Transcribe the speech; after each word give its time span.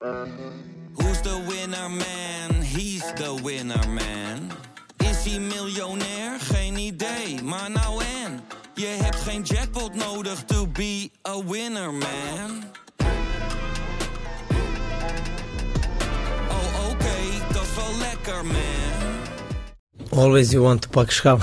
Who's 0.00 1.20
the 1.22 1.44
winner 1.48 1.88
man? 1.88 2.62
He's 2.62 3.02
the 3.14 3.34
winner 3.42 3.88
man. 3.88 4.52
Is 4.98 5.24
hij 5.24 5.38
miljonair? 5.38 6.40
Geen 6.40 6.76
idee, 6.76 7.42
maar 7.42 7.70
nou 7.70 8.02
en. 8.24 8.40
Je 8.74 8.86
hebt 9.02 9.16
geen 9.16 9.42
jackpot 9.42 9.94
nodig 9.94 10.44
to 10.44 10.66
be 10.66 11.10
a 11.28 11.44
winner 11.44 11.92
man. 11.92 12.64
Oh 16.48 16.90
oké, 16.90 17.16
dat 17.52 17.62
is 17.62 17.74
wel 17.76 17.98
lekker 17.98 18.44
man. 18.46 20.20
Always 20.22 20.50
you 20.50 20.62
want 20.62 20.82
to 20.82 20.88
pak 20.88 21.10
schaam. 21.10 21.38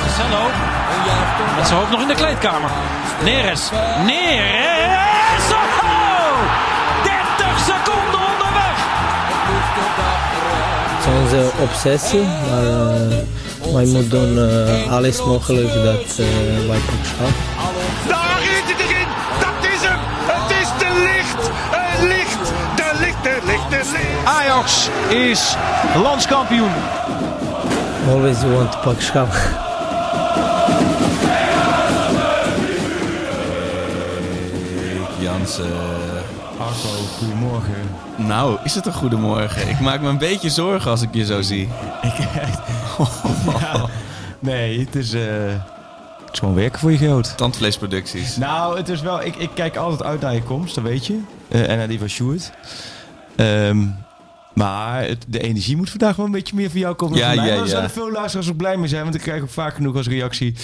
Marcelo. 0.00 0.50
Met 1.56 1.66
zijn 1.66 1.78
hoofd 1.78 1.90
nog 1.90 2.00
in 2.00 2.08
de 2.08 2.14
kleedkamer. 2.14 2.70
Neres. 3.22 3.70
Neres. 4.04 4.73
Onze 11.34 11.62
obsessie, 11.62 12.20
maar 12.20 12.64
eh, 12.64 13.72
wij 13.72 13.84
moeten 13.84 14.08
doen 14.08 14.38
eh, 14.38 14.92
alles 14.92 15.24
mogelijk 15.24 15.74
dat 15.74 16.18
eh, 16.18 16.68
wij 16.68 16.78
pak 16.78 17.04
schaam. 17.04 17.32
Daar 18.08 18.40
is 18.42 18.60
het 18.64 18.80
erin. 18.80 19.06
Dat 19.40 19.70
is 19.72 19.80
hem. 19.88 19.98
Het 20.26 20.50
is 20.50 20.68
de 20.78 21.02
licht. 21.02 21.50
Het 21.70 22.08
licht. 22.08 22.52
De 22.76 22.98
licht, 22.98 23.22
de 23.22 23.40
licht, 23.46 23.70
de 23.70 23.90
licht. 23.92 24.26
Ajax 24.26 24.88
is 25.08 25.56
landskampioen. 26.02 26.72
Always 28.08 28.40
you 28.40 28.52
want 28.54 28.72
to 28.72 28.78
pak 28.78 29.00
schaam. 29.00 29.28
Jansen. 35.18 36.33
Arco, 36.58 36.88
goedemorgen. 37.18 37.74
Nou, 38.16 38.58
is 38.64 38.74
het 38.74 38.86
een 38.86 38.92
goedemorgen? 38.92 39.68
Ik 39.68 39.80
maak 39.80 40.00
me 40.00 40.08
een 40.08 40.18
beetje 40.18 40.50
zorgen 40.50 40.90
als 40.90 41.02
ik 41.02 41.08
je 41.14 41.24
zo 41.24 41.42
zie. 41.42 41.68
Ik. 42.02 42.12
Ja, 43.60 43.86
nee, 44.38 44.80
het 44.80 44.94
is, 44.96 45.12
eh, 45.12 45.22
het 46.24 46.32
is 46.32 46.38
gewoon 46.38 46.54
werken 46.54 46.78
voor 46.80 46.90
je 46.90 46.96
geld. 46.98 47.36
Tandvleesproducties. 47.36 48.36
Nou, 48.36 48.76
het 48.76 48.88
is 48.88 49.00
wel... 49.00 49.22
Ik, 49.22 49.36
ik 49.36 49.50
kijk 49.54 49.76
altijd 49.76 50.02
uit 50.02 50.20
naar 50.20 50.34
je 50.34 50.42
komst, 50.42 50.74
dat 50.74 50.84
weet 50.84 51.06
je. 51.06 51.20
Eh, 51.48 51.70
en 51.70 51.76
naar 51.76 51.88
die 51.88 51.98
van 51.98 52.08
Sjoerd. 52.08 52.52
Ehm, 53.36 53.86
maar 54.54 55.02
het- 55.02 55.24
de 55.28 55.40
energie 55.40 55.76
moet 55.76 55.90
vandaag 55.90 56.16
wel 56.16 56.26
een 56.26 56.32
beetje 56.32 56.56
meer 56.56 56.70
van 56.70 56.80
jou 56.80 56.94
komen. 56.94 57.18
Ja, 57.18 57.26
mij. 57.34 57.46
ja, 57.46 57.54
Daar 57.54 57.64
ja. 57.64 57.66
zullen 57.66 57.90
veel 57.90 58.10
luisteraars 58.12 58.50
ook 58.50 58.56
blij 58.56 58.76
mee 58.76 58.88
zijn. 58.88 59.02
Want 59.02 59.14
ik 59.14 59.20
krijg 59.20 59.42
ook 59.42 59.50
vaak 59.50 59.74
genoeg 59.74 59.96
als 59.96 60.08
reactie... 60.08 60.54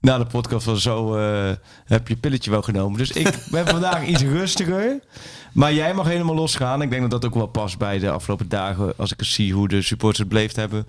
Na 0.00 0.18
de 0.18 0.26
podcast 0.26 0.64
van 0.64 0.76
zo 0.78 1.16
eh, 1.16 1.50
heb 1.84 2.08
je 2.08 2.16
pilletje 2.16 2.50
wel 2.50 2.62
genomen. 2.62 2.98
Dus 2.98 3.10
ik 3.10 3.38
ben 3.50 3.66
vandaag 3.66 4.06
iets 4.06 4.22
rustiger. 4.22 5.00
Maar 5.52 5.72
jij 5.74 5.94
mag 5.94 6.06
helemaal 6.06 6.34
losgaan. 6.34 6.82
Ik 6.82 6.90
denk 6.90 7.02
dat 7.02 7.10
dat 7.10 7.24
ook 7.24 7.34
wel 7.34 7.46
past 7.46 7.78
bij 7.78 7.98
de 7.98 8.10
afgelopen 8.10 8.48
dagen. 8.48 8.92
Als 8.96 9.12
ik 9.12 9.22
zie 9.24 9.52
hoe 9.52 9.68
de 9.68 9.82
supporters 9.82 10.18
het 10.18 10.28
beleefd 10.28 10.56
hebben. 10.56 10.86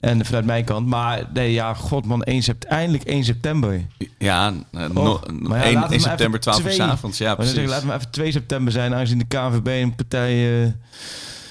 En 0.00 0.24
vanuit 0.24 0.44
mijn 0.44 0.64
kant. 0.64 0.86
Maar 0.86 1.28
nee, 1.32 1.52
ja, 1.52 1.74
god 1.74 2.04
man, 2.06 2.22
1 2.22 2.42
sept 2.42 2.64
eindelijk 2.64 3.04
1 3.04 3.24
september. 3.24 3.86
Ja, 4.18 4.52
eh, 4.72 4.88
no, 4.88 5.10
Och, 5.12 5.22
maar 5.40 5.58
ja, 5.58 5.64
1, 5.64 5.74
laten 5.74 5.88
we 5.88 5.94
1 5.94 6.00
maar 6.00 6.00
september, 6.00 6.40
even 6.40 6.40
12 6.62 6.76
uur 6.76 6.82
avonds. 6.82 7.18
Ja, 7.18 7.26
zeg 7.26 7.36
precies. 7.36 7.70
laten 7.70 7.88
we 7.88 7.94
even 7.94 8.10
2 8.10 8.32
september 8.32 8.72
zijn. 8.72 8.94
Aangezien 8.94 9.18
de 9.18 9.24
KVB 9.28 9.66
een 9.66 9.94
partij 9.94 10.62
eh, 10.62 10.70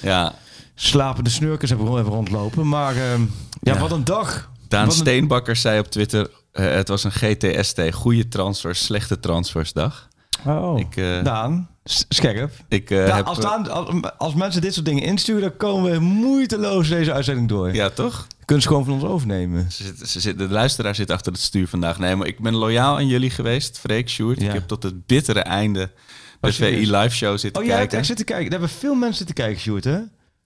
Ja, 0.01 0.33
slapende 0.75 1.29
snurkers 1.29 1.69
hebben, 1.69 2.01
rondlopen. 2.03 2.67
Maar 2.67 2.95
ehm, 2.95 3.21
ja, 3.61 3.73
Ja. 3.73 3.79
wat 3.79 3.91
een 3.91 4.03
dag. 4.03 4.49
Daan 4.67 4.85
Wat 4.85 4.93
een- 4.93 4.99
Steenbakker 4.99 5.55
zei 5.55 5.79
op 5.79 5.87
Twitter... 5.87 6.29
eh, 6.51 6.65
het 6.71 6.87
was 6.87 7.03
een 7.03 7.11
GTST, 7.11 7.81
goede 7.93 8.27
transfers, 8.27 8.83
slechte 8.85 9.19
transfersdag. 9.19 10.07
Oh, 10.45 10.79
Ik, 10.79 10.95
eh, 10.95 11.23
Daan, 11.23 11.69
scherp. 11.83 12.51
Ik 12.67 12.89
eh, 12.91 13.07
Ja, 13.07 13.15
heb... 13.15 13.25
als, 13.25 13.39
Daan- 13.39 13.69
als, 13.71 13.89
als 14.17 14.33
mensen 14.33 14.61
dit 14.61 14.73
soort 14.73 14.85
dingen 14.85 15.03
insturen, 15.03 15.41
dan 15.41 15.57
komen 15.57 15.91
we 15.91 15.99
moeiteloos 15.99 16.89
deze 16.89 17.13
uitzending 17.13 17.47
door. 17.49 17.73
ja, 17.73 17.89
toch? 17.89 18.27
Kunnen 18.45 18.63
ze 18.63 18.69
gewoon 18.69 18.85
van 18.85 18.93
ons 18.93 19.03
overnemen. 19.03 19.71
Ze 19.71 19.83
zit, 19.83 20.09
ze 20.09 20.19
zit, 20.19 20.37
de 20.37 20.49
luisteraar 20.49 20.95
zit 20.95 21.09
achter 21.11 21.31
het 21.31 21.41
stuur 21.41 21.67
vandaag. 21.67 21.99
Nee, 21.99 22.15
maar 22.15 22.27
ik 22.27 22.39
ben 22.39 22.55
loyaal 22.55 22.95
aan 22.95 23.07
jullie 23.07 23.29
geweest, 23.29 23.79
Freek, 23.79 24.09
Sjoerd. 24.09 24.39
Ja. 24.41 24.47
Ik 24.47 24.53
heb 24.53 24.67
tot 24.67 24.83
het 24.83 25.05
bittere 25.05 25.39
einde 25.39 25.91
de 26.39 26.53
VI 26.53 26.91
live 26.91 27.15
show 27.15 27.37
zitten 27.37 27.61
Oh, 27.61 27.67
jij 27.67 27.77
hebt 27.77 27.89
kijken. 27.91 27.97
echt 27.97 28.07
zitten 28.07 28.25
kijken. 28.25 28.49
Daar 28.49 28.59
hebben 28.59 28.77
veel 28.77 28.93
mensen 28.95 29.17
zitten 29.17 29.35
kijken, 29.35 29.61
Sjoerd, 29.61 29.83
hè? 29.83 29.97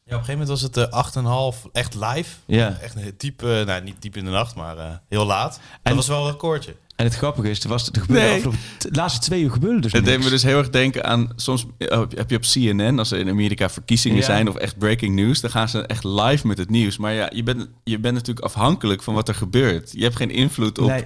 Ja, 0.10 0.16
op 0.16 0.22
een 0.22 0.26
gegeven 0.26 0.40
moment 0.40 0.50
was 0.50 0.62
het 0.62 1.14
eh 1.16 1.54
8,5 1.56 1.70
echt 1.72 1.96
live. 1.96 2.36
Ja. 2.46 2.78
Echt 2.82 2.96
een 2.96 3.14
diep, 3.18 3.44
eh, 3.44 3.66
nou 3.66 3.84
niet 3.84 3.96
diep 4.02 4.18
in 4.18 4.26
de 4.26 4.32
nacht, 4.32 4.56
maar 4.56 4.78
eh, 4.78 4.86
heel 5.10 5.26
laat. 5.26 5.52
Dat 5.52 5.60
En- 5.84 5.96
was 5.96 6.08
wel 6.08 6.26
een 6.26 6.32
recordje. 6.32 6.76
En 6.96 7.06
het 7.06 7.16
grappige 7.16 7.50
is, 7.50 7.64
er 7.64 7.70
was, 7.70 7.90
er 7.92 8.02
gebeurde 8.02 8.28
Nee. 8.50 8.58
de 8.78 8.90
laatste 8.92 9.20
twee 9.20 9.42
uur 9.44 9.52
gebeurde 9.52 9.80
dus 9.82 9.92
Het 9.92 10.06
deed 10.06 10.24
me 10.24 10.30
dus 10.30 10.44
heel 10.44 10.58
erg 10.58 10.70
denken 10.70 11.04
aan... 11.04 11.30
Soms 11.36 11.66
eh, 11.78 12.02
heb 12.16 12.30
je 12.30 12.36
op 12.36 12.42
CNN, 12.42 13.00
als 13.00 13.12
er 13.12 13.20
in 13.20 13.30
Amerika 13.30 13.70
verkiezingen 13.70 14.18
Ja. 14.18 14.24
zijn... 14.24 14.50
of 14.50 14.56
echt 14.56 14.78
breaking 14.78 15.16
news, 15.16 15.42
dan 15.42 15.50
gaan 15.52 15.70
ze 15.70 15.82
echt 15.86 16.04
live 16.04 16.48
met 16.48 16.58
het 16.58 16.70
nieuws. 16.70 16.98
Maar 16.98 17.14
ja, 17.14 17.30
je 17.34 17.44
bent, 17.44 17.68
je 17.84 18.00
bent 18.00 18.14
natuurlijk 18.16 18.46
afhankelijk 18.46 19.04
van 19.04 19.14
wat 19.14 19.28
er 19.28 19.36
gebeurt. 19.36 19.92
Je 19.92 20.04
hebt 20.04 20.16
geen 20.16 20.32
invloed 20.32 20.80
op, 20.80 20.88
Nee. 20.88 21.04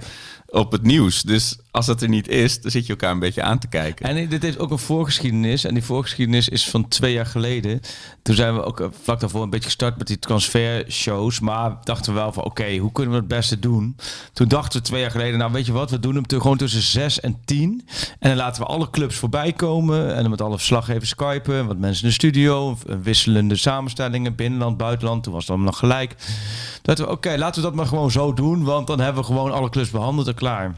Op 0.54 0.72
het 0.72 0.82
nieuws. 0.82 1.22
Dus 1.22 1.56
als 1.70 1.86
dat 1.86 2.02
er 2.02 2.08
niet 2.08 2.28
is, 2.28 2.60
dan 2.60 2.70
zit 2.70 2.86
je 2.86 2.92
elkaar 2.92 3.10
een 3.10 3.18
beetje 3.18 3.42
aan 3.42 3.58
te 3.58 3.66
kijken. 3.66 4.06
En 4.06 4.28
dit 4.28 4.42
heeft 4.42 4.58
ook 4.58 4.70
een 4.70 4.78
voorgeschiedenis. 4.78 5.64
En 5.64 5.74
die 5.74 5.82
voorgeschiedenis 5.82 6.48
is 6.48 6.70
van 6.70 6.88
twee 6.88 7.12
jaar 7.12 7.26
geleden. 7.26 7.80
Toen 8.22 8.34
zijn 8.34 8.54
we 8.54 8.62
ook 8.64 8.80
eh, 8.80 8.86
vlak 9.02 9.20
daarvoor 9.20 9.42
een 9.42 9.50
beetje 9.50 9.64
gestart 9.64 9.98
met 9.98 10.06
die 10.06 10.18
transfershows. 10.18 11.40
Maar 11.40 11.76
dachten 11.84 12.12
we 12.14 12.18
wel 12.20 12.32
van, 12.32 12.44
oké, 12.44 12.76
hoe 12.76 12.92
kunnen 12.92 13.12
we 13.12 13.18
het 13.18 13.28
beste 13.28 13.58
doen? 13.58 13.96
Toen 14.32 14.48
dachten 14.48 14.78
we 14.80 14.86
twee 14.86 15.00
jaar 15.00 15.10
geleden, 15.10 15.38
nou 15.38 15.52
weet 15.52 15.66
je 15.66 15.72
wat, 15.72 15.90
we 15.90 16.00
doen 16.00 16.14
hem 16.14 16.24
gewoon 16.28 16.56
tussen 16.56 16.82
6 16.82 17.20
en 17.20 17.36
10. 17.44 17.88
En 18.18 18.28
dan 18.28 18.36
laten 18.38 18.62
we 18.62 18.68
alle 18.68 18.90
clubs 18.90 19.16
voorbij 19.16 19.52
komen. 19.52 20.14
En 20.14 20.20
dan 20.20 20.30
met 20.30 20.40
alle 20.40 20.56
verslaggevers 20.56 21.08
skypen. 21.10 21.66
Wat 21.66 21.78
mensen 21.78 22.02
in 22.02 22.08
de 22.08 22.14
studio. 22.14 22.76
eh, 22.88 22.96
Wisselende 23.02 23.56
samenstellingen, 23.56 24.34
binnenland, 24.34 24.76
buitenland. 24.76 25.22
Toen 25.22 25.32
was 25.32 25.42
het 25.42 25.50
allemaal 25.50 25.68
nog 25.70 25.78
gelijk. 25.78 26.10
Toen 26.10 26.82
dachten 26.82 27.04
we, 27.04 27.10
oké, 27.10 27.36
laten 27.36 27.62
we 27.62 27.66
dat 27.68 27.76
maar 27.76 27.86
gewoon 27.86 28.10
zo 28.10 28.32
doen. 28.32 28.64
Want 28.64 28.86
dan 28.86 29.00
hebben 29.00 29.20
we 29.22 29.26
gewoon 29.28 29.52
alle 29.52 29.70
clubs 29.70 29.90
behandeld 29.90 30.28
klaar. 30.44 30.74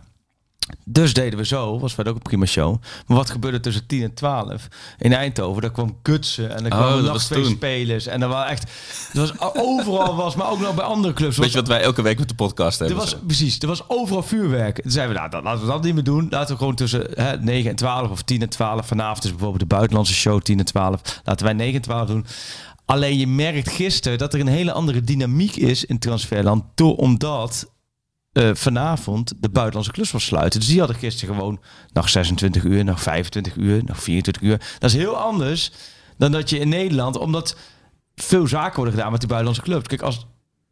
Dus 0.85 1.13
deden 1.15 1.39
we 1.39 1.47
zo, 1.47 1.79
was 1.79 1.95
verder 1.95 2.13
ook 2.13 2.19
een 2.19 2.25
prima 2.25 2.45
show. 2.47 2.77
Maar 3.07 3.17
wat 3.17 3.31
gebeurde 3.31 3.61
tussen 3.61 3.87
10 3.87 4.03
en 4.03 4.15
12 4.15 4.69
in 4.99 5.13
Eindhoven? 5.13 5.63
Daar 5.63 5.71
kwam 5.71 5.99
Gutsen 6.03 6.51
en 6.51 6.65
er 6.65 6.73
Oh, 6.73 6.79
kwamen 6.79 6.95
dat 6.95 7.03
nog 7.05 7.13
was 7.13 7.25
twee 7.25 7.43
toen. 7.43 7.53
spelers. 7.53 8.07
En 8.07 8.23
er 8.23 8.29
was 8.29 8.49
echt, 8.51 8.63
er 9.13 9.21
was 9.21 9.33
overal 9.55 10.17
was, 10.17 10.35
maar 10.35 10.51
ook 10.51 10.61
nog 10.61 10.75
bij 10.75 10.85
andere 10.85 11.15
clubs. 11.15 11.37
Weet 11.37 11.47
je 11.47 11.53
was, 11.53 11.61
wat 11.69 11.77
wij 11.77 11.83
elke 11.87 12.03
week 12.03 12.19
met 12.19 12.29
de 12.29 12.35
podcast 12.35 12.81
er 12.81 12.87
hebben? 12.87 13.05
was, 13.05 13.13
zo? 13.13 13.19
precies, 13.27 13.59
er 13.59 13.67
was 13.69 13.89
overal 13.89 14.23
vuurwerk. 14.23 14.81
Toen 14.83 14.91
zeiden 14.91 15.15
we, 15.15 15.21
nou, 15.21 15.31
dan, 15.31 15.43
laten 15.43 15.61
we 15.61 15.73
dat 15.73 15.83
niet 15.83 15.95
meer 15.95 16.05
doen. 16.05 16.27
Laten 16.31 16.53
we 16.53 16.59
gewoon 16.59 16.75
tussen 16.75 17.07
hè, 17.15 17.39
9 17.39 17.71
en 17.71 17.77
12 17.77 18.11
of 18.11 18.23
10 18.23 18.43
en 18.43 18.49
12. 18.49 18.87
Vanavond 18.87 19.25
is 19.25 19.31
bijvoorbeeld 19.31 19.61
de 19.61 19.67
buitenlandse 19.75 20.15
show 20.15 20.41
10 20.41 20.59
en 20.59 20.65
12. 20.65 21.01
Laten 21.25 21.45
wij 21.47 21.55
9 21.55 21.75
en 21.75 21.81
12 21.83 22.07
doen. 22.07 22.27
Alleen 22.85 23.19
je 23.19 23.27
merkt 23.27 23.71
gisteren 23.71 24.19
dat 24.19 24.35
er 24.35 24.41
een 24.41 24.47
hele 24.47 24.73
andere 24.73 25.01
dynamiek 25.01 25.57
is 25.57 25.85
in 25.85 25.99
transferland. 25.99 26.65
Door, 26.75 26.97
omdat 26.97 27.71
eh, 28.37 28.51
vanavond 28.55 29.33
de 29.41 29.49
buitenlandse 29.49 29.93
klus 29.93 30.11
was 30.11 30.25
sluiten. 30.25 30.61
Dus 30.61 30.69
die 30.69 30.79
hadden 30.79 30.97
gisteren 30.97 31.35
gewoon 31.35 31.61
nog 31.93 32.09
26 32.09 32.65
uur, 32.65 32.85
nog 32.85 33.03
25 33.03 33.57
uur, 33.57 33.83
nog 33.85 34.03
24 34.03 34.43
uur. 34.43 34.59
Dat 34.79 34.91
is 34.91 34.97
heel 34.97 35.17
anders 35.17 35.73
dan 36.19 36.33
dat 36.33 36.51
je 36.51 36.59
in 36.59 36.69
Nederland, 36.69 37.19
omdat 37.19 37.57
veel 38.15 38.47
zaken 38.47 38.77
worden 38.77 38.95
gedaan 38.95 39.11
met 39.11 39.21
die 39.21 39.29
buitenlandse 39.29 39.71
clubs. 39.71 39.87
Kijk, 39.89 40.03
als 40.03 40.27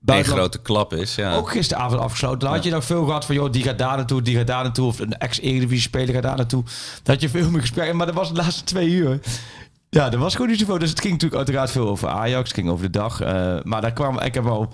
Een 0.05 0.25
grote 0.25 0.63
klap 0.63 0.93
is, 0.93 1.15
ja. 1.15 1.35
ook 1.35 1.51
gisteravond 1.51 2.01
afgesloten. 2.01 2.39
Dan 2.39 2.53
had 2.53 2.65
je 2.65 2.71
nog 2.71 2.85
veel 2.85 3.05
gehad 3.05 3.25
van, 3.25 3.35
joh, 3.35 3.53
die 3.53 3.63
gaat 3.63 3.79
daar 3.79 3.97
naartoe, 3.97 4.23
die 4.23 4.37
gaat 4.37 4.47
daar 4.47 4.63
naartoe. 4.63 4.87
Of 4.87 4.99
een 4.99 5.19
ex-Eredivisie-speler 5.19 6.15
gaat 6.15 6.23
daar 6.23 6.37
naartoe. 6.37 6.65
Dat 7.03 7.21
je 7.21 7.29
veel 7.29 7.51
meer 7.51 7.61
gesprekken. 7.61 7.97
Maar 7.97 8.07
dat 8.07 8.15
was 8.15 8.29
de 8.29 8.35
laatste 8.35 8.65
twee 8.65 8.89
uur. 8.91 9.21
Ja, 9.91 10.13
er 10.13 10.19
was 10.19 10.35
gewoon 10.35 10.51
niet 10.51 10.59
zoveel. 10.59 10.79
Dus 10.79 10.91
het 10.91 11.01
ging 11.01 11.13
natuurlijk 11.13 11.41
uiteraard 11.41 11.71
veel 11.71 11.89
over 11.89 12.09
Ajax. 12.09 12.49
Het 12.49 12.59
ging 12.59 12.71
over 12.71 12.85
de 12.85 12.99
dag. 12.99 13.21
eh, 13.21 13.57
maar 13.63 13.81
daar 13.81 13.93
kwam, 13.93 14.21
ik 14.21 14.35
heb 14.35 14.47
al 14.47 14.73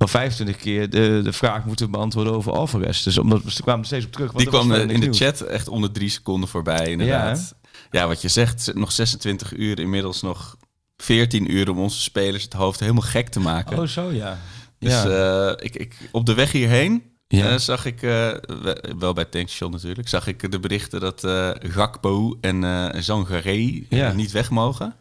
wel 0.00 0.08
25 0.08 0.56
keer 0.56 0.90
de, 0.90 1.20
de 1.24 1.32
vraag 1.32 1.64
moeten 1.64 1.90
beantwoorden 1.90 2.32
over 2.32 2.52
Alvarez. 2.52 3.02
Dus 3.02 3.18
omdat 3.18 3.42
we 3.42 3.62
kwamen 3.62 3.84
steeds 3.84 4.04
op 4.04 4.12
terug. 4.12 4.32
Die 4.32 4.46
kwam 4.46 4.72
eh, 4.72 4.80
in 4.80 4.88
de 4.88 4.94
nieuws. 4.94 5.18
chat 5.18 5.40
echt 5.40 5.68
onder 5.68 5.92
drie 5.92 6.08
seconden 6.08 6.48
voorbij, 6.48 6.86
inderdaad. 6.90 7.54
Ja, 7.90 8.06
wat 8.06 8.22
je 8.22 8.28
zegt, 8.28 8.70
nog 8.74 8.92
26 8.92 9.56
uur, 9.56 9.78
inmiddels 9.80 10.22
nog 10.22 10.56
14 10.96 11.52
uur 11.52 11.70
om 11.70 11.78
onze 11.78 12.00
spelers 12.00 12.42
het 12.44 12.52
hoofd 12.52 12.80
helemaal 12.80 13.02
gek 13.02 13.28
te 13.28 13.40
maken. 13.40 13.78
Oh, 13.78 13.86
zo 13.86 14.10
ja. 14.12 14.38
dus 14.78 14.92
ja. 14.92 15.04
eh, 15.48 15.64
ik, 15.66 15.74
ik, 15.76 15.96
op 16.12 16.26
de 16.26 16.34
weg 16.34 16.52
hierheen 16.52 17.02
Ja. 17.28 17.48
eh, 17.50 17.56
zag 17.58 17.84
ik, 17.84 18.00
we- 18.00 18.94
wel 18.98 19.12
bij 19.12 19.24
tankstation 19.24 19.70
natuurlijk, 19.70 20.08
zag 20.08 20.26
ik 20.26 20.50
de 20.50 20.60
berichten 20.60 21.00
dat 21.00 21.20
Gakpo 21.58 22.36
en 22.40 22.64
eh 22.64 23.00
Zangaré 23.02 23.82
Ja. 23.88 24.12
niet 24.12 24.30
weg 24.32 24.50
mogen. 24.50 24.94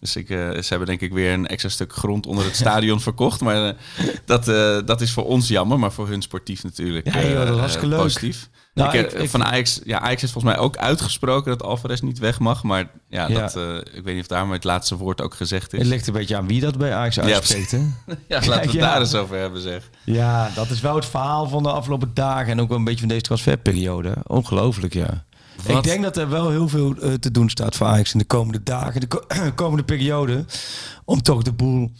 Dus 0.00 0.16
ik, 0.16 0.30
eh, 0.30 0.36
ze 0.50 0.66
hebben 0.68 0.86
denk 0.86 1.00
ik 1.00 1.12
weer 1.12 1.32
een 1.32 1.46
extra 1.46 1.68
stuk 1.70 1.92
grond 1.92 2.26
onder 2.26 2.44
het 2.44 2.56
stadion 2.56 3.00
verkocht. 3.08 3.40
Maar 3.40 3.68
eh, 3.68 3.74
dat, 4.24 4.48
eh, 4.48 4.78
dat 4.84 5.00
is 5.00 5.12
voor 5.12 5.24
ons 5.24 5.48
jammer, 5.48 5.78
maar 5.78 5.92
voor 5.92 6.08
hun 6.08 6.22
sportief 6.22 6.62
natuurlijk 6.62 7.14
Ja, 7.14 7.22
joh, 7.28 7.46
dat 7.46 7.58
was 7.58 7.80
leuk. 7.80 7.98
positief. 7.98 8.48
Nou, 8.74 8.98
ik, 8.98 9.12
ik- 9.12 9.30
van 9.30 9.44
Ajax, 9.44 9.80
ja, 9.84 9.98
Ajax 10.00 10.20
heeft 10.20 10.32
volgens 10.32 10.54
mij 10.54 10.62
ook 10.62 10.76
uitgesproken 10.76 11.50
dat 11.58 11.62
Alvarez 11.66 12.00
niet 12.00 12.18
weg 12.18 12.38
mag. 12.38 12.62
Maar 12.62 12.90
ja, 13.08 13.28
Ja. 13.28 13.40
Dat, 13.40 13.56
ik 13.92 14.04
weet 14.04 14.14
niet 14.14 14.20
of 14.20 14.26
daar 14.26 14.44
maar 14.46 14.54
het 14.54 14.64
laatste 14.64 14.96
woord 14.96 15.20
ook 15.20 15.34
gezegd 15.34 15.72
is. 15.72 15.78
Het 15.78 15.88
ligt 15.88 16.06
een 16.06 16.12
beetje 16.12 16.36
aan 16.36 16.46
wie 16.46 16.60
dat 16.60 16.78
bij 16.78 16.94
Ajax 16.94 17.20
uitspreekt, 17.20 17.70
hè? 17.70 17.78
Ja, 18.06 18.14
laten 18.28 18.50
we 18.50 18.54
het 18.60 18.72
Ja. 18.80 18.80
daar 18.80 19.00
eens 19.00 19.14
over 19.14 19.38
hebben 19.38 19.60
zeg. 19.60 19.90
Ja, 20.04 20.50
dat 20.54 20.70
is 20.70 20.80
wel 20.80 20.94
het 20.94 21.06
verhaal 21.06 21.48
van 21.48 21.62
de 21.62 21.70
afgelopen 21.70 22.10
dagen 22.14 22.52
en 22.52 22.60
ook 22.60 22.68
wel 22.68 22.78
een 22.78 22.84
beetje 22.84 23.00
van 23.00 23.08
deze 23.08 23.20
transferperiode. 23.22 24.14
Ongelooflijk, 24.26 24.92
ja. 24.94 25.24
Wat? 25.66 25.76
Ik 25.76 25.82
denk 25.82 26.02
dat 26.02 26.16
er 26.16 26.28
wel 26.28 26.50
heel 26.50 26.68
veel 26.68 26.96
eh, 26.96 27.12
te 27.12 27.30
doen 27.30 27.50
staat 27.50 27.76
voor 27.76 27.86
Ajax 27.86 28.12
in 28.12 28.18
de 28.18 28.24
komende 28.24 28.62
dagen, 28.62 29.00
de 29.00 29.06
ko- 29.06 29.26
komende 29.54 29.84
periode. 29.84 30.44
Om 31.04 31.22
toch 31.22 31.42
de 31.42 31.52
boel 31.52 31.90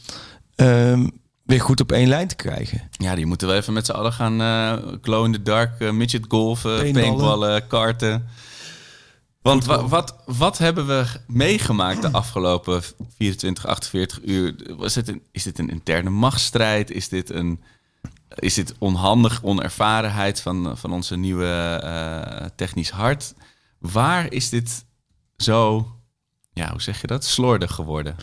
ehm, 0.55 1.07
weer 1.43 1.61
goed 1.61 1.81
op 1.81 1.93
één 1.93 2.09
lijn 2.09 2.29
te 2.29 2.35
krijgen. 2.37 2.83
Ja, 2.91 3.15
die 3.15 3.27
moeten 3.27 3.49
wel 3.49 3.57
even 3.57 3.73
met 3.73 3.87
z'n 3.87 3.93
allen 3.93 4.13
gaan 4.13 4.41
eh 4.41 4.93
glow 5.03 5.25
in 5.25 5.33
the 5.33 5.43
dark, 5.43 5.81
eh, 5.81 5.91
midget 5.91 6.25
golfen, 6.29 6.77
Paintballen. 6.77 7.09
paintballen, 7.09 7.67
karten. 7.67 8.27
Want 9.43 9.65
wa- 9.65 9.87
wat, 9.89 10.17
wat 10.25 10.59
hebben 10.59 10.87
we 10.87 11.05
meegemaakt 11.27 12.03
de 12.03 12.11
afgelopen 12.13 12.83
24, 13.17 13.67
48 13.67 14.21
uur? 14.25 14.55
Was 14.77 14.95
het 14.95 15.09
een, 15.09 15.23
is 15.33 15.43
dit 15.43 15.59
een 15.59 15.71
interne 15.71 16.11
machtsstrijd? 16.11 16.91
Is 16.91 17.09
dit, 17.09 17.31
een, 17.31 17.61
is 18.35 18.55
dit 18.55 18.75
onhandig 18.79 19.43
onervarenheid 19.43 20.41
van, 20.41 20.79
van 20.79 20.93
onze 20.93 21.17
nieuwe 21.17 21.81
eh, 21.83 22.47
technisch 22.57 22.91
hart? 22.91 23.35
Waar 23.79 24.33
is 24.33 24.49
dit 24.49 24.85
zo, 25.37 25.87
ja, 26.53 26.71
hoe 26.71 26.83
zeg 26.83 27.01
je 27.01 27.07
dat, 27.07 27.25
slordig 27.25 27.73
geworden? 27.73 28.17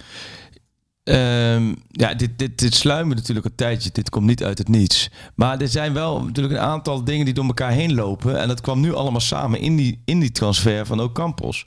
Ehm, 1.03 1.73
ja, 1.88 2.13
dit, 2.13 2.39
dit, 2.39 2.59
dit 2.59 2.83
natuurlijk 2.83 3.45
een 3.45 3.55
tijdje. 3.55 3.89
Dit 3.91 4.09
komt 4.09 4.25
niet 4.25 4.44
uit 4.44 4.57
het 4.57 4.67
niets. 4.67 5.09
Maar 5.35 5.61
er 5.61 5.67
zijn 5.67 5.94
wel 5.94 6.23
natuurlijk 6.23 6.56
een 6.56 6.61
aantal 6.61 7.03
dingen 7.03 7.25
die 7.25 7.33
door 7.33 7.45
elkaar 7.45 7.71
heen 7.71 7.94
lopen. 7.94 8.39
En 8.39 8.47
dat 8.47 8.61
kwam 8.61 8.79
nu 8.79 8.94
allemaal 8.94 9.21
samen 9.21 9.59
in 9.59 9.75
die, 9.75 10.01
in 10.06 10.19
die 10.19 10.31
transfer 10.31 10.85
van 10.85 11.01
Ocampos. 11.01 11.65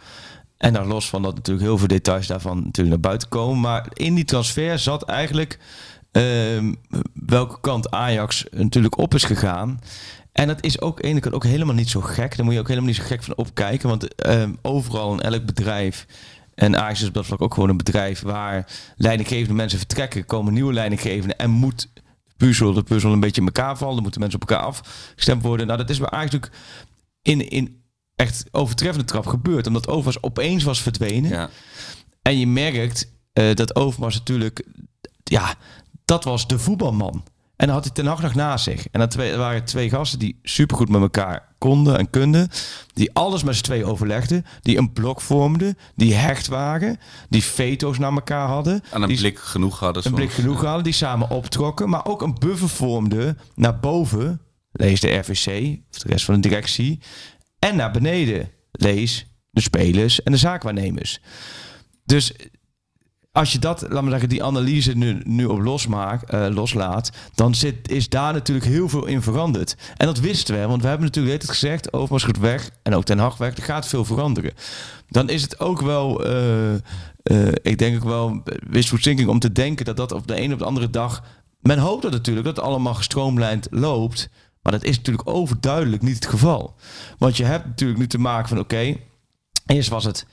En 0.57 0.73
daar 0.73 0.87
los 0.87 1.09
van 1.09 1.23
dat 1.23 1.35
natuurlijk 1.35 1.67
heel 1.67 1.79
veel 1.79 1.87
details 1.87 2.27
daarvan 2.27 2.57
natuurlijk 2.57 2.89
naar 2.89 3.01
buiten 3.01 3.29
komen. 3.29 3.61
Maar 3.61 3.87
in 3.93 4.15
die 4.15 4.25
transfer 4.25 4.79
zat 4.79 5.03
eigenlijk 5.03 5.59
ehm, 6.17 6.75
welke 7.13 7.61
kant 7.61 7.91
Ajax 7.91 8.45
natuurlijk 8.51 8.99
op 8.99 9.15
is 9.15 9.25
gegaan. 9.25 9.81
En 10.33 10.47
dat 10.47 10.65
is 10.65 10.81
ook 10.81 11.03
ene 11.03 11.21
kant 11.21 11.35
ook 11.35 11.45
helemaal 11.45 11.75
niet 11.75 11.91
zo 11.91 12.01
gek. 12.01 12.37
Daar 12.37 12.45
moet 12.45 12.55
je 12.55 12.61
ook 12.61 12.69
helemaal 12.69 12.89
niet 12.89 12.99
zo 12.99 13.05
gek 13.07 13.23
van 13.23 13.37
opkijken. 13.37 13.89
Want 13.89 14.15
ehm, 14.15 14.53
overal 14.63 15.13
in 15.13 15.21
elk 15.21 15.47
bedrijf 15.47 16.07
en 16.57 16.77
Ajax 16.77 17.01
is 17.01 17.09
op 17.09 17.15
dat 17.15 17.27
vlak 17.27 17.43
ook 17.43 17.55
gewoon 17.55 17.69
een 17.69 17.77
bedrijf 17.77 18.21
waar 18.21 18.67
leidinggevende 18.97 19.55
mensen 19.55 19.79
vertrekken, 19.79 20.25
komen 20.25 20.53
nieuwe 20.53 20.73
leidinggevenden 20.73 21.39
en 21.39 21.51
moet 21.51 21.89
puzzel, 22.37 22.73
de 22.73 22.83
puzzel 22.83 23.13
een 23.13 23.21
beetje 23.21 23.41
in 23.41 23.47
elkaar 23.47 23.77
vallen. 23.77 23.95
Dan 23.95 24.03
moeten 24.03 24.21
mensen 24.21 24.41
op 24.41 24.51
elkaar 24.51 24.65
afgestemd 24.65 25.43
worden. 25.43 25.67
Nou, 25.67 25.79
dat 25.79 25.91
is 25.91 25.99
bij 25.99 26.11
Ajax 26.11 26.33
natuurlijk 26.33 26.63
in, 27.23 27.49
in 27.49 27.83
echt 28.15 28.45
overtreffende 28.51 29.07
trap 29.07 29.27
gebeurd. 29.27 29.67
Omdat 29.67 29.89
Overmars 29.89 30.23
opeens 30.23 30.65
was 30.65 30.83
verdwenen. 30.83 31.31
Ja. 31.31 31.51
En 32.23 32.39
je 32.39 32.47
merkt 32.47 33.13
eh, 33.33 33.55
dat 33.55 33.77
Overmars 33.77 34.15
natuurlijk, 34.15 34.65
ja, 35.23 35.55
dat 36.07 36.25
was 36.25 36.47
de 36.47 36.59
voetbalman. 36.59 37.25
En 37.57 37.67
dan 37.67 37.75
had 37.75 37.85
hij 37.85 37.95
Ten 37.95 38.07
Hag 38.07 38.23
nog 38.23 38.35
naast 38.35 38.65
zich. 38.65 38.89
En 38.91 39.01
dat 39.01 39.11
twee, 39.11 39.37
waren 39.37 39.65
twee 39.65 39.91
gasten 39.91 40.19
die 40.19 40.39
supergoed 40.43 40.89
met 40.89 41.01
elkaar 41.01 41.55
konden 41.59 41.99
en 41.99 42.11
kunden. 42.11 42.49
Die 42.93 43.11
alles 43.13 43.43
met 43.43 43.57
z'n 43.57 43.63
twee 43.63 43.85
overlegden. 43.85 44.45
Die 44.61 44.79
een 44.79 44.93
blok 44.93 45.21
vormden. 45.21 45.79
Die 45.95 46.15
hecht 46.15 46.47
waren. 46.47 46.99
Die 47.29 47.45
veto's 47.45 47.99
naar 47.99 48.13
elkaar 48.13 48.49
hadden. 48.49 48.83
Aan 48.91 49.03
een 49.03 49.09
die 49.09 49.17
blik 49.17 49.39
genoeg 49.39 49.79
hadden 49.79 50.07
een 50.07 50.15
blik 50.15 50.31
genoeg 50.31 50.65
hadden. 50.65 50.85
Die 50.85 50.93
samen 50.93 51.31
optrokken. 51.31 51.89
Maar 51.89 52.07
ook 52.07 52.23
een 52.23 52.37
buffer 52.39 52.69
vormden 52.69 53.39
naar 53.55 53.79
boven. 53.79 54.41
Lees 54.73 55.01
de 55.01 55.17
RVC. 55.17 55.79
Of 55.93 55.99
de 55.99 56.09
rest 56.09 56.25
van 56.25 56.35
de 56.35 56.49
directie. 56.49 57.01
En 57.59 57.77
naar 57.77 57.91
beneden. 57.91 58.51
Lees 58.71 59.27
de 59.51 59.61
spelers 59.61 60.23
en 60.23 60.33
de 60.33 60.39
zaakwaarnemers. 60.39 61.21
Dus 62.05 62.33
als 63.37 63.53
je 63.53 63.59
dat, 63.59 63.81
laat 63.89 64.03
maar 64.03 64.11
zeggen, 64.11 64.29
die 64.29 64.45
analyse 64.45 64.93
nu, 64.93 65.21
nu 65.25 65.45
op 65.45 65.61
losmaakt, 65.61 66.31
eh, 66.31 66.47
loslaat, 66.51 67.11
dan 67.35 67.55
zit, 67.55 67.91
is 67.91 68.09
daar 68.09 68.33
natuurlijk 68.33 68.67
heel 68.67 68.89
veel 68.89 69.07
in 69.07 69.23
veranderd. 69.23 69.77
En 69.97 70.07
dat 70.07 70.19
wisten 70.19 70.61
we, 70.61 70.67
want 70.67 70.83
we 70.83 70.89
hebben 70.89 71.07
natuurlijk 71.07 71.43
het 71.43 71.51
gezegd, 71.51 71.93
Overmars 71.93 72.25
goed 72.25 72.39
weg 72.39 72.71
en 72.83 72.95
ook 72.95 73.05
Ten 73.05 73.19
Hag 73.19 73.37
weg, 73.37 73.57
er 73.57 73.63
gaat 73.63 73.87
veel 73.87 74.05
veranderen. 74.05 74.53
Dan 75.09 75.29
is 75.29 75.43
het 75.43 75.61
ook 75.61 75.81
wel, 75.81 76.25
eh, 76.25 76.75
eh, 76.75 76.81
ik 77.63 77.79
denk 77.79 77.97
ook 77.97 78.09
wel, 78.09 78.43
wishful 78.69 78.99
thinking 78.99 79.29
om 79.29 79.39
te 79.39 79.53
denken 79.53 79.85
dat 79.85 79.97
dat 79.97 80.13
op 80.13 80.27
de 80.27 80.41
een 80.41 80.53
of 80.53 80.59
de 80.59 80.65
andere 80.65 80.91
dag, 80.91 81.23
men 81.61 81.79
hoopt 81.79 82.03
dat 82.03 82.13
natuurlijk, 82.13 82.47
dat 82.47 82.57
het 82.57 82.65
allemaal 82.65 82.95
gestroomlijnd 82.95 83.67
loopt, 83.71 84.29
maar 84.63 84.73
dat 84.73 84.85
is 84.85 84.97
natuurlijk 84.97 85.29
overduidelijk 85.29 86.03
niet 86.03 86.15
het 86.15 86.27
geval. 86.27 86.75
Want 87.19 87.37
je 87.37 87.45
hebt 87.45 87.67
natuurlijk 87.67 87.99
nu 87.99 88.07
te 88.07 88.19
maken 88.19 88.49
van, 88.49 88.59
oké, 88.59 88.97
eerst 89.67 89.89
was 89.89 90.05
het 90.05 90.27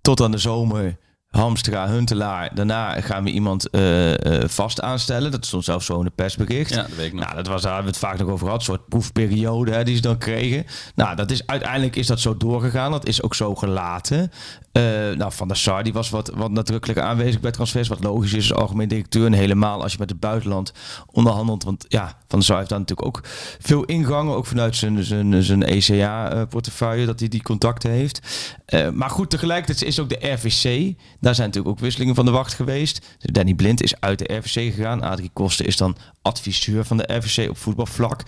tot 0.00 0.20
aan 0.20 0.30
de 0.30 0.38
zomer 0.38 0.96
Hamstra, 1.34 1.88
Huntelaar. 1.88 2.54
Daarna 2.54 3.00
gaan 3.00 3.24
we 3.24 3.30
iemand 3.30 3.70
eh, 3.70 4.42
eh, 4.42 4.48
vast 4.48 4.80
aanstellen. 4.80 5.30
Dat 5.30 5.46
stond 5.46 5.64
zelfs 5.64 5.86
zo 5.86 5.98
in 5.98 6.04
de 6.04 6.10
persbericht. 6.14 6.70
Ja, 6.70 6.82
dat 6.82 6.94
weet 6.96 7.06
ik 7.06 7.12
nog. 7.12 7.24
Nou, 7.24 7.36
dat 7.36 7.46
was, 7.46 7.62
daar 7.62 7.74
hebben 7.74 7.92
we 7.92 7.98
het 7.98 8.08
vaak 8.08 8.18
nog 8.18 8.28
over 8.28 8.44
gehad. 8.44 8.60
Een 8.60 8.66
soort 8.66 8.88
proefperiode 8.88 9.72
hè, 9.72 9.84
die 9.84 9.96
ze 9.96 10.02
dan 10.02 10.18
kregen. 10.18 10.66
Nou, 10.94 11.16
dat 11.16 11.30
is, 11.30 11.46
uiteindelijk 11.46 11.96
is 11.96 12.06
dat 12.06 12.20
zo 12.20 12.36
doorgegaan. 12.36 12.90
Dat 12.90 13.06
is 13.06 13.22
ook 13.22 13.34
zo 13.34 13.54
gelaten. 13.54 14.30
Eh, 14.74 14.82
nou, 15.16 15.32
Van 15.32 15.48
der 15.48 15.56
Sar 15.56 15.82
die 15.82 15.92
was 15.92 16.10
wat, 16.10 16.30
wat 16.34 16.50
nadrukkelijk 16.50 16.98
aanwezig 16.98 17.40
bij 17.40 17.50
transfers. 17.50 17.88
Wat 17.88 18.02
logisch 18.02 18.32
is 18.32 18.52
als 18.52 18.60
algemeen 18.60 18.88
directeur. 18.88 19.26
En 19.26 19.32
helemaal 19.32 19.82
als 19.82 19.92
je 19.92 19.98
met 19.98 20.10
het 20.10 20.20
buitenland 20.20 20.72
onderhandelt. 21.12 21.64
Want 21.64 21.84
ja, 21.88 22.06
Van 22.06 22.38
der 22.38 22.42
Sar 22.42 22.56
heeft 22.56 22.68
daar 22.68 22.78
natuurlijk 22.78 23.08
ook 23.08 23.20
veel 23.60 23.84
ingangen. 23.84 24.34
Ook 24.34 24.46
vanuit 24.46 24.76
zijn, 24.76 25.04
zijn, 25.04 25.42
zijn 25.42 25.62
ECA-portefeuille. 25.62 27.06
Dat 27.06 27.20
hij 27.20 27.28
die 27.28 27.42
contacten 27.42 27.90
heeft. 27.90 28.20
Eh, 28.66 28.90
maar 28.90 29.10
goed, 29.10 29.30
tegelijkertijd 29.30 29.82
is 29.82 30.00
ook 30.00 30.08
de 30.08 30.32
RVC. 30.32 30.94
Daar 31.20 31.34
zijn 31.34 31.46
natuurlijk 31.46 31.74
ook 31.74 31.82
wisselingen 31.82 32.14
van 32.14 32.24
de 32.24 32.30
wacht 32.30 32.54
geweest. 32.54 33.16
Danny 33.18 33.54
Blind 33.54 33.82
is 33.82 34.00
uit 34.00 34.18
de 34.18 34.34
RVC 34.34 34.74
gegaan. 34.74 35.02
Adrie 35.02 35.30
Koster 35.32 35.66
is 35.66 35.76
dan 35.76 35.96
adviseur 36.22 36.84
van 36.84 36.96
de 36.96 37.14
RVC 37.16 37.50
op 37.50 37.58
voetbalvlak. 37.58 38.22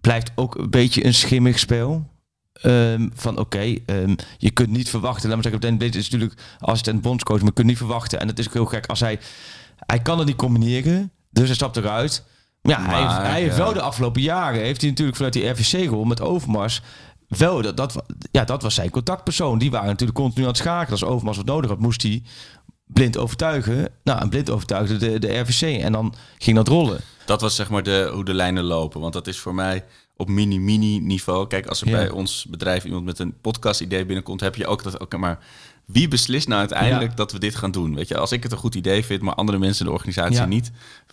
Blijft 0.00 0.30
ook 0.34 0.54
een 0.54 0.70
beetje 0.70 1.04
een 1.04 1.14
schimmig 1.14 1.58
speel. 1.58 2.12
Ehm, 2.60 3.08
van 3.14 3.38
oké, 3.38 3.74
ehm, 3.86 4.14
je 4.38 4.50
kunt 4.50 4.68
niet 4.68 4.90
verwachten. 4.90 5.28
Laat 5.28 5.36
me 5.36 5.42
zeggen, 5.42 5.60
Danny 5.60 5.76
Blind 5.76 5.94
is 5.94 6.10
natuurlijk 6.10 6.40
assistent 6.58 7.00
bondscoach, 7.00 7.38
maar 7.38 7.46
je 7.46 7.52
kunt 7.52 7.66
niet 7.66 7.76
verwachten. 7.76 8.20
En 8.20 8.28
het 8.28 8.38
is 8.38 8.46
ook 8.46 8.52
heel 8.52 8.66
gek 8.66 8.86
als 8.86 9.00
hij... 9.00 9.20
Hij 9.86 10.02
kan 10.02 10.18
het 10.18 10.26
niet 10.26 10.36
combineren, 10.36 11.12
dus 11.30 11.46
hij 11.46 11.54
stapt 11.54 11.76
eruit. 11.76 12.24
Ja, 12.62 12.80
hij, 12.80 12.96
heeft, 12.96 13.08
Maar, 13.08 13.30
hij 13.30 13.40
heeft 13.40 13.56
wel 13.56 13.72
de 13.72 13.80
afgelopen 13.80 14.22
jaren... 14.22 14.60
heeft 14.60 14.80
hij 14.80 14.90
natuurlijk 14.90 15.16
vanuit 15.16 15.34
die 15.34 15.48
RVC-rol 15.48 16.04
met 16.04 16.20
Overmars... 16.20 16.82
Wel, 17.28 17.62
dat, 17.62 17.76
dat, 17.76 18.04
ja, 18.30 18.44
dat 18.44 18.62
was 18.62 18.74
zijn 18.74 18.90
contactpersoon. 18.90 19.58
Die 19.58 19.70
waren 19.70 19.86
natuurlijk 19.86 20.18
continu 20.18 20.42
aan 20.42 20.50
het 20.50 20.56
schakelen. 20.56 21.00
Als 21.00 21.04
Overmars 21.04 21.36
wat 21.36 21.46
nodig 21.46 21.70
had, 21.70 21.78
moest 21.78 22.02
hij 22.02 22.22
blind 22.86 23.18
overtuigen. 23.18 23.88
Nou, 24.04 24.20
en 24.20 24.28
blind 24.28 24.50
overtuigde 24.50 24.96
de, 24.96 25.18
de 25.18 25.38
RVC. 25.38 25.82
En 25.82 25.92
dan 25.92 26.14
ging 26.38 26.56
dat 26.56 26.68
rollen. 26.68 27.00
Dat 27.26 27.40
was 27.40 27.54
zeg 27.54 27.70
maar 27.70 27.82
de, 27.82 28.10
hoe 28.12 28.24
de 28.24 28.34
lijnen 28.34 28.64
lopen. 28.64 29.00
Want 29.00 29.12
dat 29.12 29.26
is 29.26 29.38
voor 29.38 29.54
mij 29.54 29.84
op 30.16 30.28
mini-mini 30.28 30.98
niveau. 30.98 31.46
Kijk, 31.46 31.66
als 31.66 31.80
er 31.80 31.88
Ja. 31.88 31.92
bij 31.96 32.10
ons 32.10 32.46
bedrijf 32.50 32.84
iemand 32.84 33.04
met 33.04 33.18
een 33.18 33.34
podcast 33.40 33.80
idee 33.80 34.04
binnenkomt, 34.06 34.40
heb 34.40 34.54
je 34.54 34.66
ook 34.66 34.82
dat. 34.82 34.98
Oké, 34.98 35.16
maar 35.16 35.38
wie 35.84 36.08
beslist 36.08 36.48
nou 36.48 36.60
uiteindelijk 36.60 37.10
Ja. 37.10 37.16
dat 37.16 37.32
we 37.32 37.38
dit 37.38 37.54
gaan 37.54 37.70
doen? 37.70 37.94
Weet 37.94 38.08
je, 38.08 38.16
als 38.18 38.32
ik 38.32 38.42
het 38.42 38.52
een 38.52 38.58
goed 38.58 38.74
idee 38.74 39.04
vind, 39.04 39.22
maar 39.22 39.34
andere 39.34 39.58
mensen 39.58 39.80
in 39.84 39.86
de 39.86 39.96
organisatie 39.96 40.36
Ja. 40.36 40.44
niet, 40.44 40.70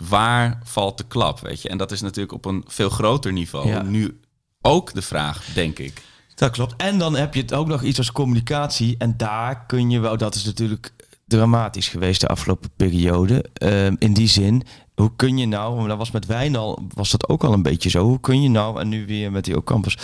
waar 0.08 0.60
valt 0.64 0.98
de 0.98 1.06
klap? 1.08 1.40
Weet 1.40 1.62
je, 1.62 1.70
en 1.70 1.78
dat 1.78 1.92
is 1.92 2.02
natuurlijk 2.02 2.34
op 2.34 2.46
een 2.46 2.64
veel 2.68 2.90
groter 2.90 3.34
niveau. 3.34 3.84
Nu 3.84 4.20
ook 4.62 4.94
de 4.94 5.02
vraag, 5.02 5.46
denk 5.54 5.80
ik. 5.80 6.02
Dat 6.36 6.52
klopt. 6.52 6.74
En 6.78 6.98
dan 6.98 7.16
heb 7.16 7.34
je 7.34 7.42
het 7.42 7.54
ook 7.54 7.68
nog 7.68 7.84
iets 7.84 7.98
als 7.98 8.12
communicatie. 8.12 8.96
En 8.98 9.14
daar 9.18 9.66
kun 9.66 9.90
je 9.90 10.00
wel, 10.00 10.18
dat 10.18 10.36
is 10.36 10.44
natuurlijk 10.46 10.92
dramatisch 11.32 11.88
geweest 11.88 12.22
de 12.22 12.28
afgelopen 12.28 12.70
periode. 12.76 13.46
Ehm, 13.54 13.96
in 14.00 14.14
die 14.14 14.28
zin, 14.28 14.64
hoe 14.96 15.12
kun 15.16 15.38
je 15.38 15.46
nou, 15.46 15.88
dat 15.88 15.98
was 15.98 16.12
met 16.12 16.26
Wijnal, 16.26 16.88
was 16.94 17.12
dat 17.12 17.30
ook 17.30 17.44
al 17.44 17.54
een 17.54 17.62
beetje 17.62 17.90
zo. 17.90 18.04
Hoe 18.04 18.20
kun 18.20 18.42
je 18.42 18.50
nou, 18.50 18.80
en 18.80 18.90
nu 18.90 19.06
weer 19.06 19.32
met 19.32 19.46
die 19.46 19.58
Ocampos, 19.58 19.98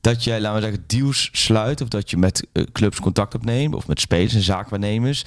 dat 0.00 0.24
jij, 0.24 0.40
laten 0.40 0.60
we 0.60 0.66
zeggen, 0.66 0.84
deals 0.86 1.28
sluit. 1.32 1.80
Of 1.80 1.88
dat 1.88 2.10
je 2.10 2.16
met 2.16 2.46
eh, 2.52 2.64
clubs 2.72 3.00
contact 3.00 3.34
opneemt. 3.34 3.74
Of 3.74 3.86
met 3.86 4.00
spelers 4.00 4.34
en 4.34 4.42
zaakwaarnemers. 4.42 5.24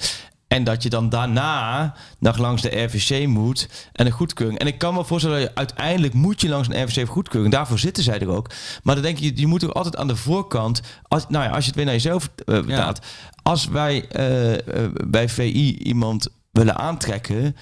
En 0.48 0.64
dat 0.64 0.82
je 0.82 0.88
dan 0.88 1.08
daarna 1.08 1.94
nog 2.18 2.38
langs 2.38 2.62
de 2.62 2.82
RVC 2.82 3.26
moet 3.26 3.68
en 3.92 4.06
een 4.06 4.12
goedkeuring. 4.12 4.58
En 4.58 4.66
ik 4.66 4.78
kan 4.78 4.94
me 4.94 5.04
voorstellen, 5.04 5.40
dat 5.40 5.48
je 5.48 5.54
uiteindelijk 5.54 6.14
moet 6.14 6.40
je 6.40 6.48
langs 6.48 6.68
een 6.68 6.82
RVC 6.82 7.06
voor 7.06 7.14
goedkeuring. 7.14 7.52
Daarvoor 7.52 7.78
zitten 7.78 8.02
zij 8.02 8.20
er 8.20 8.28
ook. 8.28 8.50
Maar 8.82 8.94
dan 8.94 9.04
denk 9.04 9.18
je, 9.18 9.32
je 9.34 9.46
moet 9.46 9.64
ook 9.64 9.70
altijd 9.70 9.96
aan 9.96 10.06
de 10.06 10.16
voorkant, 10.16 10.80
als, 11.02 11.26
nou 11.28 11.44
ja, 11.44 11.50
als 11.50 11.60
je 11.60 11.66
het 11.66 11.76
weer 11.76 11.84
naar 11.84 11.94
jezelf 11.94 12.30
vertaalt. 12.44 12.98
Als 13.42 13.66
wij 13.66 14.08
eh, 14.08 14.54
eh, 14.54 14.90
bij 15.06 15.28
VI 15.28 15.78
iemand 15.78 16.28
willen 16.50 16.76
aantrekken 16.76 17.56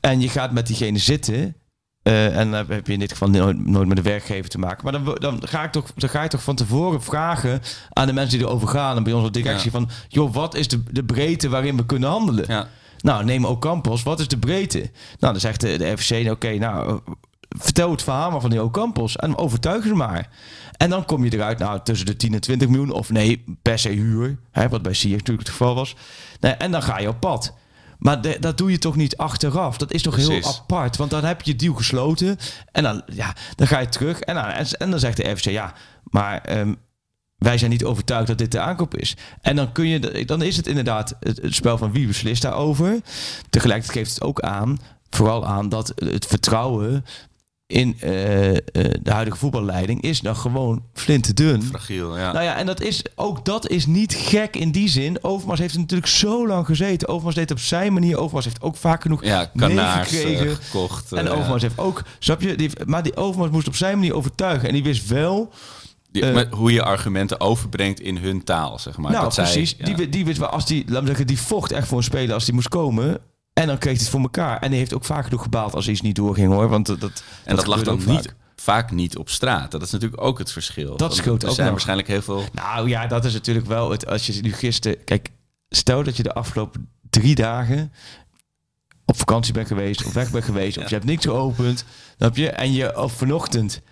en 0.00 0.20
je 0.20 0.28
gaat 0.28 0.52
met 0.52 0.66
diegene 0.66 0.98
zitten. 0.98 1.56
Eh, 2.04 2.38
en 2.38 2.50
dan 2.50 2.64
heb 2.68 2.86
je 2.86 2.92
in 2.92 2.98
dit 2.98 3.12
geval 3.12 3.28
nooit, 3.30 3.66
nooit 3.66 3.88
met 3.88 3.96
de 3.96 4.02
werkgever 4.02 4.50
te 4.50 4.58
maken. 4.58 4.84
Maar 4.84 4.92
dan, 4.92 5.16
dan, 5.18 5.40
ga 5.48 5.64
ik 5.64 5.72
toch, 5.72 5.90
dan 5.96 6.08
ga 6.08 6.22
je 6.22 6.28
toch 6.28 6.42
van 6.42 6.54
tevoren 6.56 7.02
vragen 7.02 7.60
aan 7.90 8.06
de 8.06 8.12
mensen 8.12 8.38
die 8.38 8.46
erover 8.46 8.68
gaan. 8.68 8.96
En 8.96 9.02
bij 9.02 9.12
onze 9.12 9.30
directie 9.30 9.70
Ja. 9.72 9.78
van... 9.78 9.88
joh, 10.08 10.34
wat 10.34 10.54
is 10.54 10.68
de, 10.68 10.82
de 10.90 11.04
breedte 11.04 11.48
waarin 11.48 11.76
we 11.76 11.86
kunnen 11.86 12.08
handelen? 12.08 12.44
Ja. 12.48 12.68
Nou, 13.00 13.24
neem 13.24 13.46
ook 13.46 13.60
Campos. 13.60 14.02
Wat 14.02 14.20
is 14.20 14.28
de 14.28 14.38
breedte? 14.38 14.78
Nou, 15.18 15.32
dan 15.32 15.40
zegt 15.40 15.60
de, 15.60 15.78
de 15.78 15.90
RVC, 15.90 16.30
oké, 16.30 16.58
nou, 16.58 17.00
vertel 17.48 17.90
het 17.90 18.02
verhaal 18.02 18.30
maar 18.30 18.40
van 18.40 18.50
die 18.50 18.62
Ocampos. 18.62 19.16
En 19.16 19.36
overtuig 19.36 19.84
ze 19.84 19.94
maar. 19.94 20.28
En 20.76 20.90
dan 20.90 21.04
kom 21.04 21.24
je 21.24 21.32
eruit, 21.32 21.58
nou, 21.58 21.80
tussen 21.84 22.06
de 22.06 22.16
10 22.16 22.34
en 22.34 22.40
20 22.40 22.68
miljoen. 22.68 22.90
Of 22.90 23.10
nee, 23.10 23.44
per 23.62 23.78
se 23.78 23.88
huur. 23.88 24.36
Hè, 24.50 24.68
wat 24.68 24.82
bij 24.82 24.92
Sier 24.94 25.10
natuurlijk 25.16 25.46
het 25.46 25.56
geval 25.56 25.74
was. 25.74 25.96
Nee, 26.40 26.52
en 26.52 26.70
dan 26.70 26.82
ga 26.82 26.98
je 26.98 27.08
op 27.08 27.20
pad. 27.20 27.54
Maar 28.04 28.20
de- 28.20 28.36
dat 28.40 28.58
doe 28.58 28.70
je 28.70 28.78
toch 28.78 28.96
niet 28.96 29.16
achteraf? 29.16 29.76
Dat 29.76 29.92
is 29.92 30.02
toch 30.02 30.16
heel 30.16 30.44
apart? 30.44 30.96
Want 30.96 31.10
dan 31.10 31.24
heb 31.24 31.42
je 31.42 31.56
deal 31.56 31.74
gesloten. 31.74 32.36
En 32.72 32.82
dan, 32.82 33.02
ja, 33.12 33.34
dan 33.54 33.66
ga 33.66 33.78
je 33.78 33.88
terug. 33.88 34.20
En 34.20 34.34
dan, 34.34 34.44
en, 34.44 34.90
dan 34.90 34.98
zegt 34.98 35.16
de 35.16 35.30
RVC, 35.30 35.44
ja, 35.44 35.74
maar... 36.04 36.40
ehm, 36.40 36.74
wij 37.38 37.58
zijn 37.58 37.70
niet 37.70 37.84
overtuigd 37.84 38.26
dat 38.26 38.38
dit 38.38 38.52
de 38.52 38.60
aankoop 38.60 38.96
is. 38.96 39.16
En 39.40 39.56
dan, 39.56 39.72
kun 39.72 39.86
je, 39.88 40.24
dan 40.24 40.42
is 40.42 40.56
het 40.56 40.66
inderdaad 40.66 41.16
het, 41.20 41.42
het 41.42 41.54
spel 41.54 41.78
van 41.78 41.92
wie 41.92 42.06
beslist 42.06 42.42
daarover. 42.42 43.00
Tegelijkertijd 43.50 43.98
geeft 43.98 44.14
het 44.14 44.22
ook 44.24 44.40
aan, 44.40 44.78
vooral 45.10 45.46
aan, 45.46 45.68
dat 45.68 45.92
het 45.94 46.26
vertrouwen 46.26 47.04
in 47.66 47.96
eh, 48.00 48.50
eh, 48.50 48.58
de 49.02 49.10
huidige 49.10 49.36
voetballeiding 49.36 50.02
is 50.02 50.20
nog 50.22 50.40
gewoon 50.40 50.82
flinterdun. 50.92 51.62
Fragiel, 51.62 52.18
ja. 52.18 52.32
Nou 52.32 52.44
ja, 52.44 52.56
en 52.56 52.66
dat 52.66 52.80
is, 52.80 53.02
ook 53.14 53.44
dat 53.44 53.68
is 53.68 53.86
niet 53.86 54.14
gek 54.14 54.56
in 54.56 54.70
die 54.70 54.88
zin. 54.88 55.18
Overmars 55.24 55.60
heeft 55.60 55.74
er 55.74 55.80
natuurlijk 55.80 56.10
zo 56.10 56.46
lang 56.46 56.66
gezeten. 56.66 57.08
Overmars 57.08 57.34
deed 57.34 57.48
het 57.48 57.58
op 57.58 57.64
zijn 57.64 57.92
manier. 57.92 58.16
Overmars 58.18 58.44
heeft 58.44 58.62
ook 58.62 58.76
vaak 58.76 59.02
genoeg 59.02 59.24
ja, 59.24 59.50
kanaars 59.56 60.12
eh, 60.22 60.40
gekocht. 60.40 61.12
en 61.12 61.28
Overmars 61.28 61.62
heeft 61.62 61.78
ook, 61.78 62.02
snap 62.18 62.40
je? 62.40 62.54
Die, 62.56 62.70
maar 62.86 63.02
die 63.02 63.16
Overmars 63.16 63.50
moest 63.52 63.68
op 63.68 63.76
zijn 63.76 63.98
manier 63.98 64.14
overtuigen. 64.14 64.68
En 64.68 64.74
die 64.74 64.82
wist 64.82 65.06
wel, 65.08 65.52
die- 66.10 66.46
hoe 66.50 66.72
je 66.72 66.82
argumenten 66.82 67.40
overbrengt 67.40 68.00
in 68.00 68.16
hun 68.16 68.44
taal, 68.44 68.78
zeg 68.78 68.96
maar. 68.96 69.10
nou 69.10 69.24
dat 69.24 69.34
zij- 69.34 69.44
precies, 69.44 69.74
ja. 69.78 69.84
die, 69.94 70.08
die 70.08 70.24
wist 70.24 70.38
wel, 70.38 70.48
als 70.48 70.66
die, 70.66 70.84
laat 70.88 71.00
me 71.00 71.06
zeggen, 71.06 71.26
die 71.26 71.40
vocht 71.40 71.72
echt 71.72 71.88
voor 71.88 71.98
een 71.98 72.04
speler 72.04 72.34
als 72.34 72.44
die 72.44 72.54
moest 72.54 72.68
komen. 72.68 73.20
En 73.54 73.66
dan 73.66 73.78
kreeg 73.78 73.92
hij 73.92 74.02
het 74.02 74.10
voor 74.10 74.20
elkaar. 74.20 74.60
En 74.60 74.70
die 74.70 74.78
heeft 74.78 74.94
ook 74.94 75.04
vaak 75.04 75.24
genoeg 75.24 75.42
gebaald 75.42 75.74
als 75.74 75.88
iets 75.88 76.00
niet 76.00 76.16
doorging 76.16 76.52
hoor. 76.52 76.68
Want 76.68 76.86
dat, 76.86 77.00
dat, 77.00 77.24
En 77.44 77.56
dat, 77.56 77.66
lag 77.66 77.82
dan 77.82 77.94
ook 77.94 78.06
niet, 78.06 78.24
vaak. 78.24 78.34
vaak 78.56 78.90
niet 78.90 79.16
op 79.16 79.28
straat. 79.28 79.70
Dat 79.70 79.82
is 79.82 79.90
natuurlijk 79.90 80.22
ook 80.22 80.38
het 80.38 80.52
verschil. 80.52 80.96
Dat 80.96 81.14
scheelt 81.14 81.42
er 81.42 81.48
ook 81.48 81.54
zijn 81.54 81.66
nog. 81.66 81.74
waarschijnlijk 81.74 82.08
heel 82.08 82.22
veel... 82.22 82.44
Nou 82.52 82.88
ja, 82.88 83.06
dat 83.06 83.24
is 83.24 83.32
natuurlijk 83.32 83.66
wel 83.66 83.90
het. 83.90 84.06
Als 84.06 84.26
je 84.26 84.42
nu 84.42 84.52
gisteren. 84.52 85.04
Kijk, 85.04 85.30
stel 85.68 86.02
dat 86.02 86.16
je 86.16 86.22
de 86.22 86.34
afgelopen 86.34 86.88
drie 87.10 87.34
dagen 87.34 87.92
op 89.04 89.18
vakantie 89.18 89.52
bent 89.52 89.66
geweest, 89.66 90.04
of 90.04 90.12
weg 90.12 90.30
bent 90.30 90.44
geweest, 90.44 90.78
of 90.78 90.88
je 90.88 90.94
hebt 90.94 91.06
niks 91.06 91.24
geopend. 91.24 91.84
Snap 92.16 92.36
je? 92.36 92.50
En 92.50 92.72
je 92.72 92.98
of 93.02 93.12
vanochtend 93.12 93.82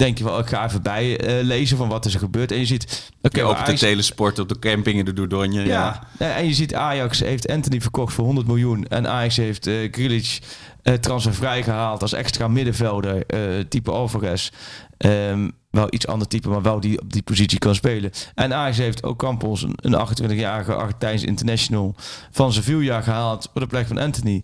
denk 0.00 0.18
je 0.18 0.24
wel, 0.24 0.38
ik 0.38 0.46
ga 0.46 0.64
even 0.64 0.82
bij 0.82 1.18
eh, 1.18 1.44
lezen 1.44 1.76
van 1.76 1.88
wat 1.88 2.06
is 2.06 2.14
er 2.14 2.20
gebeurd. 2.20 2.52
En 2.52 2.58
je 2.58 2.66
ziet. 2.66 3.10
Oké, 3.22 3.42
maar 3.42 3.50
opent 3.50 3.80
de 3.80 3.86
telesport 3.86 4.38
op 4.38 4.48
de 4.48 4.58
camping 4.58 4.98
in 4.98 5.04
de 5.04 5.12
Dordogne. 5.12 5.64
ja. 5.64 6.02
Nee, 6.18 6.28
en 6.28 6.46
je 6.46 6.54
ziet 6.54 6.74
Ajax 6.74 7.20
heeft 7.20 7.48
Anthony 7.48 7.80
verkocht 7.80 8.14
voor 8.14 8.24
100 8.24 8.46
miljoen. 8.46 8.86
En 8.86 9.08
Ajax 9.08 9.36
heeft 9.36 9.66
eh 9.66 9.92
Grealish 9.92 10.38
eh 10.82 10.94
transfervrij 10.94 11.62
gehaald 11.62 12.02
als 12.02 12.12
extra 12.12 12.48
middenvelder. 12.48 13.26
type 13.68 13.90
Alvarez. 13.90 14.50
Ehm, 14.96 15.48
wel 15.70 15.86
iets 15.90 16.06
ander 16.06 16.28
type, 16.28 16.48
maar 16.48 16.62
wel 16.62 16.80
die 16.80 17.00
op 17.00 17.12
die 17.12 17.22
positie 17.22 17.58
kan 17.58 17.74
spelen. 17.74 18.10
En 18.34 18.54
Ajax 18.54 18.76
heeft 18.76 19.02
ook 19.02 19.18
Campos, 19.18 19.62
een, 19.62 19.74
een 19.76 20.08
28-jarige 20.08 20.74
Argentijnse 20.74 21.26
international, 21.26 21.94
van 22.30 22.52
Sevilla 22.52 23.00
gehaald 23.00 23.48
voor 23.52 23.60
de 23.60 23.66
plek 23.66 23.86
van 23.86 23.98
Anthony. 23.98 24.42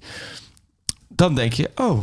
Dan 1.08 1.34
denk 1.34 1.52
je, 1.52 1.70
oh, 1.74 1.98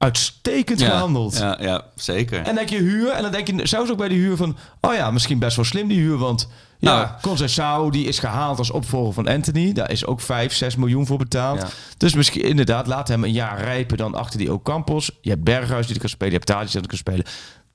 uitstekend 0.00 0.80
Ja, 0.80 0.90
gehandeld. 0.90 1.38
Ja, 1.38 1.56
ja, 1.60 1.84
zeker. 1.94 2.38
En 2.38 2.44
dan 2.44 2.54
denk 2.54 2.68
je 2.68 2.78
huur. 2.78 3.10
En 3.10 3.22
dan 3.22 3.32
denk 3.32 3.46
je 3.46 3.66
zelfs 3.66 3.90
ook 3.90 3.96
bij 3.98 4.08
de 4.08 4.14
huur 4.14 4.36
van... 4.36 4.56
Oh 4.80 4.94
ja, 4.94 5.10
misschien 5.10 5.38
best 5.38 5.56
wel 5.56 5.64
slim 5.64 5.88
die 5.88 5.98
huur. 5.98 6.18
Want 6.18 6.48
ja, 6.78 7.18
Nou. 7.56 7.90
Die 7.90 8.06
is 8.06 8.18
gehaald 8.18 8.58
als 8.58 8.70
opvolger 8.70 9.12
van 9.12 9.28
Anthony. 9.28 9.72
Daar 9.72 9.90
is 9.90 10.06
ook 10.06 10.20
5, 10.20 10.52
6 10.52 10.76
miljoen 10.76 11.06
voor 11.06 11.18
betaald. 11.18 11.60
Ja. 11.60 11.68
Dus 11.96 12.14
misschien 12.14 12.42
inderdaad, 12.42 12.86
laat 12.86 13.08
hem 13.08 13.24
een 13.24 13.32
jaar 13.32 13.60
rijpen 13.60 13.96
dan 13.96 14.14
achter 14.14 14.38
die 14.38 14.52
Ocampos. 14.52 15.10
Je 15.20 15.30
hebt 15.30 15.44
Berghuis 15.44 15.86
die 15.86 15.94
er 15.94 16.00
kan 16.00 16.10
spelen. 16.10 16.32
Je 16.32 16.38
hebt 16.38 16.48
Tadic 16.50 16.72
die 16.72 16.86
kan 16.86 16.98
spelen. 16.98 17.24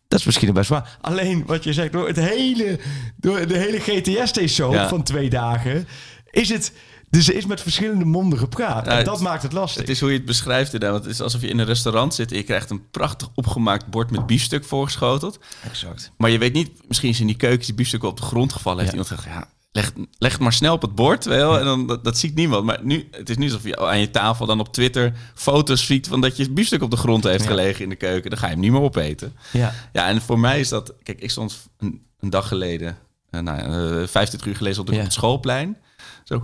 Dat 0.08 0.20
is 0.20 0.26
misschien 0.26 0.54
best 0.54 0.70
waar. 0.70 0.98
Alleen 1.02 1.44
wat 1.46 1.64
je 1.64 1.74
zegt, 1.74 1.92
door, 1.92 2.08
het 2.08 2.20
hele, 2.20 2.80
door 3.18 3.48
de 3.48 3.58
hele 3.58 3.80
GTS-show 3.80 4.74
Ja. 4.74 4.88
van 4.88 5.04
twee 5.04 5.30
dagen... 5.30 5.88
is 6.32 6.50
het... 6.50 6.74
Dus 7.16 7.30
er 7.30 7.36
is 7.36 7.46
met 7.46 7.62
verschillende 7.62 8.06
monden 8.06 8.40
gepraat. 8.40 8.86
Ja, 8.86 8.92
en 8.92 8.98
het- 8.98 9.06
dat 9.06 9.20
maakt 9.22 9.44
het 9.44 9.52
lastig. 9.54 9.82
Het 9.82 9.90
is 9.90 10.00
hoe 10.00 10.10
je 10.12 10.18
het 10.18 10.26
beschrijft 10.26 10.74
inderdaad. 10.74 10.92
Want 10.92 11.04
het 11.04 11.14
is 11.14 11.22
alsof 11.22 11.42
je 11.42 11.48
in 11.48 11.60
een 11.60 11.66
restaurant 11.66 12.14
zit 12.14 12.32
en 12.32 12.38
je 12.38 12.44
krijgt 12.44 12.70
een 12.70 12.90
prachtig 12.92 13.30
opgemaakt 13.36 13.88
bord 13.88 14.12
met 14.12 14.26
biefstuk 14.26 14.66
voorgeschoteld. 14.66 15.40
exact. 15.64 16.12
Maar 16.18 16.30
je 16.30 16.38
weet 16.38 16.54
niet, 16.54 16.72
misschien 16.88 17.10
is 17.10 17.20
in 17.20 17.28
die 17.28 17.36
keuken 17.36 17.66
die 17.66 17.76
biefstuk 17.76 18.04
op 18.04 18.18
de 18.18 18.24
grond 18.24 18.54
gevallen. 18.54 18.80
Heeft 18.84 18.94
Ja. 18.96 19.00
iemand 19.02 19.20
gezegd, 19.22 19.38
ja, 19.38 19.48
leg, 19.72 19.92
leg 20.18 20.32
het 20.32 20.42
maar 20.42 20.54
snel 20.54 20.74
op 20.74 20.82
het 20.82 20.96
bord. 20.96 21.26
Wel, 21.26 21.60
En 21.60 21.66
dan, 21.66 21.88
dat, 21.88 22.04
dat 22.04 22.18
ziet 22.18 22.36
niemand. 22.36 22.66
Maar 22.66 22.80
nu, 22.84 23.08
het 23.12 23.30
is 23.30 23.38
nu 23.38 23.46
alsof 23.46 23.64
je 23.64 23.78
aan 23.88 24.00
je 24.00 24.12
tafel 24.12 24.46
dan 24.46 24.60
op 24.60 24.74
Twitter 24.74 25.14
foto's 25.36 25.86
ziet 25.86 26.08
van 26.08 26.22
dat 26.22 26.38
je 26.38 26.52
biefstuk 26.52 26.82
op 26.82 26.92
de 26.92 26.98
grond 26.98 27.24
heeft 27.24 27.44
Ja. 27.44 27.50
gelegen 27.50 27.84
in 27.84 27.90
de 27.90 27.96
keuken. 27.96 28.30
Dan 28.30 28.40
ga 28.40 28.46
je 28.46 28.52
hem 28.52 28.62
niet 28.62 28.72
meer 28.72 28.82
opeten. 28.82 29.34
Ja. 29.52 29.74
Ja, 29.94 30.08
en 30.08 30.22
voor 30.22 30.40
mij 30.40 30.60
is 30.60 30.70
dat... 30.70 30.94
Kijk, 31.04 31.20
ik 31.22 31.32
stond 31.32 31.58
een, 31.78 32.02
een 32.20 32.30
dag 32.30 32.48
geleden, 32.48 32.98
eh, 33.30 33.42
nou, 33.42 33.58
ja, 33.58 33.64
eh, 34.02 34.08
25 34.08 34.46
uur 34.46 34.56
geleden 34.56 34.80
op, 34.80 34.86
de, 34.88 34.94
op 34.96 35.02
het 35.02 35.14
schoolplein. 35.14 35.78
Zo, 36.24 36.44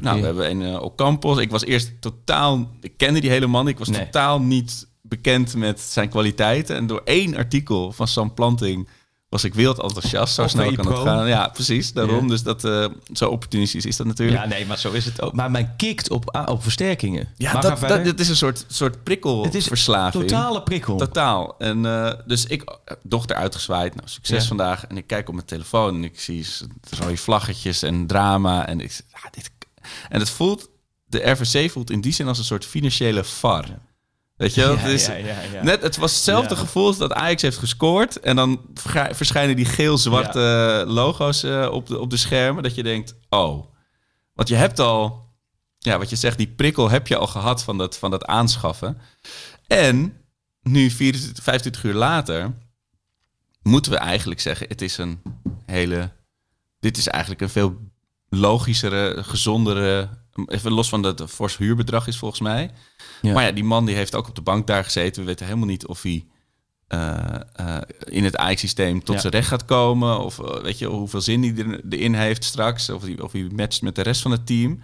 nou, 0.00 0.14
Ja. 0.16 0.20
we 0.20 0.26
hebben 0.26 0.50
een 0.50 0.62
eh, 0.74 0.82
op 0.82 0.96
campus. 0.96 1.36
Ik 1.38 1.50
was 1.50 1.64
eerst 1.64 1.92
totaal... 2.00 2.70
Ik 2.80 2.96
kende 2.96 3.20
die 3.20 3.30
hele 3.30 3.46
man. 3.46 3.68
Ik 3.68 3.78
was 3.78 3.88
Nee. 3.88 4.04
totaal 4.04 4.40
niet 4.40 4.86
bekend 5.02 5.54
met 5.54 5.80
zijn 5.80 6.08
kwaliteiten. 6.08 6.76
En 6.76 6.86
door 6.86 7.02
één 7.04 7.36
artikel 7.36 7.92
van 7.92 8.08
Sam 8.08 8.34
Planting 8.34 8.88
was 9.28 9.44
ik 9.44 9.54
wild 9.54 9.80
enthousiast. 9.82 10.34
Zo 10.34 10.46
snel 10.46 10.72
kan 10.74 10.86
het 10.86 10.98
gaan. 10.98 11.28
Ja, 11.28 11.48
precies. 11.48 11.92
Daarom. 11.92 12.22
Ja. 12.22 12.28
Dus 12.28 12.42
dat, 12.42 12.64
eh, 12.64 12.86
zo 13.12 13.28
opportunistisch 13.28 13.84
is 13.86 13.96
dat 13.96 14.06
natuurlijk. 14.06 14.42
Ja, 14.42 14.48
nee, 14.48 14.66
maar 14.66 14.78
zo 14.78 14.92
is 14.92 15.04
het 15.04 15.22
ook. 15.22 15.32
Maar 15.32 15.50
men 15.50 15.76
kikt 15.76 16.10
op, 16.10 16.44
op 16.48 16.62
versterkingen. 16.62 17.28
Ja, 17.36 17.52
Maar 17.52 17.62
dat, 17.62 18.04
dat, 18.04 18.20
is 18.20 18.28
een 18.28 18.36
soort, 18.36 18.64
soort 18.68 19.02
prikkelverslaving. 19.04 20.28
Totale 20.28 20.62
prikkel. 20.62 20.96
Totaal. 20.96 21.54
En 21.58 21.86
eh, 21.86 22.12
dus 22.26 22.44
ik, 22.46 22.76
dochter 23.02 23.36
uitgezwaaid. 23.36 23.94
Nou, 23.94 24.08
succes 24.08 24.42
Ja. 24.42 24.48
vandaag. 24.48 24.86
En 24.86 24.96
ik 24.96 25.06
kijk 25.06 25.28
op 25.28 25.34
mijn 25.34 25.46
telefoon 25.46 25.94
en 25.94 26.04
ik 26.04 26.20
zie 26.20 26.46
rode 27.00 27.16
vlaggetjes 27.16 27.82
en 27.82 28.06
drama. 28.06 28.66
En, 28.66 28.80
ik, 28.80 29.00
ja, 29.12 29.30
dit, 29.30 29.50
en 30.08 30.20
het 30.20 30.30
voelt, 30.30 30.70
de 31.04 31.30
RVC 31.30 31.70
voelt 31.70 31.90
in 31.90 32.00
die 32.00 32.12
zin 32.12 32.28
als 32.28 32.38
een 32.38 32.44
soort 32.44 32.64
financiële 32.64 33.24
VAR. 33.24 33.64
Weet 34.36 34.54
je 34.54 34.60
wel? 34.60 34.72
Ja, 34.72 34.78
Het 34.78 34.92
is 34.92 35.06
ja, 35.06 35.14
ja, 35.14 35.40
ja. 35.52 35.62
Net, 35.62 35.82
het 35.82 35.96
was 35.96 36.14
hetzelfde 36.14 36.56
gevoel 36.56 36.86
als 36.86 36.98
dat 36.98 37.12
Ajax 37.12 37.42
heeft 37.42 37.58
gescoord. 37.58 38.20
En 38.20 38.36
dan 38.36 38.60
verschijnen 39.10 39.56
die 39.56 39.64
geel-zwarte 39.64 40.84
logo's 40.86 41.42
eh, 41.42 41.68
op, 41.70 41.86
de, 41.86 41.98
op 41.98 42.10
de 42.10 42.16
schermen. 42.16 42.62
Dat 42.62 42.74
je 42.74 42.82
denkt, 42.82 43.14
oh. 43.28 43.72
Want 44.32 44.48
je 44.48 44.54
hebt 44.54 44.78
al, 44.78 45.28
ja, 45.78 45.98
wat 45.98 46.10
je 46.10 46.16
zegt, 46.16 46.38
die 46.38 46.48
prikkel 46.48 46.90
heb 46.90 47.06
je 47.06 47.16
al 47.16 47.26
gehad 47.26 47.64
van 47.64 47.78
dat, 47.78 47.98
van 47.98 48.10
dat 48.10 48.24
aanschaffen. 48.24 48.98
En 49.66 50.16
nu, 50.62 50.90
24, 50.90 51.44
25 51.44 51.84
uur 51.84 51.94
later, 51.94 52.54
moeten 53.62 53.92
we 53.92 53.98
eigenlijk 53.98 54.40
zeggen, 54.40 54.68
het 54.68 54.82
is 54.82 54.98
een 54.98 55.22
hele, 55.66 56.12
dit 56.80 56.96
is 56.96 57.08
eigenlijk 57.08 57.42
een 57.42 57.48
veel 57.48 57.83
logischere, 58.36 59.24
gezondere, 59.24 60.08
even 60.46 60.72
los 60.72 60.88
van 60.88 61.02
dat 61.02 61.18
het 61.18 61.30
fors 61.30 61.56
huurbedrag 61.56 62.06
is 62.06 62.16
volgens 62.16 62.40
mij. 62.40 62.70
Ja. 63.22 63.32
Maar 63.32 63.44
ja, 63.44 63.52
die 63.52 63.64
man 63.64 63.86
die 63.86 63.94
heeft 63.94 64.14
ook 64.14 64.28
op 64.28 64.34
de 64.34 64.40
bank 64.42 64.66
daar 64.66 64.84
gezeten. 64.84 65.20
We 65.20 65.28
weten 65.28 65.46
helemaal 65.46 65.68
niet 65.68 65.86
of 65.86 66.02
hij 66.02 66.26
eh, 66.86 67.34
eh, 67.52 67.82
in 68.04 68.24
het 68.24 68.36
Ajax-systeem 68.36 69.04
tot 69.04 69.14
Ja. 69.14 69.20
zijn 69.20 69.32
recht 69.32 69.48
gaat 69.48 69.64
komen. 69.64 70.18
Of 70.18 70.38
eh, 70.38 70.62
weet 70.62 70.78
je, 70.78 70.86
hoeveel 70.86 71.20
zin 71.20 71.42
hij 71.42 71.64
er, 71.64 71.80
erin 71.90 72.14
heeft 72.14 72.44
straks. 72.44 72.90
Of 72.90 73.02
hij, 73.02 73.20
of 73.20 73.32
hij 73.32 73.48
matcht 73.52 73.82
met 73.82 73.94
de 73.94 74.02
rest 74.02 74.22
van 74.22 74.30
het 74.30 74.46
team. 74.46 74.82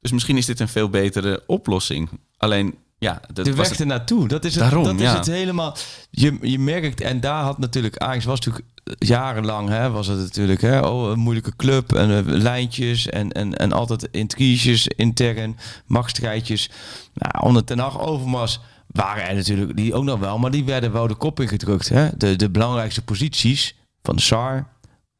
Dus 0.00 0.12
misschien 0.12 0.36
is 0.36 0.46
dit 0.46 0.60
een 0.60 0.68
veel 0.68 0.88
betere 0.88 1.42
oplossing. 1.46 2.08
Alleen, 2.36 2.78
ja, 2.98 3.20
dat 3.32 3.44
de 3.44 3.54
weg 3.54 3.78
ernaartoe. 3.78 4.28
Dat 4.28 4.44
is 4.44 4.54
het, 4.54 4.62
Daarom, 4.62 4.84
dat 4.84 5.00
is 5.00 5.12
het 5.12 5.26
helemaal. 5.26 5.76
Je, 6.10 6.38
je 6.40 6.58
merkt, 6.58 7.00
en 7.00 7.20
daar 7.20 7.42
had 7.42 7.58
natuurlijk 7.58 7.96
Ajax 7.96 8.24
was 8.24 8.38
natuurlijk 8.40 8.66
jarenlang, 8.98 9.68
hè, 9.68 9.90
was 9.90 10.06
het 10.06 10.18
natuurlijk, 10.18 10.60
hè, 10.60 10.80
oh, 10.80 11.10
een 11.10 11.18
moeilijke 11.18 11.56
club 11.56 11.92
en 11.92 12.10
eh, 12.10 12.24
lijntjes 12.24 13.08
en, 13.08 13.32
en, 13.32 13.56
en 13.56 13.72
altijd 13.72 14.08
intriges 14.10 14.88
intern, 14.88 15.56
machtsstrijdjes. 15.86 16.70
Nou, 17.14 17.46
onder 17.46 17.64
Ten 17.64 17.78
Hag 17.78 18.00
Overmars 18.00 18.60
waren 18.86 19.28
er 19.28 19.34
natuurlijk 19.34 19.76
die 19.76 19.94
ook 19.94 20.04
nog 20.04 20.18
wel, 20.18 20.38
maar 20.38 20.50
die 20.50 20.64
werden 20.64 20.92
wel 20.92 21.06
de 21.06 21.14
kop 21.14 21.40
ingedrukt. 21.40 21.88
Hè? 21.88 22.08
De, 22.16 22.36
de 22.36 22.50
belangrijkste 22.50 23.04
posities 23.04 23.76
van 24.02 24.16
de 24.16 24.22
SAR, 24.22 24.68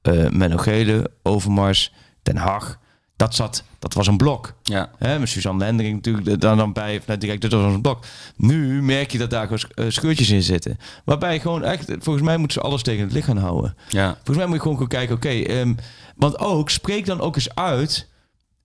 eh 0.02 0.28
Menno 0.28 0.56
Gele, 0.56 1.11
Overmars, 1.23 1.92
Ten 2.23 2.37
Hag. 2.37 2.78
Dat, 3.16 3.35
zat, 3.35 3.64
dat 3.78 3.94
was 3.94 4.06
een 4.06 4.16
blok. 4.16 4.54
Ja, 4.62 4.90
Hè, 4.99 5.18
met 5.18 5.28
Suzanne 5.28 5.64
Lendering 5.64 5.94
natuurlijk 5.94 6.40
dan, 6.40 6.56
dan 6.56 6.73
bij, 6.73 7.02
direct, 7.18 7.42
dat 7.42 7.52
was 7.52 7.75
een 7.75 7.80
blok. 7.80 8.04
Nu 8.37 8.82
merk 8.82 9.11
je 9.11 9.18
dat 9.18 9.30
daar 9.30 9.42
gewoon 9.42 9.62
eh, 9.75 9.85
scheurtjes 9.88 10.30
in 10.30 10.42
zitten. 10.42 10.78
Waarbij 11.04 11.40
gewoon 11.40 11.62
echt, 11.62 11.90
volgens 11.99 12.25
mij 12.25 12.37
moeten 12.37 12.61
ze 12.61 12.66
alles 12.66 12.82
tegen 12.82 13.04
het 13.04 13.12
licht 13.12 13.26
gaan 13.26 13.37
houden. 13.37 13.76
ja. 13.88 14.14
Volgens 14.14 14.37
mij 14.37 14.46
moet 14.46 14.56
je 14.56 14.62
gewoon 14.62 14.78
gaan 14.78 14.87
kijken, 14.87 15.14
oké, 15.14 15.28
ehm, 15.28 15.75
want 16.16 16.38
ook, 16.38 16.70
spreek 16.70 17.06
dan 17.06 17.20
ook 17.20 17.35
eens 17.35 17.54
uit. 17.54 18.08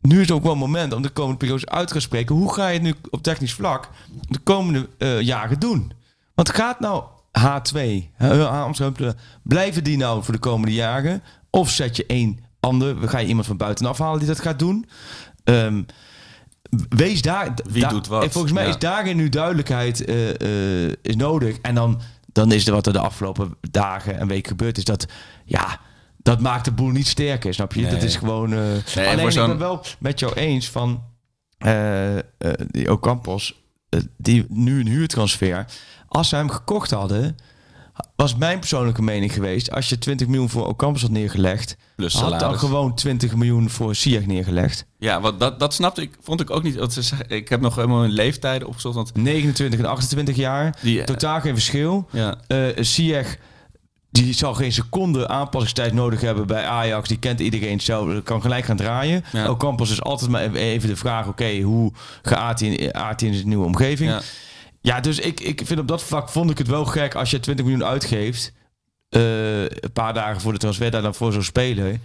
Nu 0.01 0.22
is 0.22 0.31
ook 0.31 0.43
wel 0.43 0.51
een 0.51 0.58
moment 0.58 0.93
om 0.93 1.01
de 1.01 1.10
komende 1.10 1.38
periode 1.38 1.70
uit 1.70 1.88
te 1.88 1.93
gaan 1.93 2.01
spreken. 2.01 2.36
Hoe 2.36 2.53
ga 2.53 2.67
je 2.67 2.74
het 2.74 2.81
nu 2.81 2.93
op 3.10 3.24
technisch 3.24 3.53
vlak 3.53 3.89
de 4.29 4.39
komende 4.39 4.89
eh, 4.98 5.22
jaren 5.22 5.60
doen? 5.60 5.91
Want 6.36 6.50
gaat 6.50 6.79
nou 6.79 7.03
H2, 7.39 7.79
hè, 8.13 8.48
Amsterdam, 8.48 9.13
blijven 9.43 9.84
die 9.84 9.98
nou 9.98 10.24
voor 10.24 10.34
de 10.34 10.39
komende 10.39 10.74
jaren? 10.74 11.24
Of 11.50 11.70
zet 11.70 11.96
je 11.96 12.05
één 12.05 12.39
ander, 12.62 13.10
ga 13.10 13.18
je 13.18 13.27
iemand 13.27 13.48
van 13.48 13.58
buitenaf 13.58 13.98
halen 13.98 14.20
die 14.20 14.27
dat 14.27 14.39
gaat 14.39 14.60
doen? 14.60 14.86
Ehm, 15.44 15.84
wees 16.89 17.22
daar. 17.22 17.53
Wie 17.70 17.82
daar- 17.82 17.91
doet 17.91 18.08
wat? 18.08 18.24
en 18.24 18.32
Volgens 18.32 18.53
mij 18.53 18.63
Ja. 18.63 18.70
is 18.70 18.77
daarin 18.77 19.15
nu 19.18 19.30
duidelijkheid 19.30 20.06
eh, 20.06 20.86
eh, 20.88 20.94
is 21.01 21.15
nodig. 21.15 21.58
En 21.62 21.75
dan, 21.75 22.01
dan 22.32 22.51
is 22.51 22.68
er 22.68 22.74
wat 22.74 22.88
er 22.88 22.94
de 22.94 23.00
afgelopen 23.00 23.56
dagen 23.72 24.20
en 24.20 24.27
weken 24.27 24.50
gebeurd 24.50 24.77
is. 24.77 24.84
Dat 24.84 25.06
ja, 25.46 25.80
dat 26.18 26.39
maakt 26.39 26.65
de 26.65 26.72
boel 26.72 26.89
niet 26.89 27.08
sterker, 27.08 27.53
snap 27.53 27.74
je? 27.74 27.82
Nee. 27.82 27.91
Dat 27.91 28.03
is 28.03 28.15
gewoon. 28.15 28.53
en 28.53 28.84
alleen 28.96 29.27
ik 29.27 29.36
ben 29.36 29.58
wel 29.58 29.84
met 30.00 30.20
jou 30.20 30.34
eens 30.34 30.70
van 30.70 31.03
die 32.68 32.91
Ocampos, 32.91 33.62
die 34.18 34.46
nu 34.50 34.80
een 34.80 34.88
huurtransfer. 34.88 35.65
Als 36.08 36.30
ze 36.30 36.36
hem 36.36 36.50
gekocht 36.50 36.91
hadden, 36.91 37.38
was 38.16 38.36
mijn 38.36 38.60
persoonlijke 38.60 39.02
mening 39.02 39.34
geweest. 39.34 39.72
Als 39.72 39.90
je 39.90 39.98
20 39.98 40.28
miljoen 40.28 40.50
voor 40.50 40.68
Ocampos 40.68 41.02
had 41.02 41.12
neergelegd, 41.12 41.78
Plus 41.96 42.14
had 42.14 42.40
dan 42.40 42.60
gewoon 42.60 42.96
20 42.96 43.36
miljoen 43.36 43.70
voor 43.70 43.96
Ziyech 43.96 44.26
neergelegd. 44.26 44.86
Ja, 44.98 45.22
wat 45.22 45.40
dat, 45.40 45.60
dat 45.60 45.74
snapte 45.74 46.02
ik, 46.02 46.18
vond 46.22 46.42
ik 46.42 46.50
ook 46.50 46.64
niet. 46.64 46.76
Want 46.76 46.94
ze 46.94 47.16
ik 47.28 47.50
heb 47.50 47.62
nog 47.62 47.76
helemaal 47.76 48.02
hun 48.02 48.12
leeftijden 48.12 48.68
opgezocht. 48.68 48.96
Want 48.96 49.16
29 49.16 49.80
en 49.80 49.86
28 49.86 50.36
jaar, 50.36 50.78
die, 50.82 51.00
eh, 51.00 51.06
totaal 51.06 51.42
geen 51.42 51.54
verschil. 51.54 52.08
ja, 52.12 52.38
Ziyech, 52.76 53.38
die 54.12 54.34
zal 54.34 54.54
geen 54.54 54.72
seconde 54.72 55.28
aanpassingstijd 55.28 55.94
nodig 55.94 56.22
hebben 56.22 56.48
bij 56.48 56.66
Ajax. 56.66 57.08
Die 57.08 57.20
kent 57.20 57.40
iedereen 57.40 57.80
zelf, 57.80 58.24
kan 58.24 58.42
gelijk 58.42 58.66
gaan 58.66 58.78
draaien. 58.78 59.24
Ja. 59.32 59.50
Ocampos 59.50 59.92
is 59.92 60.02
altijd 60.02 60.32
maar 60.32 60.54
even 60.54 60.90
de 60.90 60.96
vraag, 60.96 61.28
oké, 61.28 61.60
hoe 61.60 61.92
gaat 62.22 62.60
hij 62.60 62.70
in, 62.70 62.78
in 63.18 63.34
zijn 63.34 63.48
nieuwe 63.48 63.66
omgeving? 63.66 64.10
ja. 64.10 64.22
Ja, 64.82 65.00
dus 65.00 65.20
ik, 65.20 65.40
ik 65.40 65.62
vind 65.66 65.80
op 65.80 65.88
dat 65.88 66.04
vlak 66.04 66.30
vond 66.30 66.50
ik 66.50 66.58
het 66.58 66.68
wel 66.68 66.86
gek 66.86 67.16
als 67.16 67.32
je 67.32 67.40
20 67.40 67.66
miljoen 67.66 67.86
uitgeeft. 67.86 68.52
eh, 69.10 69.62
een 69.64 69.92
paar 69.94 70.14
dagen 70.14 70.42
voor 70.42 70.52
de 70.54 70.58
transfer 70.60 70.92
daar 70.92 71.02
dan 71.02 71.16
voor 71.16 71.32
zo'n 71.34 71.44
speler. 71.44 72.00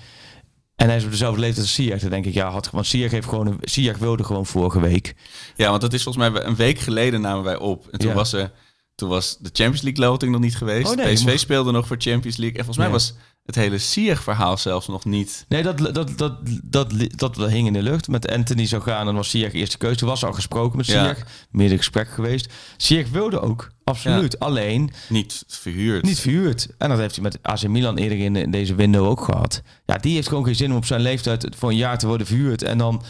En 0.77 0.87
hij 0.89 0.97
is 0.97 1.05
op 1.05 1.11
dezelfde 1.11 1.41
leeftijd 1.41 1.63
als 1.67 1.75
Ziyech. 1.75 2.01
Dan 2.01 2.11
denk 2.11 2.25
ik, 2.27 2.35
ja, 2.35 2.51
had, 2.51 2.71
want 2.71 2.87
Ziyech, 2.87 3.11
heeft 3.11 3.29
gewoon 3.29 3.47
een, 3.47 3.59
Ziyech 3.61 3.99
wilde 3.99 4.25
gewoon 4.25 4.47
vorige 4.47 4.81
week. 4.81 5.15
ja, 5.57 5.69
want 5.71 5.81
dat 5.81 5.93
is 5.93 6.03
volgens 6.03 6.29
mij 6.31 6.43
een 6.45 6.57
week 6.57 6.79
geleden 6.79 7.21
namen 7.21 7.45
wij 7.45 7.57
op. 7.57 7.87
En 7.91 7.99
toen, 7.99 8.09
Ja. 8.09 8.15
was, 8.15 8.33
er, 8.33 8.51
toen 8.97 9.09
was 9.09 9.37
de 9.41 9.51
Champions 9.53 9.83
League 9.83 10.05
loting 10.05 10.33
nog 10.33 10.41
niet 10.41 10.57
geweest. 10.57 10.91
Oh, 10.91 10.97
nee, 10.97 11.15
PSV 11.15 11.39
speelde 11.39 11.71
nog 11.73 11.87
voor 11.87 11.97
Champions 11.99 12.37
League. 12.37 12.59
En 12.59 12.65
volgens 12.65 12.77
mij 12.77 12.87
Ja. 12.87 12.93
was 12.93 13.15
het 13.45 13.55
hele 13.55 13.79
Ziyech-verhaal 13.79 14.57
zelfs 14.59 14.87
nog 14.89 15.05
niet... 15.05 15.45
Nee, 15.49 15.63
dat, 15.63 15.79
dat, 15.79 15.95
dat, 16.19 16.39
dat, 16.65 16.91
dat, 17.17 17.37
hing 17.51 17.67
in 17.67 17.73
de 17.73 17.83
lucht. 17.83 18.09
Met 18.09 18.29
Anthony 18.31 18.67
zou 18.67 18.83
gaan 18.83 18.99
en 18.99 19.05
dan 19.05 19.15
was 19.15 19.31
Ziyech 19.31 19.53
eerste 19.53 19.79
keuze. 19.79 19.97
Toen 19.97 20.09
was 20.09 20.25
al 20.25 20.33
gesproken 20.33 20.77
met 20.77 20.87
Ja. 20.87 21.03
Ziyech. 21.03 21.27
Meerdere 21.51 21.79
gesprekken 21.79 22.15
geweest. 22.15 22.53
Ziyech 22.77 23.09
wilde 23.11 23.41
ook, 23.41 23.71
absoluut. 23.85 24.39
Alleen 24.39 24.91
Niet 25.09 25.45
verhuurd. 25.49 26.05
niet 26.05 26.21
verhuurd. 26.21 26.69
En 26.79 26.89
dat 26.89 26.99
heeft 26.99 27.15
hij 27.15 27.23
met 27.25 27.39
AC 27.43 27.69
Milan 27.69 27.97
eerder 27.97 28.19
in, 28.19 28.37
in 28.37 28.51
deze 28.51 28.75
window 28.75 29.07
ook 29.07 29.21
gehad. 29.25 29.63
Ja, 29.87 29.97
die 29.97 30.15
heeft 30.15 30.29
gewoon 30.29 30.45
geen 30.45 30.57
zin 30.57 30.71
om 30.71 30.77
op 30.77 30.85
zijn 30.85 31.01
leeftijd 31.01 31.47
voor 31.57 31.71
een 31.71 31.77
jaar 31.77 31.99
te 31.99 32.07
worden 32.07 32.27
verhuurd. 32.27 32.63
En 32.63 32.79
dan 32.79 33.03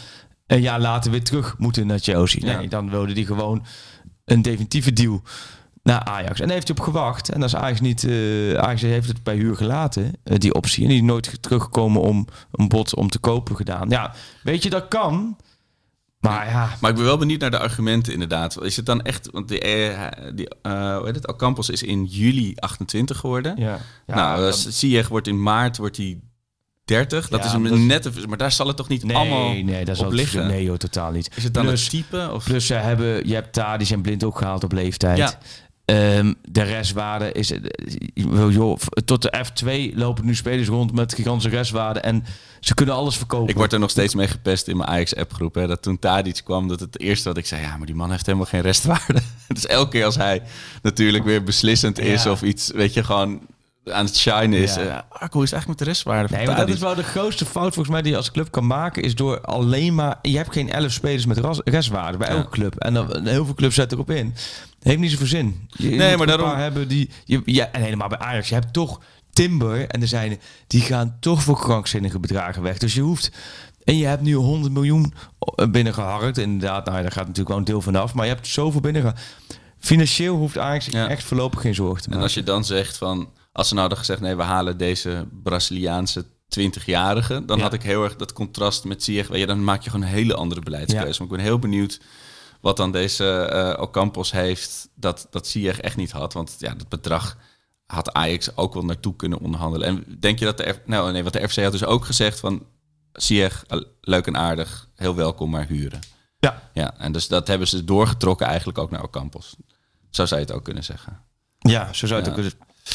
een 0.47 0.61
jaar 0.61 0.79
later 0.79 1.11
weer 1.11 1.23
terug 1.23 1.55
moeten 1.57 1.87
naar 1.87 1.99
Chelsea. 1.99 2.47
Ja. 2.47 2.57
Nee, 2.57 2.67
dan 2.67 2.89
wilde 2.89 3.13
hij 3.13 3.23
gewoon 3.23 3.65
een 4.25 4.41
definitieve 4.41 4.93
deal 4.93 5.21
naar 5.87 6.03
Ajax. 6.03 6.39
En 6.39 6.45
daar 6.45 6.55
heeft 6.55 6.67
hij 6.67 6.77
op 6.77 6.83
gewacht. 6.83 7.29
En 7.29 7.39
dat 7.39 7.49
is 7.49 7.55
Ajax 7.55 7.79
niet... 7.81 8.03
eh 8.03 8.53
Ajax 8.53 8.81
heeft 8.81 9.07
het 9.07 9.23
bij 9.23 9.35
huur 9.35 9.55
gelaten, 9.55 10.13
eh, 10.23 10.37
die 10.37 10.53
optie. 10.53 10.83
En 10.83 10.89
die 10.89 10.97
is 10.97 11.03
nooit 11.03 11.41
teruggekomen 11.41 12.01
om 12.01 12.27
een 12.51 12.67
bod 12.67 12.95
om 12.95 13.09
te 13.09 13.19
kopen 13.19 13.55
gedaan. 13.55 13.89
Ja, 13.89 14.13
weet 14.43 14.63
je, 14.63 14.69
dat 14.69 14.87
kan. 14.87 15.37
Maar 16.19 16.47
ja, 16.47 16.69
Maar 16.81 16.89
ik 16.89 16.95
ben 16.95 17.05
wel 17.05 17.17
benieuwd 17.17 17.39
naar 17.39 17.51
de 17.51 17.59
argumenten 17.59 18.13
inderdaad. 18.13 18.61
Is 18.63 18.75
het 18.75 18.85
dan 18.85 19.01
echt... 19.01 19.29
Want 19.31 19.47
die, 19.47 19.59
eh, 19.59 20.33
die, 20.35 20.47
hoe 20.61 21.01
heet 21.05 21.15
het? 21.15 21.27
Alcampos 21.27 21.69
is 21.69 21.83
in 21.83 22.05
juli 22.05 22.55
28 22.55 23.17
geworden. 23.17 23.53
ja. 23.57 23.79
ja 24.07 24.15
nou, 24.15 24.41
dat... 24.41 24.57
Ziyech 24.69 25.07
wordt 25.07 25.27
in 25.27 25.41
maart 25.43 25.77
wordt 25.77 25.97
hij 25.97 26.19
30. 26.85 27.27
Dat 27.29 27.39
Ja, 27.39 27.45
is 27.45 27.53
een 27.53 27.85
nette... 27.85 28.11
Maar 28.27 28.37
daar 28.37 28.51
zal 28.51 28.67
het 28.67 28.77
toch 28.77 28.87
niet 28.87 29.03
nee, 29.03 29.15
allemaal 29.15 29.53
nee, 29.53 29.85
dat 29.85 29.95
is 29.95 30.01
op 30.01 30.05
al 30.07 30.11
liggen? 30.13 30.47
Nee, 30.47 30.63
joh, 30.63 30.75
totaal 30.77 31.11
niet. 31.11 31.29
Is 31.35 31.43
het 31.43 31.53
dan 31.53 31.65
Plus- 31.65 31.81
het 31.81 31.89
type? 31.89 32.29
Of... 32.33 32.43
Plus 32.43 32.65
ze 32.65 32.73
hebben, 32.73 33.27
je 33.27 33.33
hebt 33.33 33.53
Tadic 33.53 33.89
en 33.89 34.01
Blind 34.01 34.23
ook 34.23 34.37
gehaald 34.37 34.63
op 34.63 34.71
leeftijd. 34.71 35.17
Ja. 35.17 35.37
Ehm, 35.87 36.33
de 36.49 36.61
restwaarde 36.61 37.31
is, 37.31 37.51
eh, 37.51 37.59
joh, 38.49 38.77
tot 39.05 39.21
de 39.21 39.33
F2 39.45 39.97
lopen 39.97 40.25
nu 40.25 40.35
spelers 40.35 40.67
rond 40.67 40.93
met 40.93 41.13
gigantische 41.13 41.49
restwaarde 41.49 41.99
en 41.99 42.25
ze 42.59 42.73
kunnen 42.73 42.95
alles 42.95 43.17
verkopen. 43.17 43.49
Ik 43.49 43.55
word 43.55 43.73
er 43.73 43.79
nog 43.79 43.89
steeds 43.89 44.15
mee 44.15 44.27
gepest 44.27 44.67
in 44.67 44.77
mijn 44.77 44.89
Ajax-appgroep. 44.89 45.55
hè, 45.55 45.67
Dat 45.67 45.81
toen 45.81 45.99
Tadic 45.99 46.41
kwam, 46.43 46.67
dat 46.67 46.79
het 46.79 46.99
eerste 46.99 47.27
wat 47.27 47.37
ik 47.37 47.45
zei... 47.45 47.61
Ja, 47.61 47.77
maar 47.77 47.85
die 47.85 47.95
man 47.95 48.11
heeft 48.11 48.25
helemaal 48.25 48.47
geen 48.47 48.61
restwaarde. 48.61 49.19
dus 49.47 49.65
elke 49.67 49.89
keer 49.91 50.05
als 50.05 50.15
hij 50.15 50.41
natuurlijk 50.81 51.23
weer 51.23 51.43
beslissend 51.43 51.99
is... 51.99 52.23
Ja. 52.23 52.31
of 52.31 52.41
iets, 52.41 52.71
weet 52.71 52.93
je, 52.93 53.03
gewoon 53.03 53.39
aan 53.91 54.05
het 54.05 54.17
shine 54.17 54.57
is... 54.57 54.75
Ja. 54.75 54.81
eh, 54.81 55.21
ah, 55.21 55.29
hoe 55.31 55.43
is 55.43 55.51
eigenlijk 55.51 55.67
met 55.67 55.77
de 55.77 55.83
restwaarde 55.93 56.27
van 56.27 56.37
Nee, 56.37 56.47
maar 56.47 56.55
dat 56.55 56.69
is 56.69 56.79
wel 56.79 56.95
de 56.95 57.03
grootste 57.03 57.45
fout 57.45 57.73
volgens 57.73 57.89
mij 57.89 58.01
die 58.01 58.11
je 58.11 58.17
als 58.17 58.31
club 58.31 58.51
kan 58.51 58.67
maken. 58.67 59.03
Is 59.03 59.15
door 59.15 59.41
alleen 59.41 59.95
maar... 59.95 60.19
Je 60.21 60.37
hebt 60.37 60.51
geen 60.53 60.69
elf 60.71 60.91
spelers 60.91 61.25
met 61.25 61.61
restwaarde 61.63 62.17
bij 62.17 62.27
Ja. 62.29 62.35
elke 62.35 62.49
club. 62.49 62.75
En 62.75 62.93
dan, 62.93 63.25
heel 63.27 63.45
veel 63.45 63.53
clubs 63.53 63.75
zetten 63.75 63.97
erop 63.97 64.11
in. 64.11 64.33
Heeft 64.79 64.99
niet 64.99 65.11
zoveel 65.11 65.27
zin. 65.27 65.67
Je, 65.69 65.87
Nee, 65.89 65.97
moet 65.97 65.99
maar 65.99 66.19
een 66.19 66.27
daarom- 66.27 66.49
paar 66.49 66.59
hebben 66.59 66.87
die... 66.87 67.09
Je, 67.25 67.41
ja, 67.45 67.71
en 67.71 67.81
helemaal 67.81 68.07
bij 68.07 68.17
Ajax. 68.19 68.47
Je 68.49 68.53
hebt 68.53 68.73
toch 68.73 69.01
Timber 69.33 69.87
en 69.87 70.01
er 70.01 70.07
zijn... 70.07 70.39
Die 70.67 70.81
gaan 70.81 71.17
toch 71.19 71.43
voor 71.43 71.59
krankzinnige 71.59 72.19
bedragen 72.19 72.61
weg. 72.61 72.77
Dus 72.77 72.93
je 72.93 73.01
hoeft... 73.01 73.31
En 73.83 73.97
je 73.97 74.05
hebt 74.05 74.21
nu 74.21 74.33
100 74.33 74.73
miljoen 74.73 75.13
binnengeharkt. 75.71 76.37
Inderdaad, 76.37 76.85
nou, 76.85 77.01
daar 77.01 77.11
gaat 77.11 77.21
natuurlijk 77.21 77.47
wel 77.49 77.57
een 77.57 77.63
deel 77.63 77.81
vanaf. 77.81 78.13
Maar 78.13 78.25
je 78.25 78.33
hebt 78.33 78.47
zoveel 78.47 78.81
binnengeharkt. 78.81 79.21
Financieel 79.79 80.35
hoeft 80.35 80.57
Ajax 80.57 80.85
Ja. 80.85 81.09
echt 81.09 81.23
voorlopig 81.23 81.61
geen 81.61 81.75
zorgen 81.75 81.97
te 81.97 82.03
En 82.03 82.09
maken. 82.09 82.23
als 82.25 82.33
je 82.33 82.43
dan 82.43 82.65
zegt 82.65 82.97
van... 82.97 83.29
Als 83.51 83.67
ze 83.67 83.73
nou 83.73 83.87
hadden 83.87 84.05
gezegd, 84.05 84.21
nee, 84.21 84.35
we 84.35 84.43
halen 84.43 84.77
deze 84.77 85.27
Braziliaanse 85.43 86.25
20-jarige... 86.59 87.45
dan 87.45 87.57
Ja. 87.57 87.63
had 87.63 87.73
ik 87.73 87.81
heel 87.83 88.03
erg 88.03 88.15
dat 88.15 88.33
contrast 88.33 88.83
met 88.83 89.03
Ziyech. 89.03 89.27
Weet 89.27 89.39
je, 89.39 89.45
dan 89.45 89.63
maak 89.63 89.81
je 89.83 89.89
gewoon 89.89 90.05
een 90.05 90.11
hele 90.13 90.35
andere 90.35 90.61
beleidskeuze. 90.61 91.07
Ja. 91.07 91.13
Maar 91.17 91.27
ik 91.27 91.35
ben 91.35 91.45
heel 91.45 91.59
benieuwd 91.59 91.99
wat 92.61 92.77
dan 92.77 92.91
deze 92.91 93.25
eh 93.41 93.81
Ocampos 93.81 94.31
heeft... 94.31 94.89
dat, 94.95 95.27
dat 95.29 95.47
Ziyech 95.47 95.79
echt 95.79 95.95
niet 95.95 96.11
had. 96.11 96.33
Want 96.33 96.55
ja, 96.59 96.73
dat 96.73 96.89
bedrag 96.89 97.37
had 97.85 98.13
Ajax 98.13 98.55
ook 98.57 98.73
wel 98.73 98.85
naartoe 98.85 99.15
kunnen 99.15 99.39
onderhandelen. 99.39 99.87
En 99.87 100.17
denk 100.19 100.39
je 100.39 100.45
dat 100.45 100.57
de... 100.57 100.73
F- 100.73 100.79
nou 100.85 101.11
nee, 101.11 101.23
wat 101.23 101.33
de 101.33 101.49
FC 101.49 101.55
had 101.63 101.71
dus 101.71 101.85
ook 101.85 102.05
gezegd 102.05 102.39
van... 102.39 102.65
Ziyech, 103.11 103.63
eh, 103.67 103.81
leuk 104.01 104.27
en 104.27 104.37
aardig, 104.37 104.89
heel 104.95 105.15
welkom, 105.15 105.49
maar 105.49 105.65
huren. 105.67 105.99
Ja. 106.39 106.69
Ja, 106.73 106.97
en 106.97 107.11
dus 107.11 107.27
dat 107.27 107.47
hebben 107.47 107.67
ze 107.67 107.83
doorgetrokken 107.83 108.47
eigenlijk 108.47 108.77
ook 108.77 108.91
naar 108.91 109.03
Ocampos. 109.03 109.55
Zo 110.09 110.25
zou 110.25 110.39
je 110.41 110.45
het 110.45 110.55
ook 110.55 110.63
kunnen 110.63 110.83
zeggen. 110.83 111.21
Ja, 111.59 111.93
zo 111.93 112.07
zou 112.07 112.19
het 112.21 112.29
Ja. 112.29 112.35
ook 112.35 112.37
kunnen. 112.41 112.53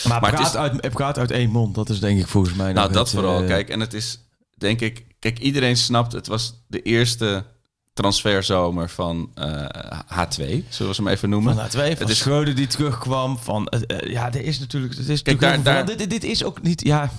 Maar, 0.09 0.21
Maar 0.21 0.31
het, 0.31 0.41
het 0.41 0.51
praat 0.53 0.63
uit, 0.71 0.83
het 0.83 0.93
praat 0.93 1.19
uit 1.19 1.31
één 1.31 1.51
mond. 1.51 1.75
Dat 1.75 1.89
is 1.89 2.01
denk 2.01 2.21
ik 2.21 2.27
volgens 2.27 2.55
mij. 2.55 2.73
Nou, 2.73 2.93
dat 2.93 3.11
het, 3.11 3.15
vooral. 3.21 3.41
eh, 3.41 3.47
Kijk, 3.47 3.69
en 3.69 3.81
het 3.81 3.95
is, 3.95 4.19
denk 4.57 4.81
ik... 4.81 5.07
Kijk, 5.19 5.39
iedereen 5.39 5.77
snapt, 5.77 6.13
het 6.13 6.27
was 6.27 6.65
de 6.67 6.83
eerste 6.83 7.45
transferzomer 7.93 8.89
van 8.91 9.31
eh, 9.35 9.65
H2, 10.11 10.37
zullen 10.37 10.65
we 10.69 10.95
ze 10.95 11.03
hem 11.03 11.09
even 11.09 11.29
noemen. 11.29 11.55
Van 11.55 11.69
twee, 11.69 11.91
van 11.91 11.99
Het 12.01 12.09
is- 12.09 12.19
Schreuder 12.19 12.55
die 12.55 12.67
terugkwam. 12.67 13.39
Van, 13.39 13.67
eh, 13.67 13.81
eh, 14.01 14.11
ja, 14.11 14.27
er 14.33 14.45
is 14.45 14.59
natuurlijk... 14.59 14.97
Het 14.97 15.09
is 15.09 15.23
Kijk, 15.23 15.41
natuurlijk 15.41 15.65
daar- 15.77 15.87
daar- 15.87 15.97
dit, 15.97 16.11
dit 16.11 16.25
is 16.25 16.45
ook 16.45 16.63
niet... 16.63 16.85
Ja, 16.85 17.11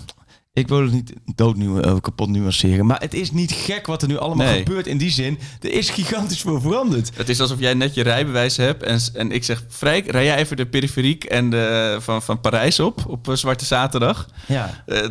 ik 0.53 0.67
wil 0.67 0.81
het 0.81 0.91
niet 0.91 1.13
dood 1.35 1.55
nu, 1.55 1.79
eh, 1.79 1.95
kapot 2.01 2.29
nuanceren. 2.29 2.85
Maar 2.85 2.99
het 2.99 3.13
is 3.13 3.31
niet 3.31 3.51
gek 3.51 3.85
wat 3.87 4.01
er 4.01 4.07
nu 4.07 4.17
allemaal 4.17 4.45
Nee. 4.47 4.57
gebeurt 4.63 4.87
in 4.87 4.97
die 4.97 5.09
zin. 5.11 5.39
Er 5.61 5.71
is 5.71 5.89
gigantisch 5.89 6.41
veel 6.41 6.61
veranderd. 6.61 7.09
Het 7.15 7.29
is 7.29 7.41
alsof 7.41 7.59
jij 7.59 7.73
net 7.73 7.93
je 7.93 8.03
rijbewijs 8.03 8.57
hebt 8.57 8.83
en, 8.83 8.99
en 9.13 9.31
ik 9.31 9.43
zeg... 9.43 9.63
Frijk, 9.69 10.11
rij 10.11 10.25
jij 10.25 10.35
even 10.37 10.57
de 10.57 10.65
periferiek 10.65 11.23
en 11.23 11.49
de, 11.49 11.97
van, 11.99 12.21
van 12.21 12.39
Parijs 12.41 12.79
op, 12.79 13.03
op 13.07 13.29
eh, 13.29 13.35
Zwarte 13.35 13.65
Zaterdag. 13.65 14.27
Ja. 14.47 14.83
Eh, 14.85 15.07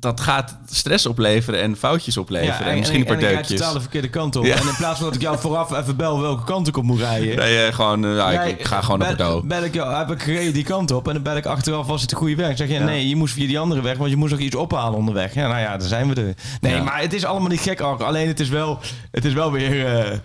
dat 0.00 0.20
gaat 0.20 0.56
stress 0.70 1.06
opleveren 1.06 1.60
en 1.60 1.76
foutjes 1.76 2.16
opleveren. 2.16 2.66
en, 2.72 2.78
misschien 2.78 3.00
een 3.00 3.06
paar 3.06 3.14
en 3.16 3.20
ik 3.22 3.28
rijd 3.28 3.38
deukjes. 3.38 3.58
totaal 3.58 3.74
de 3.74 3.80
verkeerde 3.80 4.10
kant 4.10 4.36
op. 4.36 4.44
Ja. 4.44 4.56
En 4.56 4.68
in 4.68 4.74
plaats 4.76 4.96
van 4.98 5.06
dat 5.06 5.14
ik 5.14 5.20
jou 5.22 5.38
vooraf 5.38 5.72
even 5.78 5.96
bel 5.96 6.20
welke 6.20 6.44
kant 6.44 6.68
ik 6.68 6.76
op 6.76 6.84
moet 6.84 6.98
rijden... 7.00 7.36
Nee, 7.36 7.72
gewoon, 7.72 8.02
ja, 8.14 8.42
ik- 8.42 8.64
ga 8.66 8.80
gewoon 8.80 8.98
bel, 8.98 9.08
Bordeaux. 9.08 9.46
Bel 9.46 9.64
ik 9.64 9.74
jou, 9.74 9.94
heb 9.94 10.10
ik 10.10 10.22
gereden 10.22 10.52
die 10.52 10.64
kant 10.64 10.90
op 10.90 11.06
en 11.08 11.14
dan 11.14 11.22
bel 11.22 11.36
ik 11.36 11.46
achteraf 11.46 11.86
was 11.86 12.00
het 12.00 12.10
de 12.10 12.16
goede 12.16 12.34
weg. 12.34 12.46
Dan 12.46 12.56
zeg 12.56 12.68
je, 12.68 12.78
nee, 12.78 13.08
je 13.08 13.16
moest 13.16 13.34
via 13.34 13.46
die 13.46 13.58
andere 13.58 13.80
weg, 13.80 13.96
want 13.96 14.10
je 14.10 14.16
moest 14.16 14.32
ook 14.32 14.38
iets 14.38 14.54
ophalen 14.54 14.82
onderweg. 14.92 15.34
Ja, 15.34 15.48
nou 15.48 15.60
ja, 15.60 15.76
daar 15.76 15.88
zijn 15.88 16.08
we 16.08 16.14
er. 16.20 16.34
Nee, 16.60 16.74
Ja. 16.74 16.82
maar 16.82 17.00
het 17.00 17.12
is 17.12 17.24
allemaal 17.24 17.48
niet 17.48 17.60
gek, 17.60 17.80
alleen 17.80 18.26
het 18.28 18.40
is 18.40 18.48
wel, 18.48 18.78
het 19.10 19.24
is 19.24 19.32
wel 19.32 19.52
weer... 19.52 19.86
eh, 19.86 20.18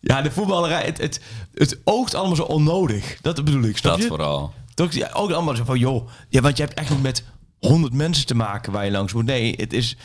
ja, 0.00 0.22
de 0.22 0.30
voetballerij, 0.30 0.82
het, 0.84 0.98
het, 0.98 1.20
het 1.54 1.78
oogt 1.84 2.14
allemaal 2.14 2.36
zo 2.36 2.42
onnodig. 2.42 3.18
Dat 3.20 3.44
bedoel 3.44 3.62
ik, 3.62 3.76
snap 3.76 3.92
Dat 3.92 4.02
je? 4.02 4.08
vooral. 4.08 4.52
Toch, 4.74 4.92
ja, 4.92 5.10
ook 5.12 5.30
allemaal 5.30 5.56
zo 5.56 5.64
van, 5.64 5.78
joh, 5.78 6.08
ja, 6.28 6.40
want 6.40 6.56
je 6.56 6.62
hebt 6.62 6.78
echt 6.78 6.90
niet 6.90 7.02
met 7.02 7.24
honderd 7.58 7.92
mensen 7.92 8.26
te 8.26 8.34
maken 8.34 8.72
waar 8.72 8.84
je 8.84 8.90
langs 8.90 9.12
moet. 9.12 9.24
Nee, 9.24 9.54
het 9.56 9.72
is... 9.72 9.96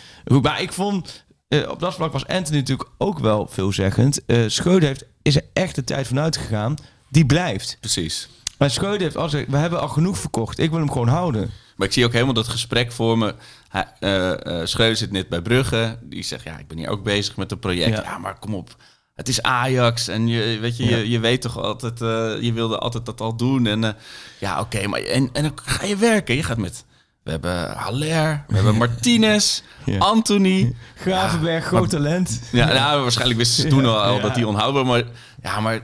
Maar 0.41 0.61
ik 0.61 0.73
vond, 0.73 1.25
eh, 1.47 1.69
op 1.69 1.79
dat 1.79 1.93
vlak 1.93 2.11
was 2.11 2.27
Anthony 2.27 2.57
natuurlijk 2.57 2.89
ook 2.97 3.19
wel 3.19 3.47
veelzeggend. 3.51 4.19
Schreuder 4.47 4.87
heeft, 4.87 5.05
is 5.21 5.35
er 5.35 5.43
echt 5.53 5.75
de 5.75 5.83
tijd 5.83 6.07
van 6.07 6.19
uitgegaan. 6.19 6.75
Die 7.09 7.25
blijft. 7.25 7.77
Precies. 7.79 8.29
Maar 8.57 8.69
Schreuder 8.71 9.01
heeft 9.01 9.17
al 9.17 9.23
gezegd, 9.23 9.47
we 9.49 9.57
hebben 9.57 9.81
al 9.81 9.87
genoeg 9.87 10.17
verkocht. 10.17 10.59
Ik 10.59 10.69
wil 10.69 10.79
hem 10.79 10.91
gewoon 10.91 11.07
houden. 11.07 11.51
Maar 11.75 11.87
ik 11.87 11.93
zie 11.93 12.05
ook 12.05 12.13
helemaal 12.13 12.33
dat 12.33 12.47
gesprek 12.47 12.91
voor 12.91 13.17
me. 13.17 13.35
Eh, 13.71 14.31
eh, 14.61 14.65
Schreuder 14.67 14.97
zit 14.97 15.11
net 15.11 15.29
bij 15.29 15.41
Brugge. 15.41 15.97
Die 16.01 16.23
zegt, 16.23 16.43
ja, 16.43 16.57
ik 16.57 16.67
ben 16.67 16.77
hier 16.77 16.89
ook 16.89 17.03
bezig 17.03 17.35
met 17.35 17.51
een 17.51 17.59
project. 17.59 17.95
Ja. 17.97 18.03
Ja, 18.03 18.17
maar 18.17 18.39
kom 18.39 18.53
op. 18.55 18.75
Het 19.15 19.27
is 19.29 19.41
Ajax 19.41 20.07
en 20.07 20.27
je, 20.27 20.57
weet 20.59 20.77
je, 20.77 20.85
Ja. 20.85 20.97
je, 20.97 21.09
je 21.09 21.19
weet 21.19 21.41
toch 21.41 21.57
altijd, 21.57 22.01
eh, 22.01 22.41
je 22.41 22.53
wilde 22.53 22.77
altijd 22.77 23.05
dat 23.05 23.21
al 23.21 23.35
doen. 23.35 23.65
En 23.67 23.83
eh, 23.83 23.91
ja, 24.39 24.59
oké, 24.59 24.87
maar 24.87 24.99
en, 25.01 25.29
en 25.33 25.43
dan 25.43 25.51
ga 25.65 25.85
je 25.85 25.95
werken. 25.95 26.35
Je 26.35 26.43
gaat 26.43 26.57
met, 26.57 26.85
we 27.23 27.31
hebben 27.31 27.71
Haller, 27.71 28.43
we 28.47 28.55
hebben 28.55 28.75
Martinez, 28.75 29.61
Ja. 29.85 29.97
Anthony. 29.97 30.75
Gravenberg, 30.95 31.65
groot 31.65 31.89
talent. 31.89 32.41
Ja, 32.51 32.73
nou, 32.73 33.01
waarschijnlijk 33.01 33.39
wisten 33.39 33.61
ze 33.63 33.69
toen 33.69 33.85
al, 33.85 34.01
al 34.01 34.15
Ja. 34.15 34.21
dat 34.21 34.35
die 34.35 34.47
onhoudbaar 34.47 34.85
maar 34.85 35.03
Ja, 35.41 35.59
maar 35.59 35.81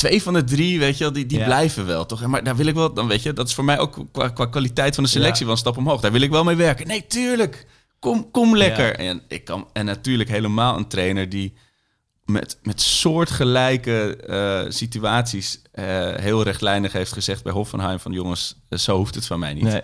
twee 0.00 0.22
van 0.22 0.32
de 0.34 0.44
drie, 0.44 0.78
weet 0.78 0.98
je 0.98 1.04
wel, 1.04 1.12
die, 1.12 1.26
die 1.26 1.38
Ja. 1.38 1.44
blijven 1.44 1.86
wel, 1.86 2.06
toch? 2.06 2.26
Maar 2.26 2.44
daar 2.44 2.56
wil 2.56 2.66
ik 2.66 2.74
wel, 2.74 2.92
dan 2.94 3.08
weet 3.08 3.22
je, 3.22 3.32
dat 3.32 3.48
is 3.48 3.54
voor 3.54 3.64
mij 3.64 3.78
ook 3.78 3.98
qua, 4.12 4.28
qua 4.28 4.46
kwaliteit 4.46 4.94
van 4.94 5.04
de 5.04 5.10
selectie 5.10 5.38
Ja. 5.38 5.44
wel 5.44 5.52
een 5.52 5.58
stap 5.60 5.76
omhoog. 5.76 6.00
Daar 6.00 6.12
wil 6.12 6.20
ik 6.20 6.30
wel 6.30 6.44
mee 6.44 6.56
werken. 6.56 6.86
Nee, 6.86 7.06
tuurlijk. 7.06 7.66
Kom, 7.98 8.30
kom 8.30 8.56
lekker. 8.56 8.96
En, 8.96 9.22
ik 9.28 9.44
kan, 9.44 9.68
en 9.72 9.84
natuurlijk 9.84 10.28
helemaal 10.30 10.76
een 10.76 10.88
trainer 10.88 11.28
die 11.28 11.54
met, 12.24 12.58
met 12.62 12.80
soortgelijke 12.80 14.16
eh, 14.16 14.70
situaties 14.70 15.62
eh, 15.72 15.84
heel 16.14 16.42
rechtlijnig 16.42 16.92
heeft 16.92 17.12
gezegd 17.12 17.42
bij 17.42 17.52
Hoffenheim 17.52 18.00
van 18.00 18.12
jongens, 18.12 18.56
eh, 18.68 18.78
zo 18.78 18.96
hoeft 18.96 19.14
het 19.14 19.26
van 19.26 19.38
mij 19.38 19.54
niet. 19.54 19.62
Nee, 19.62 19.80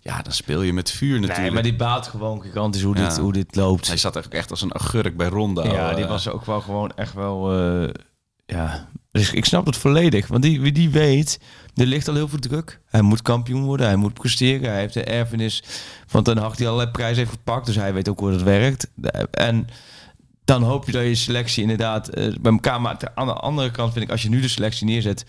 Ja, 0.00 0.22
dan 0.22 0.32
speel 0.32 0.62
je 0.62 0.72
met 0.72 0.90
vuur 0.90 1.14
natuurlijk. 1.14 1.40
nee, 1.40 1.50
maar 1.50 1.62
die 1.62 1.76
baat 1.76 2.06
gewoon 2.06 2.42
gigantisch 2.42 2.82
hoe, 2.82 2.94
dit, 2.94 3.18
hoe 3.18 3.32
dit 3.32 3.56
loopt. 3.56 3.86
Hij 3.86 3.96
zat 3.96 4.14
eigenlijk 4.14 4.42
echt 4.42 4.50
als 4.50 4.62
een 4.62 4.74
agurk 4.74 5.16
bij 5.16 5.28
Ronda. 5.28 5.64
Ja, 5.64 5.94
die 5.94 6.04
was 6.06 6.28
ook 6.28 6.44
wel 6.44 6.60
gewoon 6.60 6.92
echt 6.94 7.14
wel. 7.14 7.52
ja, 8.46 8.88
dus 9.16 9.32
ik 9.32 9.44
snap 9.44 9.66
het 9.66 9.76
volledig. 9.76 10.26
Want 10.26 10.42
die, 10.42 10.60
wie 10.60 10.72
die 10.72 10.90
weet, 10.90 11.40
er 11.74 11.86
ligt 11.86 12.08
al 12.08 12.14
heel 12.14 12.28
veel 12.28 12.38
druk. 12.38 12.80
Hij 12.86 13.02
moet 13.02 13.22
kampioen 13.22 13.64
worden, 13.64 13.86
hij 13.86 13.96
moet 13.96 14.14
presteren. 14.14 14.70
Hij 14.70 14.80
heeft 14.80 14.94
de 14.94 15.04
erfenis 15.04 15.62
van 16.06 16.22
Ten 16.22 16.38
Hag 16.38 16.56
die 16.56 16.66
allerlei 16.66 16.90
prijzen 16.90 17.18
heeft 17.18 17.30
gepakt. 17.30 17.66
Dus 17.66 17.76
hij 17.76 17.92
weet 17.94 18.08
ook 18.08 18.18
hoe 18.18 18.30
dat 18.30 18.42
werkt. 18.42 18.90
En 19.30 19.66
dan 20.44 20.62
hoop 20.62 20.86
je 20.86 20.92
dat 20.92 21.02
je 21.02 21.14
selectie 21.14 21.62
inderdaad 21.62 22.08
eh, 22.08 22.34
bij 22.40 22.52
elkaar... 22.52 22.80
Maar 22.80 23.10
aan 23.14 23.26
de 23.26 23.32
andere 23.32 23.70
kant 23.70 23.92
vind 23.92 24.04
ik, 24.04 24.10
als 24.10 24.22
je 24.22 24.28
nu 24.28 24.40
de 24.40 24.48
selectie 24.48 24.86
neerzet... 24.86 25.24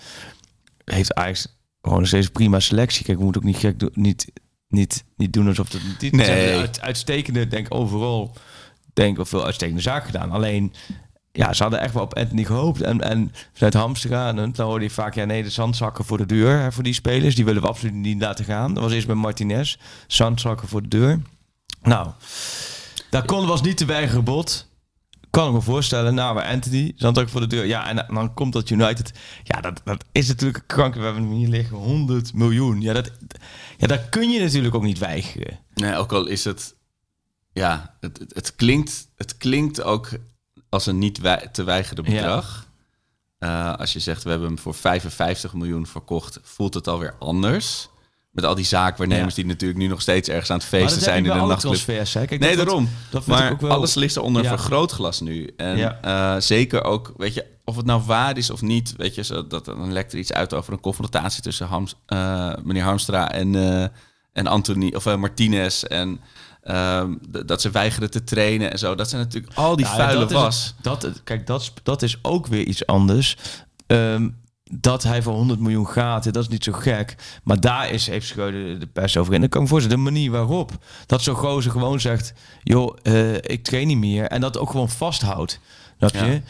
heeft 0.83 1.13
Ajax 1.13 1.57
gewoon 1.81 1.99
nog 1.99 2.07
steeds 2.07 2.29
prima 2.29 2.59
selectie. 2.59 3.05
Kijk, 3.05 3.17
we 3.17 3.23
moeten 3.23 3.41
ook 3.41 3.47
niet 3.47 3.57
gek 3.57 3.79
doen, 3.79 3.91
niet, 3.93 4.27
niet, 4.67 5.03
niet 5.17 5.33
doen 5.33 5.47
alsof 5.47 5.71
het 5.71 6.01
niet... 6.01 6.11
Nee. 6.11 6.57
Uit, 6.57 6.81
uitstekende, 6.81 7.47
denk 7.47 7.73
overal 7.73 8.35
denk 8.97 9.15
wel 9.15 9.25
veel 9.25 9.45
uitstekende 9.45 9.81
zaken 9.81 10.05
gedaan. 10.05 10.31
Alleen, 10.31 10.73
ja, 11.37 11.53
ze 11.53 11.61
hadden 11.61 11.81
echt 11.81 11.93
wel 11.93 12.03
op 12.03 12.17
Anthony 12.17 12.43
gehoopt. 12.43 12.81
En, 12.81 13.01
en 13.01 13.31
vanuit 13.53 13.73
Hamstra 13.73 14.27
en 14.27 14.35
dan 14.35 14.65
hoorde 14.65 14.85
je 14.85 14.91
vaak... 14.91 15.15
ja, 15.15 15.25
nee, 15.25 15.43
de 15.43 15.49
zandzakken 15.49 16.05
voor 16.05 16.17
de 16.17 16.25
deur 16.25 16.59
hè, 16.59 16.71
voor 16.71 16.83
die 16.83 16.93
spelers. 16.93 17.35
Die 17.35 17.45
willen 17.45 17.61
we 17.61 17.67
absoluut 17.67 17.93
niet 17.93 18.21
laten 18.21 18.45
gaan. 18.45 18.73
Dat 18.73 18.83
was 18.83 18.91
eerst 18.91 19.07
bij 19.07 19.15
Martinez. 19.15 19.77
Zandzakken 20.07 20.67
voor 20.67 20.81
de 20.81 20.87
deur. 20.87 21.21
Nou, 21.81 22.07
daar 23.09 23.25
kon 23.25 23.47
was 23.47 23.61
niet 23.61 23.77
te 23.77 23.85
weigeren 23.85 24.23
bod. 24.23 24.67
Kan 25.29 25.47
ik 25.47 25.53
me 25.53 25.61
voorstellen. 25.61 26.13
Nou, 26.13 26.35
bij 26.35 26.51
Anthony, 26.51 26.93
zandzakken 26.95 27.33
voor 27.33 27.41
de 27.41 27.55
deur. 27.55 27.65
Ja, 27.65 27.87
en 27.89 28.13
dan 28.13 28.33
komt 28.33 28.53
dat 28.53 28.69
United. 28.69 29.11
Ja, 29.43 29.61
dat, 29.61 29.81
dat 29.83 30.03
is 30.11 30.27
natuurlijk 30.27 30.63
krank. 30.67 30.95
We 30.95 31.01
hebben 31.01 31.23
hem 31.23 31.31
hier 31.31 31.49
liggen, 31.49 31.77
100 31.77 32.33
miljoen. 32.33 32.81
Ja, 32.81 32.93
dat, 32.93 33.11
ja, 33.77 33.87
dat 33.87 34.09
kun 34.09 34.29
je 34.29 34.39
natuurlijk 34.39 34.75
ook 34.75 34.83
niet 34.83 34.99
weigeren. 34.99 35.59
Nee, 35.73 35.95
ook 35.95 36.11
al 36.11 36.25
is 36.25 36.43
het... 36.43 36.75
Ja, 37.53 37.95
het, 37.99 38.25
het 38.27 38.55
klinkt, 38.55 39.07
het 39.15 39.37
klinkt 39.37 39.83
ook 39.83 40.09
als 40.69 40.85
een 40.85 40.97
niet 40.97 41.17
wij- 41.19 41.49
te 41.51 41.63
weigeren 41.63 42.03
Ja. 42.03 42.11
bedrag. 42.21 42.65
Eh, 43.39 43.73
als 43.75 43.93
je 43.93 43.99
zegt, 43.99 44.23
we 44.23 44.29
hebben 44.29 44.47
hem 44.47 44.59
voor 44.59 44.73
55 44.73 45.53
miljoen 45.53 45.87
verkocht, 45.87 46.39
voelt 46.43 46.73
het 46.73 46.87
alweer 46.87 47.15
anders. 47.19 47.89
Met 48.31 48.45
al 48.45 48.55
die 48.55 48.65
zaakwaarnemers 48.65 49.35
Ja. 49.35 49.41
die 49.41 49.51
natuurlijk 49.51 49.79
nu 49.79 49.87
nog 49.87 50.01
steeds 50.01 50.29
ergens 50.29 50.49
aan 50.49 50.57
het 50.57 50.65
feesten 50.65 51.01
zijn 51.01 51.17
in 51.17 51.23
de 51.23 51.29
nachtclub. 51.45 52.05
Kijk, 52.11 52.29
Nee, 52.39 52.55
dat- 52.55 52.65
daarom. 52.65 52.89
dat 53.11 53.25
maar 53.25 53.51
ook 53.51 53.61
wel- 53.61 53.71
alles 53.71 53.93
ligt 53.93 54.15
er 54.15 54.21
onder 54.21 54.43
Ja. 54.43 54.51
een 54.51 54.57
vergrootglas 54.57 55.19
nu. 55.19 55.53
En 55.57 55.77
Ja. 55.77 55.99
eh, 56.01 56.41
zeker 56.41 56.83
ook, 56.83 57.13
weet 57.17 57.33
je, 57.33 57.45
of 57.65 57.75
het 57.75 57.85
nou 57.85 58.01
waar 58.05 58.37
is 58.37 58.49
of 58.49 58.61
niet, 58.61 58.93
weet 58.97 59.15
je, 59.15 59.23
zo, 59.23 59.47
dat, 59.47 59.65
dan 59.65 59.91
lekt 59.91 60.13
er 60.13 60.19
iets 60.19 60.33
uit 60.33 60.53
over 60.53 60.73
een 60.73 60.79
confrontatie 60.79 61.41
tussen 61.41 61.67
Hams, 61.67 61.95
eh, 62.05 62.53
meneer 62.63 62.83
Harmstra 62.83 63.31
en, 63.31 63.55
eh, 63.55 63.87
en 64.33 64.47
Anthony, 64.47 64.93
of 64.95 65.15
Martinez. 65.15 65.83
En 65.83 66.19
ehm, 66.67 67.13
dat 67.45 67.61
ze 67.61 67.69
weigeren 67.69 68.11
te 68.11 68.23
trainen 68.23 68.71
en 68.71 68.79
zo. 68.79 68.95
Dat 68.95 69.09
zijn 69.09 69.21
natuurlijk 69.21 69.53
al 69.55 69.75
die 69.75 69.85
Nou 69.85 69.97
ja, 69.97 70.03
vuile 70.03 70.19
dat 70.25 70.31
was. 70.31 70.75
dat, 70.81 71.21
kijk, 71.23 71.47
dat, 71.47 71.61
is- 71.61 71.73
dat 71.83 72.01
is 72.01 72.17
ook 72.21 72.47
weer 72.47 72.63
iets 72.63 72.85
anders. 72.85 73.37
Ehm, 73.87 74.29
dat 74.71 75.03
hij 75.03 75.21
voor 75.21 75.33
100 75.33 75.59
miljoen 75.59 75.87
gaat, 75.87 76.33
dat 76.33 76.43
is 76.43 76.47
niet 76.49 76.63
zo 76.63 76.71
gek. 76.71 77.15
Maar 77.43 77.59
daar 77.59 77.89
is, 77.89 78.07
heeft 78.07 78.27
Schreuder 78.27 78.79
de 78.79 78.87
pers 78.87 79.17
over. 79.17 79.33
En 79.33 79.39
dan 79.39 79.49
kan 79.49 79.61
ik 79.61 79.67
me 79.67 79.71
voorstellen, 79.73 80.03
de 80.03 80.11
manier 80.11 80.31
waarop. 80.31 80.71
Dat 81.05 81.21
zo'n 81.21 81.35
gozer 81.35 81.71
gewoon 81.71 81.99
zegt, 81.99 82.33
joh, 82.63 82.97
eh, 83.03 83.33
ik 83.33 83.63
train 83.63 83.87
niet 83.87 83.97
meer. 83.97 84.25
En 84.25 84.41
dat 84.41 84.57
ook 84.57 84.69
gewoon 84.71 84.89
vasthoudt. 84.89 85.59
Snap 85.97 86.13
je? 86.13 86.31
Ja. 86.31 86.41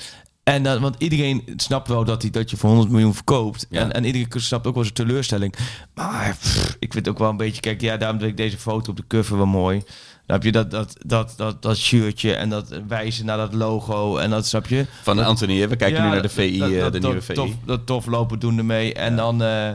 En 0.53 0.63
dat, 0.63 0.79
want 0.79 0.95
iedereen 0.97 1.43
snapt 1.55 1.87
wel 1.87 2.03
dat, 2.03 2.21
hij, 2.21 2.31
dat 2.31 2.49
je 2.49 2.57
voor 2.57 2.69
100 2.69 2.89
miljoen 2.91 3.13
verkoopt. 3.13 3.65
Ja. 3.69 3.79
En, 3.81 3.93
en 3.93 4.05
iedereen 4.05 4.27
snapt 4.41 4.67
ook 4.67 4.73
wel 4.73 4.83
zijn 4.83 4.95
teleurstelling. 4.95 5.55
Maar 5.93 6.35
pff, 6.39 6.75
ik 6.79 6.93
vind 6.93 7.05
het 7.05 7.09
ook 7.09 7.19
wel 7.19 7.29
een 7.29 7.37
beetje... 7.37 7.61
Kijk, 7.61 7.81
ja, 7.81 7.97
daarom 7.97 8.19
vind 8.19 8.31
ik 8.31 8.37
deze 8.37 8.57
foto 8.57 8.89
op 8.91 8.97
de 8.97 9.03
cover 9.07 9.37
wel 9.37 9.45
mooi. 9.45 9.77
Dan 10.25 10.35
heb 10.35 10.43
je 10.43 10.51
dat, 10.51 10.71
dat, 10.71 10.95
dat, 11.05 11.33
dat, 11.37 11.61
dat 11.61 11.77
shirtje 11.77 12.33
en 12.33 12.49
dat 12.49 12.81
wijzen 12.87 13.25
naar 13.25 13.37
dat 13.37 13.53
logo. 13.53 14.17
En 14.17 14.29
dat 14.29 14.45
snap 14.47 14.67
je. 14.67 14.85
Van 15.03 15.19
Anthony, 15.19 15.67
we 15.67 15.75
kijken 15.75 16.03
nu 16.03 16.09
naar 16.09 16.21
de 16.21 16.29
VI, 16.29 16.57
dat- 16.59 16.71
eh, 16.71 16.79
dat- 16.79 16.93
de 16.93 16.99
nieuwe 16.99 17.21
VI. 17.21 17.33
Tof, 17.33 17.49
dat 17.65 17.85
tof 17.85 18.05
lopen 18.05 18.39
doen 18.39 18.57
ermee. 18.57 18.93
En 18.93 19.15
dan, 19.15 19.43
eh, 19.43 19.69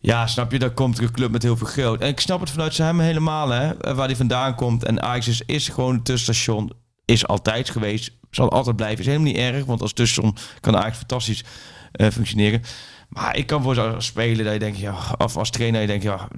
ja, 0.00 0.26
snap 0.26 0.52
je, 0.52 0.58
dan 0.58 0.74
komt 0.74 0.98
een 0.98 1.10
club 1.10 1.30
met 1.30 1.42
heel 1.42 1.56
veel 1.56 1.66
geld. 1.66 2.00
En 2.00 2.08
ik 2.08 2.20
snap 2.20 2.40
het 2.40 2.50
vanuit 2.50 2.76
hem 2.76 3.00
helemaal, 3.00 3.48
hè, 3.48 3.94
waar 3.94 4.06
hij 4.06 4.16
vandaan 4.16 4.54
komt. 4.54 4.84
En 4.84 5.02
Ajax 5.02 5.28
is, 5.28 5.42
is 5.46 5.68
gewoon 5.68 5.94
een 5.94 6.02
tussenstation, 6.02 6.72
is 7.06 7.26
altijd 7.26 7.70
geweest, 7.70 8.10
zal 8.30 8.50
altijd 8.50 8.76
blijven. 8.76 8.98
Is 8.98 9.06
helemaal 9.06 9.26
niet 9.26 9.36
erg, 9.36 9.64
want 9.64 9.82
als 9.82 9.92
tussenstation 9.92 10.46
kan 10.60 10.76
Ajax 10.76 10.96
fantastisch 10.96 11.44
eh, 11.92 12.08
functioneren. 12.10 12.62
Maar 13.08 13.36
ik 13.36 13.46
kan 13.46 13.62
voor 13.62 13.74
zo'n 13.74 14.02
speler 14.02 14.44
dat 14.44 14.52
je 14.52 14.58
denkt, 14.58 14.78
ja, 14.78 14.94
of 15.18 15.36
als 15.36 15.50
trainer, 15.50 15.80
je 15.80 15.86
denkt, 15.86 16.02
ja, 16.02 16.28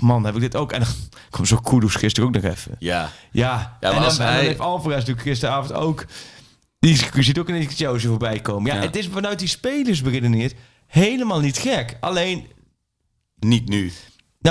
man, 0.00 0.24
heb 0.24 0.34
ik 0.34 0.40
dit 0.40 0.56
ook? 0.56 0.72
En 0.72 0.80
dan 0.80 0.88
kwam 1.30 1.46
zo 1.46 1.56
Kudus 1.56 1.94
gisteren 1.94 2.28
ook 2.28 2.34
nog 2.34 2.44
even. 2.52 2.76
Ja, 2.78 3.10
Ja, 3.30 3.54
maar 3.80 3.90
en, 3.90 3.96
dan, 3.96 4.04
als 4.04 4.18
en 4.18 4.24
dan 4.24 4.34
hij- 4.34 4.44
heeft 4.44 4.58
Alvarez 4.60 4.98
natuurlijk 4.98 5.26
gisteravond 5.26 5.72
ook... 5.72 6.04
Die 6.78 6.96
ziet 7.18 7.38
ook 7.38 7.48
ineens 7.48 7.74
Chelsea 7.74 8.08
voorbij 8.08 8.40
komen. 8.40 8.70
Ja, 8.72 8.76
Ja. 8.76 8.86
het 8.86 8.96
is 8.96 9.08
vanuit 9.12 9.38
die 9.38 9.48
spelers 9.48 10.02
beredeneerd 10.02 10.54
helemaal 10.86 11.40
niet 11.40 11.58
gek. 11.58 11.96
Alleen, 12.00 12.46
niet 13.38 13.68
nu. 13.68 13.92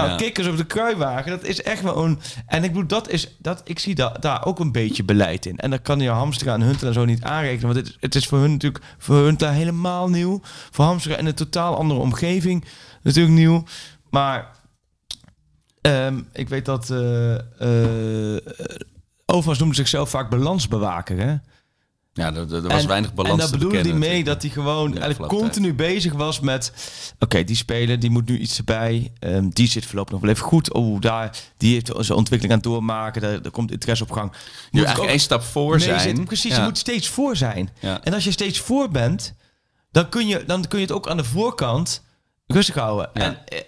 Nou, 0.01 0.09
Ja. 0.09 0.15
kikkers 0.15 0.47
op 0.47 0.57
de 0.57 0.65
kruiwagen, 0.65 1.31
dat 1.31 1.43
is 1.43 1.61
echt 1.61 1.81
wel 1.81 2.03
een... 2.05 2.19
En 2.45 2.63
ik 2.63 2.71
bedoel, 2.71 2.87
dat 2.87 3.09
is, 3.09 3.35
dat, 3.39 3.61
ik 3.65 3.79
zie 3.79 3.95
da, 3.95 4.09
daar 4.09 4.45
ook 4.45 4.59
een 4.59 4.71
beetje 4.71 5.03
beleid 5.03 5.45
in. 5.45 5.57
En 5.57 5.69
dan 5.69 5.81
kan 5.81 5.99
je 5.99 6.09
Hamstra 6.09 6.53
en 6.53 6.61
Hunter 6.61 6.87
en 6.87 6.93
zo 6.93 7.05
niet 7.05 7.23
aanrekenen. 7.23 7.73
Want 7.73 7.75
het, 7.75 7.87
is- 7.87 7.97
het 7.99 8.15
is 8.15 8.27
voor 8.27 8.39
hun 8.39 8.51
natuurlijk, 8.51 8.83
voor 8.97 9.15
Hunter 9.15 9.49
helemaal 9.51 10.09
nieuw. 10.09 10.41
Voor 10.71 10.85
Hamstra 10.85 11.15
in 11.17 11.25
een 11.25 11.33
totaal 11.33 11.77
andere 11.77 11.99
omgeving 11.99 12.65
natuurlijk 13.01 13.35
nieuw. 13.35 13.63
Maar 14.09 14.47
ehm, 15.81 16.21
ik 16.33 16.49
weet 16.49 16.65
dat... 16.65 16.89
eh 16.89 17.35
eh 18.35 18.41
Overigens 19.25 19.59
noemde 19.59 19.75
zichzelf 19.75 20.09
vaak 20.09 20.29
balansbewaker, 20.29 21.17
hè? 21.17 21.35
Ja, 22.15 22.33
er, 22.33 22.61
was 22.61 22.81
En- 22.81 22.87
weinig 22.87 23.13
balans 23.13 23.33
En 23.33 23.39
daar 23.39 23.49
bedoelde 23.57 23.75
hij 23.77 23.83
mee 23.85 23.99
natuurlijk. 23.99 24.25
dat 24.25 24.41
hij 24.41 24.51
gewoon 24.51 24.97
eigenlijk 24.97 25.31
continu 25.33 25.73
bezig 25.73 26.13
was 26.13 26.39
met... 26.39 26.73
Oké, 27.19 27.43
die 27.43 27.55
speler, 27.55 27.99
die 27.99 28.09
moet 28.09 28.29
nu 28.29 28.37
iets 28.37 28.57
erbij. 28.57 29.11
Ehm, 29.19 29.49
die 29.49 29.67
zit 29.67 29.85
voorlopig 29.85 30.11
nog 30.11 30.21
wel 30.21 30.29
even 30.29 30.43
goed. 30.45 30.73
Oh, 30.73 31.01
daar, 31.01 31.37
die 31.57 31.73
heeft 31.73 31.91
zijn 31.99 32.17
ontwikkeling 32.17 32.51
aan 32.51 32.61
het 32.61 32.63
doormaken. 32.71 33.21
Daar, 33.21 33.41
daar 33.41 33.51
komt 33.51 33.71
interesse 33.71 34.03
op 34.03 34.11
gang. 34.11 34.31
Nu 34.31 34.37
Moet 34.71 34.79
ik 34.79 34.85
eigenlijk 34.85 35.09
één 35.11 35.19
stap 35.19 35.43
voor 35.43 35.79
zijn. 35.79 35.99
zit- 35.99 36.25
precies, 36.25 36.51
Ja. 36.51 36.57
je 36.57 36.63
moet 36.63 36.77
steeds 36.77 37.07
voor 37.07 37.35
zijn. 37.35 37.69
Ja. 37.79 38.03
En 38.03 38.13
als 38.13 38.23
je 38.23 38.31
steeds 38.31 38.59
voor 38.59 38.89
bent, 38.89 39.33
dan 39.91 40.09
kun 40.09 40.27
je, 40.27 40.43
dan 40.45 40.67
kun 40.67 40.79
je 40.79 40.85
het 40.85 40.93
ook 40.95 41.07
aan 41.09 41.17
de 41.17 41.23
voorkant 41.23 42.03
rustig 42.47 42.75
houden. 42.75 43.13
En 43.13 43.37
eh, 43.47 43.59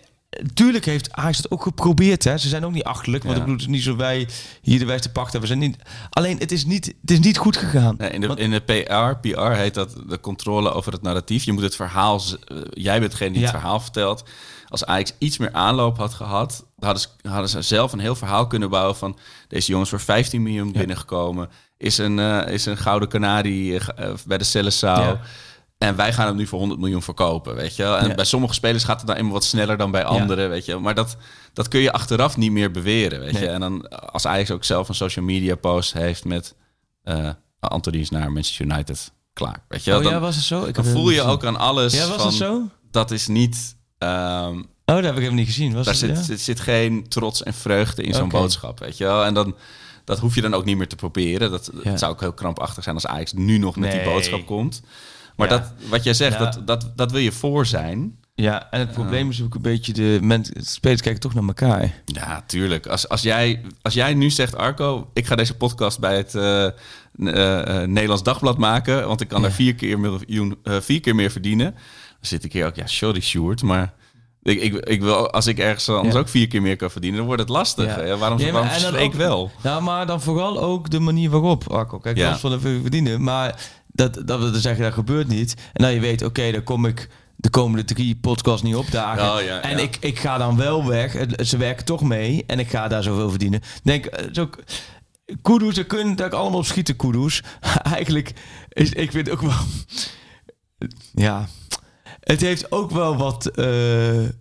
tuurlijk 0.53 0.85
heeft 0.85 1.11
Ajax 1.11 1.37
het 1.37 1.51
ook 1.51 1.63
geprobeerd. 1.63 2.23
Hè. 2.23 2.37
Ze 2.37 2.47
zijn 2.47 2.65
ook 2.65 2.71
niet 2.71 2.83
achterlijk. 2.83 3.23
Want 3.23 3.35
Ja. 3.35 3.41
ik 3.41 3.47
bedoel, 3.47 3.61
het 3.65 3.69
is 3.71 3.75
niet 3.75 3.85
zo 3.85 3.95
wij 3.95 4.27
hier 4.61 4.79
de 4.79 4.85
wijste 4.85 5.11
pacht 5.11 5.31
hebben. 5.31 5.49
We 5.49 5.55
zijn 5.57 5.69
niet, 5.69 5.77
alleen, 6.09 6.37
het 6.37 6.51
is 6.51 6.65
niet, 6.65 6.85
het 7.01 7.11
is 7.11 7.19
niet 7.19 7.37
goed 7.37 7.57
gegaan. 7.57 7.95
Nee, 7.97 8.09
in, 8.09 8.21
de, 8.21 8.27
Want- 8.27 8.39
in 8.39 8.51
de 8.51 8.59
PR, 8.59 9.27
PR 9.29 9.39
heet 9.51 9.73
dat 9.73 9.95
de 10.07 10.19
controle 10.19 10.71
over 10.73 10.91
het 10.91 11.01
narratief. 11.01 11.43
Je 11.43 11.53
moet 11.53 11.63
het 11.63 11.75
verhaal, 11.75 12.21
eh, 12.47 12.57
jij 12.69 12.99
bent 12.99 13.11
degene 13.11 13.31
die 13.31 13.39
Ja. 13.41 13.47
het 13.47 13.55
verhaal 13.55 13.79
vertelt. 13.79 14.23
Als 14.67 14.85
Ajax 14.85 15.13
iets 15.17 15.37
meer 15.37 15.51
aanloop 15.53 15.97
had 15.97 16.13
gehad, 16.13 16.65
hadden 16.79 17.01
ze, 17.01 17.07
hadden 17.29 17.49
ze 17.49 17.61
zelf 17.61 17.91
een 17.93 17.99
heel 17.99 18.15
verhaal 18.15 18.47
kunnen 18.47 18.69
bouwen 18.69 18.95
van 18.95 19.17
deze 19.47 19.71
jongens 19.71 19.89
voor 19.89 19.99
15 19.99 20.41
miljoen 20.41 20.71
binnengekomen. 20.71 21.49
Is 21.77 21.97
een, 21.97 22.19
eh, 22.19 22.53
is 22.53 22.65
een 22.65 22.77
gouden 22.77 23.09
kanarie 23.09 23.79
eh, 23.79 24.13
bij 24.27 24.37
de 24.37 24.43
Cellenzaal. 24.43 25.19
En 25.85 25.95
wij 25.95 26.13
gaan 26.13 26.27
hem 26.27 26.35
nu 26.35 26.47
voor 26.47 26.59
100 26.59 26.79
miljoen 26.79 27.01
verkopen, 27.01 27.55
weet 27.55 27.75
je 27.75 27.83
wel. 27.83 27.97
En 27.97 28.07
Ja. 28.07 28.15
bij 28.15 28.25
sommige 28.25 28.53
spelers 28.53 28.83
gaat 28.83 28.97
het 28.97 29.07
dan 29.07 29.15
eenmaal 29.15 29.33
wat 29.33 29.43
sneller 29.43 29.77
dan 29.77 29.91
bij 29.91 30.03
anderen, 30.03 30.49
weet 30.49 30.65
je 30.65 30.71
wel. 30.71 30.81
Maar 30.81 30.95
dat, 30.95 31.17
dat 31.53 31.67
kun 31.67 31.79
je 31.79 31.91
achteraf 31.91 32.37
niet 32.37 32.51
meer 32.51 32.71
beweren, 32.71 33.19
weet 33.19 33.31
Nee. 33.33 33.41
je. 33.41 33.47
En 33.49 33.59
dan 33.59 33.89
als 33.89 34.25
Ajax 34.27 34.51
ook 34.51 34.63
zelf 34.63 34.89
een 34.89 34.95
social 34.95 35.25
media 35.25 35.55
post 35.55 35.93
heeft 35.93 36.25
met... 36.25 36.55
eh 37.03 37.29
Anthony 37.59 37.97
is 37.97 38.09
naar 38.09 38.31
Manchester 38.31 38.65
United. 38.65 39.11
Klaar, 39.33 39.63
weet 39.67 39.83
je 39.83 39.91
wel. 39.91 39.99
Oh 39.99 40.05
ja, 40.05 40.19
was 40.19 40.35
het 40.35 40.43
zo? 40.45 40.63
Ik 40.65 40.75
dan 40.75 40.85
voel 40.85 41.09
je 41.09 41.21
ook 41.21 41.45
aan 41.45 41.57
alles. 41.57 41.93
Ja, 41.93 42.07
was 42.07 42.17
van... 42.17 42.25
het 42.25 42.35
zo? 42.35 42.61
Dat 42.91 43.11
is 43.11 43.27
niet... 43.27 43.75
ehm, 43.97 44.57
Oh, 44.85 44.95
dat 44.95 45.03
heb 45.03 45.17
ik 45.17 45.23
hem 45.23 45.33
niet 45.35 45.45
gezien. 45.45 45.73
Was 45.73 45.85
daar 45.85 45.93
het, 45.93 46.03
zit, 46.03 46.17
ja? 46.17 46.23
zit, 46.23 46.41
zit 46.41 46.59
geen 46.59 47.07
trots 47.07 47.43
en 47.43 47.53
vreugde 47.53 48.03
in 48.03 48.13
zo'n 48.13 48.29
boodschap, 48.29 48.79
weet 48.79 48.97
je 48.97 49.03
wel. 49.03 49.23
En 49.25 49.33
dan... 49.33 49.55
Dat 50.03 50.19
hoef 50.19 50.35
je 50.35 50.41
dan 50.41 50.53
ook 50.53 50.65
niet 50.65 50.77
meer 50.77 50.87
te 50.87 50.95
proberen. 50.95 51.51
Dat, 51.51 51.71
Ja. 51.83 51.97
Zou 51.97 52.11
ook 52.13 52.19
heel 52.19 52.33
krampachtig 52.33 52.83
zijn 52.83 52.95
als 52.95 53.07
Ajax 53.07 53.33
nu 53.33 53.57
nog 53.57 53.75
met 53.75 53.91
die 53.91 54.03
boodschap 54.03 54.45
komt. 54.45 54.81
Maar 55.35 55.49
Ja. 55.49 55.57
dat, 55.57 55.73
wat 55.89 56.03
jij 56.03 56.13
zegt, 56.13 56.33
Ja. 56.39 56.39
dat, 56.45 56.61
dat, 56.67 56.91
dat 56.95 57.11
wil 57.11 57.21
je 57.21 57.31
voor 57.31 57.65
zijn. 57.65 58.17
Ja, 58.35 58.69
en 58.71 58.79
het 58.79 58.91
probleem 58.91 59.29
is 59.29 59.43
ook 59.43 59.55
een 59.55 59.61
beetje... 59.61 59.93
De 59.93 60.17
mensen, 60.21 60.55
spelers 60.65 61.01
kijken 61.01 61.21
toch 61.21 61.33
naar 61.33 61.43
elkaar. 61.43 61.93
Ja, 62.05 62.43
tuurlijk. 62.47 62.87
Als, 62.87 63.09
als, 63.09 63.21
jij, 63.21 63.61
als 63.81 63.93
jij 63.93 64.13
nu 64.13 64.29
zegt, 64.29 64.55
Arco, 64.55 65.09
ik 65.13 65.25
ga 65.25 65.35
deze 65.35 65.55
podcast 65.57 65.99
bij 65.99 66.17
het 66.17 66.35
eh, 66.35 66.65
eh, 66.65 66.71
eh, 67.81 67.89
Nederlands 67.89 68.23
Dagblad 68.23 68.57
maken, 68.57 69.07
want 69.07 69.21
ik 69.21 69.27
kan 69.27 69.41
Ja. 69.41 69.47
daar 69.47 69.55
vier 69.55 69.75
keer, 69.75 69.99
miljoen, 69.99 70.57
vier 70.63 70.99
keer 70.99 71.15
meer 71.15 71.31
verdienen. 71.31 71.71
Dan 71.71 71.81
zit 72.21 72.43
ik 72.43 72.53
hier 72.53 72.65
ook, 72.65 72.75
ja, 72.75 72.87
sorry 72.87 73.21
Sjoerd, 73.21 73.63
maar 73.63 73.93
ik, 74.41 74.61
ik, 74.61 74.73
ik 74.75 75.01
wil, 75.01 75.31
als 75.31 75.47
ik 75.47 75.59
ergens 75.59 75.89
anders 75.89 76.13
Ja. 76.13 76.19
ook 76.19 76.27
vier 76.29 76.47
keer 76.47 76.61
meer 76.61 76.75
kan 76.75 76.91
verdienen, 76.91 77.17
dan 77.17 77.27
wordt 77.27 77.41
het 77.41 77.51
lastig. 77.51 77.85
Ja. 77.85 78.15
Waarom, 78.17 78.39
Ja, 78.39 78.43
maar- 78.51 78.61
waarom 78.61 78.83
en 78.85 78.91
dan 78.93 79.01
ook- 79.01 79.13
wel? 79.13 79.51
Nou, 79.63 79.81
maar 79.83 80.05
dan 80.05 80.21
vooral 80.21 80.61
ook 80.61 80.89
de 80.89 80.99
manier 80.99 81.29
waarop, 81.29 81.71
Arco. 81.71 81.97
Kijk, 81.99 82.17
Ja. 82.17 82.29
ja. 82.29 82.37
van 82.37 82.53
even 82.53 82.81
verdienen. 82.81 83.23
Maar 83.23 83.55
dat, 83.95 84.13
dat 84.25 84.39
we 84.39 84.51
dan 84.51 84.61
zeggen, 84.61 84.83
dat 84.83 84.93
gebeurt 84.93 85.27
niet. 85.27 85.53
En 85.73 85.83
dan 85.83 85.93
je 85.93 85.99
weet, 85.99 86.23
oké, 86.23 86.51
dan 86.51 86.63
kom 86.63 86.85
ik 86.85 87.09
de 87.35 87.49
komende 87.49 87.85
drie 87.85 88.15
podcasts 88.15 88.61
niet 88.61 88.75
opdagen. 88.75 89.33
Oh, 89.33 89.41
ja, 89.43 89.61
en. 89.61 89.79
Ik, 89.79 89.97
ik 89.99 90.19
ga 90.19 90.37
dan 90.37 90.57
wel 90.57 90.85
weg. 90.85 91.17
Ze 91.45 91.57
werken 91.57 91.85
toch 91.85 92.01
mee. 92.01 92.43
En 92.47 92.59
ik 92.59 92.69
ga 92.69 92.87
daar 92.87 93.03
zoveel 93.03 93.29
verdienen. 93.29 93.61
Denk, 93.83 94.05
eh, 94.05 94.25
zo, 94.31 94.49
kudos, 95.41 95.75
daar 95.75 95.83
kunnen 95.83 96.15
daar 96.15 96.35
allemaal 96.35 96.59
op 96.59 96.65
schieten, 96.65 96.95
kudos. 96.95 97.41
Eigenlijk, 97.95 98.33
is, 98.69 98.91
ik 98.91 99.11
vind 99.11 99.29
ook 99.29 99.41
wel... 99.41 99.53
Ja... 101.13 101.47
Het 102.19 102.41
heeft 102.41 102.71
ook 102.71 102.91
wel 102.91 103.17
wat 103.17 103.45
eh 103.45 103.65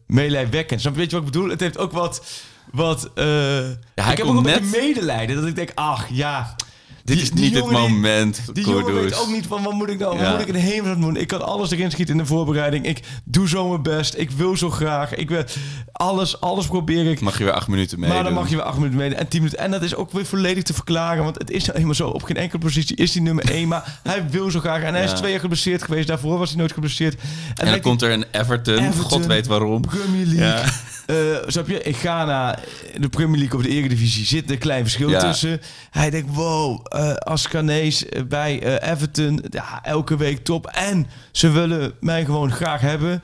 meelijwekkend. 0.06 0.82
Weet 0.82 1.10
je 1.10 1.16
wat 1.16 1.26
ik 1.26 1.32
bedoel? 1.32 1.48
Het 1.48 1.60
heeft 1.60 1.78
ook 1.78 1.92
wat... 1.92 2.26
wat 2.70 3.10
eh 3.14 3.70
ik 3.70 3.76
heb 3.94 4.20
ook 4.20 4.36
een 4.36 4.42
net- 4.42 4.60
beetje 4.60 4.80
medelijden. 4.80 5.36
Dat 5.36 5.46
ik 5.46 5.54
denk, 5.54 5.70
ach 5.74 6.08
ja... 6.08 6.54
Dit 7.04 7.20
is 7.20 7.32
niet 7.32 7.54
het 7.54 7.70
moment, 7.70 8.40
die 8.52 8.66
jongen 8.66 8.94
weet 8.94 9.18
ook 9.18 9.28
niet 9.28 9.46
van 9.46 9.62
wat 9.62 9.72
moet 9.72 9.88
ik 9.88 9.98
nou, 9.98 10.18
wat 10.18 10.30
moet 10.30 10.40
ik 10.40 10.46
in 10.46 10.52
de 10.52 10.58
hemel 10.58 11.00
doen. 11.00 11.16
Ik 11.16 11.26
kan 11.26 11.46
alles 11.46 11.70
erin 11.70 11.90
schieten 11.90 12.14
in 12.14 12.20
de 12.20 12.26
voorbereiding. 12.26 12.86
Ik 12.86 13.00
doe 13.24 13.48
zo 13.48 13.68
mijn 13.68 13.82
best. 13.82 14.14
Ik 14.16 14.30
wil 14.30 14.56
zo 14.56 14.70
graag. 14.70 15.14
Ik 15.14 15.28
wil 15.28 15.44
alles, 15.92 16.40
alles 16.40 16.66
probeer 16.66 17.10
ik. 17.10 17.20
Mag 17.20 17.38
je 17.38 17.44
weer 17.44 17.52
acht 17.52 17.68
minuten 17.68 18.00
mee 18.00 18.10
maar 18.10 18.24
dan 18.24 18.32
mag 18.32 18.48
je 18.48 18.56
weer 18.56 18.64
acht 18.64 18.76
minuten 18.76 18.98
mee 18.98 19.14
en 19.14 19.28
tien 19.28 19.42
minuten. 19.42 19.62
En 19.62 19.70
dat 19.70 19.82
is 19.82 19.94
ook 19.94 20.12
weer 20.12 20.26
volledig 20.26 20.62
te 20.62 20.74
verklaren. 20.74 21.24
Want 21.24 21.38
het 21.38 21.50
is 21.50 21.64
nou 21.64 21.78
eenmaal 21.78 21.94
zo. 21.94 22.08
Op 22.08 22.22
geen 22.22 22.36
enkele 22.36 22.60
positie 22.60 22.96
is 22.96 23.14
hij 23.14 23.22
nummer 23.22 23.50
één. 23.50 23.68
Maar 23.68 24.00
hij 24.02 24.30
wil 24.30 24.50
zo 24.50 24.60
graag. 24.60 24.82
En 24.82 24.94
hij 24.94 25.04
is 25.04 25.12
twee 25.12 25.30
jaar 25.30 25.40
geblesseerd 25.40 25.82
geweest. 25.82 26.06
Daarvoor 26.06 26.38
was 26.38 26.48
hij 26.48 26.58
nooit 26.58 26.72
geblesseerd. 26.72 27.20
En 27.54 27.66
dan 27.66 27.80
komt 27.80 28.02
er 28.02 28.10
een 28.10 28.24
Everton, 28.30 28.78
Everton, 28.78 29.02
god 29.02 29.26
weet 29.26 29.46
waarom. 29.46 29.80
Premier 29.80 30.26
League. 30.26 30.72
Eh, 31.06 31.16
snap 31.46 31.68
je? 31.68 31.82
In 31.82 31.94
Ghana, 31.94 32.58
de 32.98 33.08
Premier 33.08 33.38
League 33.38 33.58
of 33.58 33.62
de 33.64 33.68
Eredivisie, 33.70 34.24
zit 34.24 34.50
een 34.50 34.58
klein 34.58 34.82
verschil 34.82 35.08
Ja. 35.10 35.20
tussen. 35.20 35.60
Hij 35.90 36.10
denkt, 36.10 36.34
wow, 36.34 36.86
eh 36.88 37.14
als 37.14 37.46
Ghanese 37.46 38.08
eh, 38.08 38.22
bij 38.22 38.62
eh, 38.62 38.90
Everton, 38.92 39.44
ja, 39.50 39.82
elke 39.82 40.16
week 40.16 40.44
top. 40.44 40.66
En 40.66 41.06
ze 41.32 41.50
willen 41.50 41.92
mij 42.00 42.24
gewoon 42.24 42.52
graag 42.52 42.80
hebben. 42.80 43.22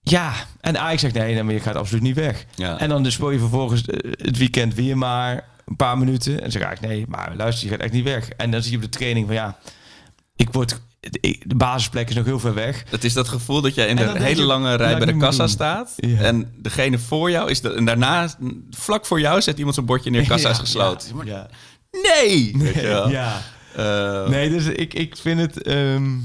Ja, 0.00 0.32
en 0.60 0.78
Ajax 0.80 1.00
zegt, 1.00 1.14
nee, 1.14 1.34
nee 1.34 1.42
maar 1.42 1.54
je 1.54 1.60
gaat 1.60 1.74
absoluut 1.76 2.02
niet 2.02 2.14
weg. 2.16 2.44
Ja. 2.54 2.78
En 2.78 2.88
dan 2.88 3.02
dus 3.02 3.14
speel 3.14 3.30
je 3.30 3.38
vervolgens 3.38 3.84
eh, 3.84 4.10
het 4.12 4.38
weekend 4.38 4.74
weer 4.74 4.98
maar 4.98 5.44
een 5.66 5.76
paar 5.76 5.98
minuten. 5.98 6.32
En 6.34 6.40
dan 6.40 6.50
zeg 6.50 6.70
ik, 6.70 6.80
nee, 6.80 7.04
maar 7.08 7.32
luister, 7.36 7.64
je 7.64 7.70
gaat 7.74 7.82
echt 7.82 7.92
niet 7.92 8.04
weg. 8.04 8.28
En 8.28 8.50
dan 8.50 8.62
zie 8.62 8.70
je 8.70 8.76
op 8.76 8.82
de 8.82 8.88
training 8.98 9.26
van, 9.26 9.34
ja, 9.34 9.58
ik 10.36 10.48
word... 10.52 10.80
De 11.00 11.54
basisplek 11.56 12.08
is 12.08 12.14
nog 12.14 12.24
heel 12.24 12.38
ver 12.38 12.54
weg. 12.54 12.84
Het 12.90 13.04
is 13.04 13.12
dat 13.12 13.28
gevoel 13.28 13.60
dat 13.60 13.74
jij 13.74 13.84
in 13.84 13.90
En 13.90 13.96
de 13.96 14.04
dan 14.04 14.12
denk 14.12 14.26
hele 14.26 14.40
je, 14.40 14.46
lange 14.46 14.74
rij 14.74 14.96
bij 14.96 15.06
de 15.06 15.16
kassa 15.16 15.42
doen. 15.42 15.48
staat. 15.48 15.92
Ja. 15.96 16.20
En 16.20 16.52
degene 16.56 16.98
voor 16.98 17.30
jou 17.30 17.50
is... 17.50 17.60
De, 17.60 17.72
en 17.74 17.84
daarna, 17.84 18.28
vlak 18.70 19.06
voor 19.06 19.20
jou, 19.20 19.40
zet 19.42 19.56
iemand 19.56 19.74
zijn 19.74 19.86
bordje 19.86 20.10
neer. 20.10 20.26
Kassa 20.28 20.48
Ja, 20.48 20.54
is 20.54 20.60
gesloten. 20.60 21.16
Ja. 21.24 21.48
Nee! 21.90 22.54
Wel. 22.74 23.10
ja. 23.10 23.42
Eh, 23.76 24.28
Nee, 24.28 24.50
dus 24.50 24.64
ik, 24.66 24.94
ik 24.94 25.16
vind 25.16 25.40
het... 25.40 25.62
ehm, 25.62 26.16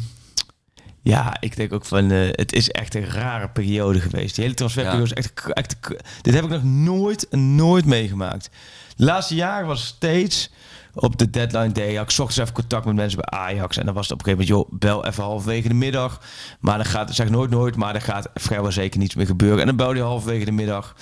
ja, 1.02 1.38
ik 1.40 1.56
denk 1.56 1.74
ook 1.74 1.86
van... 1.86 2.12
eh, 2.12 2.28
het 2.32 2.54
is 2.54 2.70
echt 2.70 2.96
een 2.96 3.06
rare 3.10 3.50
periode 3.50 4.00
geweest. 4.00 4.36
Die 4.36 4.44
hele 4.44 4.56
transferperiode 4.56 5.04
is 5.04 5.14
echt, 5.14 5.54
echt... 5.54 5.76
Dit 6.22 6.34
heb 6.34 6.44
ik 6.44 6.50
nog 6.50 6.64
nooit 6.64 7.28
nooit 7.32 7.86
meegemaakt. 7.86 8.50
De 8.96 9.04
laatste 9.04 9.36
jaren 9.36 9.68
was 9.68 9.86
steeds... 9.86 10.50
Op 10.96 11.18
de 11.18 11.30
deadline 11.30 11.72
day 11.72 11.96
had 11.96 12.12
ik 12.12 12.20
ochtends 12.20 12.38
even 12.38 12.54
contact 12.54 12.86
met 12.86 12.96
mensen 12.96 13.20
bij 13.26 13.40
Ajax. 13.40 13.78
En 13.78 13.86
dan 13.86 13.94
was 13.94 14.10
het 14.10 14.20
op 14.20 14.28
een 14.28 14.34
gegeven 14.34 14.56
moment, 14.56 14.70
joh, 14.70 14.80
bel 14.80 15.06
even 15.06 15.24
halverwege 15.24 15.68
de 15.68 15.74
middag. 15.74 16.22
Maar 16.60 16.78
dan 16.78 16.86
gaat, 16.86 17.16
zeg 17.16 17.30
nooit 17.30 17.50
nooit, 17.50 17.76
maar 17.76 17.94
dan 17.94 18.02
gaat 18.02 18.30
vrijwel 18.34 18.72
zeker 18.72 19.00
niets 19.00 19.16
meer 19.16 19.26
gebeuren. 19.26 19.60
En 19.60 19.66
dan 19.66 19.76
belde 19.76 19.96
je 19.96 20.02
halverwege 20.02 20.46
de 20.46 20.52
middag. 20.52 20.96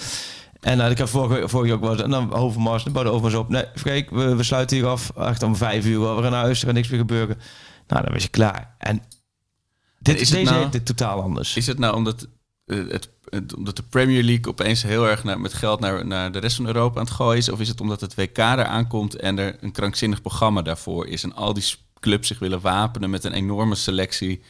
En 0.59 0.77
nou, 0.77 0.91
ik 0.91 0.97
heb 0.97 1.07
vorige, 1.07 1.49
vorige 1.49 1.73
ook 1.73 1.83
eens, 1.83 2.01
en 2.01 2.09
dan 2.09 2.33
Overmars, 2.33 2.83
dan 2.83 2.93
bouwde 2.93 3.11
Overmars 3.11 3.35
op. 3.35 3.49
Nee, 3.49 3.65
Freek, 3.75 4.09
we, 4.09 4.35
we 4.35 4.43
sluiten 4.43 4.77
hier 4.77 4.87
af. 4.87 5.11
Echt 5.17 5.43
om 5.43 5.55
vijf 5.55 5.85
uur, 5.85 6.15
we 6.15 6.21
gaan 6.21 6.31
naar 6.31 6.43
huis, 6.43 6.59
er 6.59 6.65
gaat 6.65 6.75
niks 6.75 6.89
meer 6.89 6.99
gebeuren. 6.99 7.37
Nou, 7.87 8.03
dan 8.03 8.13
was 8.13 8.23
je 8.23 8.29
klaar. 8.29 8.75
En 8.77 9.03
dit, 9.99 10.21
is 10.21 10.29
deze 10.29 10.43
nou- 10.43 10.57
heeft 10.59 10.71
dit 10.71 10.85
totaal 10.85 11.21
anders. 11.21 11.55
Is 11.55 11.67
het 11.67 11.79
nou 11.79 11.95
omdat, 11.95 12.27
het, 12.75 13.09
het- 13.29 13.55
omdat 13.55 13.75
de 13.75 13.83
Premier 13.83 14.23
League 14.23 14.47
opeens 14.47 14.83
heel 14.83 15.07
erg 15.07 15.23
naar, 15.23 15.39
met 15.39 15.53
geld 15.53 15.79
naar, 15.79 16.05
naar 16.05 16.31
de 16.31 16.39
rest 16.39 16.55
van 16.55 16.65
Europa 16.65 16.99
aan 16.99 17.05
het 17.05 17.13
gooien 17.13 17.37
is? 17.37 17.49
Of 17.49 17.59
is 17.59 17.67
het 17.67 17.81
omdat 17.81 18.01
het 18.01 18.15
WK 18.15 18.37
eraan 18.37 18.87
komt 18.87 19.15
en 19.15 19.39
er 19.39 19.57
een 19.61 19.71
krankzinnig 19.71 20.21
programma 20.21 20.61
daarvoor 20.61 21.07
is? 21.07 21.23
En 21.23 21.35
al 21.35 21.53
die 21.53 21.63
clubs 21.99 22.27
zich 22.27 22.39
willen 22.39 22.61
wapenen 22.61 23.09
met 23.09 23.23
een 23.23 23.33
enorme 23.33 23.75
selectie. 23.75 24.41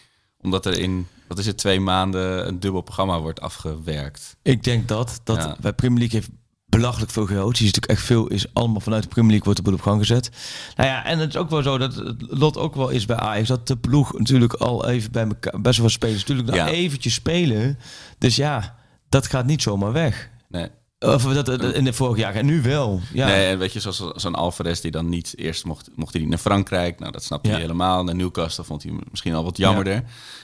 Omdat 0.42 0.66
er 0.66 0.80
in, 0.80 1.08
wat 1.28 1.38
is 1.40 1.46
het, 1.46 1.58
twee 1.58 1.80
maanden 1.80 2.48
een 2.48 2.60
dubbel 2.60 2.82
programma 2.82 3.20
wordt 3.20 3.42
afgewerkt. 3.42 4.38
Ik 4.42 4.64
denk 4.64 4.88
dat, 4.88 5.22
dat 5.24 5.38
Ja. 5.38 5.58
bij 5.60 5.74
Premier 5.74 6.00
League 6.00 6.20
heeft 6.20 6.32
belachelijk 6.72 7.12
veel 7.12 7.26
geld. 7.26 7.58
Je 7.58 7.66
ziet 7.66 7.76
natuurlijk 7.76 8.00
echt 8.00 8.08
veel, 8.08 8.28
is 8.28 8.54
allemaal 8.54 8.82
vanuit 8.82 9.04
de 9.04 9.10
Premier 9.10 9.30
League 9.30 9.46
wordt 9.46 9.60
de 9.60 9.66
boel 9.66 9.80
op 9.80 9.86
gang 9.86 10.00
gezet. 10.00 10.30
Nou 10.76 10.90
ja, 10.90 11.06
en 11.06 11.20
het 11.20 11.30
is 11.30 11.38
ook 11.38 11.50
wel 11.50 11.62
zo 11.62 11.78
dat 11.78 11.96
het 11.96 12.16
lot 12.28 12.58
ook 12.58 12.76
wel 12.76 12.90
is 12.90 13.06
bij 13.06 13.16
Ajax, 13.16 13.48
dat 13.48 13.68
de 13.68 13.78
ploeg 13.78 14.18
natuurlijk 14.18 14.54
al 14.54 14.88
even 14.88 15.12
bij 15.12 15.28
elkaar, 15.28 15.62
best 15.62 15.76
wel 15.76 15.86
wat 15.86 15.96
spelers 15.96 16.20
natuurlijk 16.20 16.58
nog 16.58 16.68
eventjes 16.68 17.14
spelen. 17.14 17.80
Dus 18.18 18.36
ja, 18.36 18.76
dat 19.10 19.28
gaat 19.28 19.46
niet 19.46 19.62
zomaar 19.62 19.92
weg. 19.92 20.30
Nee. 20.50 20.70
Of 21.06 21.24
dat, 21.24 21.62
in 21.74 21.84
de 21.84 21.94
vorig 21.94 22.18
jaar 22.18 22.36
en 22.36 22.46
nu 22.46 22.62
wel. 22.62 23.02
Ja. 23.14 23.26
Nee, 23.28 23.48
en 23.48 23.58
weet 23.60 23.74
je, 23.74 23.80
zoals 23.80 24.04
zo'n 24.16 24.36
Alvarez 24.36 24.80
die 24.80 24.92
dan 24.92 25.10
niet 25.10 25.34
eerst 25.36 25.66
mocht, 25.66 25.90
mocht 25.96 26.12
hij 26.12 26.22
niet 26.22 26.30
naar 26.30 26.40
Frankrijk. 26.40 27.00
Nou, 27.00 27.12
dat 27.12 27.24
snapte 27.24 27.48
Ja. 27.48 27.54
hij 27.54 27.62
helemaal. 27.64 28.04
Naar 28.04 28.16
Newcastle 28.16 28.64
vond 28.64 28.84
hij 28.84 28.92
misschien 29.12 29.34
al 29.34 29.44
wat 29.44 29.58
jammerder. 29.58 30.04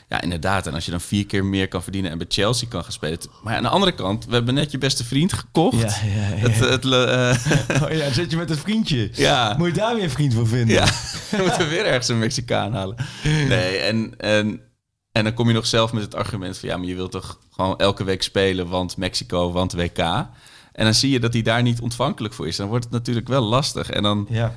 Ja. 0.09 0.21
inderdaad. 0.21 0.67
En 0.67 0.73
als 0.73 0.85
je 0.85 0.91
dan 0.91 1.01
vier 1.01 1.25
keer 1.25 1.45
meer 1.45 1.67
kan 1.67 1.83
verdienen 1.83 2.11
en 2.11 2.17
bij 2.17 2.27
Chelsea 2.29 2.67
kan 2.67 2.83
gaan 2.83 2.91
spelen. 2.91 3.19
Maar 3.43 3.55
aan 3.55 3.63
de 3.63 3.69
andere 3.69 3.93
kant, 3.93 4.25
we 4.25 4.33
hebben 4.33 4.53
net 4.53 4.71
je 4.71 4.77
beste 4.77 5.03
vriend 5.03 5.33
gekocht. 5.33 5.79
Ja, 5.81 6.07
ja, 6.15 6.35
ja. 6.35 6.49
Het, 6.49 6.59
het, 6.59 6.85
eh, 6.85 7.81
Oh 7.83 7.91
ja, 7.91 8.11
zit 8.11 8.31
je 8.31 8.37
met 8.37 8.49
een 8.49 8.57
vriendje. 8.57 9.09
ja. 9.13 9.55
Moet 9.57 9.67
je 9.67 9.73
daar 9.73 9.95
weer 9.95 10.03
een 10.03 10.09
vriend 10.09 10.33
voor 10.33 10.47
vinden? 10.47 10.75
Ja, 10.75 10.85
dan 11.31 11.41
moeten 11.41 11.59
we 11.59 11.67
weer 11.67 11.85
ergens 11.85 12.07
een 12.07 12.19
Mexicaan 12.19 12.73
halen. 12.73 12.95
Nee, 13.23 13.77
en, 13.77 14.13
en, 14.17 14.59
en 15.17 15.23
dan 15.23 15.33
kom 15.33 15.47
je 15.47 15.53
nog 15.53 15.65
zelf 15.65 15.93
met 15.93 16.03
het 16.03 16.15
argument 16.15 16.57
van... 16.57 16.69
ja, 16.69 16.77
maar 16.77 16.87
je 16.87 16.95
wilt 16.95 17.11
toch 17.11 17.39
gewoon 17.51 17.77
elke 17.77 18.03
week 18.03 18.23
spelen, 18.23 18.67
want 18.67 18.97
Mexico, 18.97 19.51
want 19.51 19.73
WK. 19.73 19.97
En 19.97 20.83
dan 20.83 20.93
zie 20.93 21.11
je 21.11 21.19
dat 21.19 21.33
hij 21.33 21.41
daar 21.41 21.61
niet 21.61 21.81
ontvankelijk 21.81 22.33
voor 22.33 22.47
is. 22.47 22.55
Dan 22.55 22.67
wordt 22.67 22.83
het 22.83 22.93
natuurlijk 22.93 23.27
wel 23.27 23.41
lastig. 23.41 23.89
En 23.89 24.03
dan 24.03 24.27
Ja. 24.29 24.53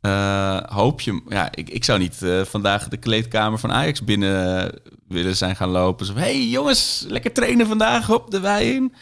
eh, 0.00 0.76
hoop 0.76 1.00
je... 1.00 1.22
Ja, 1.28 1.48
ik, 1.54 1.70
ik 1.70 1.84
zou 1.84 1.98
niet 1.98 2.22
eh, 2.22 2.40
vandaag 2.44 2.88
de 2.88 2.96
kleedkamer 2.96 3.58
van 3.58 3.72
Ajax 3.72 4.04
binnen 4.04 4.62
eh, 4.64 4.78
willen 5.08 5.36
zijn 5.36 5.56
gaan 5.56 5.68
lopen. 5.68 6.06
Zo, 6.06 6.14
hey 6.14 6.46
jongens, 6.46 7.04
lekker 7.08 7.32
trainen 7.32 7.66
vandaag, 7.66 8.06
hop, 8.06 8.30
de 8.30 8.40
wei 8.40 8.74
in. 8.74 8.94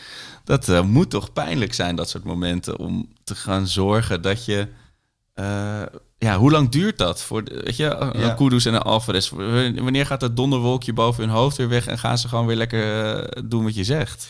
Dat 0.44 0.84
moet 0.84 1.10
toch 1.10 1.32
pijnlijk 1.32 1.74
zijn, 1.74 1.96
dat 1.96 2.08
soort 2.08 2.24
momenten... 2.24 2.78
om 2.78 3.08
te 3.24 3.34
gaan 3.34 3.66
zorgen 3.66 4.22
dat 4.22 4.44
je... 4.44 4.68
ja, 6.18 6.38
hoe 6.38 6.50
lang 6.50 6.68
duurt 6.68 6.98
dat? 6.98 7.22
Voor 7.22 7.44
de, 7.44 7.60
weet 7.64 7.76
je, 7.76 7.94
een 7.94 8.20
Ja. 8.20 8.34
Kudus 8.34 8.64
en 8.64 8.74
een 8.74 8.82
Alvarez. 8.82 9.30
Wanneer 9.30 10.06
gaat 10.06 10.20
dat 10.20 10.36
donderwolkje 10.36 10.92
boven 10.92 11.24
hun 11.24 11.32
hoofd 11.32 11.56
weer 11.56 11.68
weg... 11.68 11.86
en 11.86 11.98
gaan 11.98 12.18
ze 12.18 12.28
gewoon 12.28 12.46
weer 12.46 12.56
lekker 12.56 13.14
eh, 13.14 13.42
doen 13.44 13.64
wat 13.64 13.74
je 13.74 13.84
zegt? 13.84 14.28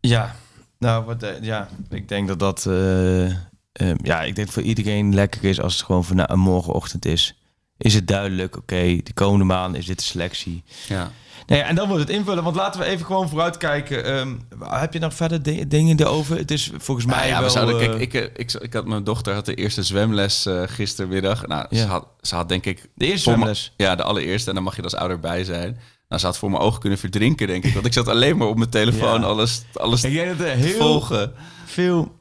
Ja, 0.00 0.36
nou, 0.78 1.04
wat, 1.04 1.22
eh, 1.22 1.42
ja, 1.42 1.68
ik 1.90 2.08
denk 2.08 2.28
dat 2.28 2.38
dat, 2.38 2.66
eh, 2.66 3.94
ja, 4.02 4.22
ik 4.22 4.34
denk 4.34 4.48
voor 4.48 4.62
iedereen 4.62 5.14
lekker 5.14 5.44
is 5.44 5.60
als 5.60 5.74
het 5.74 5.84
gewoon 5.84 6.04
van 6.04 6.16
nou, 6.16 6.32
een 6.32 6.38
morgenochtend 6.38 7.04
is. 7.04 7.34
Is 7.76 7.94
het 7.94 8.08
duidelijk, 8.08 8.56
oké, 8.56 9.00
de 9.02 9.12
komende 9.14 9.44
maand 9.44 9.76
is 9.76 9.86
dit 9.86 9.98
de 9.98 10.04
selectie. 10.04 10.64
Ja. 10.88 11.10
Nee, 11.46 11.60
en 11.60 11.74
dan 11.74 11.88
wordt 11.88 12.02
het 12.02 12.12
invullen, 12.16 12.44
want 12.44 12.56
laten 12.56 12.80
we 12.80 12.86
even 12.86 13.06
gewoon 13.06 13.28
vooruitkijken. 13.28 14.04
Ehm, 14.04 14.34
heb 14.60 14.92
je 14.92 14.98
nog 14.98 15.14
verder 15.14 15.42
di- 15.42 15.66
dingen 15.68 16.00
erover? 16.00 16.36
Het 16.36 16.50
is 16.50 16.70
volgens 16.78 17.06
mij 17.06 17.16
Nou 17.16 17.28
ja, 17.28 17.34
wel... 17.34 17.42
we 17.44 17.50
zouden, 17.50 17.80
eh, 17.80 17.86
kijk, 17.88 18.00
ik, 18.00 18.14
eh, 18.14 18.22
ik, 18.36 18.52
ik 18.52 18.72
had 18.72 18.86
mijn 18.86 19.04
dochter 19.04 19.34
had 19.34 19.46
de 19.46 19.54
eerste 19.54 19.82
zwemles 19.82 20.46
eh 20.46 20.62
gistermiddag. 20.66 21.46
Nou, 21.46 21.66
Ja. 21.70 21.78
ze, 21.82 21.86
had, 21.86 22.06
ze 22.20 22.34
had 22.34 22.48
denk 22.48 22.66
ik... 22.66 22.88
de 22.94 23.06
eerste 23.06 23.30
me- 23.30 23.36
zwemles. 23.36 23.72
Ja, 23.76 23.94
de 23.94 24.02
allereerste. 24.02 24.48
En 24.48 24.54
dan 24.54 24.64
mag 24.64 24.76
je 24.76 24.82
als 24.82 24.94
ouder 24.96 25.20
bij 25.20 25.44
zijn. 25.44 25.78
Nou, 26.08 26.20
ze 26.20 26.26
had 26.26 26.38
voor 26.38 26.50
mijn 26.50 26.62
ogen 26.62 26.80
kunnen 26.80 26.98
verdrinken, 26.98 27.46
denk 27.46 27.64
ik. 27.64 27.74
Want 27.74 27.86
ik 27.86 27.92
zat 27.92 28.08
alleen 28.08 28.36
maar 28.36 28.48
op 28.48 28.56
mijn 28.56 28.70
telefoon 28.70 29.20
Ja. 29.20 29.26
alles, 29.26 29.62
alles 29.74 30.04
Ik 30.04 30.12
denk 30.12 30.38
dat 30.38 30.46
er 30.46 30.52
te 30.52 30.58
heel 30.58 30.78
volgen. 30.78 31.32
veel 31.64 32.14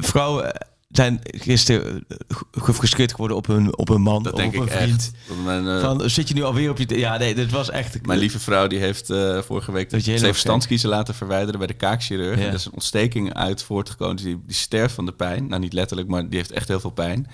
vrouwen 0.00 0.52
zijn 0.96 1.20
gisteren 1.22 2.04
eh, 2.08 2.16
gefrustreerd 2.52 3.10
geworden 3.10 3.36
op 3.36 3.46
hun, 3.46 3.78
op 3.78 3.88
hun 3.88 4.00
man, 4.00 4.22
Dat 4.22 4.36
denk 4.36 4.56
op 4.56 4.62
ik 4.62 4.70
vriend. 4.70 4.90
echt. 4.90 5.12
Mijn, 5.44 5.68
eh, 5.68 5.80
Van, 5.80 6.10
zit 6.10 6.28
je 6.28 6.34
nu 6.34 6.42
alweer 6.42 6.70
op 6.70 6.78
je... 6.78 6.98
Ja, 6.98 7.16
nee, 7.16 7.34
dit 7.34 7.50
was 7.50 7.70
echt... 7.70 8.06
mijn 8.06 8.18
lieve 8.18 8.38
vrouw 8.38 8.66
die 8.66 8.78
heeft 8.78 9.10
eh, 9.10 9.38
vorige 9.42 9.72
week 9.72 9.90
Dat 9.90 10.04
de 10.04 10.18
verstandskiezen 10.18 10.88
laten 10.88 11.14
verwijderen 11.14 11.58
bij 11.58 11.66
de 11.68 11.74
kaakchirurg. 11.74 12.36
Ja. 12.38 12.42
En 12.42 12.48
er 12.48 12.54
is 12.54 12.64
een 12.64 12.72
ontsteking 12.72 13.34
uit 13.34 13.62
voortgekomen. 13.62 14.16
Die, 14.16 14.42
die 14.46 14.56
sterft 14.56 14.94
van 14.94 15.06
de 15.06 15.12
pijn. 15.12 15.46
Nou, 15.48 15.60
niet 15.60 15.72
letterlijk, 15.72 16.08
maar 16.08 16.28
die 16.28 16.38
heeft 16.38 16.52
echt 16.52 16.68
heel 16.68 16.80
veel 16.80 16.90
pijn. 16.90 17.26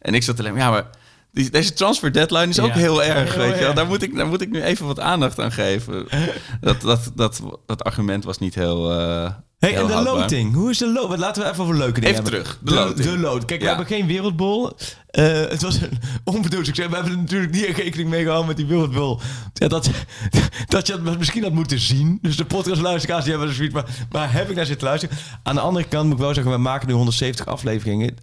En 0.00 0.14
ik 0.14 0.22
zat 0.22 0.38
alleen 0.38 0.52
maar, 0.52 0.62
ja, 0.62 0.70
maar 0.70 0.90
die, 1.32 1.50
deze 1.50 1.72
transfer 1.72 2.12
deadline 2.12 2.48
is 2.48 2.60
ook 2.60 2.66
Ja. 2.68 2.74
heel 2.74 3.02
erg, 3.02 3.34
Heel 3.34 3.42
weet 3.44 3.58
je 3.58 3.64
wel. 3.64 3.74
Daar 3.74 3.86
moet, 3.86 4.02
ik, 4.02 4.16
daar 4.16 4.26
moet 4.26 4.40
ik 4.40 4.50
nu 4.50 4.62
even 4.62 4.86
wat 4.86 5.00
aandacht 5.00 5.38
aan 5.40 5.52
geven. 5.52 6.06
Dat, 6.60 6.80
dat, 6.80 7.12
dat, 7.14 7.40
dat 7.66 7.84
argument 7.84 8.24
was 8.24 8.38
niet 8.38 8.54
heel. 8.54 8.92
eh 8.92 9.30
Hey, 9.58 9.70
heel 9.70 9.80
en 9.80 9.86
de 9.86 9.92
houdbaar. 9.92 10.14
loting. 10.16 10.54
Hoe 10.54 10.70
is 10.70 10.78
de 10.78 10.92
loting? 10.92 11.18
Laten 11.20 11.42
we 11.42 11.48
even 11.50 11.62
over 11.62 11.76
leuke 11.76 12.00
dingen 12.00 12.08
Even 12.18 12.22
hebben. 12.32 12.42
terug, 12.42 12.58
de 12.62 12.74
loting. 12.74 13.06
De 13.10 13.18
loting. 13.18 13.44
Kijk, 13.44 13.60
we 13.60 13.66
Ja. 13.66 13.74
hebben 13.76 13.96
geen 13.96 14.06
wereldbol. 14.06 14.70
Eh, 15.10 15.24
het 15.26 15.62
was 15.62 15.80
een 15.80 15.98
onbedoeld 16.34 16.66
succes. 16.66 16.86
We 16.86 16.94
hebben 16.94 17.12
er 17.12 17.18
natuurlijk 17.18 17.52
niet 17.52 17.64
rekening 17.64 18.08
mee 18.08 18.20
gehouden 18.20 18.46
met 18.46 18.56
die 18.56 18.66
wereldbol. 18.66 19.20
Ja, 19.54 19.68
dat, 19.68 19.90
dat 20.66 20.86
je 20.86 20.92
het 20.92 21.18
misschien 21.18 21.42
had 21.42 21.52
moeten 21.52 21.78
zien. 21.78 22.18
Dus 22.22 22.36
de 22.36 22.44
podcastluisteraars 22.44 23.24
die 23.24 23.32
hebben 23.34 23.54
zoiets. 23.54 23.74
Maar 23.74 23.84
waar 24.10 24.32
heb 24.32 24.50
ik 24.50 24.56
naar 24.56 24.66
zitten 24.66 24.86
luisteren? 24.86 25.16
Aan 25.42 25.54
de 25.54 25.60
andere 25.60 25.84
kant 25.88 26.04
moet 26.04 26.12
ik 26.14 26.18
wel 26.20 26.34
zeggen, 26.34 26.52
we 26.52 26.58
maken 26.58 26.88
nu 26.88 26.94
170 26.94 27.46
afleveringen. 27.46 28.16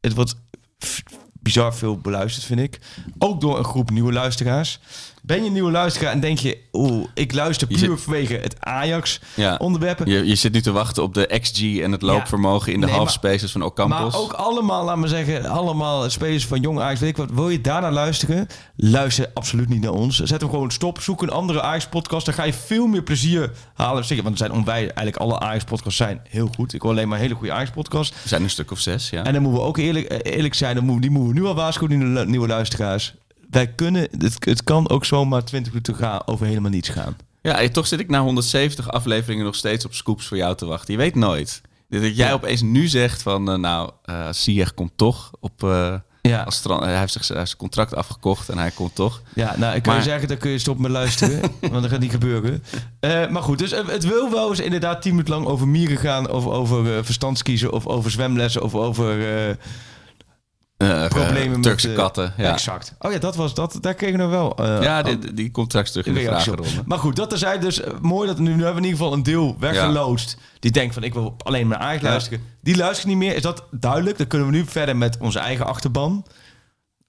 Het 0.00 0.14
wordt 0.14 0.34
f- 0.84 1.02
bizar 1.32 1.74
veel 1.74 1.98
beluisterd, 1.98 2.44
vind 2.46 2.60
ik. 2.60 2.78
Ook 3.18 3.40
door 3.40 3.58
een 3.58 3.64
groep 3.64 3.90
nieuwe 3.90 4.12
luisteraars. 4.12 4.80
Ben 5.26 5.40
je 5.40 5.46
een 5.46 5.52
nieuwe 5.52 5.70
luisteraar 5.70 6.12
en 6.12 6.20
denk 6.20 6.38
je... 6.38 6.58
Oeh, 6.72 7.06
ik 7.14 7.32
luister 7.34 7.66
puur 7.66 7.78
zit- 7.78 8.00
vanwege 8.00 8.34
het 8.34 8.56
Ja. 8.60 8.70
Ajax-onderwerpen. 8.72 10.06
Je, 10.10 10.26
je 10.26 10.34
zit 10.34 10.52
nu 10.52 10.60
te 10.60 10.72
wachten 10.72 11.02
op 11.02 11.14
de 11.14 11.38
XG 11.40 11.78
en 11.78 11.92
het 11.92 12.02
loopvermogen 12.02 12.72
in 12.72 12.80
de 12.80 12.86
Nee, 12.86 12.94
half 12.94 13.04
maar- 13.06 13.14
spaces 13.14 13.52
van 13.52 13.62
Ocampos. 13.62 13.98
Maar 14.12 14.20
ook 14.20 14.32
allemaal, 14.32 14.84
laat 14.84 14.96
me 14.96 15.08
zeggen, 15.08 15.44
allemaal 15.46 16.10
spelers 16.10 16.46
van 16.46 16.60
jong 16.60 16.80
Ajax. 16.80 17.00
Weet 17.00 17.08
ik 17.08 17.16
wat, 17.16 17.30
wil 17.30 17.48
je 17.48 17.60
daarna 17.60 17.90
luisteren? 17.92 18.46
Luister 18.76 19.30
absoluut 19.34 19.68
niet 19.68 19.80
naar 19.80 19.92
ons. 19.92 20.18
Zet 20.18 20.40
hem 20.40 20.50
gewoon 20.50 20.70
stop. 20.70 21.00
Zoek 21.00 21.22
een 21.22 21.30
andere 21.30 21.62
Ajax-podcast. 21.62 22.24
Dan 22.26 22.34
ga 22.34 22.44
je 22.44 22.52
veel 22.52 22.86
meer 22.86 23.02
plezier 23.02 23.50
halen. 23.74 24.04
Want 24.08 24.24
er 24.24 24.36
zijn 24.36 24.52
onwij, 24.52 24.78
eigenlijk 24.80 25.16
alle 25.16 25.38
Ajax-podcasts 25.40 25.96
zijn 25.98 26.20
heel 26.28 26.48
goed. 26.54 26.72
Ik 26.74 26.82
wil 26.82 26.90
alleen 26.90 27.08
maar 27.08 27.18
hele 27.18 27.34
goede 27.34 27.52
Ajax-podcasts. 27.52 28.16
Er 28.22 28.28
zijn 28.28 28.42
een 28.42 28.50
stuk 28.50 28.70
of 28.70 28.78
zes, 28.78 29.10
ja. 29.10 29.24
En 29.24 29.32
dan 29.32 29.42
moeten 29.42 29.60
we 29.60 29.66
ook 29.66 29.76
eerlijk, 29.78 30.26
eerlijk 30.26 30.54
zijn. 30.54 30.74
Dan 30.74 30.84
moeten, 30.84 31.02
die 31.02 31.10
moeten 31.10 31.34
we 31.34 31.40
nu 31.40 31.46
al 31.46 31.54
waarschuwen, 31.54 31.98
die 32.14 32.24
nieuwe 32.26 32.46
luisteraars. 32.46 33.14
Wij 33.54 33.66
kunnen, 33.66 34.08
het, 34.18 34.36
het 34.44 34.64
kan 34.64 34.88
ook 34.88 35.04
zomaar 35.04 35.44
20 35.44 35.72
minuten 35.72 35.94
gaan 35.94 36.26
over 36.26 36.46
helemaal 36.46 36.70
niets 36.70 36.88
gaan. 36.88 37.16
Ja, 37.42 37.60
en 37.60 37.72
toch 37.72 37.86
zit 37.86 38.00
ik 38.00 38.08
na 38.08 38.20
170 38.22 38.90
afleveringen 38.90 39.44
nog 39.44 39.54
steeds 39.54 39.84
op 39.84 39.94
scoops 39.94 40.26
voor 40.26 40.36
jou 40.36 40.56
te 40.56 40.66
wachten. 40.66 40.92
Je 40.92 40.98
weet 40.98 41.14
nooit. 41.14 41.60
Dat 41.88 42.16
jij 42.16 42.32
opeens 42.32 42.62
nu 42.62 42.86
zegt 42.88 43.22
van, 43.22 43.50
eh, 43.50 43.56
nou, 43.58 43.90
eh 44.04 44.28
Ziyech 44.30 44.74
komt 44.74 44.92
toch 44.96 45.30
op... 45.40 45.62
eh, 45.64 45.94
Ja. 46.22 46.42
als 46.42 46.62
hij 46.64 46.98
heeft 46.98 47.12
zich 47.12 47.24
zijn 47.24 47.56
contract 47.56 47.94
afgekocht 47.94 48.48
en 48.48 48.58
hij 48.58 48.70
komt 48.70 48.94
toch. 48.94 49.22
Ja, 49.34 49.54
nou, 49.58 49.74
ik 49.76 49.82
kan 49.82 49.92
Maar- 49.94 50.02
je 50.02 50.08
zeggen, 50.08 50.28
dan 50.28 50.36
kun 50.38 50.50
je 50.50 50.58
stoppen 50.58 50.82
met 50.82 50.92
luisteren. 50.92 51.40
want 51.60 51.72
dat 51.82 51.90
gaat 51.90 52.00
niet 52.00 52.10
gebeuren. 52.10 52.62
Maar 53.30 53.42
goed, 53.42 53.58
dus 53.58 53.70
het 53.70 54.04
wil 54.04 54.30
wel 54.30 54.50
eens 54.50 54.60
inderdaad 54.60 55.02
tien 55.02 55.10
minuten 55.10 55.34
lang 55.34 55.46
over 55.46 55.68
mieren 55.68 55.96
gaan. 55.96 56.30
Of 56.30 56.46
over 56.46 57.04
verstandskiezen. 57.04 57.72
Of 57.72 57.86
over 57.86 58.10
zwemlessen. 58.10 58.62
Of 58.62 58.74
over 58.74 59.16
problemen 61.08 61.42
eh, 61.42 61.50
met... 61.50 61.62
Turkse 61.62 61.88
eh, 61.90 61.94
katten. 61.96 62.32
Ja, 62.36 62.52
Exact. 62.52 62.94
Oh 62.98 63.12
ja, 63.12 63.18
dat 63.18 63.36
was 63.36 63.54
dat. 63.54 63.78
Daar 63.80 63.94
kregen 63.94 64.18
we 64.18 64.26
wel... 64.26 64.56
eh, 64.56 64.82
ja 64.82 65.02
die, 65.02 65.34
die 65.34 65.50
komt 65.50 65.66
straks 65.68 65.90
terug 65.90 66.06
in 66.06 66.14
de 66.14 66.20
vragenronde. 66.22 66.82
Maar 66.86 66.98
goed, 66.98 67.16
dat 67.16 67.32
er 67.32 67.38
zijn 67.38 67.60
dus 67.60 67.80
eh, 67.80 67.92
mooi 68.00 68.26
dat 68.28 68.36
we 68.36 68.42
nu, 68.42 68.48
nu 68.54 68.54
hebben 68.64 68.72
we 68.74 68.78
in 68.80 68.84
ieder 68.84 68.98
geval 68.98 69.12
een 69.12 69.22
deel 69.22 69.56
weggeloosd. 69.58 70.36
Die 70.58 70.70
denkt 70.70 70.94
van 70.94 71.02
ik 71.02 71.14
wil 71.14 71.34
alleen 71.38 71.66
maar 71.66 71.94
Ja. 71.94 72.02
luisteren. 72.02 72.40
Die 72.60 72.76
luistert 72.76 73.08
niet 73.08 73.16
meer. 73.16 73.34
Is 73.36 73.42
dat 73.42 73.64
duidelijk? 73.70 74.18
Dan 74.18 74.26
kunnen 74.26 74.48
we 74.48 74.56
nu 74.56 74.64
verder 74.66 74.96
met 74.96 75.16
onze 75.20 75.38
eigen 75.38 75.66
achterban. 75.66 76.22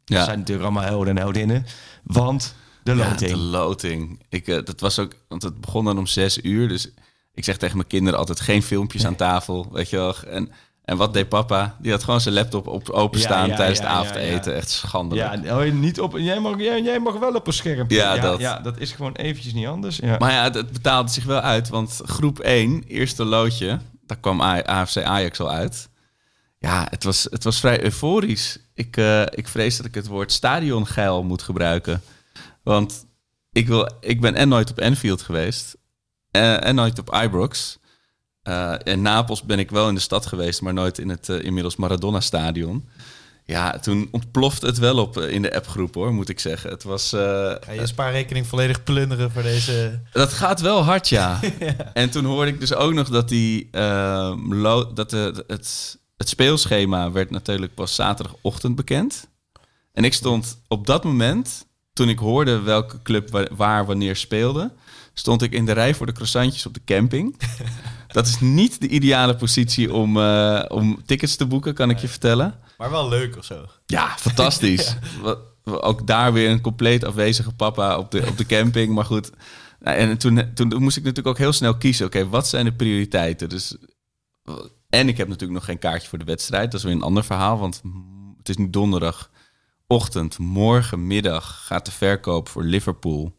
Dat 0.06 0.18
Ja. 0.18 0.24
zijn 0.24 0.38
natuurlijk 0.40 0.66
allemaal 0.68 0.84
helden 0.90 1.08
en 1.10 1.18
heldinnen. 1.18 1.66
Want 2.04 2.56
de 2.84 2.96
Ja, 2.96 3.08
loting. 3.10 3.32
de 3.32 3.38
loting. 3.38 4.24
Ik, 4.30 4.48
eh, 4.48 4.64
dat 4.64 4.80
was 4.80 5.00
ook, 5.00 5.14
want 5.28 5.44
het 5.44 5.62
begon 5.62 5.86
dan 5.86 5.98
om 5.98 6.08
zes 6.08 6.38
uur. 6.44 6.68
Dus 6.68 6.90
ik 7.34 7.44
zeg 7.44 7.58
tegen 7.58 7.76
mijn 7.76 7.88
kinderen 7.88 8.20
altijd 8.20 8.40
geen 8.40 8.64
filmpjes 8.64 9.06
aan 9.06 9.16
tafel, 9.16 9.68
weet 9.72 9.90
je 9.90 9.96
wel. 9.98 10.16
En, 10.28 10.52
en 10.86 10.98
wat 10.98 11.14
deed 11.14 11.30
papa? 11.30 11.76
Die 11.80 11.92
had 11.92 12.04
gewoon 12.04 12.22
zijn 12.22 12.34
laptop 12.36 12.68
op 12.68 12.90
openstaan 12.90 13.48
Ja, 13.48 13.56
tijdens 13.56 13.80
het 13.80 13.88
avondeten. 13.88 14.56
Echt 14.56 14.70
schandelijk. 14.70 15.44
Ja, 15.44 15.64
niet 15.64 16.00
op. 16.00 16.18
Jij 16.18 16.40
mag, 16.40 16.60
jij, 16.60 16.82
jij 16.82 17.00
mag 17.00 17.18
wel 17.20 17.34
op 17.34 17.48
een 17.48 17.54
scherm. 17.54 17.86
Ja, 17.88 18.18
dat. 18.18 18.40
Ja, 18.40 18.60
dat 18.60 18.80
is 18.80 18.92
gewoon 18.92 19.14
eventjes 19.16 19.54
niet 19.54 19.68
anders. 19.68 19.98
Ja. 19.98 20.18
Maar 20.18 20.32
ja, 20.32 20.44
het, 20.44 20.56
het 20.56 20.72
betaalde 20.72 21.12
zich 21.12 21.24
wel 21.24 21.40
uit. 21.40 21.70
Want 21.70 22.02
groep 22.06 22.40
1, 22.40 22.84
eerste 22.88 23.24
loodje, 23.26 23.80
daar 24.06 24.18
kwam 24.18 24.42
AFC 24.42 24.98
Ajax 24.98 25.40
al 25.40 25.52
uit. 25.52 25.90
Ja, 26.60 26.88
het 26.90 27.04
was, 27.04 27.28
het 27.30 27.44
was 27.44 27.60
vrij 27.60 27.84
euforisch. 27.84 28.58
Ik, 28.74 28.98
eh, 28.98 29.22
ik 29.22 29.48
vrees 29.48 29.78
dat 29.78 29.86
ik 29.86 29.96
het 29.96 30.08
woord 30.08 30.32
stadiongeil 30.32 31.24
moet 31.24 31.42
gebruiken. 31.42 32.02
Want 32.64 33.06
ik, 33.52 33.68
wil, 33.68 33.90
ik 34.00 34.22
ben 34.22 34.36
en 34.36 34.48
nooit 34.50 34.72
op 34.72 34.80
Anfield 34.82 35.22
geweest. 35.22 35.76
eh, 36.32 36.64
en 36.66 36.76
nooit 36.76 37.00
op 37.00 37.16
Ibrox. 37.24 37.78
Eh 38.46 38.74
in 38.84 39.02
Napels 39.02 39.44
ben 39.44 39.60
ik 39.60 39.70
wel 39.72 39.88
in 39.90 39.96
de 39.96 40.02
stad 40.02 40.26
geweest, 40.26 40.62
maar 40.62 40.74
nooit 40.74 40.98
in 40.98 41.10
het 41.10 41.30
eh, 41.30 41.44
inmiddels 41.44 41.76
Maradona-stadion. 41.76 42.90
Ja, 43.46 43.80
toen 43.80 44.08
ontplofte 44.12 44.66
het 44.66 44.78
wel 44.78 44.98
op 44.98 45.18
eh, 45.18 45.32
in 45.34 45.42
de 45.42 45.56
appgroep 45.56 45.94
hoor, 45.94 46.14
moet 46.14 46.30
ik 46.30 46.40
zeggen. 46.40 46.70
Het 46.70 46.84
was, 46.84 47.14
eh, 47.14 47.20
Ga 47.60 47.72
je 47.72 47.88
spaarrekening 47.88 48.48
volledig 48.48 48.84
plunderen 48.84 49.32
voor 49.32 49.42
deze... 49.42 50.00
dat 50.12 50.34
gaat 50.34 50.62
wel 50.62 50.84
hard, 50.84 51.10
ja. 51.20 51.40
En 51.94 52.10
toen 52.10 52.26
hoorde 52.26 52.52
ik 52.52 52.60
dus 52.60 52.74
ook 52.74 52.94
nog 52.94 53.10
dat, 53.10 53.30
die, 53.30 53.68
ehm, 53.72 54.62
dat 54.94 55.10
de, 55.10 55.44
het, 55.48 55.98
het 56.18 56.30
speelschema 56.30 57.12
werd 57.12 57.30
natuurlijk 57.32 57.74
pas 57.74 57.96
zaterdagochtend 57.96 58.76
bekend. 58.76 59.28
En 59.94 60.04
ik 60.04 60.14
stond 60.14 60.62
op 60.68 60.88
dat 60.88 61.04
moment, 61.04 61.66
toen 61.94 62.10
ik 62.10 62.20
hoorde 62.20 62.60
welke 62.60 63.02
club 63.02 63.30
wa- 63.30 63.48
waar 63.56 63.86
wanneer 63.86 64.16
speelde, 64.16 64.72
stond 65.14 65.42
ik 65.42 65.52
in 65.52 65.66
de 65.66 65.72
rij 65.72 65.94
voor 65.96 66.06
de 66.06 66.12
croissantjes 66.12 66.66
op 66.66 66.74
de 66.74 66.84
camping. 66.86 67.36
Dat 68.16 68.28
is 68.28 68.40
niet 68.40 68.82
de 68.82 68.88
ideale 68.88 69.36
positie 69.36 69.94
om, 69.94 70.18
eh, 70.18 70.64
om 70.68 71.04
tickets 71.06 71.36
te 71.36 71.46
boeken, 71.46 71.74
kan 71.74 71.90
ik 71.90 71.98
je 71.98 72.08
vertellen. 72.08 72.60
Maar 72.78 72.90
wel 72.90 73.10
leuk 73.10 73.38
of 73.38 73.46
zo. 73.46 73.66
Ja, 73.86 74.18
fantastisch. 74.18 74.96
Ook 75.64 76.08
daar 76.08 76.34
weer 76.34 76.50
een 76.50 76.62
compleet 76.62 77.04
afwezige 77.04 77.54
papa 77.54 77.98
op 77.98 78.12
de, 78.12 78.28
op 78.28 78.38
de 78.38 78.46
camping. 78.46 78.94
Maar 78.94 79.06
goed, 79.06 79.32
nou, 79.80 79.98
en 79.98 80.18
toen, 80.18 80.54
toen 80.54 80.68
moest 80.68 80.98
ik 80.98 81.04
natuurlijk 81.04 81.28
ook 81.28 81.38
heel 81.38 81.54
snel 81.54 81.78
kiezen. 81.78 82.06
Oké, 82.06 82.30
wat 82.30 82.48
zijn 82.48 82.66
de 82.66 82.74
prioriteiten? 82.74 83.50
Dus, 83.50 83.78
en 84.90 85.08
ik 85.08 85.18
heb 85.18 85.28
natuurlijk 85.28 85.60
nog 85.60 85.66
geen 85.66 85.80
kaartje 85.80 86.10
voor 86.10 86.20
de 86.20 86.26
wedstrijd. 86.26 86.72
Dat 86.72 86.80
is 86.80 86.86
weer 86.86 86.96
een 86.96 87.02
ander 87.02 87.24
verhaal, 87.24 87.58
want 87.58 87.82
het 88.38 88.50
is 88.50 88.58
nu 88.58 88.70
donderdagochtend. 88.70 90.38
Morgenmiddag 90.38 91.66
gaat 91.66 91.86
de 91.86 91.92
verkoop 91.92 92.50
voor 92.50 92.64
Liverpool 92.64 93.36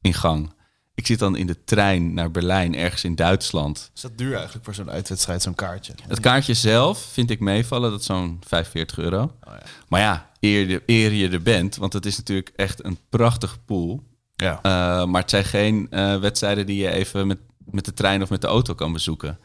in 0.00 0.14
gang. 0.14 0.54
Ik 0.96 1.06
zit 1.06 1.18
dan 1.18 1.36
in 1.36 1.46
de 1.46 1.64
trein 1.64 2.14
naar 2.14 2.30
Berlijn, 2.30 2.74
ergens 2.74 3.04
in 3.04 3.14
Duitsland. 3.14 3.90
Is 3.94 4.00
dat 4.00 4.18
duur 4.18 4.34
eigenlijk 4.34 4.64
voor 4.64 4.74
zo'n 4.74 4.90
uitwedstrijd, 4.90 5.42
zo'n 5.42 5.54
kaartje? 5.54 5.92
Het 6.08 6.20
kaartje 6.20 6.54
zelf 6.54 6.98
vind 7.12 7.30
ik 7.30 7.40
meevallen, 7.40 7.90
dat 7.90 8.00
is 8.00 8.06
zo'n 8.06 8.40
45 8.46 8.98
euro. 8.98 9.22
Oh 9.22 9.30
ja. 9.44 9.62
Maar 9.88 10.00
ja, 10.00 10.30
eer, 10.40 10.68
je- 10.68 10.82
eer 10.86 11.12
je 11.12 11.28
er 11.28 11.42
bent, 11.42 11.76
want 11.76 11.92
het 11.92 12.06
is 12.06 12.16
natuurlijk 12.16 12.52
echt 12.56 12.84
een 12.84 12.98
prachtige 13.08 13.58
pool. 13.58 14.02
Ja. 14.36 14.56
Eh, 14.62 15.04
maar 15.06 15.20
het 15.20 15.30
zijn 15.30 15.44
geen 15.44 15.86
eh, 15.90 16.18
wedstrijden 16.18 16.66
die 16.66 16.82
je 16.82 16.90
even 16.90 17.26
met, 17.26 17.38
met 17.64 17.84
de 17.84 17.94
trein 17.94 18.22
of 18.22 18.30
met 18.30 18.40
de 18.40 18.46
auto 18.46 18.74
kan 18.74 18.92
bezoeken. 18.92 19.38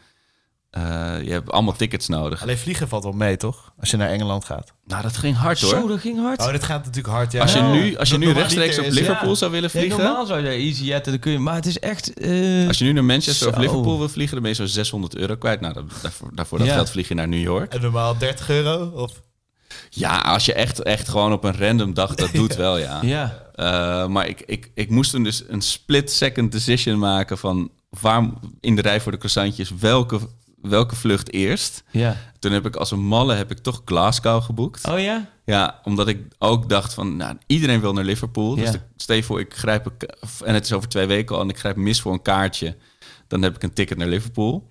Eh, 0.72 0.82
je 1.24 1.32
hebt 1.32 1.52
allemaal 1.52 1.74
tickets 1.74 2.08
nodig. 2.08 2.42
Alleen 2.42 2.58
vliegen 2.58 2.88
valt 2.88 3.04
wel 3.04 3.12
mee, 3.14 3.38
toch? 3.38 3.74
Als 3.80 3.92
je 3.92 3.98
naar 3.98 4.10
Engeland 4.10 4.46
gaat. 4.46 4.74
Nou, 4.86 5.02
dat 5.02 5.18
ging 5.18 5.38
hard 5.38 5.62
hoor. 5.62 5.70
Zo, 5.70 5.88
dat 5.88 6.00
ging 6.00 6.20
hard. 6.20 6.42
Oh, 6.42 6.52
dit 6.52 6.64
gaat 6.64 6.86
natuurlijk 6.86 7.14
hard, 7.14 7.32
ja. 7.32 7.42
als 7.42 7.54
je 7.54 7.62
nu, 7.62 7.96
als 7.98 8.10
je 8.10 8.18
nu 8.18 8.32
rechtstreeks 8.32 8.80
op 8.80 8.86
Liverpool 8.90 9.30
ja. 9.30 9.36
zou 9.36 9.52
willen 9.52 9.70
vliegen... 9.70 10.00
normaal 10.04 10.26
zou 10.26 10.42
je 10.42 10.50
easy 10.50 10.84
jetten, 10.84 11.12
dan 11.12 11.22
kun 11.22 11.32
je, 11.32 11.40
maar 11.40 11.56
het 11.56 11.66
is 11.66 11.80
echt... 11.80 12.14
eh, 12.14 12.68
Als 12.68 12.78
je 12.78 12.84
nu 12.84 12.92
naar 12.92 13.04
Manchester 13.04 13.48
of 13.48 13.54
Zo. 13.54 13.60
Liverpool 13.60 13.98
wil 13.98 14.10
vliegen, 14.10 14.34
dan 14.34 14.42
ben 14.42 14.52
je 14.52 14.58
zo'n 14.58 14.68
600 14.68 15.16
euro 15.16 15.36
kwijt. 15.36 15.62
Nou, 15.62 15.74
dat, 15.74 15.84
daarvoor, 16.02 16.30
daarvoor 16.36 16.58
dat 16.58 16.68
Ja. 16.68 16.74
geld 16.74 16.90
vlieg 16.90 17.08
je 17.08 17.14
naar 17.14 17.28
New 17.28 17.42
York. 17.42 17.74
En 17.74 17.82
normaal 17.82 18.18
30 18.18 18.50
euro? 18.50 18.86
Of... 18.96 19.12
Ja, 19.90 20.18
als 20.20 20.46
je 20.46 20.54
echt, 20.54 20.84
echt 20.84 21.10
gewoon 21.10 21.34
op 21.34 21.44
een 21.44 21.58
random 21.58 21.94
dag 21.94 22.16
dat 22.16 22.30
doet 22.42 22.56
wel, 22.56 22.78
ja. 22.78 23.00
ja. 23.02 23.50
Uh, 23.56 24.08
maar 24.08 24.28
ik, 24.28 24.44
ik, 24.46 24.72
ik 24.74 24.90
moest 24.90 25.12
toen 25.12 25.24
dus 25.24 25.44
een 25.48 25.62
split-second 25.62 26.52
decision 26.52 27.00
maken 27.00 27.38
van 27.38 27.72
waar 28.00 28.30
in 28.60 28.76
de 28.76 28.82
rij 28.82 29.02
voor 29.02 29.12
de 29.12 29.18
croissantjes 29.18 29.72
welke, 29.80 30.20
welke 30.62 30.96
vlucht 30.96 31.34
eerst. 31.34 31.84
Ja. 31.92 32.18
Toen 32.40 32.52
heb 32.52 32.66
ik 32.66 32.76
als 32.76 32.92
een 32.92 33.06
malle 33.06 33.34
heb 33.34 33.52
ik 33.52 33.58
toch 33.58 33.82
Glasgow 33.86 34.44
geboekt. 34.44 34.88
Oh 34.88 35.00
ja? 35.00 35.30
Ja, 35.46 35.80
omdat 35.84 36.08
ik 36.08 36.20
ook 36.40 36.70
dacht 36.70 36.94
van, 36.94 37.16
nou, 37.16 37.38
iedereen 37.48 37.82
wil 37.82 37.94
naar 37.94 38.04
Liverpool. 38.04 38.56
Dus 38.56 38.72
Ja. 38.72 39.22
voor, 39.24 39.40
ik 39.40 39.54
grijp, 39.54 39.86
een 39.86 40.08
en 40.44 40.54
het 40.54 40.66
is 40.66 40.74
over 40.74 40.90
twee 40.90 41.06
weken 41.06 41.36
al, 41.36 41.42
en 41.42 41.50
ik 41.50 41.60
grijp 41.60 41.76
mis 41.76 42.02
voor 42.02 42.14
een 42.14 42.22
kaartje. 42.22 42.76
Dan 43.28 43.42
heb 43.42 43.56
ik 43.56 43.64
een 43.64 43.74
ticket 43.74 43.98
naar 43.98 44.08
Liverpool. 44.08 44.70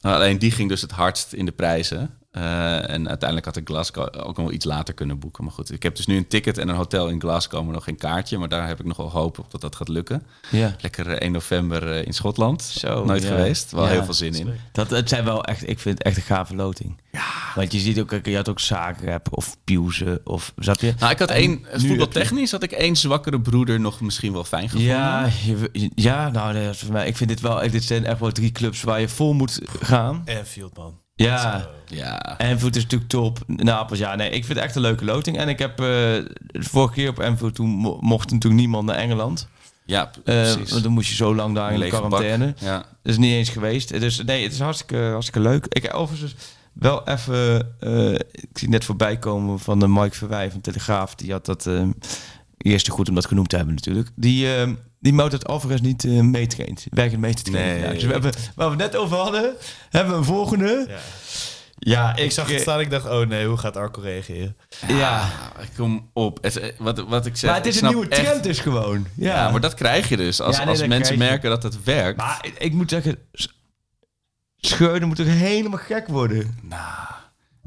Alleen 0.00 0.38
die 0.38 0.50
ging 0.50 0.68
dus 0.68 0.80
het 0.80 0.90
hardst 0.90 1.32
in 1.32 1.44
de 1.44 1.52
prijzen. 1.52 2.18
Eh, 2.30 2.90
en 2.90 3.08
uiteindelijk 3.08 3.44
had 3.44 3.56
ik 3.56 3.68
Glasgow 3.68 4.04
ook 4.16 4.36
nog 4.36 4.46
wel 4.46 4.52
iets 4.52 4.64
later 4.64 4.94
kunnen 4.94 5.18
boeken. 5.18 5.44
Maar 5.44 5.52
goed, 5.52 5.72
ik 5.72 5.82
heb 5.82 5.96
dus 5.96 6.06
nu 6.06 6.16
een 6.16 6.28
ticket 6.28 6.58
en 6.58 6.68
een 6.68 6.74
hotel 6.76 7.08
in 7.08 7.20
Glasgow, 7.20 7.64
maar 7.64 7.72
nog 7.74 7.84
geen 7.84 7.96
kaartje. 7.96 8.38
Maar 8.38 8.48
daar 8.48 8.66
heb 8.66 8.80
ik 8.80 8.86
nog 8.86 8.96
wel 8.96 9.10
hoop 9.10 9.38
op 9.38 9.50
dat 9.50 9.60
dat 9.60 9.76
gaat 9.76 9.88
lukken. 9.88 10.22
Ja. 10.50 10.76
Lekker 10.80 11.06
eh, 11.08 11.20
1 11.20 11.32
november 11.32 11.92
eh, 11.92 12.06
in 12.06 12.12
Schotland. 12.12 12.62
Zo, 12.62 13.04
Nooit 13.04 13.22
ja. 13.22 13.28
geweest. 13.28 13.70
Wel 13.70 13.84
Ja. 13.84 13.90
heel 13.90 14.04
veel 14.04 14.14
zin 14.14 14.34
in. 14.34 14.52
Dat, 14.72 14.90
het 14.90 15.08
zijn 15.08 15.24
wel 15.24 15.44
echt, 15.44 15.68
ik 15.68 15.78
vind 15.78 15.98
het 15.98 16.06
echt 16.06 16.16
een 16.16 16.22
gave 16.22 16.54
loting. 16.54 17.00
Ja. 17.12 17.24
Want 17.54 17.72
je 17.72 17.78
ziet 17.78 18.00
ook, 18.00 18.10
je 18.22 18.36
had 18.36 18.48
ook 18.48 18.60
Zagreb 18.60 19.28
of 19.30 19.56
Piuze 19.64 20.20
of, 20.24 20.52
snap 20.58 20.80
je? 20.80 20.94
Nou, 20.98 21.12
ik 21.12 21.18
had 21.18 21.30
En 21.30 21.36
één, 21.36 21.64
voetbaltechnisch 21.72 22.50
had 22.50 22.62
ik 22.62 22.72
één 22.72 22.96
zwakkere 22.96 23.40
broeder 23.40 23.80
nog 23.80 24.00
misschien 24.00 24.32
wel 24.32 24.44
fijn 24.44 24.68
gevonden. 24.68 24.94
Ja, 24.94 25.28
je, 25.44 25.90
ja, 25.94 26.28
nou, 26.28 26.72
mij, 26.90 27.06
ik 27.06 27.16
vind 27.16 27.30
dit 27.30 27.40
wel, 27.40 27.70
dit 27.70 27.84
zijn 27.84 28.04
echt 28.04 28.20
wel 28.20 28.32
drie 28.32 28.52
clubs 28.52 28.82
waar 28.82 29.00
je 29.00 29.08
vol 29.08 29.32
moet 29.32 29.60
gaan. 29.80 30.22
Enfield, 30.24 30.76
man. 30.76 30.98
Ja. 31.24 31.68
Ja. 31.86 32.38
Enfield 32.38 32.76
is 32.76 32.82
natuurlijk 32.82 33.10
top. 33.10 33.38
Napels, 33.46 33.98
ja, 33.98 34.14
nee, 34.14 34.30
ik 34.30 34.44
vind 34.44 34.58
het 34.58 34.66
echt 34.66 34.74
een 34.74 34.82
leuke 34.82 35.04
loting. 35.04 35.38
En 35.38 35.48
ik 35.48 35.58
heb 35.58 35.70
eh, 35.70 35.86
de 35.86 36.26
vorige 36.52 36.92
keer 36.94 37.08
op 37.08 37.18
Enfield, 37.18 37.54
toen 37.54 37.68
mo- 37.68 37.98
mocht 38.00 38.30
natuurlijk 38.30 38.60
niemand 38.60 38.86
naar 38.86 38.96
Engeland. 38.96 39.48
Ja, 39.84 40.10
Eh, 40.10 40.22
precies. 40.24 40.70
want 40.70 40.82
dan 40.82 40.92
moest 40.92 41.08
je 41.08 41.14
zo 41.14 41.34
lang 41.34 41.54
daar 41.54 41.72
in 41.72 41.80
de 41.80 41.88
bak. 41.88 42.00
quarantaine. 42.00 42.54
Ja. 42.58 42.76
Dat 42.76 42.86
is 43.12 43.16
niet 43.18 43.32
eens 43.32 43.48
geweest. 43.48 44.00
Dus 44.00 44.22
nee, 44.24 44.42
het 44.42 44.52
is 44.52 44.60
hartstikke, 44.60 44.96
hartstikke 45.10 45.40
leuk. 45.40 45.66
Ik 45.68 45.82
heb 45.82 45.92
overigens 45.92 46.34
wel 46.72 47.08
even... 47.08 47.68
eh, 47.80 48.12
ik 48.30 48.48
zie 48.52 48.68
net 48.68 48.84
voorbij 48.84 49.18
komen 49.18 49.58
van 49.58 49.78
de 49.78 49.88
Mike 49.88 50.16
Verwij 50.16 50.50
van 50.50 50.60
Telegraaf. 50.60 51.14
Die 51.14 51.32
had 51.32 51.46
dat... 51.46 51.66
eh 51.66 51.82
eerste 52.58 52.90
goed 52.90 53.08
om 53.08 53.14
dat 53.14 53.26
genoemd 53.26 53.48
te 53.48 53.56
hebben 53.56 53.74
natuurlijk. 53.74 54.10
Die, 54.14 54.54
eh 54.54 54.68
die 55.00 55.12
het 55.32 55.48
overigens 55.48 55.86
niet 55.86 56.04
eh 56.04 56.20
meetraint. 56.20 56.86
Werkend 56.90 57.20
mee 57.20 57.34
te 57.34 57.42
trainen. 57.42 57.74
Nee. 57.74 57.82
Ja, 57.84 57.92
dus 57.92 58.04
we 58.04 58.12
hebben, 58.12 58.32
waar 58.54 58.70
we 58.76 58.82
het 58.82 58.92
net 58.92 59.00
over 59.00 59.16
hadden, 59.16 59.54
hebben 59.90 60.12
we 60.12 60.18
een 60.18 60.24
volgende. 60.24 60.84
Ja. 60.88 60.98
Ja, 61.82 62.16
Ik 62.16 62.30
zag 62.32 62.48
het 62.50 62.60
staan 62.60 62.80
ik 62.80 62.90
dacht, 62.90 63.08
oh 63.08 63.26
nee, 63.26 63.46
hoe 63.46 63.56
gaat 63.56 63.76
Arco 63.76 64.00
reageren? 64.00 64.56
Ja, 64.88 65.20
Ah, 65.20 65.64
kom 65.76 66.10
op. 66.12 66.38
Het, 66.42 66.74
wat, 66.78 66.98
wat 66.98 67.26
ik 67.26 67.36
zeg, 67.36 67.50
maar 67.50 67.58
het 67.58 67.68
ik 67.68 67.72
is 67.74 67.80
een 67.80 67.88
nieuwe 67.88 68.08
echt- 68.08 68.24
trend 68.24 68.42
dus 68.44 68.58
gewoon. 68.58 69.06
Ja, 69.16 69.34
Ja, 69.44 69.50
maar 69.50 69.60
dat 69.60 69.74
krijg 69.74 70.08
je 70.08 70.16
dus. 70.16 70.40
Als, 70.40 70.56
Ja, 70.56 70.64
nee, 70.64 70.70
als 70.70 70.86
mensen 70.86 71.18
merken 71.18 71.50
dat 71.50 71.62
het 71.62 71.84
werkt. 71.84 72.16
Maar 72.18 72.38
ik, 72.42 72.54
ik 72.58 72.72
moet 72.72 72.90
zeggen, 72.90 73.16
S- 73.32 73.48
Scheurden 74.56 75.08
moet 75.08 75.16
toch 75.16 75.26
helemaal 75.26 75.78
gek 75.78 76.08
worden. 76.08 76.58
nou, 76.62 77.08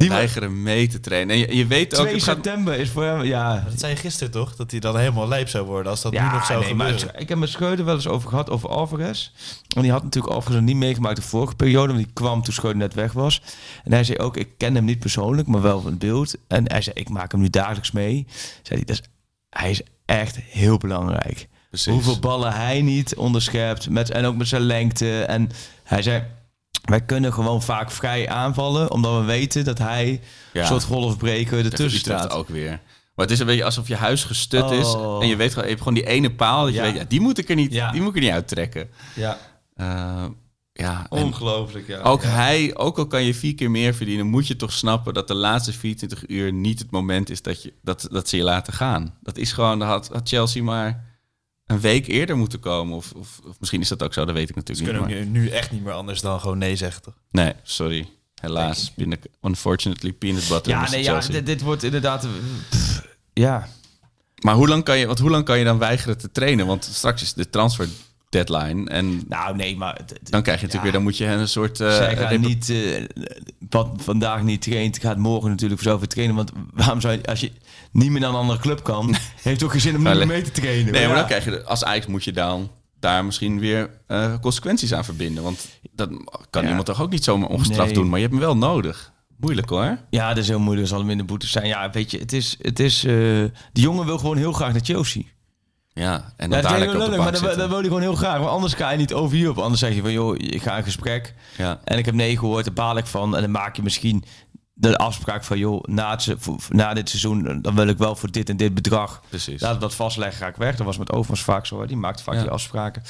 weigeren 0.09 0.61
mee 0.63 0.87
te 0.87 0.99
trainen. 0.99 1.35
En 1.35 1.41
je, 1.41 1.55
je 1.55 1.65
weet 1.67 1.95
ook... 1.95 2.01
2 2.01 2.13
het 2.15 2.23
gaat- 2.23 2.33
september 2.35 2.79
is 2.79 2.89
voor 2.89 3.03
hem, 3.03 3.23
ja. 3.23 3.63
Dat 3.69 3.79
zei 3.79 3.91
je 3.93 3.97
gisteren 3.99 4.31
toch? 4.33 4.55
Dat 4.55 4.71
hij 4.71 4.79
dan 4.79 4.97
helemaal 4.97 5.27
lijp 5.27 5.47
zou 5.49 5.65
worden 5.65 5.91
als 5.91 6.01
dat 6.01 6.11
nu 6.11 6.19
nog 6.19 6.45
zou 6.45 6.59
nee, 6.63 6.73
maar 6.73 6.85
gebeuren. 6.87 7.11
het- 7.13 7.21
ik 7.21 7.29
heb 7.29 7.37
met 7.37 7.49
Scheuden 7.49 7.85
wel 7.85 7.95
eens 7.95 8.07
over 8.07 8.29
gehad, 8.29 8.49
over 8.49 8.69
Alvarez. 8.69 9.31
En 9.75 9.81
die 9.81 9.91
had 9.91 10.03
natuurlijk 10.03 10.33
Alvarez 10.33 10.55
nog 10.57 10.65
niet 10.67 10.75
meegemaakt 10.75 11.15
de 11.15 11.21
vorige 11.21 11.55
periode, 11.55 11.93
want 11.93 12.03
die 12.05 12.13
kwam 12.13 12.41
toen 12.43 12.53
Scheuden 12.53 12.81
net 12.81 12.93
weg 12.93 13.11
was. 13.11 13.41
En 13.83 13.91
hij 13.91 14.03
zei 14.03 14.17
ook, 14.17 14.37
ik 14.37 14.49
ken 14.57 14.75
hem 14.75 14.85
niet 14.85 14.99
persoonlijk, 14.99 15.47
maar 15.47 15.61
wel 15.61 15.81
van 15.81 15.89
het 15.89 15.99
beeld. 15.99 16.35
En 16.47 16.71
hij 16.71 16.81
zei, 16.81 16.95
ik 16.99 17.09
maak 17.09 17.31
hem 17.31 17.41
nu 17.41 17.49
dagelijks 17.49 17.91
mee. 17.91 18.25
Zei 18.63 18.79
hij, 18.79 18.83
dat 18.85 18.95
is, 18.99 19.01
hij 19.49 19.69
is 19.69 19.81
echt 20.05 20.35
heel 20.49 20.77
belangrijk. 20.77 21.47
Precies. 21.69 21.93
Hoeveel 21.93 22.19
ballen 22.19 22.53
hij 22.53 22.81
niet 22.81 23.15
onderschept, 23.15 23.89
met, 23.89 24.09
en 24.11 24.25
ook 24.25 24.35
met 24.35 24.47
zijn 24.47 24.61
lengte. 24.61 25.21
En 25.23 25.49
hij 25.83 26.01
zei, 26.01 26.23
wij 26.81 27.01
kunnen 27.01 27.33
gewoon 27.33 27.61
vaak 27.61 27.91
vrij 27.91 28.29
aanvallen, 28.29 28.91
omdat 28.91 29.19
we 29.19 29.25
weten 29.25 29.63
dat 29.65 29.77
hij 29.77 30.21
Ja. 30.53 30.61
een 30.61 30.67
soort 30.67 30.83
golfbreker 30.83 31.65
ertussen 31.65 31.99
staat. 31.99 32.31
ook 32.31 32.49
weer. 32.49 32.79
Maar 33.15 33.25
het 33.25 33.31
is 33.31 33.39
een 33.39 33.45
beetje 33.45 33.63
alsof 33.63 33.87
je 33.87 33.95
huis 33.95 34.23
gestut 34.23 34.71
is. 34.71 34.93
Oh. 34.93 35.21
En 35.23 35.27
je 35.27 35.35
weet 35.35 35.49
gewoon, 35.49 35.63
je 35.63 35.69
hebt 35.69 35.83
gewoon 35.83 35.97
die 35.97 36.07
ene 36.07 36.31
paal. 36.31 36.65
Dat 36.65 36.73
je 36.73 36.81
weet, 36.81 36.95
ja, 36.95 37.03
die 37.07 37.21
moet 37.21 37.37
ik 37.37 37.49
er 37.49 37.55
niet, 37.55 37.73
Ja. 37.73 37.91
die 37.91 37.99
moet 38.01 38.09
ik 38.09 38.15
er 38.15 38.21
niet 38.21 38.31
uittrekken. 38.31 38.89
Ja, 39.15 39.37
Eh, 39.75 40.25
ja, 40.73 41.05
ongelooflijk. 41.09 41.87
Ja. 41.87 41.99
ook 42.01 42.21
Ja. 42.21 42.27
hij, 42.29 42.75
ook 42.75 42.97
al 42.97 43.07
kan 43.07 43.23
je 43.23 43.33
vier 43.33 43.55
keer 43.55 43.71
meer 43.71 43.93
verdienen, 43.93 44.25
moet 44.27 44.47
je 44.47 44.55
toch 44.55 44.71
snappen 44.71 45.13
dat 45.13 45.27
de 45.27 45.33
laatste 45.33 45.73
24 45.73 46.23
uur 46.27 46.53
niet 46.53 46.79
het 46.79 46.91
moment 46.91 47.29
is 47.29 47.41
dat, 47.41 47.63
je, 47.63 47.73
dat, 47.81 48.07
dat 48.11 48.29
ze 48.29 48.37
je 48.37 48.43
laten 48.43 48.73
gaan. 48.73 49.17
Dat 49.21 49.37
is 49.37 49.51
gewoon, 49.51 49.79
dat 49.79 49.87
had, 49.87 50.09
had 50.13 50.27
Chelsea 50.29 50.63
maar 50.63 51.05
een 51.73 51.79
week 51.79 52.07
eerder 52.07 52.37
moeten 52.37 52.59
komen. 52.59 52.95
Of, 52.95 53.11
of, 53.11 53.39
of 53.47 53.59
misschien 53.59 53.81
is 53.81 53.87
dat 53.87 54.03
ook 54.03 54.13
zo, 54.13 54.25
dat 54.25 54.35
weet 54.35 54.49
ik 54.49 54.55
natuurlijk 54.55 54.89
kunnen 54.89 55.07
niet. 55.07 55.17
maar- 55.17 55.41
nu 55.41 55.49
echt 55.49 55.71
niet 55.71 55.83
meer 55.83 55.93
anders 55.93 56.21
dan 56.21 56.39
gewoon 56.39 56.57
nee 56.57 56.75
zeggen 56.75 57.01
toch? 57.01 57.13
Nee, 57.31 57.53
sorry. 57.63 58.09
Helaas. 58.41 58.91
Peanut, 58.95 59.19
unfortunately, 59.41 60.13
peanut 60.13 60.47
butter. 60.47 60.71
Ja, 60.71 60.89
nee, 60.89 61.03
ja, 61.03 61.19
dit, 61.19 61.45
dit 61.45 61.61
wordt 61.61 61.83
inderdaad... 61.83 62.27
pff, 62.69 63.07
ja, 63.33 63.67
Maar 64.41 64.55
hoe 64.55 64.67
lang, 64.67 64.83
kan 64.83 64.97
je, 64.97 65.05
want 65.07 65.19
hoe 65.19 65.29
lang 65.29 65.45
kan 65.45 65.57
je 65.57 65.63
dan 65.63 65.77
weigeren 65.77 66.17
te 66.17 66.31
trainen? 66.31 66.65
Want 66.65 66.83
straks 66.93 67.21
is 67.21 67.33
de 67.33 67.49
transfer 67.49 67.87
deadline. 68.33 68.89
En 68.89 69.21
nou 69.27 69.55
nee, 69.55 69.77
maar... 69.77 69.97
dan 70.23 70.41
krijg 70.43 70.59
je 70.59 70.65
natuurlijk 70.65 70.73
ja. 70.73 70.81
weer, 70.81 70.91
dan 70.91 71.01
moet 71.03 71.17
je 71.17 71.25
een 71.25 71.47
soort. 71.47 71.79
eh, 71.79 71.95
Zij 71.95 72.13
repu- 72.13 72.37
niet, 72.47 72.69
eh, 72.69 73.03
wat 73.69 73.89
vandaag 73.97 74.43
niet 74.43 74.61
traint, 74.61 74.99
gaat 74.99 75.17
morgen 75.17 75.49
natuurlijk 75.49 75.81
voor 75.81 75.91
zoveel 75.91 76.07
trainen. 76.07 76.35
Want 76.35 76.51
waarom 76.73 77.01
zou 77.01 77.13
je, 77.13 77.25
als 77.25 77.39
je 77.39 77.51
niet 77.91 78.09
meer 78.11 78.19
naar 78.19 78.29
een 78.29 78.35
andere 78.35 78.59
club 78.59 78.83
kan, 78.83 79.15
heeft 79.41 79.63
ook 79.63 79.71
geen 79.71 79.81
zin 79.81 79.95
om 79.95 80.03
niet 80.03 80.13
Maar- 80.13 80.27
mee 80.27 80.41
te 80.41 80.51
trainen. 80.51 80.91
Nee, 80.91 81.01
maar 81.01 81.09
ja. 81.11 81.15
dan 81.17 81.25
krijg 81.25 81.45
je 81.45 81.51
de- 81.51 81.63
als 81.63 81.83
Ajax 81.83 82.05
moet 82.05 82.23
je 82.23 82.31
dan 82.31 82.71
daar 82.99 83.25
misschien 83.25 83.59
weer 83.59 83.89
eh, 84.07 84.39
consequenties 84.41 84.93
aan 84.93 85.05
verbinden. 85.05 85.43
Want 85.43 85.67
dat 85.91 86.09
kan 86.49 86.61
Ja. 86.63 86.67
iemand 86.69 86.85
toch 86.85 87.01
ook 87.01 87.09
niet 87.11 87.23
zomaar 87.23 87.49
ongestraft 87.49 87.85
Nee. 87.85 87.93
doen. 87.93 88.09
Maar 88.09 88.19
je 88.19 88.25
hebt 88.25 88.37
hem 88.37 88.45
wel 88.45 88.57
nodig. 88.57 89.11
Moeilijk 89.37 89.69
hoor. 89.69 89.97
Ja, 90.09 90.27
dat 90.29 90.37
is 90.37 90.47
heel 90.47 90.59
moeilijk. 90.59 90.87
Er 90.89 90.93
zal 90.95 91.03
minder 91.05 91.25
boetes 91.25 91.51
zijn. 91.51 91.67
Ja, 91.67 91.89
weet 91.89 92.11
je, 92.11 92.17
het 92.19 92.33
is... 92.33 92.57
Het 92.61 92.79
is 92.79 93.03
eh, 93.03 93.13
die 93.73 93.83
jongen 93.83 94.05
wil 94.05 94.17
gewoon 94.17 94.37
heel 94.37 94.51
graag 94.53 94.71
naar 94.71 94.81
Chelsea. 94.83 95.21
Ja, 95.93 96.33
en 96.37 96.49
dan 96.49 96.59
Ja, 96.61 96.73
op 96.85 96.91
de 96.91 96.97
lullig, 96.97 97.17
maar 97.17 97.31
dat, 97.31 97.55
wil 97.55 97.69
hij 97.77 97.83
gewoon 97.83 98.01
heel 98.01 98.15
graag. 98.15 98.39
Maar 98.39 98.47
anders 98.49 98.73
ga 98.73 98.89
je 98.89 98.97
niet 98.97 99.13
over 99.13 99.35
hierop. 99.37 99.57
Anders 99.57 99.79
zeg 99.79 99.93
je 99.95 100.01
van, 100.01 100.11
joh, 100.11 100.35
ik 100.37 100.61
ga 100.61 100.77
een 100.77 100.83
gesprek. 100.83 101.33
Ja. 101.57 101.79
En 101.83 101.97
ik 101.97 102.05
heb 102.05 102.15
nee 102.15 102.37
gehoord, 102.37 102.65
daar 102.65 102.73
baal 102.73 102.97
ik 102.97 103.05
van. 103.05 103.35
En 103.35 103.41
dan 103.41 103.51
maak 103.51 103.75
je 103.75 103.81
misschien 103.83 104.23
de 104.73 104.97
afspraak 104.97 105.43
van, 105.43 105.57
joh, 105.57 105.83
na, 105.83 106.11
het, 106.11 106.27
na 106.69 106.93
dit 106.93 107.09
seizoen, 107.09 107.59
dan 107.61 107.75
wil 107.75 107.87
ik 107.87 107.97
wel 107.97 108.15
voor 108.15 108.31
dit 108.31 108.49
en 108.49 108.57
dit 108.57 108.73
bedrag. 108.73 109.21
Precies. 109.29 109.61
Laat 109.61 109.81
dat 109.81 109.95
vastleggen, 109.95 110.37
ga 110.37 110.47
ik 110.47 110.55
weg. 110.55 110.75
Dat 110.75 110.85
was 110.85 110.97
met 110.97 111.11
Overmars 111.11 111.41
vaak 111.41 111.65
zo. 111.65 111.79
hè. 111.81 111.87
Die 111.87 111.97
maakt 111.97 112.21
vaak 112.21 112.35
Ja. 112.35 112.41
die 112.41 112.49
afspraken. 112.51 113.03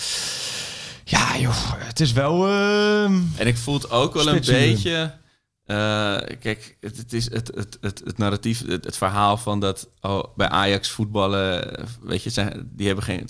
Ja, 1.04 1.38
joh, 1.38 1.72
het 1.78 2.00
is 2.00 2.12
wel... 2.12 2.48
ehm, 2.48 3.20
En 3.36 3.48
ik 3.48 3.58
voel 3.58 3.74
het 3.74 3.92
ook 3.92 4.14
wel 4.14 4.28
een 4.28 4.42
beetje. 4.46 5.14
Eh, 5.66 6.38
kijk, 6.39 6.78
het, 6.80 6.97
het 6.97 7.14
is 7.14 7.32
het, 7.32 7.51
het, 7.55 7.78
het, 7.82 8.01
het 8.05 8.18
narratief, 8.18 8.66
het, 8.68 8.86
het 8.86 8.97
verhaal 8.97 9.38
van 9.38 9.59
dat 9.59 9.89
oh, 10.01 10.24
bij 10.36 10.49
Ajax 10.49 10.89
voetballen, 10.89 11.80
weet 12.01 12.24
je, 12.24 12.30
zijn, 12.30 12.70
die 12.72 12.86
hebben 12.86 13.05
geen 13.05 13.30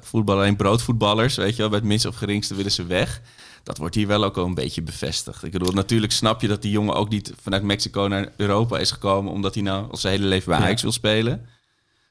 voetballen 0.00 0.42
alleen 0.42 0.56
broodvoetballers, 0.56 1.36
weet 1.36 1.56
je 1.56 1.60
wel, 1.60 1.68
bij 1.68 1.78
het 1.78 1.88
minste 1.88 2.08
of 2.08 2.16
geringste 2.16 2.54
willen 2.54 2.72
ze 2.72 2.86
weg. 2.86 3.20
Dat 3.62 3.78
wordt 3.78 3.94
hier 3.94 4.06
wel 4.06 4.24
ook 4.24 4.36
al 4.36 4.44
een 4.44 4.54
beetje 4.54 4.82
bevestigd. 4.82 5.42
Ik 5.44 5.52
bedoel, 5.52 5.72
natuurlijk 5.72 6.12
snap 6.12 6.40
je 6.40 6.48
dat 6.48 6.62
die 6.62 6.70
jongen 6.70 6.94
ook 6.94 7.08
niet 7.08 7.32
vanuit 7.40 7.62
Mexico 7.62 8.06
naar 8.08 8.32
Europa 8.36 8.78
is 8.78 8.90
gekomen 8.90 9.32
omdat 9.32 9.54
hij 9.54 9.62
nou 9.62 9.90
al 9.90 9.96
zijn 9.96 10.14
hele 10.14 10.26
leven 10.26 10.48
bij 10.48 10.58
Ja. 10.58 10.64
Ajax 10.64 10.82
wil 10.82 10.92
spelen. 10.92 11.46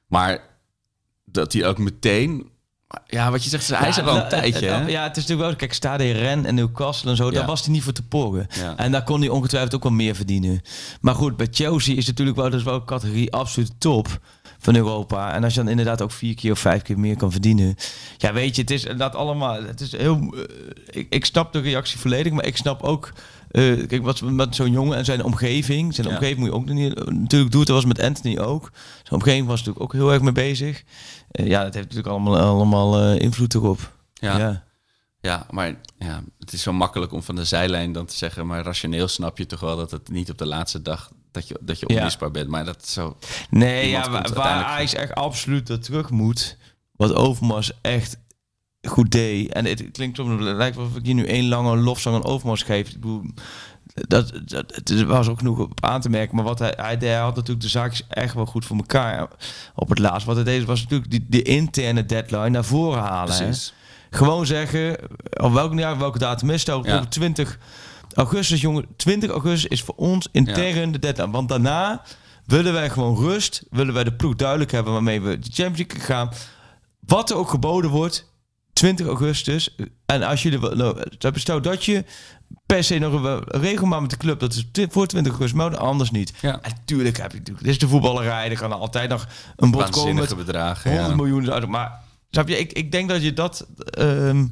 Maar 0.07 0.43
dat 1.25 1.53
hij 1.53 1.67
ook 1.67 1.77
meteen, 1.77 2.49
ja, 3.07 3.31
wat 3.31 3.43
je 3.43 3.49
zegt, 3.49 3.67
hij 3.67 3.89
is 3.89 3.97
er 3.97 4.09
al 4.09 4.17
een 4.17 4.27
tijdje. 4.27 4.65
ja, 4.65 5.03
het 5.03 5.17
is 5.17 5.23
natuurlijk 5.23 5.39
wel... 5.39 5.55
Kijk, 5.55 5.73
Stade 5.73 6.11
Ren 6.11 6.45
en 6.45 6.55
Newcastle 6.55 7.09
en 7.09 7.15
zo, 7.15 7.31
daar 7.31 7.45
was 7.45 7.61
hij 7.63 7.71
niet 7.71 7.83
voor 7.83 7.93
te 7.93 8.03
poren. 8.03 8.47
Ja. 8.59 8.77
En 8.77 8.91
daar 8.91 9.03
kon 9.03 9.19
hij 9.19 9.29
ongetwijfeld 9.29 9.75
ook 9.75 9.83
wel 9.83 9.91
meer 9.91 10.15
verdienen. 10.15 10.61
Maar 11.01 11.15
goed, 11.15 11.37
bij 11.37 11.47
Chelsea 11.51 11.95
is 11.95 12.07
natuurlijk 12.07 12.37
wel, 12.37 12.49
dat 12.49 12.59
is 12.59 12.65
wel 12.65 12.75
een 12.75 12.85
categorie 12.85 13.31
absoluut 13.31 13.71
top 13.77 14.19
van 14.63 14.75
Europa. 14.75 15.33
En 15.33 15.43
als 15.43 15.53
je 15.53 15.59
dan 15.59 15.69
inderdaad 15.69 16.01
ook 16.01 16.11
vier 16.11 16.35
keer 16.35 16.51
of 16.51 16.59
vijf 16.59 16.81
keer 16.81 16.99
meer 16.99 17.15
kan 17.17 17.31
verdienen. 17.31 17.75
Ja, 18.17 18.33
weet 18.33 18.55
je, 18.55 18.61
het 18.61 18.71
is 18.71 18.83
dat 18.97 19.15
allemaal. 19.15 19.63
Het 19.63 19.81
is 19.81 19.91
heel. 19.91 20.33
eh, 20.35 20.43
ik, 20.89 21.07
ik 21.09 21.25
snap 21.25 21.53
de 21.53 21.59
reactie 21.59 21.99
volledig, 21.99 22.33
maar 22.33 22.45
ik 22.45 22.57
snap 22.57 22.81
ook. 22.83 23.11
eh, 23.51 23.87
kijk, 23.87 24.03
wat 24.03 24.21
met 24.21 24.55
zo'n 24.55 24.71
jongen 24.71 24.97
en 24.97 25.05
zijn 25.05 25.23
omgeving. 25.23 25.93
Zijn 25.93 26.07
Ja. 26.07 26.13
omgeving 26.13 26.39
moet 26.39 26.47
je 26.47 26.53
ook 26.53 26.65
niet, 26.69 26.95
natuurlijk 27.09 27.51
doen. 27.51 27.63
Dat 27.65 27.75
was 27.75 27.85
met 27.85 28.01
Anthony 28.01 28.37
ook. 28.37 28.69
Zijn 29.03 29.21
omgeving 29.21 29.47
was 29.47 29.57
natuurlijk 29.59 29.83
ook 29.83 29.93
heel 29.93 30.11
erg 30.11 30.21
mee 30.21 30.31
bezig. 30.31 30.83
Eh, 31.31 31.47
ja, 31.47 31.63
dat 31.63 31.73
heeft 31.73 31.85
natuurlijk 31.87 32.13
allemaal, 32.13 32.37
allemaal 32.39 33.13
invloed 33.13 33.53
erop. 33.53 33.91
Ja. 34.13 34.37
ja. 34.37 34.63
Ja, 35.21 35.45
maar 35.49 35.75
ja, 35.97 36.23
het 36.39 36.53
is 36.53 36.61
zo 36.61 36.73
makkelijk 36.73 37.11
om 37.13 37.23
van 37.23 37.35
de 37.35 37.45
zijlijn 37.45 37.91
dan 37.91 38.05
te 38.05 38.15
zeggen, 38.15 38.47
maar 38.47 38.63
rationeel 38.63 39.07
snap 39.07 39.37
je 39.37 39.45
toch 39.45 39.59
wel 39.59 39.75
dat 39.77 39.91
het 39.91 40.09
niet 40.09 40.29
op 40.31 40.37
de 40.37 40.45
laatste 40.45 40.81
dag 40.81 41.11
dat 41.31 41.47
je, 41.47 41.57
dat 41.61 41.79
je 41.79 41.85
Ja. 41.89 41.97
onmisbaar 41.97 42.31
bent. 42.31 42.49
Maar 42.49 42.65
dat 42.65 42.87
zo. 42.87 43.17
Nee, 43.49 43.89
ja, 43.89 44.09
waar, 44.33 44.63
Ajax 44.63 44.93
echt 44.93 45.15
absoluut 45.15 45.67
dat 45.67 45.83
terug 45.83 46.09
moet. 46.09 46.57
Wat 46.91 47.13
Overmars 47.13 47.71
echt 47.81 48.17
goed 48.87 49.11
deed. 49.11 49.53
En 49.53 49.65
het 49.65 49.91
klinkt 49.91 50.17
soms, 50.17 50.45
het 50.45 50.55
lijkt 50.55 50.75
wel 50.75 50.85
of 50.85 50.95
ik 50.95 51.05
hier 51.05 51.13
nu 51.13 51.25
één 51.25 51.47
lange 51.47 51.77
lofzang 51.77 52.15
aan 52.15 52.23
Overmars 52.23 52.63
geef. 52.63 52.87
Ik 52.87 52.93
bedoel, 52.93 53.23
dat, 53.93 54.31
dat, 54.45 54.75
het 54.75 55.03
was 55.03 55.27
ook 55.27 55.37
genoeg 55.37 55.59
op 55.59 55.85
aan 55.85 56.01
te 56.01 56.09
merken. 56.09 56.35
Maar 56.35 56.45
wat 56.45 56.59
hij, 56.59 56.73
hij, 56.75 56.97
deed, 56.97 57.09
hij 57.09 57.19
had 57.19 57.35
natuurlijk 57.35 57.61
de 57.61 57.69
zaakjes 57.69 58.07
echt 58.09 58.33
wel 58.33 58.45
goed 58.45 58.65
voor 58.65 58.77
elkaar 58.77 59.27
op 59.75 59.89
het 59.89 59.99
laatst. 59.99 60.27
Wat 60.27 60.35
hij 60.35 60.45
deed 60.45 60.65
was 60.65 60.81
natuurlijk 60.81 61.11
die, 61.11 61.25
de 61.29 61.41
interne 61.41 62.05
deadline 62.05 62.49
naar 62.49 62.65
voren 62.65 63.01
halen. 63.01 63.53
Gewoon 64.09 64.45
zeggen, 64.45 64.97
op 65.41 65.53
welke, 65.53 65.75
ja, 65.75 65.97
welke 65.97 66.19
datum 66.19 66.49
is 66.49 66.65
het? 66.65 66.75
Ja. 66.75 66.81
bijvoorbeeld 66.81 67.11
20 67.11 67.59
augustus, 68.13 68.61
jongen. 68.61 68.85
20 68.95 69.29
augustus 69.29 69.65
is 69.71 69.81
voor 69.81 69.95
ons 69.95 70.27
intern 70.31 70.91
de 70.91 70.99
deadline. 70.99 71.31
Want 71.31 71.49
daarna 71.49 72.01
willen 72.45 72.73
wij 72.73 72.89
gewoon 72.89 73.17
rust. 73.17 73.63
Willen 73.69 73.93
wij 73.93 74.03
de 74.03 74.13
ploeg 74.13 74.35
duidelijk 74.35 74.71
hebben 74.71 74.93
waarmee 74.93 75.21
we 75.21 75.39
de 75.39 75.49
Champions 75.51 75.77
League 75.93 75.99
gaan. 76.15 76.29
Wat 76.99 77.29
er 77.29 77.35
ook 77.35 77.49
geboden 77.49 77.89
wordt, 77.89 78.29
20 78.73 79.07
augustus. 79.07 79.75
En 80.05 80.23
als 80.23 80.43
er 80.49 80.75
nou, 80.77 81.03
stel 81.39 81.61
dat 81.61 81.85
je 81.85 82.03
per 82.65 82.83
se 82.83 82.97
nog 82.97 83.13
een 83.13 83.21
met 84.01 84.09
de 84.09 84.17
club. 84.17 84.39
Dat 84.39 84.53
is 84.53 84.65
voor 84.73 85.07
20 85.07 85.31
augustus, 85.31 85.57
maar 85.57 85.77
anders 85.77 86.11
niet. 86.11 86.33
Ja. 86.41 86.59
Natuurlijk 86.61 87.17
heb 87.17 87.31
je 87.31 87.37
natuurlijk. 87.37 87.65
Dit 87.65 87.73
is 87.73 87.79
de 87.79 87.87
voetballerij. 87.87 88.49
Er 88.49 88.57
kan 88.57 88.71
altijd 88.71 89.09
nog 89.09 89.27
een 89.55 89.71
bod 89.71 89.89
komen 89.89 90.15
met 90.15 90.35
bedragen. 90.35 90.91
100 90.91 91.09
Ja. 91.09 91.15
miljoen. 91.15 91.69
Maar 91.69 91.99
snap 92.29 92.47
je, 92.47 92.57
ik, 92.57 92.71
ik 92.71 92.91
denk 92.91 93.09
dat 93.09 93.23
je 93.23 93.33
dat, 93.33 93.67
ehm, 93.77 94.45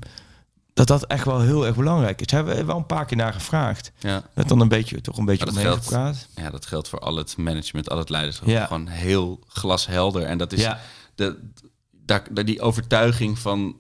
dat 0.88 1.00
dat 1.00 1.06
echt 1.06 1.26
wel 1.26 1.40
heel 1.42 1.66
erg 1.66 1.76
belangrijk 1.76 2.22
is. 2.22 2.32
Hebben 2.32 2.56
we 2.56 2.66
wel 2.66 2.78
een 2.78 2.86
paar 2.86 3.06
keer 3.06 3.18
naar 3.18 3.34
gevraagd. 3.34 3.92
Ja. 4.00 4.24
Dat 4.34 4.48
dan 4.48 4.60
een 4.60 4.68
beetje, 4.68 5.02
toch 5.02 5.18
een 5.18 5.26
beetje 5.26 5.46
dat 5.46 5.54
omheen 5.58 5.74
gepraat. 5.82 6.28
ja, 6.36 6.50
dat 6.50 6.66
geldt 6.66 6.88
voor 6.90 7.00
al 7.00 7.16
het 7.16 7.38
management, 7.38 7.90
al 7.90 7.98
het 7.98 8.10
leiderschap. 8.10 8.48
Ja. 8.48 8.66
Gewoon 8.66 8.88
heel 8.88 9.40
glashelder. 9.48 10.24
En 10.24 10.38
dat 10.38 10.54
is 10.54 10.62
Ja. 10.62 10.80
de, 11.16 11.50
daar, 11.92 12.24
die 12.46 12.62
overtuiging 12.62 13.40
van, 13.40 13.76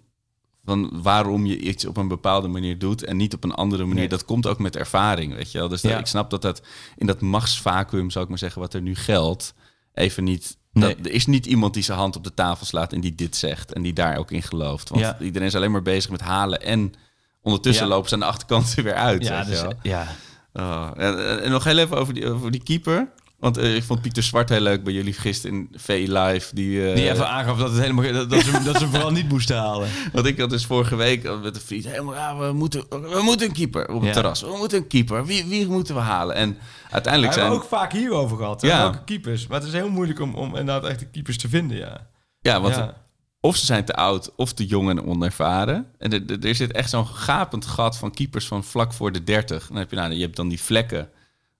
van 0.65 1.01
waarom 1.01 1.45
je 1.45 1.57
iets 1.59 1.85
op 1.85 1.97
een 1.97 2.07
bepaalde 2.07 2.47
manier 2.47 2.77
doet 2.79 3.03
en 3.03 3.17
niet 3.17 3.33
op 3.33 3.43
een 3.43 3.53
andere 3.53 3.83
manier. 3.83 3.95
Nee. 3.99 4.07
Dat 4.09 4.25
komt 4.25 4.47
ook 4.47 4.59
met 4.59 4.75
ervaring, 4.75 5.33
weet 5.35 5.51
je 5.51 5.57
wel. 5.57 5.67
Dus 5.67 5.81
dat- 5.81 5.99
ik 5.99 6.05
snap 6.05 6.29
dat 6.29 6.41
dat 6.41 6.61
in 6.95 7.05
dat 7.07 7.21
machtsvacuum, 7.21 8.09
zou 8.09 8.23
ik 8.23 8.29
maar 8.29 8.39
zeggen, 8.39 8.61
wat 8.61 8.73
er 8.73 8.81
nu 8.81 8.95
geldt, 8.95 9.53
even 9.93 10.23
niet... 10.23 10.57
Nee. 10.71 10.95
Dat, 10.95 11.05
er 11.05 11.11
is 11.11 11.25
niet 11.25 11.45
iemand 11.45 11.73
die 11.73 11.83
zijn 11.83 11.97
hand 11.97 12.15
op 12.15 12.23
de 12.23 12.33
tafel 12.33 12.65
slaat 12.65 12.93
en 12.93 13.01
die 13.01 13.15
dit 13.15 13.35
zegt 13.35 13.73
en 13.73 13.81
die 13.81 13.93
daar 13.93 14.17
ook 14.17 14.31
in 14.31 14.41
gelooft. 14.43 14.89
Want 14.89 15.01
Ja. 15.01 15.17
iedereen 15.19 15.47
is 15.47 15.55
alleen 15.55 15.71
maar 15.71 15.81
bezig 15.81 16.11
met 16.11 16.21
halen 16.21 16.61
en 16.61 16.93
ondertussen 17.41 17.85
Ja. 17.85 17.91
lopen 17.91 18.07
ze 18.09 18.13
aan 18.13 18.19
de 18.19 18.25
achterkant 18.25 18.77
er 18.77 18.83
weer 18.89 18.93
uit. 18.93 19.23
Ja, 19.23 19.43
dus, 19.43 19.63
ja. 19.81 20.07
Oh, 20.53 20.89
en, 20.95 21.41
en 21.43 21.51
nog 21.51 21.63
heel 21.63 21.77
even 21.77 21.97
over 21.97 22.13
die, 22.13 22.29
over 22.31 22.51
die 22.51 22.63
keeper. 22.63 23.09
Want 23.39 23.57
eh, 23.57 23.75
ik 23.75 23.83
vond 23.83 24.01
Pieter 24.01 24.23
Zwart 24.23 24.49
heel 24.49 24.59
leuk 24.59 24.83
bij 24.83 24.93
jullie 24.93 25.13
gisteren 25.13 25.55
in 25.57 25.69
VI 25.75 26.11
Live. 26.11 26.55
Die, 26.55 26.87
eh, 26.89 26.95
Die 26.95 27.09
even 27.09 27.29
aangaf 27.29 27.57
dat, 27.57 27.71
het 27.71 27.79
helemaal, 27.81 28.13
dat, 28.13 28.29
dat, 28.29 28.43
ze, 28.43 28.51
dat 28.51 28.75
ze 28.75 28.81
hem 28.83 28.89
vooral 28.89 29.11
niet 29.11 29.29
moesten 29.29 29.57
halen. 29.57 29.89
Want 30.13 30.25
ik 30.25 30.39
had 30.39 30.49
dus 30.49 30.65
vorige 30.65 30.95
week 30.95 31.23
met 31.41 31.55
een 31.55 31.61
vriend 31.61 31.85
helemaal, 31.85 32.13
ja, 32.13 32.37
we 32.37 32.53
moeten, 32.53 32.83
we 32.89 33.19
moeten 33.23 33.47
een 33.47 33.53
keeper 33.53 33.89
op 33.89 33.95
het 33.99 34.07
Ja. 34.07 34.13
terras. 34.13 34.41
We 34.41 34.55
moeten 34.57 34.77
een 34.77 34.87
keeper. 34.87 35.25
Wie, 35.25 35.45
wie 35.45 35.67
moeten 35.67 35.95
we 35.95 36.01
halen? 36.01 36.35
En 36.35 36.57
uiteindelijk 36.89 37.33
We 37.33 37.39
hebben 37.39 37.59
zijn... 37.59 37.71
ook 37.73 37.79
vaak 37.79 37.91
hierover 37.91 38.37
gehad. 38.37 38.61
hè, 38.61 38.67
Ja. 38.67 38.77
Welke 38.81 39.03
keepers. 39.03 39.47
Maar 39.47 39.59
het 39.59 39.67
is 39.67 39.73
heel 39.73 39.89
moeilijk 39.89 40.19
om, 40.19 40.35
om 40.35 40.47
inderdaad 40.55 40.85
echt 40.89 40.99
de 40.99 41.09
keepers 41.09 41.37
te 41.37 41.49
vinden, 41.49 41.77
ja. 41.77 42.07
Ja, 42.41 42.61
want 42.61 42.75
Ja. 42.75 42.93
of 43.39 43.55
ze 43.55 43.65
zijn 43.65 43.85
te 43.85 43.93
oud 43.95 44.35
of 44.35 44.53
te 44.53 44.65
jong 44.65 44.89
en 44.89 45.05
onervaren. 45.05 45.85
En 45.97 46.13
er- 46.13 46.23
er 46.31 46.45
er 46.47 46.55
zit 46.55 46.71
echt 46.71 46.89
zo'n 46.89 47.07
gapend 47.07 47.65
gat 47.65 47.97
van 47.97 48.11
keepers 48.11 48.47
van 48.47 48.63
vlak 48.63 48.93
voor 48.93 49.11
de 49.11 49.23
30. 49.23 49.67
Dan 49.67 49.77
heb 49.77 49.89
je, 49.89 49.95
nou, 49.95 50.13
je 50.13 50.21
hebt 50.21 50.35
dan 50.35 50.47
die 50.47 50.61
vlekken, 50.61 51.09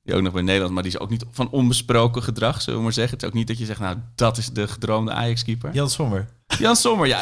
die 0.10 0.18
ook 0.18 0.24
nog 0.24 0.34
bij 0.34 0.42
Nederland, 0.42 0.74
maar 0.74 0.84
die 0.84 0.92
is 0.92 1.00
ook 1.00 1.10
niet 1.10 1.26
van 1.32 1.50
onbesproken 1.50 2.24
gedrag, 2.24 2.62
zullen 2.62 2.78
we 2.80 2.84
maar 2.86 2.94
zeggen. 2.94 3.14
Het 3.14 3.22
is 3.24 3.30
ook 3.30 3.36
niet 3.36 3.48
dat 3.48 3.58
je 3.58 3.66
zegt, 3.66 3.80
nou, 3.80 3.98
dat 4.16 4.38
is 4.38 4.50
de 4.50 4.68
gedroomde 4.68 5.12
Ajax-keeper. 5.12 5.74
Jan 5.74 5.90
Sommer. 5.90 6.28
Jan 6.60 6.76
Sommer, 6.76 7.08
ja. 7.08 7.22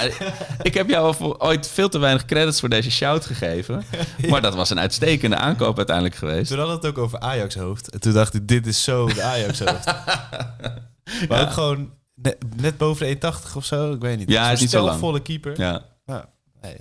ik 0.61 0.73
heb 0.73 0.89
jou 0.89 1.05
al 1.05 1.13
voor- 1.13 1.37
ooit 1.37 1.67
veel 1.67 1.89
te 1.89 1.97
weinig 1.99 2.25
credits 2.25 2.59
voor 2.59 2.69
deze 2.69 2.91
shout 2.91 3.25
gegeven. 3.25 3.83
Maar 4.29 4.41
dat 4.41 4.55
was 4.55 4.69
een 4.69 4.79
uitstekende 4.79 5.35
aankoop 5.35 5.77
uiteindelijk 5.77 6.15
geweest. 6.15 6.49
Toen 6.49 6.57
hadden 6.57 6.75
het 6.75 6.85
ook 6.85 6.97
over 6.97 7.19
Ajax-hoofd. 7.19 7.89
En 7.89 7.99
toen 7.99 8.13
dacht 8.13 8.33
ik, 8.33 8.47
dit 8.47 8.67
is 8.67 8.83
zo 8.83 9.07
de 9.07 9.21
Ajax-hoofd. 9.23 9.85
maar 11.29 11.41
ook 11.41 11.51
gewoon 11.51 11.93
net, 12.15 12.37
net 12.55 12.77
boven 12.77 13.19
de 13.19 13.31
1,80 13.49 13.55
of 13.55 13.65
zo. 13.65 13.91
Ik 13.93 14.01
weet 14.01 14.17
niet. 14.17 14.29
Ja, 14.29 14.43
hij 14.43 14.53
is 14.53 14.59
niet 14.59 14.69
zo 14.69 14.77
lang. 14.77 14.89
stelvolle 14.89 15.21
keeper. 15.21 15.59
Ja. 15.59 15.85
Ja. 16.05 16.29
Nee, 16.61 16.75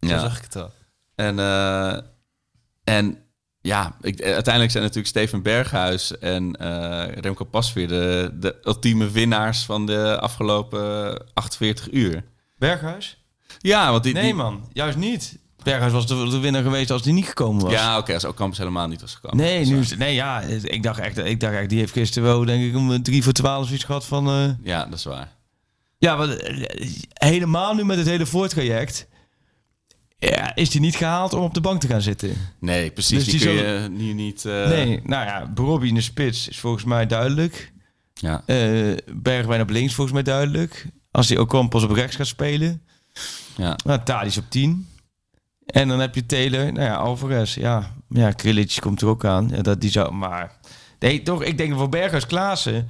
ja. 0.00 0.08
Zo 0.08 0.18
zag 0.18 0.36
ik 0.36 0.42
het 0.42 0.54
wel. 0.54 0.72
En, 1.14 1.38
eh, 1.38 1.98
en 2.84 3.18
ja, 3.68 3.96
ik, 4.00 4.22
uiteindelijk 4.22 4.70
zijn 4.70 4.82
natuurlijk 4.82 5.08
Steven 5.16 5.42
Berghuis 5.42 6.18
en 6.18 6.52
eh, 6.56 7.12
Remco 7.20 7.44
Pasveer 7.44 7.88
de, 7.88 8.30
de 8.40 8.56
ultieme 8.64 9.10
winnaars 9.10 9.64
van 9.64 9.86
de 9.86 10.18
afgelopen 10.20 11.22
48 11.34 11.92
uur. 11.92 12.24
Berghuis? 12.58 13.22
Ja, 13.58 13.90
want 13.90 14.02
die... 14.02 14.12
Nee, 14.12 14.22
die- 14.22 14.34
man. 14.34 14.68
Juist 14.72 14.96
niet. 14.96 15.38
Berghuis 15.62 15.92
was 15.92 16.06
de, 16.06 16.28
de 16.30 16.38
winnaar 16.38 16.62
geweest 16.62 16.90
als 16.90 17.02
die 17.02 17.12
niet 17.12 17.26
gekomen 17.26 17.62
was. 17.62 17.72
Ja, 17.72 17.98
oké, 17.98 18.14
als 18.14 18.24
Ocampus 18.24 18.58
helemaal 18.58 18.88
niet 18.88 19.00
was 19.00 19.14
gekomen. 19.14 19.36
Nee, 19.36 19.60
is 19.60 19.68
nu 19.68 19.74
waar. 19.74 19.82
is, 19.82 19.96
nee, 19.96 20.14
ja, 20.14 20.40
ik 20.62 20.82
dacht 20.82 20.98
echt, 21.00 21.18
ik 21.18 21.40
dacht 21.40 21.54
echt, 21.54 21.68
die 21.68 21.78
heeft 21.78 21.92
gisteren 21.92 22.28
wel, 22.28 22.44
denk 22.44 22.64
ik, 22.64 22.76
om 22.76 23.02
3 23.02 23.22
voor 23.22 23.32
12 23.32 23.70
iets 23.70 23.84
gehad 23.84 24.04
van... 24.06 24.28
eh, 24.28 24.48
Ja, 24.62 24.84
dat 24.84 24.98
is 24.98 25.04
waar. 25.04 25.36
Ja, 25.98 26.18
eh, 26.18 26.86
helemaal 27.12 27.74
nu 27.74 27.84
met 27.84 27.98
het 27.98 28.06
hele 28.06 28.26
voortraject 28.26 29.06
ja, 30.18 30.54
is 30.54 30.70
die 30.70 30.80
niet 30.80 30.96
gehaald 30.96 31.32
om 31.32 31.42
op 31.42 31.54
de 31.54 31.60
bank 31.60 31.80
te 31.80 31.86
gaan 31.86 32.02
zitten. 32.02 32.36
Nee, 32.60 32.90
precies. 32.90 33.24
Dus 33.24 33.32
die, 33.32 33.38
die 33.38 33.48
kun 33.48 33.82
je 33.82 33.88
nu 33.88 34.12
niet... 34.12 34.44
eh, 34.44 34.68
nee, 34.68 35.00
nou 35.04 35.26
ja, 35.26 35.46
Bobby 35.46 35.86
in 35.86 35.94
de 35.94 36.00
spits 36.00 36.48
is 36.48 36.58
volgens 36.58 36.84
mij 36.84 37.06
duidelijk. 37.06 37.72
Ja. 38.14 38.42
Eh 38.46 38.96
Bergwijn 39.14 39.60
op 39.60 39.70
links 39.70 39.94
volgens 39.94 40.14
mij 40.14 40.24
duidelijk. 40.24 40.86
Als 41.10 41.28
hij 41.28 41.38
ook 41.38 41.68
pas 41.68 41.82
op 41.82 41.90
rechts 41.90 42.16
gaat 42.16 42.26
spelen. 42.26 42.82
Ja. 43.56 43.76
Nou, 43.84 44.00
Tadic 44.04 44.36
op 44.36 44.44
10. 44.48 44.88
En 45.66 45.88
dan 45.88 46.00
heb 46.00 46.14
je 46.14 46.26
Taylor, 46.26 46.72
nou 46.72 46.86
ja, 46.86 46.94
Alvarez. 46.94 47.54
Ja, 47.54 47.94
ja 48.08 48.30
Krilic 48.30 48.76
komt 48.80 49.00
er 49.00 49.08
ook 49.08 49.24
aan. 49.24 49.48
Ja, 49.48 49.62
dat, 49.62 49.80
die 49.80 49.90
zou, 49.90 50.12
maar 50.12 50.52
nee, 50.98 51.22
toch, 51.22 51.42
ik 51.42 51.58
denk 51.58 51.74
voor 51.74 51.88
Berghuis 51.88 52.26
Klaassen, 52.26 52.88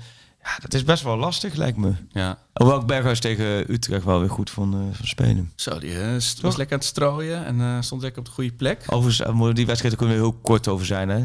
ja, 0.49 0.59
dat 0.61 0.75
is 0.75 0.85
best 0.85 1.03
wel 1.03 1.17
lastig, 1.17 1.55
lijkt 1.55 1.77
me. 1.79 1.93
ja. 2.11 2.39
Hoewel 2.53 2.81
ik 2.81 2.87
Berghuis 2.87 3.21
tegen 3.21 3.73
Utrecht 3.73 4.05
wel 4.05 4.21
weer 4.21 4.31
goed 4.31 4.51
vond, 4.51 4.75
eh, 4.75 4.81
van 4.93 5.07
spelen. 5.07 5.53
Zo, 5.57 5.79
die 5.79 5.95
Toch? 5.95 6.41
was 6.41 6.57
lekker 6.57 6.75
aan 6.75 6.81
het 6.81 6.85
strooien 6.89 7.45
en 7.45 7.61
eh, 7.61 7.81
stond 7.81 8.03
lekker 8.03 8.21
op 8.21 8.27
de 8.27 8.33
goede 8.33 8.53
plek. 8.53 8.85
Overigens, 8.87 9.55
die 9.55 9.67
wedstrijd 9.67 9.97
kunnen 9.97 10.17
we 10.17 10.23
heel 10.23 10.33
kort 10.33 10.69
over 10.69 10.87
zijn, 10.87 11.09
hè. 11.09 11.25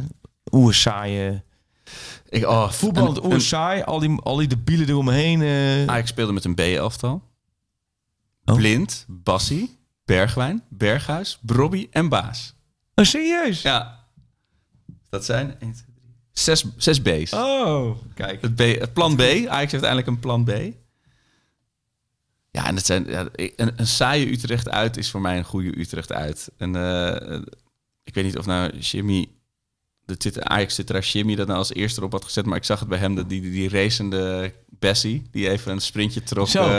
Oeh, 0.52 0.74
saaie. 0.74 1.44
Ik, 2.30 2.46
oh, 2.48 2.70
Voetbal, 2.70 3.24
oeh, 3.26 3.40
saai. 3.40 3.82
Al 3.82 4.00
die, 4.00 4.20
al 4.22 4.36
die 4.36 4.48
debielen 4.48 4.88
eromheen. 4.90 5.42
eh. 5.42 5.86
Ajax 5.88 6.10
speelde 6.10 6.34
met 6.34 6.46
een 6.46 6.56
B-elftal. 6.56 7.32
Oh. 8.46 8.56
Blind, 8.56 9.06
Bassie, 9.08 9.80
Bergwijn, 10.06 10.64
Berghuis, 10.70 11.40
Brobby 11.42 11.88
en 11.92 12.10
Baas. 12.10 12.56
Oh, 12.96 13.06
serieus? 13.06 13.62
Ja. 13.62 14.00
Dat 15.10 15.26
zijn 15.26 15.48
1, 15.48 15.58
2, 15.60 15.74
3, 15.74 15.93
zes, 16.34 16.66
zes 16.78 17.02
B's. 17.02 17.34
Oh, 17.34 17.98
kijk. 18.14 18.42
Het, 18.42 18.56
B, 18.56 18.60
het 18.60 18.94
plan 18.94 19.16
B. 19.16 19.22
Ajax 19.22 19.50
heeft 19.72 19.84
uiteindelijk 19.84 20.08
een 20.08 20.20
plan 20.20 20.44
B. 20.44 20.52
Ja, 22.52 22.66
en 22.68 22.76
het 22.76 22.86
zijn, 22.86 23.06
ja, 23.08 23.28
een, 23.36 23.72
een 23.76 23.88
saaie 23.88 24.32
Utrecht 24.32 24.70
uit 24.70 24.98
is 24.98 25.12
voor 25.12 25.22
mij 25.22 25.38
een 25.38 25.44
goede 25.44 25.80
Utrecht 25.80 26.12
uit. 26.12 26.50
En 26.58 26.76
eh, 26.76 27.40
ik 28.04 28.14
weet 28.14 28.24
niet 28.24 28.38
of 28.38 28.46
nou 28.46 28.78
Jimmy, 28.78 29.28
de 30.06 30.18
Twitter, 30.18 30.44
Ajax 30.44 30.76
zit 30.76 30.88
daar 30.88 31.02
Jimmy 31.02 31.36
dat 31.36 31.48
nou 31.48 31.60
als 31.60 31.74
eerste 31.74 32.00
erop 32.00 32.12
had 32.12 32.24
gezet, 32.24 32.46
maar 32.46 32.58
ik 32.58 32.64
zag 32.64 32.80
het 32.80 32.90
bij 32.90 32.98
hem, 32.98 33.16
dat 33.16 33.30
die, 33.30 33.42
die, 33.42 33.52
die 33.52 33.70
racende 33.70 34.54
Bessie, 34.70 35.28
die 35.32 35.50
even 35.50 35.72
een 35.72 35.82
sprintje 35.82 36.24
trok. 36.24 36.48
Zo. 36.48 36.64
eh, 36.64 36.70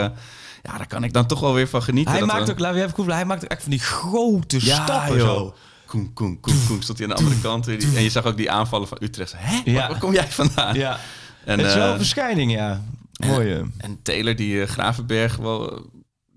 ja, 0.63 0.77
daar 0.77 0.87
kan 0.87 1.03
ik 1.03 1.13
dan 1.13 1.27
toch 1.27 1.39
wel 1.39 1.53
weer 1.53 1.67
van 1.67 1.83
genieten. 1.83 2.11
Hij 2.11 2.19
dat 2.19 2.29
maakt 2.29 2.45
we- 2.45 2.51
ook, 2.51 2.59
laten 2.59 2.75
we 2.77 2.81
even 2.83 2.93
koelen, 2.95 3.15
hij 3.15 3.25
maakt 3.25 3.43
ook 3.43 3.49
echt 3.49 3.61
van 3.61 3.71
die 3.71 3.79
grote 3.79 4.65
Ja, 4.65 4.83
stappen 4.83 5.17
joh. 5.17 5.27
zo. 5.27 5.55
Koen, 5.95 6.13
koen, 6.13 6.39
koen, 6.39 6.61
koen, 6.67 6.81
stond 6.81 6.97
hij 6.99 7.07
aan 7.07 7.15
de 7.15 7.21
andere 7.23 7.41
kant. 7.49 7.67
En 7.67 8.03
je 8.03 8.09
zag 8.09 8.25
ook 8.25 8.37
die 8.37 8.51
aanvallen 8.51 8.87
van 8.87 8.97
Utrecht. 9.01 9.33
Hè? 9.37 9.61
Ja. 9.65 9.73
Waar, 9.79 9.89
waar 9.89 9.99
kom 9.99 10.13
jij 10.13 10.27
vandaan? 10.27 10.75
Ja, 10.75 10.99
En, 11.45 11.57
het 11.59 11.67
is 11.67 11.73
wel 11.73 11.85
eh, 11.85 11.91
een 11.91 11.97
verschijning, 11.97 12.51
ja. 12.51 12.81
Mooi. 13.27 13.51
eh. 13.53 13.59
En 13.77 13.99
Taylor 14.01 14.35
die 14.35 14.61
eh, 14.61 14.67
Gravenberg 14.67 15.35
wel 15.35 15.71
eh, 15.71 15.81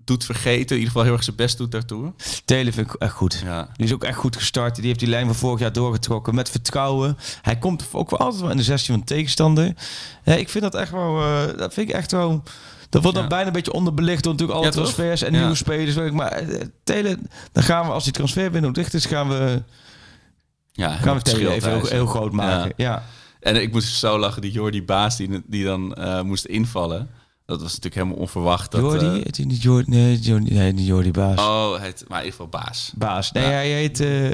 doet 0.05 0.25
vergeten. 0.25 0.59
In 0.75 0.81
ieder 0.81 0.87
geval 0.87 1.03
heel 1.03 1.13
erg 1.13 1.23
zijn 1.23 1.35
best 1.35 1.57
doet 1.57 1.71
daartoe. 1.71 2.13
Telen 2.45 2.73
vind 2.73 2.87
ik 2.93 3.01
echt 3.01 3.13
goed. 3.13 3.41
Ja. 3.45 3.69
Die 3.75 3.85
is 3.85 3.93
ook 3.93 4.03
echt 4.03 4.17
goed 4.17 4.35
gestart. 4.35 4.75
Die 4.75 4.85
heeft 4.85 4.99
die 4.99 5.07
lijn 5.09 5.25
van 5.25 5.35
vorig 5.35 5.59
jaar 5.59 5.73
doorgetrokken 5.73 6.35
met 6.35 6.49
vertrouwen. 6.49 7.17
Hij 7.41 7.57
komt 7.57 7.87
ook 7.91 8.09
wel 8.09 8.19
altijd 8.19 8.41
wel 8.41 8.51
in 8.51 8.57
de 8.57 8.63
16 8.63 8.93
van 8.95 9.03
de 9.05 9.13
tegenstander. 9.13 9.73
Ja, 10.23 10.33
ik 10.33 10.49
vind 10.49 10.63
dat 10.63 10.75
echt 10.75 10.91
wel... 10.91 11.21
eh, 11.21 11.57
dat 11.57 11.73
vind 11.73 11.89
ik 11.89 11.95
echt 11.95 12.11
wel... 12.11 12.43
Dat 12.89 13.01
wordt 13.01 13.17
dan 13.17 13.23
Ja. 13.25 13.29
bijna 13.33 13.47
een 13.47 13.53
beetje 13.53 13.73
onderbelicht 13.73 14.23
door 14.23 14.31
natuurlijk 14.31 14.59
alle 14.59 14.67
Ja, 14.69 14.73
transfers 14.73 15.21
en 15.21 15.31
nieuwe 15.31 15.55
spelers. 15.55 16.11
Maar 16.11 16.31
eh, 16.31 16.61
Telen, 16.83 17.29
dan 17.51 17.63
gaan 17.63 17.85
we 17.85 17.91
als 17.91 18.03
die 18.03 18.13
transfer 18.13 18.51
binnen 18.51 18.73
dicht 18.73 18.93
is, 18.93 19.05
gaan 19.05 19.29
we, 19.29 19.63
Ja, 20.71 20.89
gaan 20.95 21.15
we 21.15 21.21
Telen 21.21 21.39
scheelt 21.41 21.53
even 21.53 21.71
heel, 21.71 21.85
heel 21.85 22.05
groot 22.05 22.31
maken. 22.31 22.73
Ja. 22.77 23.03
En 23.39 23.61
ik 23.61 23.71
moest 23.71 23.93
zo 23.95 24.19
lachen, 24.19 24.41
die 24.41 24.51
Jordi 24.51 24.83
Baas 24.83 25.17
die, 25.17 25.43
die 25.47 25.63
dan 25.63 25.93
eh, 25.95 26.21
moest 26.21 26.45
invallen. 26.45 27.09
Dat 27.45 27.61
was 27.61 27.67
natuurlijk 27.69 27.95
helemaal 27.95 28.17
onverwacht. 28.17 28.71
Dat, 28.71 28.81
Jordi, 28.81 29.05
heet 29.23 29.37
hij 29.37 29.45
niet 29.45 29.61
Jordi? 29.61 29.89
Nee, 29.91 30.19
Jordi, 30.19 30.53
nee, 30.53 30.71
niet 30.71 30.87
Jordi 30.87 31.11
Baas. 31.11 31.39
oh, 31.39 31.79
heet, 31.81 32.05
maar 32.07 32.19
in 32.19 32.25
ieder 32.25 32.39
geval 32.39 32.61
Baas. 32.61 32.91
Baas. 32.95 33.31
Nee, 33.31 33.43
Ja. 33.43 33.49
hij 33.49 33.67
heet 33.71 33.99
eh 33.99 34.33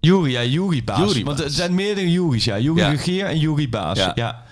Juri. 0.00 0.30
Ja, 0.30 0.44
Juri 0.44 0.84
Baas. 0.84 0.98
Juri 0.98 1.24
Want 1.24 1.40
er 1.40 1.50
zijn 1.50 1.74
meerdere 1.74 2.10
Juris. 2.10 2.44
Ja, 2.44 2.58
Juri 2.58 2.80
Ja. 2.80 2.88
Regeer 2.90 3.26
en 3.26 3.38
Juri 3.38 3.68
Baas. 3.68 3.98
Ja. 3.98 4.12
Ja. 4.14 4.43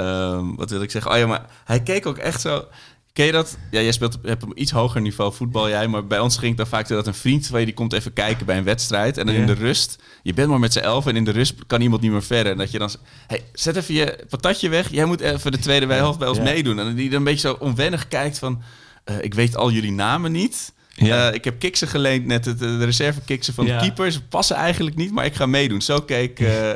Ehm, 0.00 0.54
wat 0.54 0.70
wil 0.70 0.82
ik 0.82 0.90
zeggen? 0.90 1.10
Oh 1.12 1.18
ja, 1.18 1.26
maar 1.26 1.44
hij 1.64 1.82
keek 1.82 2.06
ook 2.06 2.18
echt 2.18 2.40
zo... 2.40 2.64
Ken 3.12 3.26
je 3.26 3.32
dat? 3.32 3.58
Ja, 3.70 3.80
jij 3.80 3.92
speelt 3.92 4.14
op, 4.14 4.24
hebt 4.24 4.42
een 4.42 4.60
iets 4.60 4.70
hoger 4.70 5.00
niveau 5.00 5.32
voetbal 5.32 5.68
jij. 5.68 5.88
Maar 5.88 6.06
bij 6.06 6.18
ons 6.18 6.36
ging 6.36 6.48
het 6.48 6.56
dan 6.56 6.66
vaak 6.66 6.86
zo 6.86 6.94
dat 6.94 7.06
een 7.06 7.14
vriend 7.14 7.46
van 7.46 7.58
je... 7.60 7.64
die 7.64 7.74
komt 7.74 7.92
even 7.92 8.12
kijken 8.12 8.46
bij 8.46 8.58
een 8.58 8.64
wedstrijd. 8.64 9.18
En 9.18 9.26
dan 9.26 9.34
in 9.34 9.46
de 9.46 9.52
rust... 9.52 10.02
Je 10.22 10.34
bent 10.34 10.48
maar 10.48 10.58
met 10.58 10.72
z'n 10.72 10.78
elf 10.78 11.06
en 11.06 11.16
in 11.16 11.24
de 11.24 11.30
rust 11.30 11.54
kan 11.66 11.80
iemand 11.80 12.02
niet 12.02 12.10
meer 12.10 12.22
verder. 12.22 12.52
En 12.52 12.58
dat 12.58 12.70
je 12.70 12.78
dan... 12.78 12.90
Hey, 13.26 13.44
zet 13.52 13.76
even 13.76 13.94
je 13.94 14.24
patatje 14.28 14.68
weg. 14.68 14.90
Jij 14.90 15.04
moet 15.04 15.20
even 15.20 15.52
de 15.52 15.58
tweede 15.58 15.92
helft 15.92 16.18
bij 16.18 16.28
ons 16.28 16.40
meedoen. 16.40 16.78
En 16.78 16.94
die 16.94 17.08
dan 17.08 17.18
een 17.18 17.24
beetje 17.24 17.48
zo 17.48 17.56
onwennig 17.58 18.08
kijkt 18.08 18.38
van... 18.38 18.62
eh, 19.04 19.22
ik 19.22 19.34
weet 19.34 19.56
al 19.56 19.70
jullie 19.70 19.92
namen 19.92 20.32
niet. 20.32 20.72
Ja. 21.06 21.28
Eh, 21.28 21.34
ik 21.34 21.44
heb 21.44 21.58
kiksen 21.58 21.88
geleend 21.88 22.26
net. 22.26 22.44
Het, 22.44 22.58
de 22.58 22.84
reserve 22.84 23.20
kiksen 23.24 23.54
van 23.54 23.66
Ja. 23.66 23.74
de 23.78 23.84
keepers 23.84 24.20
passen 24.28 24.56
eigenlijk 24.56 24.96
niet. 24.96 25.12
Maar 25.12 25.24
ik 25.24 25.34
ga 25.34 25.46
meedoen. 25.46 25.82
Zo 25.82 26.00
keek 26.00 26.40
eh 26.40 26.70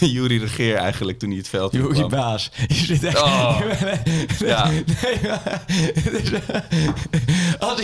Jury 0.14 0.38
Regeer 0.40 0.74
eigenlijk 0.76 1.18
toen 1.18 1.28
hij 1.28 1.38
het 1.38 1.48
veld 1.48 1.72
Juri 1.72 1.86
inkwam. 1.88 2.08
Baas. 2.08 2.50
Je 2.68 2.74
zit 2.74 3.04
echt... 3.04 3.22
Oh. 3.22 3.60
Ja. 4.38 4.70
Nee, 4.70 5.18
maar- 5.22 5.66
als 7.58 7.80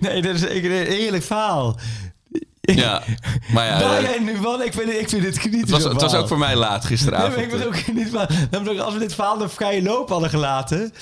nee, 0.00 0.22
dat 0.22 0.34
is 0.34 0.42
een 0.42 0.70
eerlijk 0.86 1.22
verhaal. 1.24 1.78
Ja, 2.60 3.02
maar 3.52 3.66
ja, 3.66 3.80
Waar 3.80 3.96
eh, 3.96 4.02
jij 4.02 4.18
nu 4.18 4.36
van? 4.36 4.62
Ik 4.62 4.72
vind, 4.72 4.92
het- 4.92 5.00
ik 5.00 5.08
vind 5.08 5.24
het 5.24 5.38
genieten. 5.38 5.74
het, 5.74 5.82
was, 5.82 5.92
het 5.92 6.02
was 6.02 6.14
ook 6.14 6.28
voor 6.28 6.38
mij 6.38 6.56
laat 6.56 6.78
Nee, 6.82 6.86
gisteravond. 6.88 7.34
maar 7.34 7.44
ik 7.44 7.50
ben 7.50 7.66
ook 7.66 7.76
ik, 8.74 8.78
als 8.80 8.92
we 8.94 8.98
dit 9.00 9.14
verhaal 9.14 9.38
de 9.38 9.48
vrije 9.48 9.82
loop 9.82 10.08
hadden 10.08 10.30
gelaten. 10.30 10.92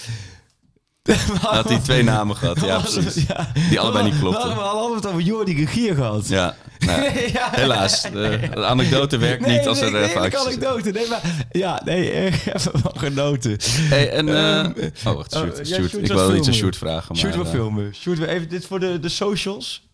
Had 1.41 1.69
hij 1.69 1.79
twee 1.79 2.03
namen 2.03 2.37
gehad, 2.37 2.61
ja 2.65 2.79
precies. 2.81 3.27
Ja. 3.27 3.53
Die 3.69 3.81
allebei 3.81 4.05
niet 4.05 4.13
We 4.13 4.19
klopten. 4.19 4.41
hadden 4.43 4.59
we 4.59 4.65
hadden 4.69 4.97
het 4.97 5.07
over 5.07 5.21
Jordi 5.21 5.55
Regier 5.55 5.95
gehad. 5.95 6.29
Ja, 6.29 6.57
nou, 6.87 7.03
Ja. 7.33 7.49
helaas. 7.51 8.03
De, 8.03 8.49
de 8.55 8.65
anekdote 8.65 9.17
werkt 9.19 9.47
Nee, 9.47 9.59
niet 9.59 9.67
als 9.69 9.81
er 9.81 9.91
nee, 9.91 10.01
uh, 10.01 10.07
nee, 10.07 10.17
foutjes 10.17 10.41
anekdote. 10.47 10.91
Nee, 10.91 11.09
maar, 11.09 11.21
ja, 11.51 11.83
nee, 11.85 12.11
eh, 12.11 12.25
even 12.25 12.81
van 12.81 12.93
genoten. 12.99 13.57
Hey, 13.71 14.11
en, 14.11 14.29
eh, 14.29 14.59
Ehm, 14.59 14.73
oh, 15.07 15.15
wacht, 15.15 15.35
oh, 15.35 15.41
shoot, 15.43 15.57
ja, 15.59 15.65
shoot. 15.65 15.91
shoot 15.91 16.03
Ik 16.03 16.07
wil 16.07 16.35
iets 16.37 16.49
aan. 16.49 16.55
Shoot 16.55 16.77
vragen. 16.77 17.17
Shoot 17.17 17.31
maar, 17.35 17.39
we 17.45 17.49
eh, 17.49 17.55
filmen. 17.55 17.95
Shoot 17.95 18.19
we 18.19 18.29
even 18.29 18.49
dit 18.49 18.67
voor 18.67 18.81
de, 18.81 19.01
de 19.01 19.09
socials. 19.09 19.87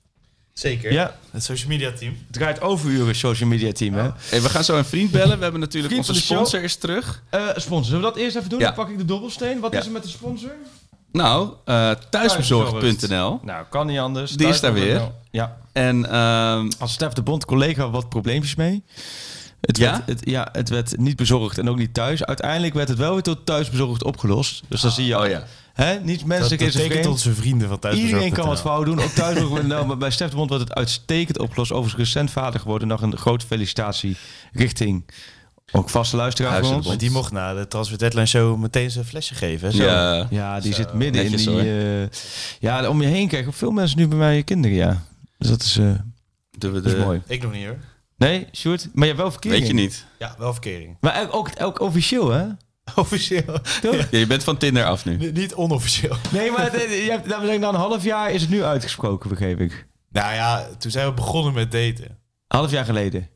Zeker. 0.52 0.92
Ja. 0.92 1.16
Het 1.30 1.42
social 1.44 1.68
media 1.68 1.92
team. 1.92 2.12
Het 2.26 2.32
draait 2.32 2.60
overuren 2.60 3.14
social 3.14 3.48
media 3.48 3.72
team, 3.72 3.94
hè? 3.94 4.08
hey, 4.28 4.42
we 4.42 4.48
gaan 4.48 4.64
zo 4.64 4.76
een 4.76 4.84
vriend 4.84 5.10
bellen. 5.10 5.36
We 5.36 5.42
hebben 5.42 5.60
natuurlijk 5.60 5.92
Vriend 5.92 6.08
onze 6.08 6.20
sponsor 6.22 6.62
is 6.62 6.76
terug. 6.76 7.22
Eh, 7.30 7.40
sponsor, 7.56 7.84
zullen 7.84 8.00
we 8.00 8.06
dat 8.06 8.16
eerst 8.16 8.36
even 8.36 8.48
doen? 8.48 8.58
Ja. 8.58 8.64
Dan 8.64 8.74
pak 8.74 8.88
ik 8.88 8.98
de 8.98 9.04
dobbelsteen. 9.04 9.60
Wat 9.60 9.72
Ja. 9.72 9.78
is 9.78 9.86
er 9.86 9.92
met 9.92 10.02
de 10.02 10.08
sponsor? 10.08 10.50
Nou, 11.14 11.52
eh 11.64 11.90
thuisbezorgd.nl. 12.10 13.40
Nou, 13.42 13.64
kan 13.70 13.86
niet 13.86 13.98
anders. 13.98 14.32
Die 14.32 14.46
is 14.46 14.60
daar 14.60 14.72
weer. 14.72 15.10
Ja. 15.30 15.56
En 15.72 16.10
ehm, 16.10 16.70
Als 16.78 16.92
Stef 16.92 17.12
de 17.12 17.22
Bond 17.22 17.44
collega 17.44 17.90
wat 17.90 18.08
probleempjes 18.08 18.54
mee. 18.54 18.82
Het 19.60 19.76
Ja? 19.76 19.90
werd, 19.90 20.06
het, 20.06 20.30
ja, 20.30 20.48
het 20.52 20.68
werd 20.68 20.98
niet 20.98 21.16
bezorgd 21.16 21.58
en 21.58 21.68
ook 21.68 21.76
niet 21.76 21.94
thuis. 21.94 22.24
Uiteindelijk 22.24 22.74
werd 22.74 22.88
het 22.88 22.98
wel 22.98 23.12
weer 23.12 23.22
tot 23.22 23.46
thuis 23.46 23.70
bezorgd 23.70 24.04
opgelost. 24.04 24.62
Dus 24.68 24.80
dan 24.80 24.90
zie 24.90 25.06
je, 25.06 25.18
Oh 25.18 25.28
ja. 25.28 25.44
hè, 25.72 26.00
niet 26.00 26.18
Dat 26.18 26.26
menselijk 26.28 26.60
is 26.62 26.74
het 26.74 27.06
onze 27.06 27.34
vrienden 27.34 27.68
van 27.68 27.78
thuis. 27.78 27.96
Iedereen 27.98 28.32
kan 28.32 28.46
wat 28.46 28.60
fout 28.60 28.84
doen. 28.84 29.00
Ook 29.00 29.10
thuis 29.10 29.38
ook. 29.42 29.62
Nou, 29.62 29.86
maar 29.86 29.96
bij 29.96 30.10
Stef 30.10 30.30
de 30.30 30.36
Bond 30.36 30.48
wordt 30.48 30.64
het 30.68 30.74
uitstekend 30.74 31.38
opgelost. 31.38 31.72
Overigens 31.72 32.02
recent 32.12 32.30
vader 32.30 32.60
geworden. 32.60 32.88
Nog 32.88 33.02
een 33.02 33.16
grote 33.16 33.46
felicitatie 33.46 34.16
richting 34.52 35.04
ook 35.72 35.90
vaste 35.90 36.16
luisteraar 36.16 36.64
van 36.64 36.74
ons. 36.74 36.96
Die 36.98 37.10
mocht 37.10 37.32
na 37.32 37.54
de 37.54 37.68
Transfer 37.68 37.98
Deadline 37.98 38.26
Show 38.26 38.58
meteen 38.60 38.90
zijn 38.90 39.04
flesje 39.04 39.34
geven. 39.34 39.68
hè, 39.68 39.74
Zo. 39.76 39.82
Ja. 39.84 40.26
Ja, 40.30 40.60
die 40.60 40.72
Zo, 40.74 40.82
zit 40.82 40.92
midden 40.92 41.22
netjes, 41.22 41.46
in 41.46 41.52
die... 41.58 42.02
eh, 42.02 42.08
ja, 42.60 42.88
om 42.88 43.00
je 43.02 43.06
heen 43.08 43.28
kijken. 43.28 43.52
Veel 43.52 43.70
mensen 43.70 43.98
nu 43.98 44.08
bij 44.08 44.18
mij 44.18 44.42
kinderen, 44.42 44.76
ja. 44.76 45.02
Dus 45.38 45.48
dat 45.48 45.62
is, 45.62 45.76
eh, 45.78 45.92
dat 46.58 46.74
is 46.84 46.92
de... 46.92 46.98
mooi. 46.98 47.22
Ik 47.26 47.42
nog 47.42 47.52
niet 47.52 47.66
hoor. 47.66 47.76
Nee, 48.16 48.46
Sjoerd? 48.52 48.84
Maar 48.92 49.02
je 49.06 49.12
hebt 49.12 49.18
wel 49.22 49.30
verkering. 49.30 49.60
Weet 49.60 49.70
je 49.70 49.74
niet. 49.82 50.06
Ja, 50.18 50.34
wel 50.38 50.52
verkering. 50.52 50.96
Maar 51.00 51.22
ook, 51.22 51.32
ook, 51.34 51.50
ook 51.62 51.80
officieel, 51.80 52.30
hè? 52.30 52.44
Officieel. 52.94 53.58
Ja, 53.82 54.06
je 54.18 54.26
bent 54.26 54.44
van 54.44 54.56
Tinder 54.56 54.84
af 54.84 55.04
nu. 55.04 55.16
Niet- 55.16 55.34
Niet 55.34 55.54
onofficieel. 55.54 56.16
Nee, 56.32 56.50
maar 56.50 56.72
het- 56.72 56.82
je 56.82 57.06
hebt, 57.10 57.24
betekent 57.26 57.60
na 57.60 57.68
een 57.68 57.74
half 57.74 58.04
jaar 58.04 58.30
is 58.30 58.40
het 58.40 58.50
nu 58.50 58.62
uitgesproken, 58.64 59.28
begreep 59.28 59.60
ik. 59.60 59.86
Nou 60.10 60.34
ja, 60.34 60.68
toen 60.78 60.90
zijn 60.90 61.06
we 61.06 61.12
begonnen 61.12 61.52
met 61.54 61.72
daten. 61.72 62.18
Half 62.46 62.70
jaar 62.70 62.84
geleden. 62.84 63.28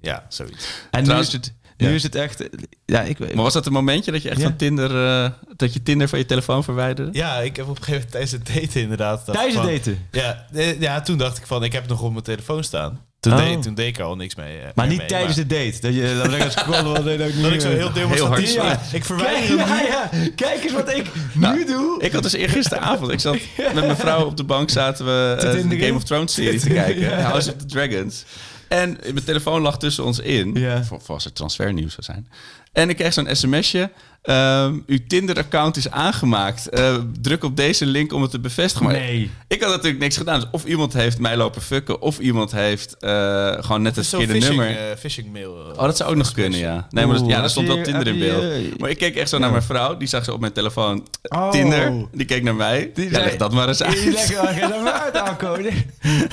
Ja, 0.00 0.26
zoiets. 0.28 0.68
En 0.90 1.02
Trouwens- 1.04 1.32
nu 1.32 1.38
is 1.38 1.46
het, 1.46 1.56
nu 1.78 1.94
is 1.94 2.02
het 2.02 2.14
echt... 2.14 2.48
Ja, 2.84 3.00
ik 3.02 3.18
weet... 3.18 3.34
Maar 3.34 3.44
was 3.44 3.52
dat 3.52 3.66
een 3.66 3.72
momentje 3.72 4.12
dat 4.12 4.22
je 4.22 4.28
echt 4.28 4.38
Ja. 4.40 4.44
van 4.46 4.56
Tinder... 4.56 5.06
eh, 5.24 5.30
dat 5.56 5.72
je 5.72 5.82
Tinder 5.82 6.08
van 6.08 6.18
je 6.18 6.26
telefoon 6.26 6.64
verwijderde? 6.64 7.08
Ja, 7.12 7.38
ik 7.38 7.56
heb 7.56 7.68
op 7.68 7.76
een 7.76 7.82
gegeven 7.82 7.92
moment 7.92 8.10
tijdens 8.10 8.32
het 8.32 8.46
daten 8.62 8.80
inderdaad... 8.80 9.24
Tijdens 9.24 9.54
het 9.54 9.64
daten? 9.64 10.06
Ja, 10.10 10.46
eh, 10.52 10.80
ja, 10.80 11.00
toen 11.00 11.18
dacht 11.18 11.38
ik 11.38 11.46
van, 11.46 11.64
ik 11.64 11.72
heb 11.72 11.82
het 11.82 11.90
nog 11.90 12.02
op 12.02 12.12
mijn 12.12 12.24
telefoon 12.24 12.64
staan. 12.64 13.06
Toen, 13.20 13.32
Oh. 13.32 13.38
deed, 13.38 13.62
toen 13.62 13.74
deed 13.74 13.86
ik 13.86 13.98
er 13.98 14.04
al 14.04 14.16
niks 14.16 14.34
mee. 14.34 14.58
eh, 14.58 14.66
Maar 14.74 14.86
niet 14.86 14.98
mee, 14.98 15.06
tijdens 15.06 15.36
maar- 15.36 15.46
de 15.48 15.54
date. 15.64 15.80
Dat 15.80 15.94
je 15.94 16.46
scrollen 16.50 17.04
dat 17.18 17.28
ik 17.28 17.34
niet 17.34 17.42
Dat 17.42 17.52
ik 17.52 17.60
zo 17.60 17.68
heel 17.68 17.92
demonstratief... 17.92 18.52
Heel 18.52 18.62
hard 18.62 18.78
ja, 18.80 18.82
ik 18.82 18.88
Kijk, 18.90 19.04
verwijder 19.04 19.48
hem 19.48 19.58
ja, 19.58 19.80
ja. 19.82 20.10
Kijk 20.34 20.62
eens 20.64 20.72
wat 20.72 20.88
ik 20.94 21.06
Nou, 21.34 21.56
nu 21.56 21.64
doe. 21.66 22.02
Ik 22.02 22.12
had 22.12 22.22
dus 22.22 22.32
eergisteravond, 22.32 23.12
ik 23.12 23.20
zat 23.20 23.36
met 23.74 23.84
mijn 23.84 23.96
vrouw 23.96 24.24
op 24.26 24.36
de 24.36 24.44
bank, 24.44 24.70
zaten 24.70 25.04
we 25.04 25.36
de? 25.68 25.78
Game 25.78 25.94
of 25.94 26.04
Thrones 26.04 26.34
serie 26.34 26.60
te 26.60 26.68
kijken. 26.68 27.22
House 27.22 27.50
of 27.50 27.56
the 27.56 27.64
Dragons. 27.66 28.24
En 28.68 28.98
mijn 29.02 29.24
telefoon 29.24 29.62
lag 29.62 29.78
tussen 29.78 30.04
ons 30.04 30.18
in, 30.18 30.54
Ja. 30.54 30.84
voor, 30.84 31.00
als 31.06 31.24
er 31.24 31.32
transfernieuws 31.32 31.92
zou 31.92 32.02
zijn. 32.02 32.28
En 32.72 32.88
ik 32.88 32.96
kreeg 32.96 33.12
zo'n 33.12 33.28
sms'je. 33.36 33.90
Ehm, 34.22 34.74
uw 34.86 34.98
Tinder-account 35.08 35.76
is 35.76 35.90
aangemaakt. 35.90 36.68
Eh, 36.68 36.94
druk 37.20 37.44
op 37.44 37.56
deze 37.56 37.86
link 37.86 38.12
om 38.12 38.22
het 38.22 38.30
te 38.30 38.40
bevestigen. 38.40 38.86
Maar 38.86 38.94
Nee. 38.94 39.30
ik 39.48 39.60
had 39.62 39.70
natuurlijk 39.70 39.98
niks 40.02 40.16
gedaan. 40.16 40.40
Dus 40.40 40.48
of 40.52 40.64
iemand 40.64 40.92
heeft 40.92 41.18
mij 41.18 41.36
lopen 41.36 41.62
fucken, 41.62 42.00
of 42.00 42.18
iemand 42.18 42.52
heeft 42.52 42.96
eh, 42.98 43.52
gewoon 43.58 43.82
net 43.82 43.96
het 43.96 44.06
verkeerde 44.06 44.38
nummer. 44.38 44.66
eh, 44.68 44.96
phishing 44.98 45.32
mail. 45.32 45.52
Oh, 45.52 45.82
dat 45.82 45.96
zou 45.96 46.10
ook 46.10 46.16
nog 46.16 46.32
kunnen, 46.32 46.58
ja. 46.58 46.86
Nee, 46.90 47.06
maar 47.06 47.18
dat- 47.18 47.26
ja, 47.26 47.42
er 47.42 47.50
stond 47.50 47.66
wel 47.66 47.82
Tinder 47.82 48.06
in 48.06 48.18
beeld. 48.18 48.78
Maar 48.78 48.90
ik 48.90 48.98
keek 48.98 49.16
echt 49.16 49.28
zo 49.28 49.38
naar 49.38 49.50
mijn 49.50 49.62
vrouw. 49.62 49.96
Die 49.96 50.08
zag 50.08 50.24
ze 50.24 50.32
op 50.32 50.40
mijn 50.40 50.52
telefoon 50.52 51.06
Oh. 51.22 51.50
Tinder. 51.50 51.92
Die 52.12 52.26
keek 52.26 52.42
naar 52.42 52.54
mij. 52.54 52.90
Die 52.94 53.04
ja, 53.04 53.10
zei- 53.10 53.24
leg 53.24 53.36
dat 53.36 53.52
maar 53.52 53.68
eens 53.68 53.78
Die 53.78 53.86
uit. 53.86 54.04
leggen 54.04 54.34
wel 54.34 54.46
geen 54.68 54.82
maar 54.82 54.92
uit. 55.12 55.16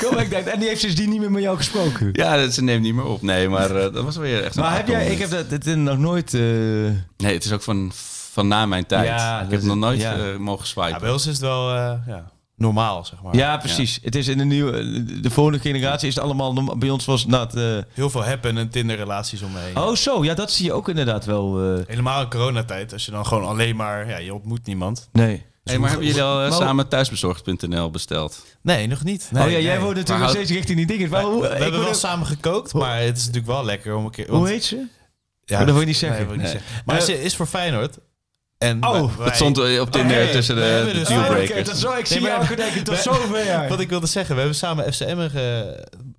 Kom, 0.03 0.17
ik 0.17 0.29
denk, 0.29 0.45
en 0.45 0.59
die 0.59 0.67
heeft 0.67 0.81
sindsdien 0.81 1.09
niet 1.09 1.19
meer 1.19 1.31
met 1.31 1.41
jou 1.43 1.57
gesproken. 1.57 2.09
Ja, 2.11 2.37
dat- 2.37 2.53
ze 2.53 2.63
neemt 2.63 2.81
niet 2.83 2.95
meer 2.95 3.05
op. 3.05 3.21
Nee, 3.21 3.49
maar 3.49 3.67
dat 3.73 4.03
was 4.03 4.17
weer 4.17 4.43
echt 4.43 4.55
Maar 4.55 4.75
heb 4.75 4.87
jij, 4.87 5.07
ik 5.11 5.19
heb 5.19 5.29
dat 5.29 5.49
dit 5.49 5.75
nog 5.75 5.97
nooit. 5.97 6.31
Nee, 6.31 7.33
het 7.33 7.45
is 7.45 7.51
ook 7.51 7.61
van, 7.61 7.74
van 8.31 8.47
na 8.47 8.65
mijn 8.65 8.85
tijd. 8.85 9.07
Ja, 9.07 9.41
ik 9.41 9.51
heb 9.51 9.61
nog 9.61 9.75
nooit 9.75 10.01
ja. 10.01 10.15
eh, 10.17 10.37
mogen 10.37 10.67
swipen. 10.67 10.91
Ja, 10.91 10.99
bij 10.99 11.11
ons 11.11 11.25
is 11.25 11.31
het 11.31 11.41
wel 11.41 11.69
eh, 11.75 11.93
ja, 12.07 12.31
normaal, 12.57 13.05
zeg 13.05 13.21
maar. 13.21 13.35
ja, 13.35 13.57
precies. 13.57 13.99
Het 14.03 14.15
is 14.15 14.27
in 14.27 14.37
de 14.37 14.45
nieuwe, 14.45 15.03
de 15.21 15.29
volgende 15.29 15.59
generatie 15.59 16.07
is 16.07 16.15
het 16.15 16.23
allemaal. 16.23 16.77
Bij 16.77 16.89
ons 16.89 17.05
was 17.05 17.21
het 17.21 17.29
nou, 17.29 17.45
het, 17.45 17.55
eh, 17.55 17.91
Heel 17.93 18.09
veel 18.09 18.23
hebben 18.23 18.57
en 18.57 18.69
Tinder-relaties 18.69 19.41
omheen. 19.41 19.77
Oh, 19.77 19.95
zo. 19.95 20.23
Ja, 20.23 20.33
dat 20.33 20.51
zie 20.51 20.65
je 20.65 20.73
ook 20.73 20.89
inderdaad 20.89 21.25
wel. 21.25 21.73
eh, 21.77 21.83
Helemaal 21.87 22.21
in 22.21 22.29
coronatijd, 22.29 22.93
als 22.93 23.05
je 23.05 23.11
dan 23.11 23.25
gewoon 23.25 23.45
alleen 23.45 23.75
maar... 23.75 24.07
Ja, 24.09 24.17
je 24.17 24.33
ontmoet 24.33 24.65
niemand. 24.65 25.09
nee. 25.11 25.43
Hey, 25.63 25.77
maar 25.79 25.89
hebben 25.89 26.07
jullie 26.07 26.23
al 26.23 26.51
samen 26.51 26.87
thuisbezorgd.nl 26.87 27.89
besteld? 27.91 28.45
Nee, 28.61 28.87
nog 28.87 29.03
niet. 29.03 29.29
oh 29.33 29.39
ja, 29.39 29.47
jij 29.47 29.61
nee. 29.61 29.69
woont 29.79 29.81
natuurlijk 29.81 30.07
Maar 30.09 30.17
nog 30.17 30.25
houd- 30.27 30.35
steeds 30.35 30.51
richting 30.51 30.77
die 30.77 30.87
dingen. 30.87 31.09
Maar 31.09 31.29
We, 31.29 31.39
we 31.39 31.47
ik 31.55 31.61
hebben 31.61 31.79
wel 31.79 31.87
ook- 31.89 31.93
samen 31.95 32.27
gekookt, 32.27 32.73
maar 32.73 32.99
het 32.99 33.17
is 33.17 33.25
natuurlijk 33.25 33.51
wel 33.51 33.65
lekker 33.65 33.95
om 33.95 34.05
een 34.05 34.11
keer... 34.11 34.29
Hoe 34.29 34.47
heet 34.47 34.63
ze? 34.63 34.85
Ja, 35.45 35.57
dat 35.59 35.67
wil 35.67 35.79
je 35.79 35.85
niet 35.85 35.97
zeggen. 35.97 36.37
niet 36.37 36.41
zeggen. 36.47 36.61
Maar 36.85 36.97
Eh, 36.97 37.01
ze 37.03 37.21
is 37.23 37.35
voor 37.35 37.45
Feyenoord. 37.47 37.97
En 38.57 38.83
Oh, 38.85 38.91
wij- 38.91 39.01
Dat 39.01 39.15
wij- 39.15 39.35
stond 39.35 39.57
eh, 39.57 39.81
op 39.81 39.91
Tinder 39.91 40.23
Oké, 40.23 40.31
tussen 40.31 40.55
de, 40.55 40.83
de 40.85 40.93
dus- 40.93 41.07
dealbreakers. 41.07 41.49
Oké, 41.51 41.63
dat 41.63 41.77
zou 41.77 41.97
ik 41.97 42.05
zie 42.05 42.21
Nee, 42.21 42.29
maar- 42.31 42.43
jou 42.43 42.55
denken 42.55 42.83
tot 42.83 42.97
zover. 42.97 43.67
Wat 43.69 43.79
ik 43.79 43.89
wilde 43.89 44.07
zeggen, 44.07 44.33
we 44.35 44.39
hebben 44.41 44.57
samen 44.59 44.93
FCM 44.93 45.29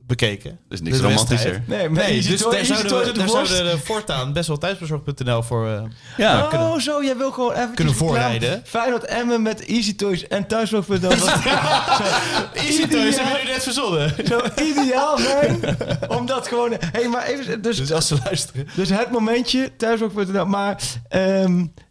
bekeken. 0.07 0.59
Dus 0.69 0.81
niks 0.81 0.97
De 0.97 1.03
romantischer. 1.03 1.63
Nee, 1.67 1.89
maar 1.89 2.03
Nee, 2.05 2.23
dus 2.23 2.41
daar 2.43 2.65
zouden 2.65 3.05
we, 3.05 3.13
daar 3.13 3.29
zouden 3.29 3.65
we 3.65 3.79
voortaan 3.85 4.33
best 4.33 4.49
wel 4.49 4.57
thuisbezorgd.nl 4.59 5.43
voor... 5.43 5.69
eh, 5.69 5.83
Ja, 6.17 6.43
oh, 6.43 6.49
kunnen- 6.49 6.81
zo, 6.81 7.05
jij 7.05 7.17
wil 7.17 7.31
gewoon 7.33 7.53
even 7.53 7.75
kunnen 7.75 7.95
voorrijden. 7.95 8.63
Feyenoord 8.65 9.05
Emmen 9.05 9.43
met 9.43 9.65
Easy 9.65 9.97
Toys 9.97 10.27
en 10.29 10.47
thuisvlog.nl. 10.47 11.11
Easy 12.55 12.87
Toys 12.87 13.17
hebben 13.17 13.37
jullie 13.37 13.53
net 13.53 13.63
verzonnen. 13.63 14.15
Zo 14.29 14.41
ideaal 14.63 15.19
zijn. 15.19 15.77
Omdat 16.09 16.49
gewoon... 16.49 16.73
hey, 16.93 17.09
maar 17.09 17.25
even... 17.27 17.63
Dus, 17.63 17.77
Dus 17.77 17.93
als 17.93 18.07
ze 18.09 18.17
luisteren. 18.25 18.69
dus 18.75 18.89
het 18.89 19.11
momentje, 19.11 19.77
thuisvlog.nl. 19.77 20.47
Maar... 20.47 20.83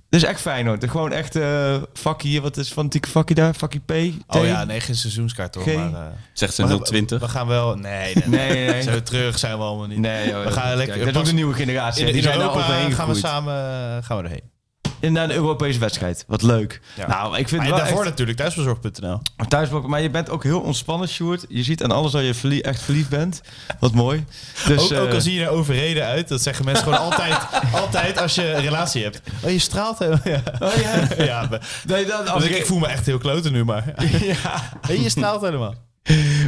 dus 0.10 0.24
echt 0.24 0.41
Feyenoord. 0.41 0.89
Gewoon 0.89 1.12
echt... 1.12 1.36
eh 1.36 1.76
vakkie 1.93 2.30
hier. 2.30 2.41
Wat 2.41 2.58
is 2.58 2.72
fanatieke 2.72 3.10
vakkie 3.10 3.36
daar? 3.36 3.56
Vakkie 3.56 3.80
P? 3.80 3.91
T? 4.28 4.36
Oh 4.36 4.45
ja, 4.45 4.64
nee, 4.64 4.80
geen 4.80 4.95
seizoenskaart 4.95 5.56
hoor. 5.56 5.66
Maar, 5.80 5.93
eh, 5.93 6.08
zegt 6.34 6.53
ze 6.53 6.68
we- 6.68 6.80
020. 6.82 7.20
We 7.20 7.28
gaan 7.28 7.47
wel... 7.47 7.76
Nee, 7.76 8.16
nee. 8.16 8.28
Nee, 8.28 8.49
nee, 8.53 8.68
nee. 8.72 8.82
Zijn 8.82 8.95
we 8.95 9.03
terug? 9.03 9.39
Zijn 9.39 9.58
we 9.58 9.64
allemaal 9.64 9.88
niet. 9.88 9.99
Nee, 9.99 10.30
joh, 10.30 10.43
We 10.43 10.51
gaan 10.51 10.76
lekker- 10.78 10.97
dat 10.97 11.08
is 11.08 11.14
ook 11.14 11.20
pas- 11.20 11.28
de 11.30 11.34
nieuwe 11.36 11.53
generatie. 11.53 11.99
In, 12.01 12.08
die 12.08 12.16
in 12.16 12.22
zijn 12.24 12.36
er 12.36 12.41
Europa 12.41 12.60
overheen 12.64 12.91
gaan 12.91 13.08
we 13.08 13.16
samen 13.16 13.53
eh, 13.53 14.03
gaan 14.06 14.18
we 14.18 14.24
erheen. 14.24 14.53
In 15.06 15.14
naar 15.14 15.24
een 15.24 15.32
Europese 15.36 15.80
wedstrijd. 15.80 16.24
Wat 16.28 16.41
leuk. 16.41 16.82
Ja. 16.95 17.08
Nou, 17.08 17.38
ik 17.38 17.47
vind 17.47 17.62
Maar 17.62 17.70
wel 17.70 17.80
daarvoor 17.80 17.99
echt- 17.99 18.10
natuurlijk 18.10 18.38
thuisbezorgd.nl. 18.38 19.20
Thuisblok, 19.47 19.88
maar 19.88 20.01
je 20.01 20.10
bent 20.10 20.30
ook 20.30 20.43
heel 20.43 20.60
ontspannen, 20.60 21.08
Sjoerd. 21.08 21.45
Je 21.49 21.64
ziet 21.64 21.84
aan 21.84 21.91
alles 21.91 22.12
dat 22.12 22.24
je 22.26 22.34
verlie- 22.34 22.62
echt 22.64 22.82
verliefd 22.82 23.10
bent. 23.10 23.41
Wat 23.80 23.93
mooi. 23.93 24.26
Dus, 24.68 24.91
ook, 24.93 24.99
ook 24.99 25.08
eh, 25.08 25.14
al 25.14 25.22
zie 25.22 25.34
je 25.34 25.43
er 25.43 25.49
overreden 25.49 26.03
uit, 26.06 26.28
dat 26.28 26.41
zeggen 26.41 26.66
mensen 26.66 26.84
gewoon 26.84 26.99
altijd, 26.99 27.38
altijd 27.84 28.18
als 28.18 28.36
je 28.36 28.53
een 28.53 28.62
relatie 28.62 29.03
hebt. 29.03 29.22
Oh, 29.43 29.51
je 29.51 29.60
straalt 29.60 29.99
helemaal. 29.99 30.22
Ja. 30.36 30.41
Oh 30.60 30.74
ja. 30.76 31.08
ja 31.32 31.47
maar- 31.49 31.68
Nee, 31.88 32.06
dan, 32.06 32.28
als 32.28 32.41
dus 32.41 32.49
ik, 32.49 32.56
ik, 32.56 32.62
ik 32.62 32.66
voel 32.66 32.80
me 32.80 32.88
echt 32.88 33.06
heel 33.06 33.18
kloten 33.18 33.51
nu, 33.51 33.64
maar. 33.64 33.93
ja. 34.22 34.72
Je 34.93 35.10
straalt 35.10 35.41
helemaal. 35.41 35.74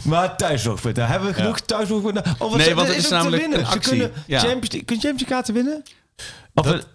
Maar 0.03 0.35
thuisblok.nl. 0.37 1.03
Hebben 1.05 1.27
we 1.29 1.33
genoeg 1.33 1.59
thuisblok.nl? 1.59 2.21
Oh, 2.37 2.49
wat 2.49 2.55
Nee, 2.57 2.75
want 2.75 2.87
het 2.87 2.97
is 2.97 3.07
te 3.07 3.13
namelijk 3.13 3.41
winnen. 3.41 3.59
een 3.59 3.71
Ze 3.71 3.79
kunnen 3.79 4.11
Ja. 4.25 4.39
Champions, 4.39 4.61
League- 4.71 4.83
kun 4.85 4.95
je 4.95 5.01
Champions 5.01 5.19
League 5.21 5.27
kaarten 5.27 5.53
winnen? 5.53 5.83
Of 6.53 6.65
Dat- 6.65 6.73
het- 6.73 6.87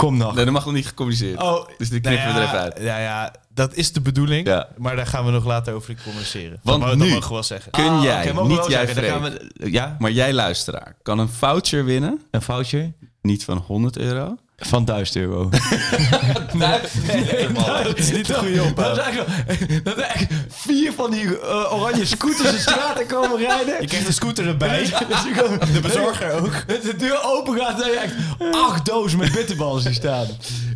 Kom 0.00 0.16
nog. 0.16 0.34
Nee, 0.34 0.44
dat 0.44 0.54
mag 0.54 0.64
nog 0.64 0.74
niet 0.74 0.86
gecommuniceerd. 0.86 1.42
Oh, 1.42 1.68
Dus 1.78 1.90
die 1.90 2.00
knippen 2.00 2.24
Nou 2.24 2.34
we 2.34 2.40
ja, 2.40 2.46
er 2.46 2.54
even 2.54 2.60
uit. 2.74 2.82
Ja, 2.84 2.98
ja, 2.98 3.34
dat 3.54 3.74
is 3.74 3.92
de 3.92 4.00
bedoeling. 4.00 4.46
Ja. 4.46 4.68
Maar 4.76 4.96
daar 4.96 5.06
gaan 5.06 5.24
we 5.24 5.30
nog 5.30 5.44
later 5.44 5.74
over 5.74 5.96
communiceren. 6.04 6.60
Want 6.62 6.82
dat, 6.82 6.92
nu- 6.94 6.98
dat 6.98 7.08
mogen 7.08 7.28
we 7.28 7.34
wel 7.34 7.42
zeggen. 7.42 7.70
Kun 7.72 7.84
Ah, 7.88 8.02
jij, 8.02 8.34
we 8.34 8.42
niet 8.46 8.66
jij 8.66 8.86
zeggen. 8.86 9.22
We, 9.22 9.70
Ja, 9.70 9.96
maar 9.98 10.10
jij 10.10 10.32
luisteraar, 10.32 10.96
kan 11.02 11.18
een 11.18 11.28
voucher 11.28 11.84
winnen. 11.84 12.20
een 12.30 12.42
foutje 12.42 12.92
Niet 13.22 13.44
van 13.44 13.56
100 13.56 13.98
euro. 13.98 14.36
Van 14.60 14.84
1000 14.84 15.16
euro. 15.16 15.48
dat 17.82 17.98
is 17.98 18.10
niet 18.10 18.26
de 18.26 18.34
goede 18.34 18.62
opbouw. 18.62 18.94
Dat 18.94 18.98
is 18.98 19.04
echt, 19.04 19.16
wel- 19.16 19.82
dat 19.82 19.96
er 19.96 20.02
echt 20.02 20.26
vier 20.48 20.92
van 20.92 21.10
die 21.10 21.40
eh, 21.40 21.72
oranje 21.72 22.04
scooters 22.06 22.50
de 22.50 22.58
straten 22.58 23.06
komen 23.06 23.38
rijden. 23.38 23.80
Je 23.80 23.86
krijgt 23.86 24.06
een 24.06 24.12
scooter 24.12 24.46
erbij. 24.46 24.78
Dus 25.08 25.72
De 25.72 25.80
bezorger 25.80 26.32
ook. 26.32 26.64
Dat 26.66 26.82
de 26.90 26.96
deur 26.96 27.20
open 27.24 27.58
gaat 27.58 27.82
en 27.82 27.90
je 27.90 27.96
echt 27.98 28.14
acht 28.54 28.86
dozen 28.86 29.18
met 29.18 29.32
bitterballen 29.32 29.82
zien 29.82 29.94
staan. 29.94 30.26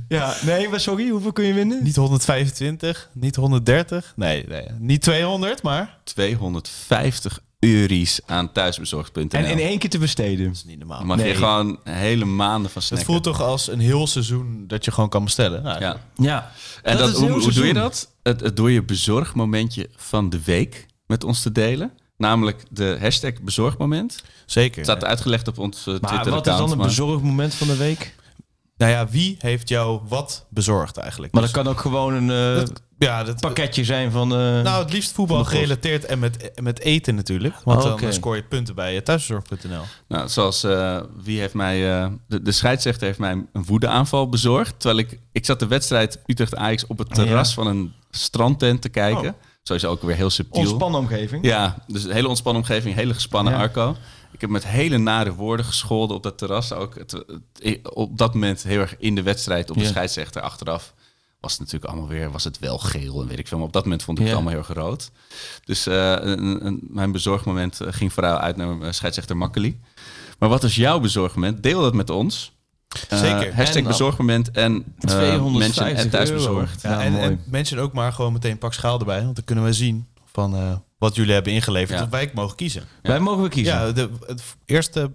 Ja, 0.08 0.34
nee, 0.42 0.68
maar 0.68 0.80
sorry, 0.80 1.08
hoeveel 1.08 1.32
kun 1.32 1.44
je 1.44 1.52
winnen? 1.52 1.82
Niet 1.82 1.96
125, 1.96 3.08
niet 3.12 3.36
130. 3.36 4.12
Nee, 4.16 4.44
nee, 4.48 4.66
niet 4.78 5.02
200, 5.02 5.62
maar... 5.62 5.98
250 6.04 7.40
euro's 7.64 8.20
aan 8.26 8.52
thuisbezorgd.nl. 8.52 9.28
En 9.30 9.44
in 9.44 9.58
één 9.58 9.78
keer 9.78 9.90
te 9.90 9.98
besteden. 9.98 10.46
Dat 10.46 10.54
is 10.54 10.64
niet 10.64 10.78
normaal. 10.78 10.98
Dan 10.98 11.06
mag 11.06 11.16
Nee. 11.16 11.28
je 11.28 11.34
gewoon 11.34 11.78
hele 11.84 12.24
maanden 12.24 12.70
van 12.70 12.72
Dat 12.74 12.82
snacken. 12.82 13.06
voelt 13.06 13.22
toch 13.22 13.40
als 13.42 13.68
een 13.68 13.80
heel 13.80 14.06
seizoen 14.06 14.64
dat 14.66 14.84
je 14.84 14.90
gewoon 14.90 15.08
kan 15.08 15.24
bestellen. 15.24 15.62
Nou, 15.62 15.80
Ja. 15.80 16.00
Ja. 16.14 16.52
En 16.82 16.96
Dat 16.96 17.12
hoe, 17.18 17.52
doe 17.52 17.66
je 17.66 17.74
dat? 17.74 18.12
Het, 18.22 18.40
het 18.40 18.56
door 18.56 18.70
je 18.70 18.82
bezorgmomentje 18.82 19.88
van 19.96 20.30
de 20.30 20.40
week 20.44 20.86
met 21.06 21.24
ons 21.24 21.42
te 21.42 21.52
delen. 21.52 21.92
Namelijk 22.16 22.64
de 22.70 22.96
hashtag 23.00 23.32
bezorgmoment. 23.42 24.22
Zeker. 24.46 24.76
Het 24.76 24.84
staat 24.86 25.04
uitgelegd 25.04 25.48
op 25.48 25.58
ons 25.58 25.78
eh, 25.78 25.86
Maar 25.86 25.94
Twitter-account. 25.96 26.34
wat 26.44 26.46
is 26.54 26.60
dan 26.60 26.70
een 26.70 26.76
maar- 26.78 26.86
bezorgmoment 26.86 27.54
van 27.54 27.66
de 27.66 27.76
week? 27.76 28.14
Nou 28.76 28.90
ja, 28.92 29.08
wie 29.08 29.36
heeft 29.38 29.68
jou 29.68 30.00
wat 30.08 30.46
bezorgd 30.50 30.96
eigenlijk? 30.96 31.32
Maar 31.32 31.42
Dus- 31.42 31.52
dat 31.52 31.62
kan 31.62 31.72
ook 31.72 31.80
gewoon 31.80 32.14
een 32.14 32.30
eh, 32.30 32.56
dat- 32.66 32.82
ja, 32.98 33.24
dat, 33.24 33.40
pakketje 33.40 33.84
zijn 33.84 34.10
van... 34.10 34.32
eh, 34.32 34.38
nou, 34.38 34.82
het 34.82 34.92
liefst 34.92 35.12
voetbal 35.12 35.44
gerelateerd 35.44 36.04
en 36.04 36.18
met, 36.18 36.50
met 36.62 36.78
eten 36.80 37.14
natuurlijk. 37.14 37.54
Want 37.64 37.84
Oh, 37.84 38.00
dan 38.00 38.12
scoor 38.12 38.36
je 38.36 38.42
punten 38.44 38.74
bij 38.74 39.00
thuisbezorg.nl. 39.00 39.82
Nou, 40.08 40.28
zoals 40.28 40.64
eh, 40.64 41.00
wie 41.22 41.40
heeft 41.40 41.54
mij. 41.54 41.92
eh, 42.02 42.06
de, 42.28 42.42
de 42.42 42.52
scheidsrechter 42.52 43.06
heeft 43.06 43.18
mij 43.18 43.32
een 43.52 43.64
woedeaanval 43.64 44.28
bezorgd. 44.28 44.74
Terwijl 44.80 44.98
ik. 45.06 45.18
Ik 45.32 45.44
zat 45.44 45.58
de 45.58 45.66
wedstrijd 45.66 46.18
Utrecht-Ajax 46.26 46.86
op 46.86 46.98
het 46.98 47.14
terras 47.14 47.48
Ja. 47.48 47.54
van 47.54 47.66
een 47.66 47.92
strandtent 48.10 48.82
te 48.82 48.88
kijken. 48.88 49.28
Oh. 49.28 49.40
Sowieso 49.62 49.90
ook 49.90 50.02
weer 50.02 50.16
heel 50.16 50.30
subtiel. 50.30 50.60
ontspannen 50.62 51.00
omgeving. 51.00 51.44
Ja, 51.44 51.76
dus 51.86 52.04
een 52.04 52.10
hele 52.12 52.28
ontspannen 52.28 52.62
omgeving, 52.62 52.94
hele 52.94 53.14
gespannen 53.14 53.52
Ja. 53.52 53.58
Arco. 53.58 53.96
Ik 54.34 54.40
heb 54.40 54.50
met 54.50 54.66
hele 54.66 54.98
nare 54.98 55.34
woorden 55.34 55.66
gescholden 55.66 56.16
op 56.16 56.22
dat 56.22 56.38
terras. 56.38 56.72
Ook 56.72 56.94
het, 56.98 57.10
het- 57.12 57.94
op 57.94 58.18
dat 58.18 58.34
moment 58.34 58.62
heel 58.62 58.80
erg 58.80 58.96
in 58.98 59.14
de 59.14 59.22
wedstrijd 59.22 59.70
op 59.70 59.76
de 59.76 59.82
Ja. 59.82 59.88
scheidsrechter 59.88 60.42
achteraf. 60.42 60.94
Was 61.40 61.52
het 61.52 61.60
natuurlijk 61.60 61.90
allemaal 61.92 62.08
weer, 62.08 62.30
was 62.30 62.44
het 62.44 62.58
wel 62.58 62.78
geel 62.78 63.20
en 63.22 63.28
weet 63.28 63.38
ik 63.38 63.48
veel. 63.48 63.58
Maar 63.58 63.66
op 63.66 63.72
dat 63.72 63.82
moment 63.84 64.02
vond 64.02 64.18
ik 64.18 64.24
Ja. 64.24 64.30
het 64.30 64.40
allemaal 64.40 64.58
heel 64.58 64.68
erg 64.68 64.78
rood. 64.78 65.10
Dus 65.64 65.86
eh, 65.86 66.10
een, 66.20 66.66
een- 66.66 66.80
mijn 66.82 67.12
bezorgmoment 67.12 67.80
eh, 67.80 67.88
ging 67.92 68.12
vooral 68.12 68.36
uit 68.36 68.56
naar 68.56 68.80
eh, 68.80 68.90
scheidsrechter 68.92 69.36
Makkeli. 69.36 69.80
Maar 70.38 70.48
wat 70.48 70.64
is 70.64 70.74
jouw 70.76 71.00
bezorgmoment? 71.00 71.62
Deel 71.62 71.80
dat 71.82 71.94
met 71.94 72.10
ons. 72.10 72.52
Eh, 73.08 73.18
Zeker. 73.18 73.54
hashtag 73.54 73.76
En, 73.76 73.84
bezorgmoment 73.84 74.50
en 74.50 74.72
uh, 74.74 74.82
250 74.98 75.58
mensen 75.58 75.96
en 75.96 76.10
thuisbezorgd. 76.10 76.82
Ja, 76.82 76.90
Ja, 76.90 77.02
en, 77.02 77.18
en 77.20 77.40
mensen 77.46 77.78
ook 77.78 77.92
maar 77.92 78.12
gewoon 78.12 78.32
meteen 78.32 78.58
pak 78.58 78.72
schaal 78.74 78.98
erbij. 78.98 79.22
Want 79.22 79.34
dan 79.36 79.44
kunnen 79.44 79.64
we 79.64 79.72
zien 79.72 80.06
van 80.32 80.54
eh, 80.56 80.72
wat 81.04 81.14
jullie 81.14 81.32
hebben 81.34 81.52
ingeleverd. 81.52 81.98
Ja. 81.98 82.04
Of 82.04 82.10
wij 82.10 82.30
mogen 82.34 82.56
kiezen. 82.56 82.82
Wij 83.02 83.20
mogen 83.20 83.42
we 83.42 83.48
kiezen. 83.48 83.74
Ja, 83.74 83.92
de, 83.92 84.10
het 84.26 84.42
eerste 84.64 85.10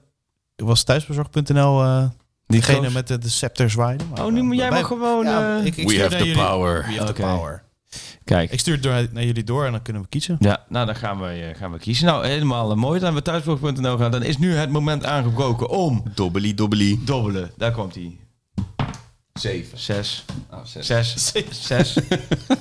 was 0.55 0.83
thuisbezorg.nl. 0.83 1.83
eh 1.83 1.99
Die 2.01 2.09
diegene 2.47 2.89
met 2.89 3.07
de, 3.07 3.17
de 3.17 3.29
scepter 3.29 3.69
zwaaien. 3.69 3.99
Maar, 4.09 4.25
Oh, 4.25 4.31
nu, 4.31 4.43
maar 4.43 4.55
jij 4.55 4.69
mag 4.69 4.87
gewoon... 4.87 5.25
Ja, 5.25 5.57
eh, 5.59 5.65
ik, 5.65 5.77
ik 5.77 5.87
We 5.89 5.99
have 6.01 6.09
the 6.17 6.23
jullie- 6.23 6.43
power. 6.43 6.85
We 6.87 6.93
have 6.97 7.13
the 7.13 7.21
power. 7.21 7.63
Kijk. 8.23 8.51
Ik 8.51 8.59
stuur 8.59 8.73
het 8.73 8.83
door, 8.83 9.07
naar 9.11 9.23
jullie 9.23 9.43
door 9.43 9.65
en 9.65 9.71
dan 9.71 9.81
kunnen 9.81 10.01
we 10.01 10.07
kiezen. 10.07 10.35
Ja, 10.39 10.65
nou 10.69 10.85
dan 10.85 10.95
gaan 10.95 11.19
we, 11.19 11.27
eh, 11.27 11.55
gaan 11.57 11.71
we 11.71 11.77
kiezen. 11.79 12.05
Nou, 12.05 12.27
helemaal 12.27 12.71
eh, 12.71 12.77
mooi. 12.77 12.99
Dan 12.99 13.13
we 13.13 13.21
thuisblog.nl 13.21 13.97
gaan. 13.97 14.11
Dan 14.11 14.23
is 14.23 14.37
nu 14.37 14.53
het 14.53 14.69
moment 14.69 15.05
aangebroken 15.05 15.69
om... 15.69 16.03
Dobbelie, 16.15 16.53
dobbelie. 16.53 17.03
Dobbelen. 17.03 17.51
Daar 17.57 17.71
komt 17.71 17.95
hij. 17.95 18.17
Zeven. 19.39 19.77
Zes. 19.77 20.25
Oh, 20.51 20.59
zes. 20.63 20.85
Zes. 20.85 21.33
Zes. 21.67 21.97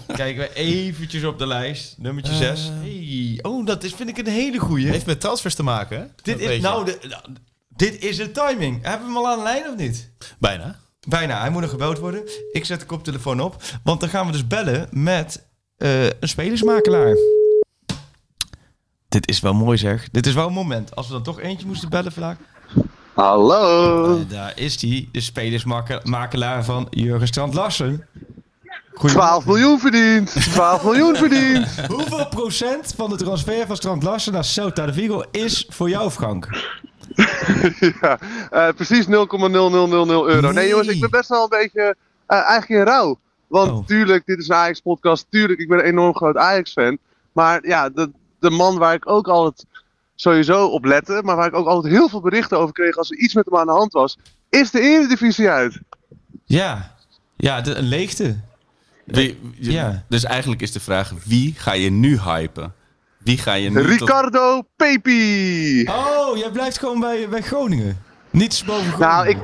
Kijken 0.06 0.42
we 0.42 0.52
eventjes 0.54 1.24
op 1.24 1.38
de 1.38 1.46
lijst. 1.46 1.94
Nummertje 1.98 2.34
zes. 2.34 2.70
Hey. 2.80 3.38
Oh, 3.42 3.66
dat 3.66 3.84
is, 3.84 3.92
vind 3.94 4.08
ik 4.08 4.18
een 4.18 4.26
hele 4.26 4.58
goeie. 4.58 4.86
Heeft 4.86 5.06
met 5.06 5.20
transfers 5.20 5.54
te 5.54 5.62
maken, 5.62 5.98
hè? 5.98 6.06
dit, 6.22 6.40
is, 6.40 6.60
nou, 6.60 6.84
de, 6.84 6.98
nou, 7.08 7.22
dit 7.68 8.02
is 8.02 8.16
de 8.16 8.30
timing. 8.30 8.82
Hebben 8.82 9.06
we 9.06 9.14
hem 9.14 9.24
al 9.24 9.28
aan 9.28 9.38
de 9.38 9.42
lijn 9.42 9.68
of 9.68 9.76
niet? 9.76 10.10
Bijna. 10.38 10.78
Bijna. 11.08 11.40
Hij 11.40 11.50
moet 11.50 11.60
nog 11.60 11.70
gebeld 11.70 11.98
worden. 11.98 12.22
Ik 12.52 12.64
zet 12.64 12.80
de 12.80 12.86
koptelefoon 12.86 13.40
op. 13.40 13.62
Want 13.82 14.00
dan 14.00 14.08
gaan 14.08 14.26
we 14.26 14.32
dus 14.32 14.46
bellen 14.46 14.88
met 14.90 15.46
eh, 15.76 16.04
een 16.04 16.28
spelersmakelaar. 16.28 17.16
Dit 19.08 19.28
is 19.28 19.40
wel 19.40 19.54
mooi 19.54 19.78
zeg. 19.78 20.08
Dit 20.10 20.26
is 20.26 20.34
wel 20.34 20.46
een 20.46 20.52
moment. 20.52 20.96
Als 20.96 21.06
we 21.06 21.12
dan 21.12 21.22
toch 21.22 21.40
eentje 21.40 21.66
moesten 21.66 21.88
bellen 21.88 22.12
vandaag. 22.12 22.36
Hallo. 23.18 24.18
Eh, 24.18 24.30
daar 24.30 24.52
is 24.56 24.80
hij. 24.80 25.08
De 25.12 25.20
spelersmakelaar 25.20 26.64
van 26.64 26.86
Jurgen 26.90 27.26
Strand 27.26 27.54
Larsen. 27.54 28.06
12 28.94 29.46
miljoen 29.46 29.78
verdiend. 29.78 30.30
12 30.30 30.84
miljoen 30.84 31.16
verdiend. 31.16 31.66
Hoeveel 31.94 32.28
procent 32.28 32.94
van 32.96 33.10
de 33.10 33.16
transfer 33.16 33.66
van 33.66 33.76
Strand 33.76 34.02
Larsen 34.02 34.32
naar 34.32 34.44
Celta 34.44 34.86
de 34.86 34.92
Vigo 34.92 35.22
is 35.30 35.66
voor 35.68 35.88
jou, 35.88 36.10
Frank? 36.10 36.48
ja, 38.00 38.18
eh, 38.50 38.68
precies 38.74 39.06
0,0000 39.06 39.10
euro. 39.10 40.04
Nee. 40.40 40.52
Nee. 40.52 40.68
jongens, 40.68 40.88
ik 40.88 41.00
ben 41.00 41.10
best 41.10 41.28
wel 41.28 41.42
een 41.42 41.48
beetje 41.48 41.96
eh, 42.26 42.38
eigenlijk 42.38 42.80
in 42.80 42.86
rouw. 42.86 43.18
Want 43.46 43.70
Oh. 43.70 43.86
tuurlijk, 43.86 44.26
dit 44.26 44.38
is 44.38 44.48
een 44.48 44.54
Ajax-podcast. 44.54 45.26
Tuurlijk, 45.30 45.60
ik 45.60 45.68
ben 45.68 45.78
een 45.78 45.84
enorm 45.84 46.14
groot 46.14 46.36
Ajax-fan. 46.36 46.98
Maar 47.32 47.66
ja, 47.66 47.88
de, 47.88 48.10
de 48.38 48.50
man 48.50 48.78
waar 48.78 48.94
ik 48.94 49.10
ook 49.10 49.28
altijd 49.28 49.64
sowieso 50.20 50.66
op 50.66 50.84
lette... 50.84 51.20
maar 51.24 51.36
waar 51.36 51.46
ik 51.46 51.54
ook 51.54 51.66
altijd 51.66 51.92
heel 51.94 52.08
veel 52.08 52.20
berichten 52.20 52.58
over 52.58 52.72
kreeg... 52.74 52.96
als 52.96 53.10
er 53.10 53.16
iets 53.16 53.34
met 53.34 53.44
hem 53.44 53.56
aan 53.56 53.66
de 53.66 53.72
hand 53.72 53.92
was... 53.92 54.18
is 54.50 54.70
de 54.70 54.80
Eredivisie 54.80 55.48
uit. 55.48 55.80
Ja. 56.44 56.94
Ja, 57.36 57.60
de, 57.60 57.74
een 57.74 57.84
leegte. 57.88 58.40
Wie- 59.04 59.38
Ja. 59.58 60.04
Dus 60.08 60.24
eigenlijk 60.24 60.60
is 60.62 60.72
de 60.72 60.80
vraag, 60.80 61.12
wie 61.24 61.54
ga 61.56 61.72
je 61.72 61.90
nu 61.90 62.18
hypen? 62.20 62.72
Wie 63.18 63.38
ga 63.38 63.52
je 63.54 63.70
nu 63.70 63.76
tot- 63.76 63.86
Ricardo 63.86 64.62
Pepi. 64.76 65.88
Oh, 65.88 66.36
jij 66.36 66.50
blijft 66.50 66.78
gewoon 66.78 67.00
bij, 67.00 67.28
bij 67.28 67.42
Groningen. 67.42 68.02
Niets 68.30 68.64
boven 68.64 68.92
Groningen. 68.92 69.08
Nou, 69.16 69.28
ik, 69.28 69.38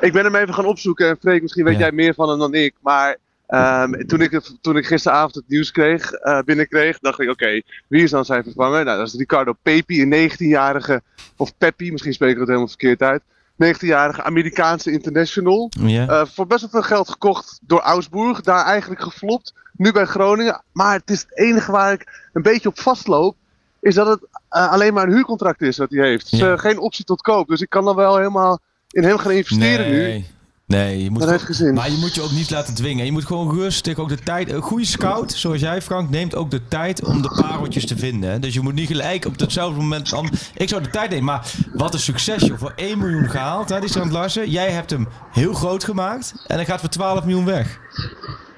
ik 0.00 0.12
ben 0.12 0.24
hem 0.24 0.34
even 0.34 0.54
gaan 0.54 0.66
opzoeken. 0.66 1.08
En 1.08 1.16
Freek, 1.20 1.42
misschien 1.42 1.64
weet 1.64 1.72
Ja. 1.74 1.80
jij 1.80 1.92
meer 1.92 2.14
van 2.14 2.28
hem 2.28 2.38
dan 2.38 2.54
ik. 2.54 2.74
Maar 2.80 3.16
ehm, 3.50 4.06
toen, 4.06 4.20
ik, 4.20 4.30
het- 4.30 4.58
toen 4.60 4.76
ik 4.76 4.86
gisteravond 4.86 5.34
het 5.34 5.44
nieuws 5.48 5.70
kreeg, 5.70 6.12
eh, 6.12 6.40
binnenkreeg, 6.44 6.98
dacht 6.98 7.20
ik: 7.20 7.30
oké, 7.30 7.60
wie 7.88 8.02
is 8.02 8.10
dan 8.10 8.24
zijn 8.24 8.42
vervanger? 8.42 8.84
Nou, 8.84 8.98
dat 8.98 9.06
is 9.06 9.14
Ricardo 9.14 9.52
Pepi, 9.62 10.02
een 10.02 10.30
19-jarige, 10.30 11.02
of 11.36 11.56
Peppi, 11.58 11.90
misschien 11.92 12.12
spreek 12.12 12.30
ik 12.32 12.38
het 12.38 12.46
helemaal 12.46 12.68
verkeerd 12.68 13.02
uit. 13.02 13.22
19-jarige 13.64 14.22
Amerikaanse 14.22 14.90
international. 14.90 15.70
Eh, 16.06 16.26
voor 16.26 16.46
best 16.46 16.60
wel 16.60 16.70
veel 16.70 16.82
geld 16.82 17.08
gekocht 17.10 17.58
door 17.62 17.80
Augsburg. 17.80 18.40
Daar 18.40 18.64
eigenlijk 18.64 19.00
geflopt. 19.00 19.52
Nu 19.72 19.92
bij 19.92 20.04
Groningen. 20.04 20.62
Maar 20.72 20.94
het 20.98 21.10
is 21.10 21.20
het 21.20 21.38
enige 21.38 21.72
waar 21.72 21.92
ik 21.92 22.28
een 22.32 22.42
beetje 22.42 22.68
op 22.68 22.78
vastloop. 22.80 23.36
Is 23.80 23.94
dat 23.94 24.06
het 24.06 24.26
eh, 24.48 24.70
alleen 24.72 24.94
maar 24.94 25.06
een 25.06 25.12
huurcontract 25.12 25.62
is 25.62 25.78
wat 25.78 25.90
hij 25.90 26.08
heeft. 26.08 26.30
Dus, 26.30 26.60
geen 26.60 26.78
optie 26.78 27.04
tot 27.04 27.20
koop. 27.22 27.48
Dus 27.48 27.60
ik 27.60 27.70
kan 27.70 27.84
dan 27.84 27.96
wel 27.96 28.16
helemaal 28.16 28.58
in 28.90 29.02
hem 29.04 29.18
gaan 29.18 29.30
investeren 29.32 29.90
nu. 29.90 30.24
Nee. 30.70 31.02
Je 31.02 31.10
moet 31.10 31.24
gewoon-. 31.24 31.74
Maar 31.74 31.90
je 31.90 31.96
moet 31.96 32.14
je 32.14 32.22
ook 32.22 32.30
niet 32.30 32.50
laten 32.50 32.74
dwingen. 32.74 33.04
Je 33.04 33.12
moet 33.12 33.24
gewoon 33.24 33.54
rustig 33.54 33.98
ook 33.98 34.08
de 34.08 34.18
tijd. 34.18 34.52
Een 34.52 34.62
goede 34.62 34.84
scout, 34.84 35.32
zoals 35.32 35.60
jij, 35.60 35.82
Frank, 35.82 36.10
neemt 36.10 36.34
ook 36.34 36.50
de 36.50 36.68
tijd 36.68 37.04
om 37.04 37.22
de 37.22 37.28
pareltjes 37.28 37.86
te 37.86 37.96
vinden. 37.96 38.40
Dus 38.40 38.54
je 38.54 38.60
moet 38.60 38.74
niet 38.74 38.86
gelijk 38.86 39.24
op 39.24 39.38
hetzelfde 39.38 39.80
moment. 39.80 40.10
Dan, 40.10 40.30
ik 40.54 40.68
zou 40.68 40.82
de 40.82 40.90
tijd 40.90 41.10
nemen. 41.10 41.24
Maar 41.24 41.52
wat 41.72 41.94
een 41.94 42.00
succes, 42.00 42.42
joh. 42.42 42.58
Voor 42.58 42.72
1 42.76 42.98
miljoen 42.98 43.30
gehaald, 43.30 43.68
hè, 43.68 43.80
die 43.80 43.88
Strand 43.88 44.12
Larsen. 44.12 44.50
Jij 44.50 44.70
hebt 44.70 44.90
hem 44.90 45.08
heel 45.32 45.54
groot 45.54 45.84
gemaakt. 45.84 46.34
En 46.46 46.56
hij 46.56 46.64
gaat 46.64 46.80
voor 46.80 46.88
12 46.88 47.24
miljoen 47.24 47.44
weg. 47.44 47.78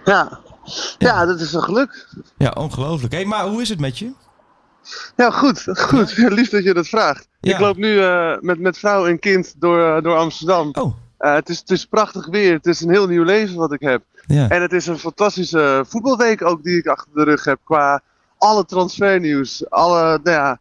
Ja. 0.04 0.40
ja, 0.98 1.26
dat 1.26 1.40
is 1.40 1.52
een 1.52 1.62
geluk. 1.62 2.08
Ja, 2.36 2.50
ongelooflijk. 2.50 3.14
Hé, 3.14 3.24
maar 3.24 3.46
hoe 3.46 3.62
is 3.62 3.68
het 3.68 3.80
met 3.80 3.98
je? 3.98 4.12
Ja, 5.16 5.30
goed. 5.30 5.64
goed. 5.72 6.10
Ja, 6.10 6.28
lief 6.40 6.50
dat 6.50 6.64
je 6.64 6.74
dat 6.74 6.88
vraagt. 6.88 7.28
Ja. 7.40 7.54
Ik 7.54 7.60
loop 7.60 7.76
nu 7.76 7.98
eh, 7.98 8.32
met, 8.40 8.58
met 8.58 8.78
vrouw 8.78 9.06
en 9.06 9.18
kind 9.18 9.54
door, 9.58 9.96
eh, 9.96 10.02
door 10.02 10.16
Amsterdam. 10.16 10.68
Oh, 10.72 10.94
Eh, 11.22 11.34
het, 11.34 11.48
is, 11.48 11.58
het 11.58 11.70
is 11.70 11.84
prachtig 11.86 12.26
weer. 12.26 12.52
Het 12.52 12.66
is 12.66 12.80
een 12.80 12.90
heel 12.90 13.06
nieuw 13.06 13.22
leven 13.24 13.56
wat 13.56 13.72
ik 13.72 13.80
heb. 13.80 14.02
ja. 14.26 14.48
En 14.48 14.62
het 14.62 14.72
is 14.72 14.86
een 14.86 14.98
fantastische 14.98 15.84
voetbalweek 15.88 16.44
ook 16.44 16.62
die 16.62 16.76
ik 16.78 16.86
achter 16.86 17.10
de 17.14 17.22
rug 17.24 17.44
heb. 17.44 17.58
Qua 17.64 18.00
alle 18.38 18.64
transfernieuws. 18.64 19.70
Alle, 19.70 20.02
nou 20.22 20.36
ja. 20.36 20.58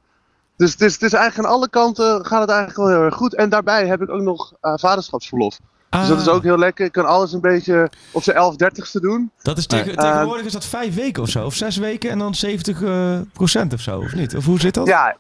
Dus 0.58 0.72
het 0.72 0.82
is, 0.82 0.94
het 0.94 1.02
is 1.02 1.14
eigenlijk 1.14 1.48
aan 1.48 1.54
alle 1.56 1.70
kanten 1.70 2.26
gaat 2.26 2.42
het 2.42 2.50
eigenlijk 2.50 2.80
wel 2.80 2.88
heel 2.98 3.06
erg 3.06 3.16
goed. 3.16 3.36
En 3.36 3.50
daarbij 3.50 3.88
heb 3.88 4.02
ik 4.02 4.10
ook 4.10 4.22
nog 4.22 4.54
eh, 4.62 4.74
vaderschapsverlof. 4.76 5.58
Dus 5.90 6.08
dat 6.08 6.20
is 6.20 6.28
Ah, 6.28 6.36
ook 6.36 6.44
heel 6.44 6.58
lekker. 6.58 6.86
Ik 6.86 6.92
kan 6.92 7.06
alles 7.06 7.34
een 7.34 7.42
beetje 7.42 7.90
op 8.12 8.24
zijn 8.24 8.38
11 8.38 8.56
dertigste 8.56 9.00
doen. 9.00 9.32
Dat 9.42 9.58
is 9.58 9.66
tegen, 9.66 9.96
Eh, 9.96 10.12
tegenwoordig 10.12 10.46
is 10.46 10.52
dat 10.54 10.66
vijf 10.66 10.96
weken 10.96 11.24
of 11.24 11.30
zo. 11.30 11.46
Of 11.46 11.54
zes 11.54 11.78
weken 11.78 12.10
en 12.10 12.18
dan 12.20 12.36
70 12.36 12.82
eh, 12.82 13.20
procent 13.34 13.74
of 13.74 13.80
zo, 13.80 14.00
of 14.00 14.14
niet? 14.16 14.36
Of 14.36 14.46
hoe 14.46 14.60
zit 14.60 14.74
dat? 14.74 14.88
Ja, 14.88 15.16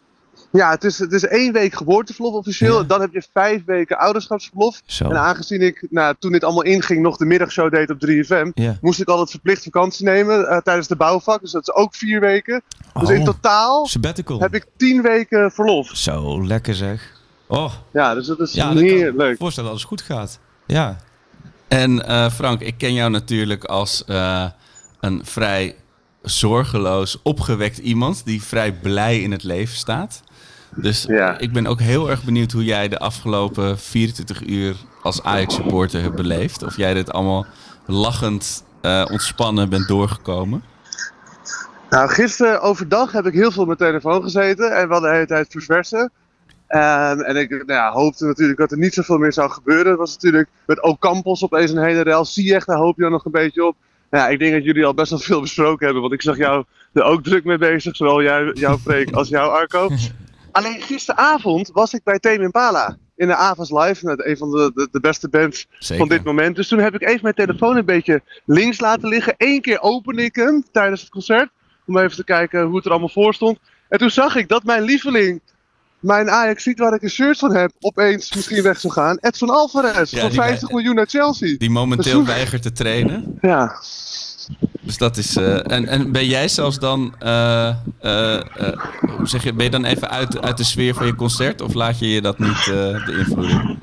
ja 0.51 0.69
het, 0.69 0.83
is, 0.83 0.99
het 0.99 1.11
is 1.13 1.25
één 1.25 1.53
week 1.53 1.73
geboorteverlof 1.75 2.33
officieel. 2.33 2.77
Ja. 2.81 2.83
Dan 2.87 3.01
heb 3.01 3.13
je 3.13 3.23
vijf 3.33 3.65
weken 3.65 3.97
ouderschapsverlof. 3.97 4.81
Zo. 4.85 5.05
En 5.09 5.17
aangezien 5.17 5.61
ik, 5.61 5.87
nou, 5.89 6.15
toen 6.19 6.31
dit 6.31 6.43
allemaal 6.43 6.63
inging, 6.63 7.01
nog 7.01 7.17
de 7.17 7.25
middagshow 7.25 7.71
deed 7.71 7.89
op 7.89 7.97
3FM, 8.07 8.51
Ja. 8.53 8.77
moest 8.81 9.01
ik 9.01 9.07
altijd 9.07 9.29
verplicht 9.29 9.63
vakantie 9.63 10.05
nemen 10.05 10.47
eh, 10.47 10.57
tijdens 10.57 10.87
de 10.87 10.95
bouwvak. 10.95 11.41
Dus 11.41 11.51
dat 11.51 11.61
is 11.61 11.73
ook 11.73 11.95
vier 11.95 12.19
weken. 12.19 12.61
Dus 12.99 13.09
in 13.09 13.19
Oh, 13.19 13.25
totaal 13.25 13.85
Sabbatical. 13.85 14.39
heb 14.39 14.55
ik 14.55 14.65
tien 14.77 15.01
weken 15.01 15.51
verlof. 15.51 15.89
Zo, 15.93 16.45
lekker 16.45 16.75
zeg. 16.75 17.19
Oh, 17.47 17.73
Ja, 17.93 18.13
dus 18.13 18.27
dat 18.27 18.39
is 18.39 18.53
ja, 18.53 18.67
kan 18.67 18.77
ik 19.29 19.37
voorstellen 19.37 19.69
dat 19.69 19.79
het 19.79 19.87
goed 19.87 20.01
gaat. 20.01 20.39
Ja. 20.67 20.97
En 21.67 22.05
eh, 22.07 22.29
Frank, 22.31 22.61
ik 22.61 22.77
ken 22.77 22.93
jou 22.93 23.09
natuurlijk 23.11 23.63
als 23.63 24.05
eh, 24.05 24.45
een 24.99 25.21
vrij 25.25 25.75
zorgeloos, 26.21 27.19
opgewekt 27.23 27.77
iemand 27.77 28.25
die 28.25 28.43
vrij 28.43 28.71
blij 28.73 29.19
in 29.21 29.31
het 29.31 29.43
leven 29.43 29.75
staat. 29.75 30.21
Dus 30.75 31.05
Ja. 31.07 31.37
ik 31.37 31.53
ben 31.53 31.67
ook 31.67 31.79
heel 31.79 32.09
erg 32.09 32.23
benieuwd 32.23 32.51
hoe 32.51 32.63
jij 32.63 32.87
de 32.87 32.99
afgelopen 32.99 33.79
24 33.79 34.45
uur 34.47 34.75
als 35.01 35.23
Ajax-supporter 35.23 36.01
hebt 36.01 36.15
beleefd. 36.15 36.63
Of 36.63 36.77
jij 36.77 36.93
dit 36.93 37.11
allemaal 37.11 37.45
lachend, 37.85 38.63
eh, 38.81 39.05
ontspannen 39.11 39.69
bent 39.69 39.87
doorgekomen. 39.87 40.63
Nou, 41.89 42.09
gisteren 42.09 42.61
overdag 42.61 43.11
heb 43.11 43.25
ik 43.25 43.33
heel 43.33 43.51
veel 43.51 43.61
op 43.61 43.67
mijn 43.67 43.79
telefoon 43.79 44.21
gezeten 44.23 44.75
en 44.77 44.87
we 44.87 44.93
hadden 44.93 45.09
de 45.09 45.15
hele 45.15 45.27
tijd 45.27 45.47
verversen. 45.51 46.11
Ehm, 46.67 47.19
en 47.19 47.35
ik 47.35 47.49
nou 47.49 47.65
ja, 47.65 47.91
hoopte 47.91 48.25
natuurlijk 48.25 48.59
dat 48.59 48.71
er 48.71 48.77
niet 48.77 48.93
zoveel 48.93 49.17
meer 49.17 49.33
zou 49.33 49.49
gebeuren. 49.49 49.87
Het 49.87 49.97
was 49.99 50.13
natuurlijk 50.13 50.49
met 50.65 50.81
Ocampos 50.81 51.43
opeens 51.43 51.71
een 51.71 51.83
hele 51.83 52.01
rel. 52.01 52.25
Ziyech, 52.25 52.65
daar 52.65 52.77
hoop 52.77 52.95
je 52.95 53.01
dan 53.01 53.11
nog 53.11 53.25
een 53.25 53.31
beetje 53.31 53.65
op. 53.65 53.75
Nou, 54.09 54.23
ja, 54.23 54.29
ik 54.29 54.39
denk 54.39 54.53
dat 54.53 54.63
jullie 54.63 54.85
al 54.85 54.93
best 54.93 55.09
wel 55.09 55.19
veel 55.19 55.41
besproken 55.41 55.83
hebben, 55.85 56.01
want 56.01 56.13
ik 56.13 56.21
zag 56.21 56.37
jou 56.37 56.65
er 56.93 57.03
ook 57.03 57.23
druk 57.23 57.43
mee 57.43 57.57
bezig. 57.57 57.95
Zowel 57.95 58.21
jij, 58.21 58.51
jouw 58.53 58.77
Freek 58.77 59.11
als 59.11 59.29
jou, 59.29 59.51
Arco. 59.51 59.89
Alleen 60.51 60.81
gisteravond 60.81 61.69
was 61.73 61.93
ik 61.93 62.03
bij 62.03 62.19
Tame 62.19 62.43
Impala 62.43 62.97
in 63.15 63.27
de 63.27 63.35
Avas 63.35 63.69
Live. 63.71 64.05
Nou, 64.05 64.23
een 64.29 64.37
van 64.37 64.51
de, 64.51 64.71
de, 64.73 64.87
de 64.91 64.99
beste 64.99 65.29
bands 65.29 65.67
Zeker. 65.79 65.97
van 65.97 66.15
dit 66.15 66.23
moment. 66.23 66.55
Dus 66.55 66.67
toen 66.67 66.79
heb 66.79 66.93
ik 66.95 67.01
even 67.07 67.19
mijn 67.21 67.33
telefoon 67.35 67.77
een 67.77 67.85
beetje 67.85 68.21
links 68.45 68.79
laten 68.79 69.07
liggen. 69.09 69.33
Eén 69.37 69.61
keer 69.61 69.81
opende 69.81 70.23
ik 70.23 70.35
hem 70.35 70.63
tijdens 70.71 71.01
het 71.01 71.09
concert. 71.09 71.49
Om 71.87 71.97
even 71.97 72.15
te 72.15 72.23
kijken 72.23 72.63
hoe 72.65 72.75
het 72.75 72.85
er 72.85 72.91
allemaal 72.91 73.09
voor 73.09 73.33
stond. 73.33 73.59
En 73.89 73.97
toen 73.99 74.09
zag 74.09 74.35
ik 74.35 74.47
dat 74.47 74.63
mijn 74.63 74.81
lieveling, 74.83 75.41
mijn 75.99 76.29
Ajax 76.29 76.63
ziet 76.63 76.79
waar 76.79 76.93
ik 76.93 77.01
een 77.01 77.09
shirt 77.09 77.37
van 77.37 77.55
heb, 77.55 77.71
opeens 77.79 78.33
misschien 78.35 78.63
weg 78.63 78.79
zou 78.79 78.93
gaan. 78.93 79.17
Edson 79.19 79.49
Alvarez 79.49 80.11
Ja, 80.11 80.19
voor 80.19 80.29
die 80.29 80.39
50 80.39 80.67
wij- 80.67 80.75
miljoen 80.77 80.95
naar 80.95 81.05
Chelsea. 81.07 81.57
Die 81.57 81.69
momenteel 81.69 82.19
Dus- 82.19 82.27
weigert 82.27 82.61
te 82.61 82.71
trainen. 82.71 83.37
Ja. 83.41 83.75
Dus 84.81 84.97
dat 84.97 85.17
is. 85.17 85.35
eh, 85.35 85.71
en, 85.71 85.87
en 85.87 86.11
ben 86.11 86.25
jij 86.25 86.47
zelfs 86.47 86.79
dan. 86.79 87.15
eh, 87.19 87.67
eh, 87.69 88.41
hoe 89.17 89.27
zeg 89.27 89.43
je? 89.43 89.53
Ben 89.53 89.65
je 89.65 89.71
dan 89.71 89.85
even 89.85 90.09
uit, 90.09 90.41
uit 90.41 90.57
de 90.57 90.63
sfeer 90.63 90.93
van 90.93 91.05
je 91.05 91.15
concert? 91.15 91.61
Of 91.61 91.73
laat 91.73 91.99
je 91.99 92.09
je 92.09 92.21
dat 92.21 92.39
niet 92.39 92.65
beïnvloeden? 93.05 93.79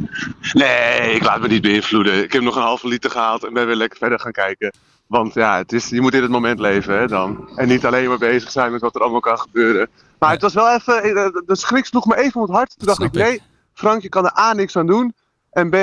Nee, 0.53 1.13
ik 1.13 1.25
laat 1.25 1.41
me 1.41 1.49
niet 1.49 1.63
beïnvloeden. 1.63 2.23
Ik 2.23 2.33
heb 2.33 2.43
nog 2.43 2.57
een 2.57 2.63
halve 2.63 2.89
liter 2.89 3.11
gehaald 3.11 3.45
en 3.45 3.53
ben 3.53 3.67
weer 3.67 3.77
lekker 3.77 3.99
verder 3.99 4.21
gaan 4.21 4.33
kijken. 4.33 4.73
Want 5.07 5.35
ja, 5.35 5.57
het 5.57 5.73
is, 5.73 5.89
je 5.89 6.01
moet 6.01 6.15
in 6.15 6.23
het 6.23 6.31
moment 6.31 6.59
leven 6.61 6.99
hè, 6.99 7.07
dan. 7.07 7.49
En 7.57 7.69
niet 7.69 7.87
alleen 7.87 8.09
maar 8.09 8.19
bezig 8.19 8.51
zijn 8.51 8.73
met 8.73 8.81
wat 8.81 8.95
er 8.95 9.01
allemaal 9.01 9.21
kan 9.21 9.39
gebeuren. 9.39 9.89
Maar 10.19 10.31
het 10.31 10.43
was 10.43 10.55
wel 10.55 10.75
even, 10.75 11.03
de 11.47 11.57
schrik 11.57 11.85
sloeg 11.85 12.07
me 12.07 12.17
even 12.17 12.41
om 12.41 12.47
het 12.47 12.57
hart. 12.57 12.75
Toen 12.79 12.87
dacht 12.87 13.03
ik, 13.03 13.13
nee, 13.13 13.43
Frank, 13.75 14.03
je 14.03 14.09
kan 14.09 14.25
er 14.25 14.39
A, 14.39 14.53
niks 14.53 14.77
aan 14.77 14.87
doen. 14.87 15.15
En 15.51 15.71
B, 15.71 15.75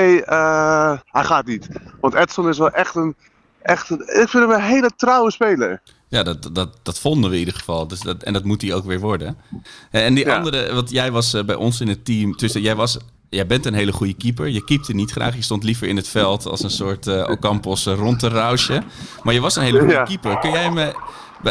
hij 1.10 1.24
gaat 1.24 1.46
niet. 1.46 1.68
Want 2.00 2.14
Edson 2.14 2.48
is 2.48 2.58
wel 2.58 2.70
echt 2.70 2.94
een, 2.94 3.16
echt 3.66 3.90
een, 3.90 4.00
ik 4.00 4.28
vind 4.28 4.32
hem 4.32 4.50
een 4.50 4.60
hele 4.62 4.90
trouwe 4.96 5.30
speler. 5.30 5.80
Ja, 6.08 6.22
dat, 6.22 6.48
dat, 6.52 6.68
dat 6.82 6.98
vonden 6.98 7.30
we 7.30 7.34
in 7.36 7.44
ieder 7.44 7.58
geval. 7.58 7.86
Dus 7.88 8.00
dat, 8.00 8.22
en 8.22 8.32
dat 8.32 8.44
moet 8.44 8.62
hij 8.62 8.74
ook 8.74 8.84
weer 8.84 9.00
worden. 9.00 9.36
Eh, 9.90 10.04
En 10.04 10.14
die 10.14 10.24
Ja. 10.26 10.36
andere, 10.36 10.74
want 10.74 10.90
jij 10.90 11.10
was 11.12 11.34
eh, 11.34 11.44
bij 11.44 11.54
ons 11.54 11.80
in 11.80 11.88
het 11.88 12.04
team. 12.04 12.36
Tussen, 12.36 12.60
jij, 12.60 12.74
was, 12.76 12.96
jij 13.30 13.46
bent 13.46 13.66
een 13.66 13.74
hele 13.74 13.92
goede 13.92 14.14
keeper. 14.14 14.48
Je 14.48 14.64
keepte 14.64 14.92
niet 14.94 15.10
graag. 15.10 15.34
Je 15.34 15.42
stond 15.42 15.64
liever 15.64 15.88
in 15.88 15.96
het 15.96 16.08
veld 16.08 16.46
als 16.46 16.62
een 16.62 16.70
soort 16.70 17.06
eh 17.06 17.28
Ocampos 17.30 17.86
eh, 17.86 17.94
rond 17.94 18.18
te 18.18 18.28
rausje. 18.28 18.82
Maar 19.22 19.34
je 19.34 19.40
was 19.40 19.56
een 19.56 19.62
hele 19.62 19.78
goede 19.78 19.92
Ja. 19.92 20.02
keeper. 20.04 20.38
Kun 20.38 20.50
jij 20.50 20.70
me. 20.70 20.94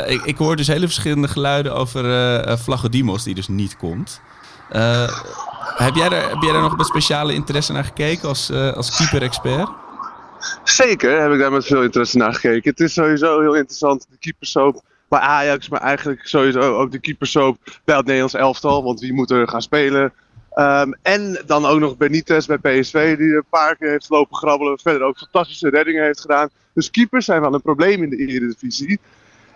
Ik, 0.08 0.22
ik 0.22 0.38
hoor 0.38 0.56
dus 0.56 0.68
hele 0.68 0.86
verschillende 0.86 1.28
geluiden 1.28 1.76
over 1.76 2.06
eh 2.06 2.52
eh, 2.52 2.58
Vlagodimos, 2.58 3.24
die 3.24 3.36
dus 3.36 3.48
niet 3.48 3.78
komt. 3.78 4.22
Eh, 4.70 5.10
heb, 5.76 5.96
jij 5.96 6.10
daar, 6.10 6.30
heb 6.30 6.42
jij 6.42 6.52
daar 6.54 6.62
nog 6.62 6.78
met 6.78 6.86
speciale 6.86 7.34
interesse 7.34 7.74
naar 7.74 7.84
gekeken 7.86 8.28
als, 8.28 8.50
eh, 8.50 8.72
als 8.74 8.96
keeper-expert? 8.98 9.70
Zeker 10.64 11.22
heb 11.22 11.32
ik 11.32 11.40
daar 11.40 11.52
met 11.52 11.66
veel 11.66 11.84
interesse 11.84 12.18
naar 12.18 12.34
gekeken. 12.34 12.70
Het 12.70 12.80
is 12.80 12.94
sowieso 12.94 13.40
heel 13.40 13.56
interessant, 13.56 14.08
de 14.10 14.18
keepersoap 14.18 14.82
bij 15.10 15.20
Ajax, 15.20 15.70
maar 15.70 15.82
eigenlijk 15.82 16.28
sowieso 16.28 16.60
ook 16.60 16.92
de 16.92 17.00
keepersoap 17.00 17.58
bij 17.84 17.96
het 17.96 18.06
Nederlands 18.06 18.34
elftal. 18.34 18.84
Want 18.84 19.00
wie 19.00 19.14
moet 19.14 19.32
er 19.32 19.48
gaan 19.48 19.62
spelen? 19.62 20.14
Ehm, 20.50 20.92
en 21.02 21.42
dan 21.46 21.66
ook 21.66 21.80
nog 21.80 21.98
Benitez 21.98 22.46
bij 22.46 22.58
PSV, 22.58 23.18
die 23.18 23.36
een 23.36 23.46
paar 23.50 23.76
keer 23.76 23.90
heeft 23.90 24.10
lopen 24.10 24.36
grabbelen. 24.36 24.80
Verder 24.80 25.08
ook 25.08 25.18
fantastische 25.18 25.70
reddingen 25.70 26.04
heeft 26.04 26.22
gedaan. 26.22 26.50
Dus 26.74 26.92
keepers 26.92 27.26
zijn 27.26 27.42
wel 27.42 27.54
een 27.54 27.62
probleem 27.62 28.04
in 28.04 28.10
de 28.10 28.18
Eredivisie. 28.18 29.00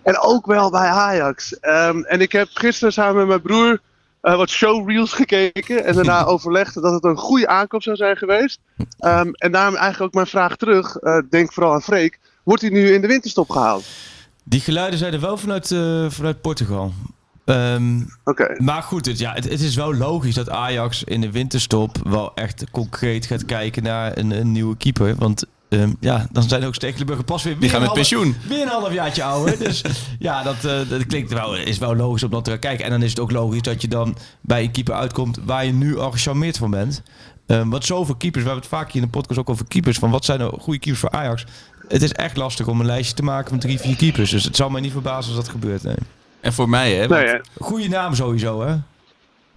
En 0.04 0.20
ook 0.20 0.46
wel 0.46 0.72
bij 0.72 0.88
Ajax. 0.88 1.60
Ehm, 1.60 2.02
en 2.02 2.22
ik 2.22 2.32
heb 2.32 2.48
gisteren 2.54 2.94
samen 2.94 3.16
met 3.16 3.28
mijn 3.28 3.42
broer 3.42 3.80
eh, 4.22 4.36
wat 4.36 4.50
showreels 4.50 5.14
gekeken. 5.14 5.86
En 5.86 5.96
daarna 5.96 6.24
overlegd 6.34 6.74
dat 6.82 6.94
het 6.94 7.04
een 7.04 7.18
goede 7.18 7.48
aankoop 7.48 7.84
zou 7.84 7.96
zijn 7.96 8.18
geweest. 8.18 8.60
Ehm, 9.00 9.30
en 9.32 9.52
daarom 9.52 9.76
eigenlijk 9.76 10.02
ook 10.02 10.14
mijn 10.14 10.28
vraag 10.28 10.56
terug. 10.56 10.96
eh, 10.96 11.22
denk 11.30 11.54
vooral 11.54 11.74
aan 11.74 11.82
Freek. 11.82 12.20
Wordt 12.44 12.62
hij 12.62 12.72
nu 12.72 12.94
in 12.94 13.02
de 13.02 13.08
winterstop 13.08 13.50
gehaald? 13.50 13.86
Die 14.44 14.60
geluiden 14.62 15.00
zijn 15.00 15.14
er 15.14 15.20
wel 15.20 15.38
vanuit, 15.38 15.72
eh, 15.72 16.06
vanuit 16.10 16.42
Portugal. 16.42 16.94
Ehm, 17.46 18.00
Oké. 18.24 18.56
maar 18.58 18.84
goed, 18.84 19.06
het, 19.06 19.20
ja, 19.20 19.34
het, 19.34 19.44
het 19.50 19.62
is 19.62 19.76
wel 19.76 19.96
logisch 19.96 20.36
dat 20.36 20.50
Ajax 20.50 21.04
in 21.04 21.22
de 21.22 21.32
winterstop 21.32 21.98
wel 22.04 22.32
echt 22.36 22.64
concreet 22.72 23.26
gaat 23.26 23.46
kijken 23.46 23.84
naar 23.84 24.18
een, 24.18 24.32
een 24.32 24.52
nieuwe 24.52 24.78
keeper. 24.78 25.16
Want 25.16 25.46
ehm, 25.70 25.94
ja, 26.00 26.28
dan 26.32 26.44
zijn 26.44 26.64
ook 26.66 26.76
Stekelenburger 26.76 27.26
pas 27.26 27.44
weer, 27.44 27.58
weer 27.58 27.70
gaan 27.70 27.82
met 27.82 27.90
een 27.90 27.96
half- 27.96 28.10
pensioen. 28.10 28.36
Weer 28.48 28.62
een 28.62 28.68
halfjaartje 28.68 29.24
ouder. 29.24 29.58
Dus 29.68 29.82
ja, 30.20 30.44
dat, 30.44 30.56
eh, 30.66 30.90
dat 30.90 31.06
klinkt 31.06 31.34
wel, 31.34 31.56
is 31.56 31.78
wel 31.78 31.96
logisch 31.96 32.24
om 32.24 32.30
dat 32.30 32.44
te 32.44 32.50
gaan 32.50 32.60
kijken. 32.60 32.86
En 32.86 32.92
dan 32.92 33.02
is 33.04 33.10
het 33.10 33.20
ook 33.20 33.32
logisch 33.32 33.62
dat 33.62 33.82
je 33.82 33.88
dan 33.88 34.18
bij 34.42 34.64
een 34.64 34.72
keeper 34.72 34.94
uitkomt 34.94 35.40
waar 35.46 35.66
je 35.66 35.72
nu 35.74 35.98
al 35.98 36.12
gecharmeerd 36.12 36.58
van 36.58 36.72
bent. 36.72 37.02
Ehm 37.48 37.70
wat 37.70 37.86
zoveel 37.86 38.16
keepers, 38.16 38.44
we 38.44 38.50
hebben 38.50 38.68
het 38.70 38.78
vaak 38.80 38.92
hier 38.92 39.02
in 39.02 39.08
de 39.12 39.18
podcast 39.18 39.40
ook 39.40 39.50
over 39.50 39.66
keepers. 39.68 39.98
Van 39.98 40.10
wat 40.12 40.26
zijn 40.26 40.40
nou 40.40 40.60
goede 40.60 40.80
keepers 40.80 41.00
voor 41.02 41.12
Ajax? 41.12 41.46
Het 41.88 42.02
is 42.02 42.12
echt 42.12 42.38
lastig 42.38 42.68
om 42.68 42.80
een 42.80 42.86
lijstje 42.86 43.16
te 43.16 43.24
maken 43.24 43.50
van 43.50 43.60
drie, 43.60 43.80
vier 43.80 43.96
keepers. 43.96 44.30
Dus 44.30 44.44
het 44.44 44.56
zal 44.56 44.70
mij 44.70 44.82
niet 44.82 44.92
verbazen 44.92 45.36
als 45.36 45.46
dat 45.46 45.52
gebeurt. 45.54 45.84
Nee. 45.84 45.96
En 46.42 46.54
voor 46.54 46.70
mij, 46.70 46.94
hè? 46.94 47.08
want- 47.08 47.22
Nee, 47.22 47.30
hè? 47.34 47.40
Goeie 47.60 47.90
naam 47.90 48.16
sowieso, 48.16 48.62
hè? 48.66 48.76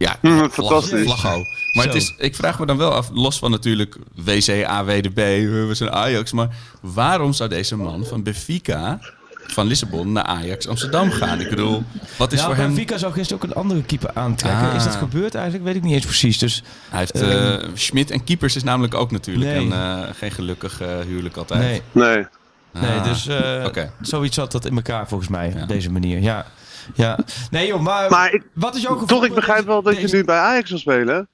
Ja, 0.03 0.16
Mm, 0.20 0.38
vlag- 0.50 0.53
fantastisch. 0.53 1.05
Vlaggo. 1.05 1.44
Maar 1.72 1.84
het 1.84 1.94
is, 1.94 2.14
ik 2.18 2.34
vraag 2.36 2.59
me 2.59 2.66
dan 2.66 2.76
wel 2.76 2.92
af, 2.94 3.11
los 3.12 3.38
van 3.38 3.50
natuurlijk 3.50 3.96
WC, 4.14 4.64
AWDB, 4.64 5.14
we 5.14 5.70
zijn 5.72 5.90
Ajax. 5.92 6.32
Maar 6.32 6.48
waarom 6.80 7.32
zou 7.32 7.48
deze 7.48 7.76
man 7.76 8.05
van 8.05 8.22
Benfica, 8.22 8.98
van 9.46 9.66
Lissabon, 9.66 10.12
naar 10.12 10.24
Ajax 10.24 10.68
Amsterdam 10.68 11.11
gaan? 11.11 11.40
Ik 11.40 11.48
bedoel, 11.50 11.82
wat 12.18 12.32
is 12.32 12.38
ja, 12.40 12.44
voor 12.46 12.55
hem... 12.55 12.66
Benfica 12.66 12.98
zou 12.98 13.12
gisteren 13.12 13.42
ook 13.42 13.48
een 13.50 13.55
andere 13.57 13.82
keeper 13.82 14.11
aantrekken. 14.14 14.68
Ah. 14.70 14.74
Is 14.74 14.84
dat 14.84 14.94
gebeurd 14.94 15.34
eigenlijk? 15.34 15.64
Weet 15.64 15.76
ik 15.76 15.82
niet 15.82 15.94
eens 15.94 16.05
precies. 16.05 16.38
Dus 16.38 16.62
Hij 16.90 16.98
heeft 16.98 17.20
eh 17.20 17.68
Schmid 17.74 18.11
en 18.11 18.24
keepers 18.24 18.57
is 18.57 18.62
namelijk 18.62 18.94
ook 18.94 19.11
natuurlijk 19.11 19.50
Nee. 19.50 19.64
een, 19.66 19.72
eh, 19.72 20.00
geen 20.14 20.30
gelukkig 20.30 20.80
eh, 20.80 20.88
huwelijk 21.07 21.36
altijd. 21.36 21.61
nee, 21.61 21.82
Nee. 21.92 22.26
nee 22.72 22.98
Ah, 22.98 23.05
dus 23.05 23.26
eh, 23.26 23.64
zoiets 24.00 24.34
zat 24.36 24.53
dat 24.53 24.64
in 24.64 24.74
elkaar 24.76 25.09
volgens 25.09 25.30
mij. 25.30 25.53
Ja. 25.57 25.62
Op 25.62 25.68
deze 25.68 25.90
manier, 25.90 26.20
ja. 26.22 26.46
Ja. 26.95 27.18
Nee 27.51 27.66
joh, 27.66 27.80
maar, 27.80 28.11
Maar 28.11 28.33
ik, 28.33 28.43
wat 28.55 28.74
is 28.74 28.83
jouw 28.83 28.93
gevoel? 28.93 29.07
toch, 29.07 29.24
ik 29.24 29.35
begrijp 29.35 29.66
wel 29.66 29.83
dat 29.83 29.97
je 30.01 30.16
nu 30.16 30.24
bij 30.24 30.39
Ajax 30.39 30.70
wil 30.70 30.78
spelen. 30.78 31.28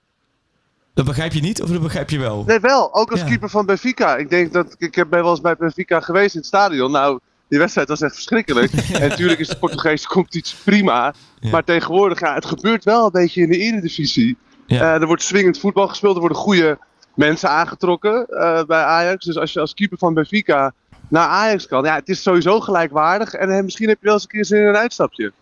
Dat 0.95 1.05
begrijp 1.07 1.33
je 1.33 1.41
niet 1.41 1.63
of 1.63 1.69
dat 1.71 1.83
begrijp 1.83 2.11
je 2.11 2.19
wel? 2.19 2.45
Nee, 2.47 2.61
wel. 2.61 2.95
Ook 2.95 3.11
als 3.11 3.21
Ja. 3.21 3.27
keeper 3.27 3.51
van 3.51 3.67
Benfica. 3.67 4.17
Ik 4.17 4.31
denk 4.31 4.53
dat 4.53 4.75
ik 4.79 4.95
heb- 4.95 5.09
ben 5.11 5.23
wel 5.23 5.31
eens 5.31 5.41
bij 5.41 5.57
Benfica 5.57 6.01
geweest 6.01 6.33
in 6.35 6.39
het 6.41 6.49
stadion. 6.49 6.91
Nou, 6.91 7.19
die 7.49 7.59
wedstrijd 7.59 7.89
was 7.89 8.01
echt 8.01 8.15
verschrikkelijk. 8.15 8.73
En 8.93 9.09
natuurlijk 9.09 9.41
is 9.41 9.49
de 9.49 9.57
Portugese 9.59 10.07
competitie 10.09 10.57
prima. 10.65 11.15
Ja. 11.41 11.51
Maar 11.51 11.65
tegenwoordig, 11.65 12.21
ja, 12.21 12.35
het 12.35 12.47
gebeurt 12.47 12.85
wel 12.85 13.05
een 13.05 13.11
beetje 13.13 13.43
in 13.43 13.49
de 13.51 13.59
Eredivisie. 13.59 14.37
Eh, 14.67 14.81
er 14.81 15.07
wordt 15.07 15.23
swingend 15.23 15.59
voetbal 15.59 15.89
gespeeld. 15.89 16.15
Er 16.15 16.21
worden 16.21 16.39
goede 16.39 16.79
mensen 17.15 17.49
aangetrokken 17.51 18.27
eh, 18.27 18.65
bij 18.65 18.83
Ajax. 18.83 19.25
Dus 19.25 19.37
als 19.37 19.53
je 19.53 19.61
als 19.61 19.75
keeper 19.75 19.99
van 19.99 20.15
Benfica 20.15 20.73
naar 21.09 21.27
Ajax 21.29 21.67
kan. 21.67 21.85
Ja, 21.85 21.95
het 21.95 22.09
is 22.09 22.23
sowieso 22.23 22.61
gelijkwaardig. 22.61 23.33
En 23.35 23.51
eh, 23.51 23.63
misschien 23.63 23.89
heb 23.89 23.99
je 24.01 24.05
wel 24.05 24.15
eens 24.15 24.23
een 24.23 24.29
keer 24.29 24.45
zin 24.45 24.61
in 24.61 24.67
een 24.67 24.77
uitstapje. 24.77 25.33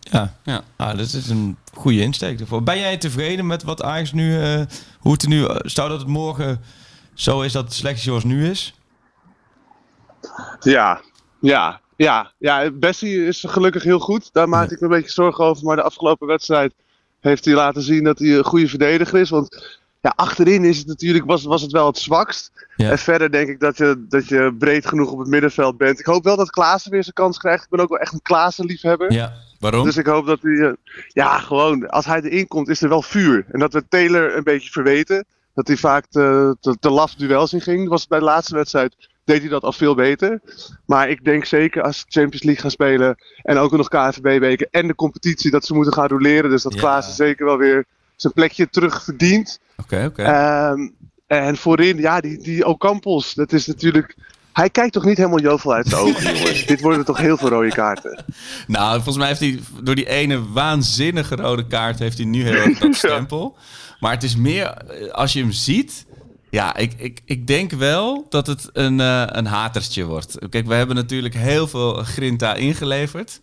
Ja. 0.00 0.34
Ja. 0.42 0.62
Ah, 0.76 0.88
dat 0.88 1.12
is 1.12 1.28
een 1.28 1.56
goede 1.74 2.00
insteek 2.00 2.40
ervoor. 2.40 2.62
Ben 2.62 2.78
jij 2.78 2.96
tevreden 2.96 3.46
met 3.46 3.62
wat 3.62 3.82
Ajax 3.82 4.12
nu, 4.12 4.40
eh, 4.40 4.60
hoe 4.98 5.12
het 5.12 5.22
er 5.22 5.28
nu, 5.28 5.46
stel 5.62 5.88
dat 5.88 5.98
het 5.98 6.08
morgen 6.08 6.60
zo 7.14 7.40
is 7.40 7.52
dat 7.52 7.64
het 7.64 7.72
selectie 7.72 8.02
zoals 8.02 8.24
nu 8.24 8.48
is? 8.48 8.74
Ja, 10.60 11.00
ja, 11.40 11.80
ja. 11.96 12.32
ja 12.38 12.70
Bessie 12.70 13.26
is 13.26 13.44
gelukkig 13.48 13.82
heel 13.82 13.98
goed. 13.98 14.32
Daar 14.32 14.48
maak 14.48 14.70
ik 14.70 14.80
me 14.80 14.86
een 14.86 14.92
beetje 14.92 15.10
zorgen 15.10 15.44
over. 15.44 15.64
Maar 15.64 15.76
de 15.76 15.82
afgelopen 15.82 16.26
wedstrijd 16.26 16.74
heeft 17.20 17.44
hij 17.44 17.54
laten 17.54 17.82
zien 17.82 18.04
dat 18.04 18.18
hij 18.18 18.36
een 18.36 18.44
goede 18.44 18.68
verdediger 18.68 19.20
is. 19.20 19.30
Want 19.30 19.80
ja, 20.02 20.12
achterin 20.16 20.64
is 20.64 20.78
het 20.78 20.86
natuurlijk, 20.86 21.24
was, 21.24 21.44
was 21.44 21.62
het 21.62 21.72
wel 21.72 21.86
het 21.86 21.98
zwakst. 21.98 22.66
Ja. 22.76 22.90
En 22.90 22.98
verder 22.98 23.30
denk 23.30 23.48
ik 23.48 23.60
dat 23.60 23.76
je, 23.76 24.04
dat 24.08 24.28
je 24.28 24.54
breed 24.58 24.86
genoeg 24.86 25.10
op 25.10 25.18
het 25.18 25.28
middenveld 25.28 25.76
bent. 25.76 25.98
Ik 25.98 26.06
hoop 26.06 26.24
wel 26.24 26.36
dat 26.36 26.50
Klaassen 26.50 26.90
weer 26.90 27.02
zijn 27.02 27.14
kans 27.14 27.38
krijgt. 27.38 27.64
Ik 27.64 27.70
ben 27.70 27.80
ook 27.80 27.88
wel 27.88 27.98
echt 27.98 28.12
een 28.12 28.22
Klaassen-liefhebber. 28.22 29.12
Ja. 29.12 29.32
Waarom? 29.58 29.84
Dus 29.84 29.96
ik 29.96 30.06
hoop 30.06 30.26
dat 30.26 30.42
hij. 30.42 30.52
eh, 30.58 30.72
ja, 31.08 31.38
gewoon, 31.38 31.88
als 31.88 32.06
hij 32.06 32.20
erin 32.20 32.48
komt, 32.48 32.68
is 32.68 32.82
er 32.82 32.88
wel 32.88 33.02
vuur. 33.02 33.44
En 33.52 33.58
dat 33.58 33.72
we 33.72 33.88
Taylor 33.88 34.36
een 34.36 34.44
beetje 34.44 34.70
verweten. 34.70 35.24
Dat 35.54 35.66
hij 35.66 35.76
vaak 35.76 36.06
te, 36.06 36.56
te, 36.60 36.76
te 36.80 36.90
laf 36.90 37.14
duels 37.14 37.52
in 37.52 37.60
ging. 37.60 37.88
Was 37.88 38.06
bij 38.06 38.18
de 38.18 38.24
laatste 38.24 38.54
wedstrijd. 38.54 38.96
Deed 39.24 39.40
hij 39.40 39.48
dat 39.48 39.62
al 39.62 39.72
veel 39.72 39.94
beter. 39.94 40.40
Maar 40.86 41.08
ik 41.08 41.24
denk 41.24 41.44
zeker 41.44 41.82
als 41.82 42.04
Champions 42.08 42.42
League 42.42 42.62
gaan 42.62 42.70
spelen. 42.70 43.16
En 43.42 43.56
ook 43.56 43.72
nog 43.72 43.88
KNVB-weken. 43.88 44.68
En 44.70 44.86
de 44.86 44.94
competitie 44.94 45.50
dat 45.50 45.64
ze 45.64 45.74
moeten 45.74 45.92
gaan 45.92 46.08
roleren. 46.08 46.50
Dus 46.50 46.62
dat 46.62 46.74
Ja. 46.74 46.80
Klaassen 46.80 47.14
zeker 47.14 47.44
wel 47.44 47.56
weer 47.58 47.84
zijn 48.22 48.32
plekje 48.32 48.68
terug 48.68 49.04
verdient. 49.04 49.60
Oké, 49.76 50.04
oké. 50.04 50.22
Ehm, 50.22 50.88
en 51.26 51.56
voorin, 51.56 51.98
ja, 51.98 52.20
die, 52.20 52.38
die 52.38 52.66
Ocampos. 52.66 53.34
Dat 53.34 53.52
is 53.52 53.66
natuurlijk. 53.66 54.16
Hij 54.52 54.70
kijkt 54.70 54.92
toch 54.92 55.04
niet 55.04 55.16
helemaal 55.16 55.40
jovel 55.40 55.74
uit 55.74 55.86
zijn 55.86 56.00
ogen, 56.00 56.24
jongens. 56.36 56.66
Dit 56.66 56.80
worden 56.80 57.04
toch 57.04 57.18
heel 57.18 57.36
veel 57.36 57.48
rode 57.48 57.68
kaarten. 57.68 58.24
Nou, 58.66 58.94
volgens 58.94 59.16
mij 59.16 59.26
heeft 59.26 59.40
hij 59.40 59.60
door 59.82 59.94
die 59.94 60.08
ene 60.08 60.48
waanzinnige 60.52 61.36
rode 61.36 61.66
kaart 61.66 61.98
heeft 61.98 62.16
hij 62.18 62.26
nu 62.26 62.42
heel 62.42 62.54
erg 62.54 62.78
dat 62.78 62.94
stempel. 63.04 63.56
Maar 64.00 64.12
het 64.12 64.22
is 64.22 64.36
meer, 64.36 64.76
als 65.12 65.32
je 65.32 65.40
hem 65.40 65.52
ziet... 65.52 66.06
Ja, 66.50 66.76
ik, 66.76 66.92
ik, 66.96 67.20
ik 67.24 67.46
denk 67.46 67.70
wel 67.70 68.26
dat 68.28 68.46
het 68.46 68.68
een, 68.72 69.00
eh, 69.00 69.22
een 69.26 69.46
hatertje 69.46 70.04
wordt. 70.04 70.38
Kijk, 70.50 70.66
we 70.66 70.74
hebben 70.74 70.96
natuurlijk 70.96 71.34
heel 71.34 71.66
veel 71.66 71.94
grinta 71.94 72.54
ingeleverd. 72.54 73.40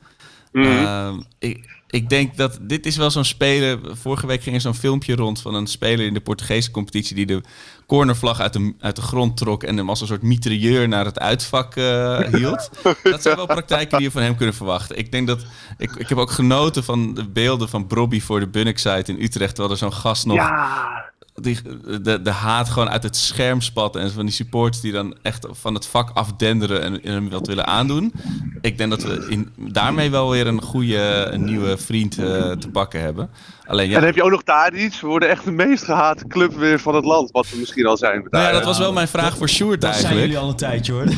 Ehm, 0.51 1.19
ik, 1.39 1.79
ik 1.89 2.09
denk 2.09 2.37
dat 2.37 2.59
dit 2.61 2.85
is 2.85 2.97
wel 2.97 3.11
zo'n 3.11 3.23
speler. 3.23 3.79
Vorige 3.83 4.27
week 4.27 4.41
ging 4.41 4.55
er 4.55 4.61
zo'n 4.61 4.75
filmpje 4.75 5.15
rond 5.15 5.41
van 5.41 5.53
een 5.53 5.67
speler 5.67 6.05
in 6.05 6.13
de 6.13 6.19
Portugese 6.19 6.71
competitie 6.71 7.15
die 7.15 7.25
de 7.25 7.41
cornervlag 7.87 8.39
uit 8.39 8.53
de, 8.53 8.73
uit 8.79 8.95
de 8.95 9.01
grond 9.01 9.37
trok 9.37 9.63
en 9.63 9.77
hem 9.77 9.89
als 9.89 10.01
een 10.01 10.07
soort 10.07 10.21
mitrailleur 10.21 10.87
naar 10.87 11.05
het 11.05 11.19
uitvak 11.19 11.75
eh, 11.75 12.19
hield. 12.19 12.69
Dat 13.03 13.21
zijn 13.21 13.35
wel 13.35 13.45
praktijken 13.45 13.97
die 13.97 14.07
je 14.07 14.13
van 14.13 14.21
hem 14.21 14.35
kunnen 14.35 14.55
verwachten. 14.55 14.97
Ik 14.97 15.11
denk 15.11 15.27
dat 15.27 15.45
ik, 15.77 15.95
ik 15.95 16.09
heb 16.09 16.17
ook 16.17 16.31
genoten 16.31 16.83
van 16.83 17.13
de 17.13 17.27
beelden 17.27 17.69
van 17.69 17.87
Brobby 17.87 18.21
voor 18.21 18.39
de 18.39 18.47
Bunnik 18.47 18.77
site 18.77 19.11
in 19.11 19.21
Utrecht, 19.21 19.55
terwijl 19.55 19.73
er 19.73 19.79
zo'n 19.79 19.93
gast 19.93 20.25
nog 20.25 20.35
Ja, 20.35 21.08
die, 21.41 21.57
de, 22.01 22.21
de 22.21 22.31
haat 22.31 22.69
gewoon 22.69 22.89
uit 22.89 23.03
het 23.03 23.15
scherm 23.15 23.61
spatten. 23.61 24.01
En 24.01 24.11
van 24.11 24.25
die 24.25 24.33
supporters 24.33 24.81
die 24.81 24.91
dan 24.91 25.15
echt 25.21 25.47
van 25.51 25.73
het 25.73 25.85
vak 25.85 26.09
afdenderen 26.13 26.81
en, 26.81 27.03
en 27.03 27.13
hem 27.13 27.29
wat 27.29 27.47
willen 27.47 27.67
aandoen. 27.67 28.13
Ik 28.61 28.77
denk 28.77 28.89
dat 28.89 29.03
we 29.03 29.25
in, 29.29 29.49
daarmee 29.55 30.09
wel 30.09 30.29
weer 30.29 30.47
een 30.47 30.61
goede 30.61 31.27
een 31.31 31.43
nieuwe 31.43 31.77
vriend 31.77 32.17
eh, 32.17 32.51
te 32.51 32.69
pakken 32.69 33.01
hebben. 33.01 33.29
Alleen 33.69 33.85
En 33.85 33.89
ja, 33.89 33.95
dan 33.95 34.05
heb 34.05 34.15
je 34.15 34.23
ook 34.23 34.31
nog 34.31 34.43
Tadic. 34.43 34.97
We 35.01 35.07
worden 35.07 35.29
echt 35.29 35.43
de 35.43 35.51
meest 35.51 35.83
gehate 35.83 36.27
club 36.27 36.53
weer 36.53 36.79
van 36.79 36.95
het 36.95 37.05
land. 37.05 37.31
Wat 37.31 37.49
we 37.49 37.57
misschien 37.57 37.85
al 37.85 37.97
zijn. 37.97 38.27
nou 38.29 38.43
ja, 38.45 38.51
dat 38.51 38.65
was 38.65 38.77
wel 38.77 38.93
mijn 38.93 39.07
vraag 39.07 39.37
voor 39.37 39.49
Sjoerd 39.49 39.81
Dat 39.81 39.93
zijn 39.95 40.05
eigenlijk. 40.05 40.25
jullie 40.25 40.43
al 40.43 40.49
een 40.49 40.55
tijdje 40.55 40.91
hoor. 40.93 41.03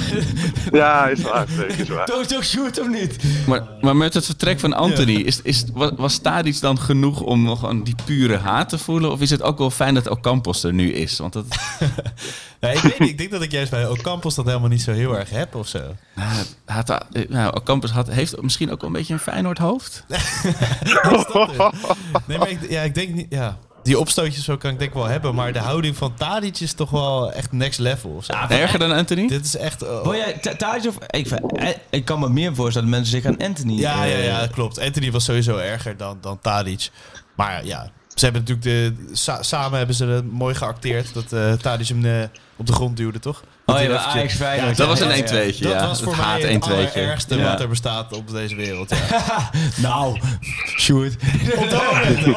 Ja, 0.72 1.08
is 1.08 1.22
waar. 1.22 1.48
zeker, 1.48 1.80
is 1.80 1.90
waar. 1.90 2.06
toch, 2.06 2.26
toch 2.26 2.46
shoot 2.46 2.80
of 2.80 2.88
niet? 2.88 3.24
Maar, 3.48 3.68
maar 3.82 3.96
met 3.96 4.14
het 4.14 4.26
vertrek 4.26 4.60
van 4.60 4.74
Anthony, 4.74 5.16
is, 5.16 5.42
is, 5.42 5.66
was, 5.74 5.92
was 5.96 6.18
Tadic 6.18 6.60
dan 6.60 6.80
genoeg 6.80 7.22
om 7.22 7.44
nog 7.44 7.60
gewoon 7.60 7.84
die 7.84 7.96
pure 8.06 8.38
haat 8.38 8.70
te 8.70 8.78
voelen? 8.78 9.12
Of 9.12 9.22
is 9.22 9.30
het 9.30 9.42
ook 9.42 9.58
wel 9.58 9.72
fijn 9.72 9.94
dat 9.94 10.10
Ocampos 10.10 10.64
er 10.64 10.74
nu 10.74 10.92
is? 10.92 11.18
Want 11.18 11.34
dat, 11.34 11.46
Nee, 12.62 12.76
ik 12.76 12.82
weet 12.82 13.00
niet. 13.00 13.10
Ik 13.10 13.18
denk 13.18 13.32
dat 13.32 13.42
ik 13.42 13.52
juist 13.52 13.72
bij 13.72 13.88
Ocampos 13.88 14.36
dat 14.36 14.46
helemaal 14.46 14.70
niet 14.70 14.82
zo 14.82 14.92
heel 14.92 15.18
erg 15.18 15.30
heb 15.30 15.56
of 15.56 15.68
zo. 15.68 15.96
nou, 16.16 16.46
had, 16.66 17.06
nou, 17.30 17.56
Ocampos 17.56 17.92
had, 17.92 18.08
heeft 18.08 18.42
misschien 18.42 18.72
ook 18.72 18.82
wel 18.82 18.90
een 18.90 18.96
beetje 18.96 19.14
een 19.14 19.20
Feyenoord 19.20 19.58
hoofd. 19.58 20.04
Nee, 22.28 22.38
maar 22.38 22.50
ik, 22.50 22.70
ja, 22.70 22.82
ik 22.82 22.96
denk 22.96 23.14
niet... 23.14 23.26
Ja. 23.30 23.58
Die 23.84 24.00
opstootjes 24.00 24.44
zo 24.44 24.58
kan 24.58 24.72
ik 24.72 24.80
denk 24.80 24.92
ik 24.92 24.98
wel 24.98 25.06
hebben. 25.06 25.36
Maar 25.36 25.54
de 25.54 25.60
houding 25.60 25.98
van 25.98 26.14
Tadic 26.14 26.60
is 26.60 26.74
toch 26.74 26.90
wel 26.90 27.34
echt 27.34 27.52
next 27.52 27.80
level. 27.80 28.10
Of 28.10 28.26
zo. 28.26 28.34
Erger 28.50 28.80
dan 28.80 28.92
Anthony? 28.92 29.28
Dit 29.28 29.46
is 29.46 29.58
echt... 29.58 29.84
oh. 29.84 30.04
Wil 30.04 30.16
jij 30.16 30.34
Thijs 30.58 30.88
of... 30.88 30.96
Ik, 31.08 31.28
eh, 31.28 31.70
ik 31.90 32.06
kan 32.06 32.20
me 32.20 32.30
meer 32.30 32.56
voorstellen 32.56 32.90
dat 32.90 33.00
mensen 33.00 33.22
zich 33.22 33.32
aan 33.32 33.48
Anthony... 33.48 33.74
Ja, 33.74 34.04
ja, 34.04 34.18
ja, 34.18 34.48
klopt. 34.48 34.80
Anthony 34.80 35.12
was 35.12 35.24
sowieso 35.24 35.58
erger 35.58 35.98
dan, 35.98 36.18
dan 36.22 36.40
Tadic. 36.40 36.90
Maar 37.36 37.66
ja, 37.66 37.92
ze 38.16 38.24
hebben 38.26 38.44
natuurlijk 38.48 38.98
de, 38.98 39.10
sa- 39.16 39.44
samen 39.44 39.78
hebben 39.78 39.96
ze 39.96 40.06
het 40.06 40.32
mooi 40.32 40.56
geacteerd 40.56 41.14
dat 41.14 41.34
eh 41.34 41.54
Tadic 41.54 41.88
hem 41.88 42.06
eh, 42.06 42.24
op 42.56 42.66
de 42.68 42.74
grond 42.74 42.98
duwde, 42.98 43.20
toch? 43.20 43.44
Oh 43.66 43.76
Dat 43.76 43.84
ja, 43.84 43.98
Ajax. 43.98 44.38
Dat 44.78 44.88
was 44.88 45.00
Ja, 45.00 45.06
een 45.06 45.12
ja, 45.12 45.16
ja. 45.18 45.52
1-2'tje, 45.52 45.60
Dat 45.64 45.72
ja. 45.72 45.88
was 45.88 46.02
voor 46.02 46.16
mij 46.18 46.42
het 46.42 46.64
1-2'tje. 46.66 46.72
allerergste 46.72 47.36
Ja. 47.38 47.44
wat 47.52 47.60
er 47.60 47.68
bestaat 47.70 48.14
op 48.14 48.30
deze 48.32 48.56
wereld. 48.56 48.90
Ja. 48.90 49.50
Nou, 49.88 50.20
Sjoerd. 50.78 51.14
op 51.62 51.70
dat 51.70 51.84
moment. 51.94 52.28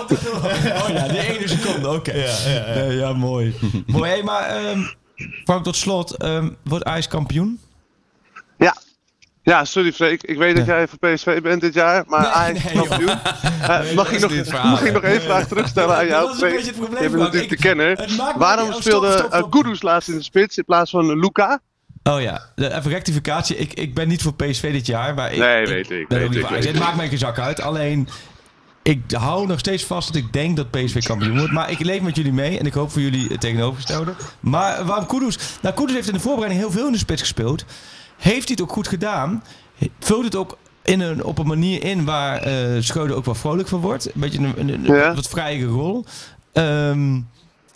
Oh 0.83 0.89
ja, 0.89 1.09
die 1.09 1.39
ene 1.39 1.49
seconde, 1.49 1.91
oké. 1.91 2.13
Ja, 2.13 2.25
ja, 2.47 2.51
ja. 2.51 2.75
Ja, 2.75 2.91
ja, 2.91 3.13
mooi. 3.13 3.55
mooi, 3.87 4.11
hey, 4.11 4.23
maar 4.23 4.47
ehm 4.49 4.81
Frank, 5.45 5.65
tot 5.65 5.77
slot. 5.77 6.17
ehm, 6.17 6.49
wordt 6.65 6.85
Ajax 6.85 7.09
kampioen? 7.09 7.61
Ja. 9.45 9.65
Sorry 9.65 9.93
Freek. 9.93 10.23
Ik 10.23 10.39
weet 10.39 10.57
dat 10.57 10.67
jij 10.67 10.89
van 10.89 10.99
PSV 10.99 11.43
bent 11.43 11.61
dit 11.61 11.75
jaar, 11.75 12.05
maar 12.07 12.21
Nee, 12.21 12.31
Ajax 12.31 12.63
nee, 12.65 12.75
mag, 13.95 14.13
ik 14.13 14.21
nog, 14.21 14.53
mag 14.65 14.83
ik 14.83 14.93
nog 14.93 15.03
één 15.03 15.21
vraag 15.23 15.47
terugstellen 15.47 15.97
aan 15.97 16.07
jou? 16.15 16.27
Dat 16.27 16.35
is 16.37 16.43
een 16.43 16.49
beetje 16.51 16.67
het 16.67 16.77
probleem, 16.77 17.03
Je 17.03 17.09
bent 17.09 17.23
natuurlijk 17.23 17.51
de 17.51 17.57
kenner. 17.57 18.09
Waarom 18.37 18.73
speelde. 18.73 19.47
Kudus 19.51 19.83
laatst 19.83 20.09
in 20.09 20.17
de 20.17 20.23
spits 20.23 20.57
in 20.59 20.65
plaats 20.65 20.91
van 20.91 21.19
Luca? 21.19 21.61
Oh 22.03 22.21
ja, 22.21 22.43
even 22.57 22.91
rectificatie. 22.91 23.57
Ik, 23.57 23.73
ik 23.75 23.95
ben 23.95 24.09
niet 24.09 24.23
voor 24.23 24.35
PSV 24.35 24.73
dit 24.73 24.87
jaar, 24.87 25.15
maar 25.15 25.33
ik, 25.33 25.39
Nee, 25.39 25.67
weet 25.67 25.91
ik, 25.91 26.09
ben 26.09 26.19
weet 26.19 26.27
ook 26.27 26.35
niet 26.35 26.43
ik, 26.43 26.47
voor 26.47 26.57
weet 26.57 26.65
ik. 26.65 26.79
maakt 26.79 26.97
mij 26.97 27.09
geen 27.09 27.19
zak 27.19 27.39
uit. 27.39 27.61
Alleen, 27.61 28.09
ik 28.83 29.01
hou 29.17 29.47
nog 29.47 29.59
steeds 29.59 29.85
vast 29.85 30.07
dat 30.13 30.17
ik 30.23 30.33
denk 30.33 30.57
dat 30.57 30.71
PSV 30.71 31.03
kampioen 31.05 31.37
wordt. 31.39 31.53
Maar 31.53 31.71
ik 31.71 31.79
leef 31.81 32.01
met 32.01 32.17
jullie 32.17 32.33
mee 32.33 32.59
en 32.59 32.67
ik 32.67 32.73
hoop 32.73 32.91
voor 32.93 33.01
jullie 33.03 33.29
het 33.29 33.41
tegenovergestelde. 33.41 34.15
Maar 34.41 34.85
waarom 34.85 35.07
Kudus? 35.07 35.39
Nou, 35.63 35.75
Kudus 35.75 35.95
heeft 35.95 36.09
in 36.09 36.15
de 36.15 36.21
voorbereiding 36.21 36.61
heel 36.63 36.71
veel 36.73 36.87
in 36.87 36.93
de 36.93 36.99
spits 36.99 37.21
gespeeld. 37.21 37.65
Heeft 38.25 38.49
hij 38.49 38.57
het 38.59 38.61
ook 38.61 38.73
goed 38.73 38.89
gedaan? 38.89 39.43
Vult 40.01 40.25
het 40.25 40.35
ook 40.37 40.59
in 40.83 41.01
een, 41.01 41.25
op 41.25 41.39
een 41.39 41.47
manier 41.47 41.85
in 41.85 42.05
waar 42.05 42.43
Schreuder 42.83 43.17
ook 43.17 43.25
wel 43.25 43.35
vrolijk 43.35 43.69
van 43.69 43.81
wordt. 43.81 44.07
Een 44.07 44.21
beetje 44.21 44.39
een, 44.39 44.55
een, 44.59 44.69
een 44.69 44.85
Ja. 44.97 45.15
wat 45.15 45.29
vrijere 45.29 45.67
rol. 45.67 46.05
Ehm, 46.53 47.21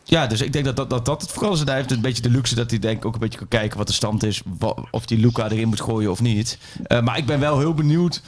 ja, 0.05 0.26
dus 0.26 0.40
ik 0.40 0.53
denk 0.53 0.64
dat 0.64 0.76
dat, 0.76 0.90
dat, 0.90 1.05
dat 1.05 1.22
het 1.22 1.30
vooral 1.32 1.53
is. 1.53 1.61
En 1.61 1.66
hij 1.66 1.76
heeft 1.76 1.90
een 1.90 2.01
beetje 2.01 2.22
de 2.22 2.30
luxe 2.30 2.55
dat 2.55 2.70
hij 2.70 2.78
denk 2.78 3.05
ook 3.05 3.14
een 3.14 3.20
beetje 3.20 3.38
kan 3.38 3.49
kijken 3.49 3.78
wat 3.78 3.86
de 3.86 3.92
stand 3.92 4.22
is. 4.22 4.42
Of 4.90 5.07
die 5.07 5.18
Luca 5.18 5.51
erin 5.51 5.68
moet 5.68 5.80
gooien 5.80 6.11
of 6.11 6.20
niet. 6.20 6.59
Eh, 6.84 7.01
maar 7.01 7.18
ik 7.18 7.26
ben 7.26 7.40
wel 7.40 7.59
heel 7.59 7.74
benieuwd 7.74 8.22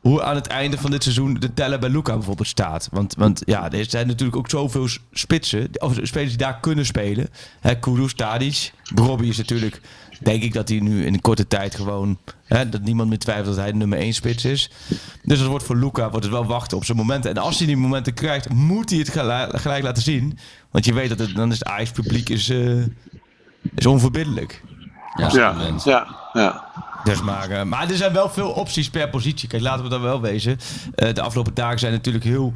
hoe 0.00 0.22
aan 0.22 0.34
het 0.34 0.46
einde 0.46 0.78
van 0.78 0.90
dit 0.90 1.02
seizoen 1.02 1.34
de 1.34 1.54
teller 1.54 1.78
bij 1.78 1.88
Luca 1.88 2.14
bijvoorbeeld 2.14 2.48
staat. 2.48 2.88
Want, 2.92 3.14
want 3.18 3.42
ja, 3.44 3.70
er 3.70 3.84
zijn 3.88 4.06
natuurlijk 4.06 4.36
ook 4.38 4.50
zoveel 4.50 4.88
spitsen. 5.12 5.68
Of 5.78 5.92
spelers 6.02 6.28
die 6.30 6.38
daar 6.38 6.60
kunnen 6.60 6.86
spelen. 6.86 7.28
Hè, 7.60 7.78
Kudus, 7.78 8.14
Tadic. 8.14 8.72
Robbie 8.94 9.28
is 9.30 9.36
natuurlijk... 9.36 9.80
Denk 10.22 10.42
ik 10.42 10.52
dat 10.52 10.68
hij 10.68 10.78
nu 10.78 11.06
in 11.06 11.14
een 11.14 11.20
korte 11.20 11.46
tijd 11.46 11.74
gewoon... 11.74 12.18
Hè, 12.44 12.68
dat 12.68 12.82
niemand 12.82 13.08
meer 13.08 13.18
twijfelt 13.18 13.46
dat 13.46 13.56
hij 13.56 13.72
de 13.72 13.78
nummer 13.78 13.98
1 13.98 14.12
spits 14.12 14.44
is. 14.44 14.70
Dus 15.22 15.38
dat 15.38 15.48
wordt 15.48 15.64
voor 15.64 15.76
Luca 15.76 16.10
wordt 16.10 16.24
het 16.24 16.34
wel 16.34 16.46
wachten 16.46 16.76
op 16.76 16.84
zijn 16.84 16.98
momenten. 16.98 17.30
En 17.30 17.36
als 17.36 17.58
hij 17.58 17.66
die 17.66 17.76
momenten 17.76 18.14
krijgt, 18.14 18.48
moet 18.48 18.90
hij 18.90 18.98
het 18.98 19.08
gelijk, 19.60 19.82
laten 19.82 20.02
zien. 20.02 20.38
Want 20.70 20.84
je 20.84 20.94
weet 20.94 21.08
dat 21.08 21.18
het, 21.18 21.34
dan 21.34 21.50
is 21.52 21.60
het 21.64 21.92
publiek 21.92 22.28
is, 22.28 22.48
eh, 22.48 22.82
is 23.74 23.86
onverbiddelijk. 23.86 24.62
Ja, 25.14 25.30
ja, 25.84 26.06
ja. 26.32 26.70
Dus 27.04 27.22
maar, 27.22 27.50
eh, 27.50 27.62
maar 27.62 27.90
er 27.90 27.96
zijn 27.96 28.12
wel 28.12 28.28
veel 28.28 28.50
opties 28.50 28.90
per 28.90 29.08
positie. 29.08 29.48
Kijk, 29.48 29.62
laten 29.62 29.82
we 29.82 29.90
dat 29.90 30.00
wel 30.00 30.20
wezen. 30.20 30.58
Eh, 30.94 31.14
de 31.14 31.22
afgelopen 31.22 31.54
dagen 31.54 31.78
zijn 31.78 31.92
natuurlijk 31.92 32.24
heel... 32.24 32.54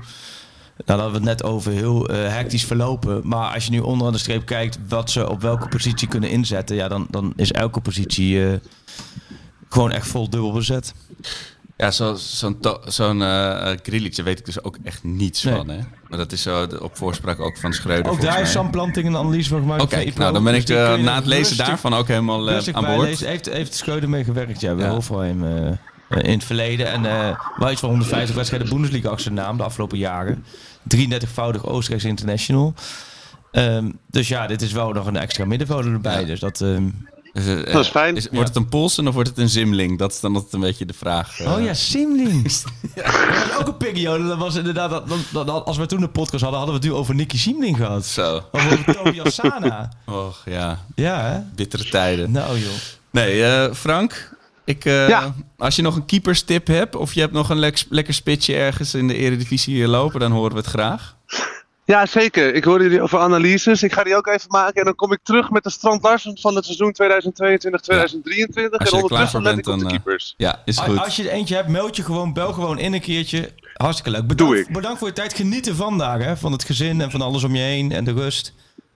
Nou, 0.76 0.98
daar 0.98 0.98
hadden 0.98 1.22
we 1.22 1.28
het 1.28 1.40
net 1.40 1.50
over, 1.50 1.72
heel 1.72 2.08
eh, 2.08 2.28
hectisch 2.32 2.64
verlopen. 2.64 3.20
Maar 3.24 3.54
als 3.54 3.64
je 3.64 3.70
nu 3.70 3.78
onderaan 3.78 4.12
de 4.12 4.18
streep 4.18 4.46
kijkt 4.46 4.78
wat 4.88 5.10
ze 5.10 5.28
op 5.30 5.40
welke 5.42 5.68
positie 5.68 6.08
kunnen 6.08 6.30
inzetten... 6.30 6.76
Ja, 6.76 6.88
dan, 6.88 7.06
dan 7.10 7.32
is 7.36 7.52
elke 7.52 7.80
positie 7.80 8.46
eh, 8.46 8.52
gewoon 9.68 9.92
echt 9.92 10.06
vol 10.08 10.30
dubbel 10.30 10.52
bezet. 10.52 10.94
Ja, 11.76 11.90
zo- 11.90 12.14
zo'n 12.14 12.60
to- 12.60 12.80
zo'n 12.86 13.22
eh 13.22 13.74
daar 13.84 14.24
weet 14.24 14.38
ik 14.38 14.44
dus 14.44 14.62
ook 14.62 14.78
echt 14.82 15.04
niets 15.04 15.42
Nee. 15.42 15.54
van. 15.54 15.68
Hè? 15.68 15.78
Maar 16.08 16.18
dat 16.18 16.32
is 16.32 16.42
zo 16.42 16.66
op 16.80 16.96
voorspraak 16.96 17.40
ook 17.40 17.56
van 17.58 17.72
Schreuder. 17.72 18.12
Ook 18.12 18.20
daar 18.20 18.40
is. 18.40 18.50
Sam 18.50 18.70
Planting 18.70 19.06
een 19.06 19.16
analyse 19.16 19.48
van 19.48 19.60
gemaakt. 19.60 19.82
Oké, 19.82 19.98
Ipro. 20.00 20.20
nou 20.20 20.32
dan 20.32 20.44
ben 20.44 20.52
Dus 20.52 20.62
ik 20.62 20.66
na 21.04 21.14
het 21.14 21.26
lezen 21.26 21.46
rustig- 21.46 21.66
daarvan 21.66 21.94
ook 21.94 22.08
helemaal 22.08 22.40
aan 22.76 22.84
boord. 22.84 23.18
Heeft, 23.20 23.46
heeft 23.52 23.74
Schreuder 23.74 24.08
mee 24.08 24.24
gewerkt, 24.24 24.60
ja, 24.60 24.74
bij 24.74 24.84
Ja. 24.86 24.90
Eh, 25.44 25.72
in 26.08 26.30
het 26.30 26.44
verleden. 26.44 26.86
En 26.90 27.06
eh 27.06 27.38
wel 27.56 27.70
iets 27.70 27.80
van 27.80 27.88
150 27.88 28.34
wedstrijden 28.36 28.68
Bundesliga 28.68 29.06
achter 29.08 29.22
zijn 29.22 29.34
naam 29.34 29.56
de 29.56 29.62
afgelopen 29.62 29.98
jaren. 29.98 30.44
33-voudig 30.96 31.64
Oostenrijks 31.66 32.04
international. 32.06 32.74
Ehm, 33.52 33.90
dus 34.10 34.28
ja, 34.28 34.46
dit 34.46 34.62
is 34.62 34.72
wel 34.72 34.92
nog 34.92 35.06
een 35.06 35.16
extra 35.16 35.44
middenvelder 35.44 35.92
erbij. 35.92 36.20
Ja. 36.20 36.26
Dus 36.26 36.40
dat... 36.40 36.60
ehm, 36.60 36.84
Dus, 37.32 37.46
eh, 37.46 37.72
Dat 37.72 37.84
is 37.84 37.88
fijn. 37.90 38.14
wordt 38.30 38.48
het 38.48 38.56
een 38.56 38.68
Polsen 38.68 39.08
of 39.08 39.14
wordt 39.14 39.28
het 39.28 39.38
een 39.38 39.48
Zimling? 39.48 39.98
Dat 39.98 40.12
is 40.12 40.20
dan 40.20 40.34
altijd 40.34 40.52
een 40.52 40.60
beetje 40.60 40.86
de 40.86 40.92
vraag. 40.92 41.38
eh. 41.40 41.52
Oh 41.52 41.62
ja, 41.64 41.74
Simling. 41.74 42.42
Dat 42.94 43.48
was 43.48 43.58
ook 43.60 43.66
een 43.66 43.76
periode. 43.76 44.26
Dat 44.26 44.38
was 44.38 44.54
inderdaad, 44.54 44.90
dat, 44.90 45.08
dat, 45.32 45.46
dat- 45.46 45.64
als 45.64 45.76
we 45.76 45.86
toen 45.86 46.02
een 46.02 46.10
podcast 46.10 46.42
hadden, 46.42 46.60
hadden 46.60 46.80
we 46.80 46.86
het 46.86 46.92
nu 46.94 46.98
over 47.00 47.14
Nicky 47.14 47.38
Simling 47.38 47.76
gehad. 47.76 48.04
Zo. 48.06 48.42
Of 48.52 48.72
over 48.72 48.94
Tobias 48.94 49.34
Sana. 49.34 49.90
Och 50.06 50.42
ja, 50.44 50.78
Ja, 50.94 51.20
hè? 51.22 51.38
bittere 51.54 51.84
tijden. 51.84 52.30
Nou 52.30 52.58
joh. 52.58 52.70
Nee, 53.10 53.44
eh, 53.44 53.72
Frank, 53.74 54.35
ik, 54.66 54.84
eh, 54.84 55.08
Ja. 55.08 55.34
als 55.58 55.76
je 55.76 55.82
nog 55.82 55.96
een 55.96 56.04
keeperstip 56.06 56.66
hebt 56.66 56.96
of 56.96 57.12
je 57.14 57.20
hebt 57.20 57.32
nog 57.32 57.48
een 57.50 57.58
lek- 57.58 57.84
lekker 57.88 58.14
spitsje 58.14 58.54
ergens 58.54 58.94
in 58.94 59.08
de 59.08 59.16
eredivisie 59.16 59.74
hier 59.74 59.88
lopen, 59.88 60.20
dan 60.20 60.32
horen 60.32 60.50
we 60.52 60.56
het 60.58 60.66
graag. 60.66 61.16
Ja, 61.84 62.06
zeker. 62.06 62.54
Ik 62.54 62.64
hoorde 62.64 62.84
jullie 62.84 63.02
over 63.02 63.18
analyses. 63.18 63.82
Ik 63.82 63.92
ga 63.92 64.04
die 64.04 64.16
ook 64.16 64.26
even 64.26 64.48
maken. 64.50 64.74
En 64.74 64.84
dan 64.84 64.94
kom 64.94 65.12
ik 65.12 65.18
terug 65.22 65.50
met 65.50 65.62
de 65.62 65.70
Strand 65.70 66.02
Larsen 66.02 66.38
van 66.40 66.54
het 66.54 66.64
seizoen 66.64 66.92
2022-2023. 66.92 68.78
Als 68.80 68.90
En 68.90 68.96
je 68.96 69.02
er 69.02 69.08
klaar 69.08 69.20
ondertussen 69.20 69.28
voor 69.30 69.40
let 69.42 69.54
bent, 69.54 69.66
ik 69.66 69.72
op 69.72 69.78
de 69.78 69.84
dan, 69.84 69.92
eh, 69.92 70.02
keepers. 70.02 70.34
Ja, 70.36 70.62
is 70.64 70.78
Als- 70.78 70.86
goed. 70.88 70.98
Als 70.98 71.16
je 71.16 71.22
er 71.22 71.28
eentje 71.30 71.54
hebt, 71.54 71.68
meld 71.68 71.96
je 71.96 72.02
gewoon, 72.02 72.32
bel 72.32 72.52
gewoon 72.52 72.78
in 72.78 72.92
een 72.92 73.00
keertje. 73.00 73.50
Hartstikke 73.74 74.10
leuk. 74.10 74.28
Doe 74.28 74.36
Bedankt, 74.36 74.68
ik. 74.68 74.74
bedankt 74.74 74.98
voor 74.98 75.08
je 75.08 75.14
tijd. 75.14 75.34
Geniet 75.34 75.68
ervan 75.68 75.98
daar, 75.98 76.20
hè. 76.20 76.36
Van 76.36 76.52
het 76.52 76.64
gezin 76.64 77.00
en 77.00 77.10
van 77.10 77.20
alles 77.22 77.44
om 77.44 77.54
je 77.54 77.62
heen 77.62 77.92
en 77.92 78.04
de 78.04 78.12
rust. 78.12 78.52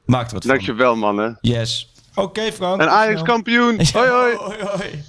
Maak 0.06 0.26
er 0.26 0.32
wat 0.32 0.42
van. 0.44 0.50
Dankjewel, 0.54 0.96
mannen. 0.96 1.38
Yes. 1.40 1.92
Oké, 2.14 2.52
Frank. 2.52 2.80
En 2.80 2.90
Ajax 2.90 3.22
kampioen. 3.22 3.80
Hoi, 3.92 4.08
hoi. 4.08 4.34
hoi, 4.36 4.56
hoi. 4.62 5.04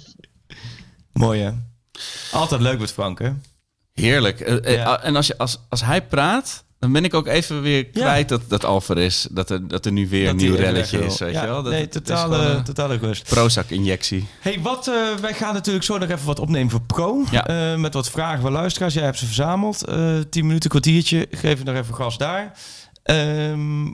Mooi, 1.12 1.40
hè? 1.40 1.50
Altijd 2.32 2.60
leuk 2.60 2.78
met 2.78 2.92
Frank, 2.92 3.18
hè? 3.18 3.30
Heerlijk. 3.92 4.40
Eh, 4.40 4.66
eh, 4.66 4.74
Ja. 4.74 5.02
En 5.02 5.16
als, 5.16 5.26
je, 5.26 5.38
als, 5.38 5.58
als 5.68 5.84
hij 5.84 6.02
praat, 6.06 6.64
dan 6.78 6.92
ben 6.92 7.04
ik 7.04 7.14
ook 7.14 7.26
even 7.26 7.62
weer 7.62 7.86
kwijt 7.86 8.28
dat, 8.28 8.42
dat 8.48 8.64
Alvarez, 8.64 9.26
dat 9.30 9.50
er, 9.50 9.68
dat 9.68 9.86
er 9.86 9.92
nu 9.92 10.08
weer 10.08 10.28
een 10.28 10.36
nieuw 10.36 10.54
relletje 10.54 11.04
is. 11.04 11.18
Weet 11.18 11.32
Ja, 11.32 11.40
je 11.42 11.48
wel? 11.48 11.62
Dat, 11.62 11.72
nee, 11.72 11.80
het 11.82 11.94
is 11.94 12.00
totale, 12.02 12.62
totale 12.62 12.96
rust. 12.96 13.28
Prozac-injectie. 13.28 14.26
hey, 14.40 14.60
wat, 14.60 14.88
eh, 14.88 15.14
wij 15.20 15.34
gaan 15.34 15.54
natuurlijk 15.54 15.84
zo 15.84 15.98
nog 15.98 16.08
even 16.08 16.26
wat 16.26 16.38
opnemen 16.38 16.70
voor 16.70 16.82
Pro. 16.82 17.24
Ja. 17.30 17.76
Met 17.76 17.94
wat 17.94 18.10
vragen 18.10 18.42
van 18.42 18.52
luisteraars. 18.52 18.94
Jij 18.94 19.04
hebt 19.04 19.18
ze 19.18 19.26
verzameld. 19.26 19.78
10 20.30 20.46
minuten, 20.46 20.70
kwartiertje. 20.70 21.26
Geef 21.30 21.58
je 21.58 21.64
nog 21.64 21.76
even 21.76 21.94
gas 21.94 22.18
daar. 22.18 22.52
Ehm, 23.02 23.86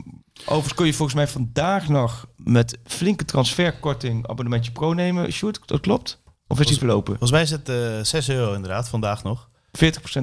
overigens 0.45 0.75
kun 0.75 0.87
je 0.87 0.93
volgens 0.95 1.17
mij 1.17 1.29
vandaag 1.29 1.89
nog 1.89 2.27
met 2.37 2.79
flinke 2.85 3.25
transferkorting 3.25 4.29
abonnementje 4.29 4.73
Pro 4.73 4.93
nemen. 4.93 5.33
Sjoerd, 5.33 5.61
dat 5.65 5.81
klopt? 5.81 6.19
Of 6.49 6.61
is 6.61 6.67
die 6.67 6.79
verlopen? 6.79 7.17
40% 7.17 7.19
Volgens 7.19 7.31
mij 7.31 7.43
is 7.43 7.51
het 7.51 7.69
eh 7.69 8.05
6 8.05 8.29
euro 8.29 8.55
inderdaad, 8.55 8.89
vandaag 8.89 9.23
nog. 9.23 9.49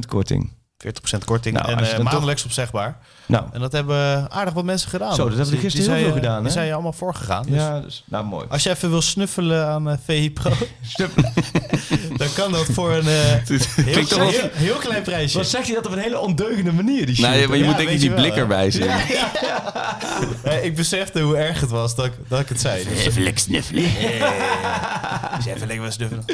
korting. 0.08 0.52
40% 0.84 1.24
korting 1.26 1.56
Nou, 1.56 1.72
en 1.72 1.78
eh, 1.80 1.86
dan 1.86 1.96
toch- 2.04 2.12
maandelijks 2.12 2.46
opzegbaar. 2.46 2.98
Nou, 3.26 3.46
En 3.54 3.60
dat 3.60 3.72
hebben 3.72 4.32
aardig 4.32 4.54
wat 4.54 4.64
mensen 4.64 4.90
gedaan. 4.90 5.16
Zo, 5.16 5.24
dat 5.24 5.28
hebben 5.38 5.46
we 5.46 5.52
Die- 5.52 5.60
gisteren 5.60 5.88
die 5.88 5.96
heel 5.96 6.04
zijn, 6.04 6.14
veel 6.14 6.22
eh, 6.24 6.28
gedaan, 6.30 6.38
Die 6.38 6.48
hè? 6.48 6.54
zijn 6.54 6.66
je 6.68 6.74
allemaal 6.74 6.94
voorgegaan. 6.94 7.46
Dus 7.46 7.56
ja, 7.56 7.80
dus, 7.80 8.04
nou 8.08 8.26
mooi. 8.26 8.46
Als 8.50 8.64
je 8.64 8.70
even 8.70 8.90
wil 8.90 9.02
snuffelen 9.02 9.68
aan 9.68 9.90
eh 9.90 9.98
VI 10.06 10.32
Pro. 10.32 10.52
dan 12.18 12.28
kan 12.36 12.52
dat 12.52 12.66
voor 12.66 12.92
een 12.94 13.08
eh, 13.08 13.14
heel, 13.86 14.06
wel- 14.18 14.30
heel, 14.30 14.50
heel 14.54 14.76
klein 14.76 15.02
prijsje. 15.04 15.38
Wat 15.38 15.48
zeg 15.48 15.68
je 15.68 15.74
dat 15.74 15.86
op 15.86 15.92
een 15.92 15.98
hele 16.00 16.20
ondeugende 16.20 16.72
manier, 16.72 17.06
die 17.06 17.22
Nee, 17.22 17.40
shit? 17.40 17.48
maar 17.48 17.58
je 17.58 17.64
Ja, 17.64 17.70
moet 17.70 17.78
denk 17.78 17.90
ik 17.90 18.00
die 18.00 18.10
wel, 18.12 18.20
blik 18.20 18.36
erbij 18.36 18.72
zien. 18.72 18.90
Eh, 20.44 20.64
ik 20.64 20.76
besefte 20.76 21.20
hoe 21.22 21.38
erg 21.38 21.62
het 21.62 21.70
was 21.70 21.96
dat 21.96 22.06
ik, 22.06 22.14
dat 22.28 22.40
ik 22.40 22.50
het 22.50 22.62
zei. 22.62 22.84
Dus 22.84 23.06
Even 23.06 23.22
lekker 23.24 23.42
sniffelen. 23.42 23.84
even 25.48 25.68
lekker 25.68 25.92
snuffelen. 25.92 26.26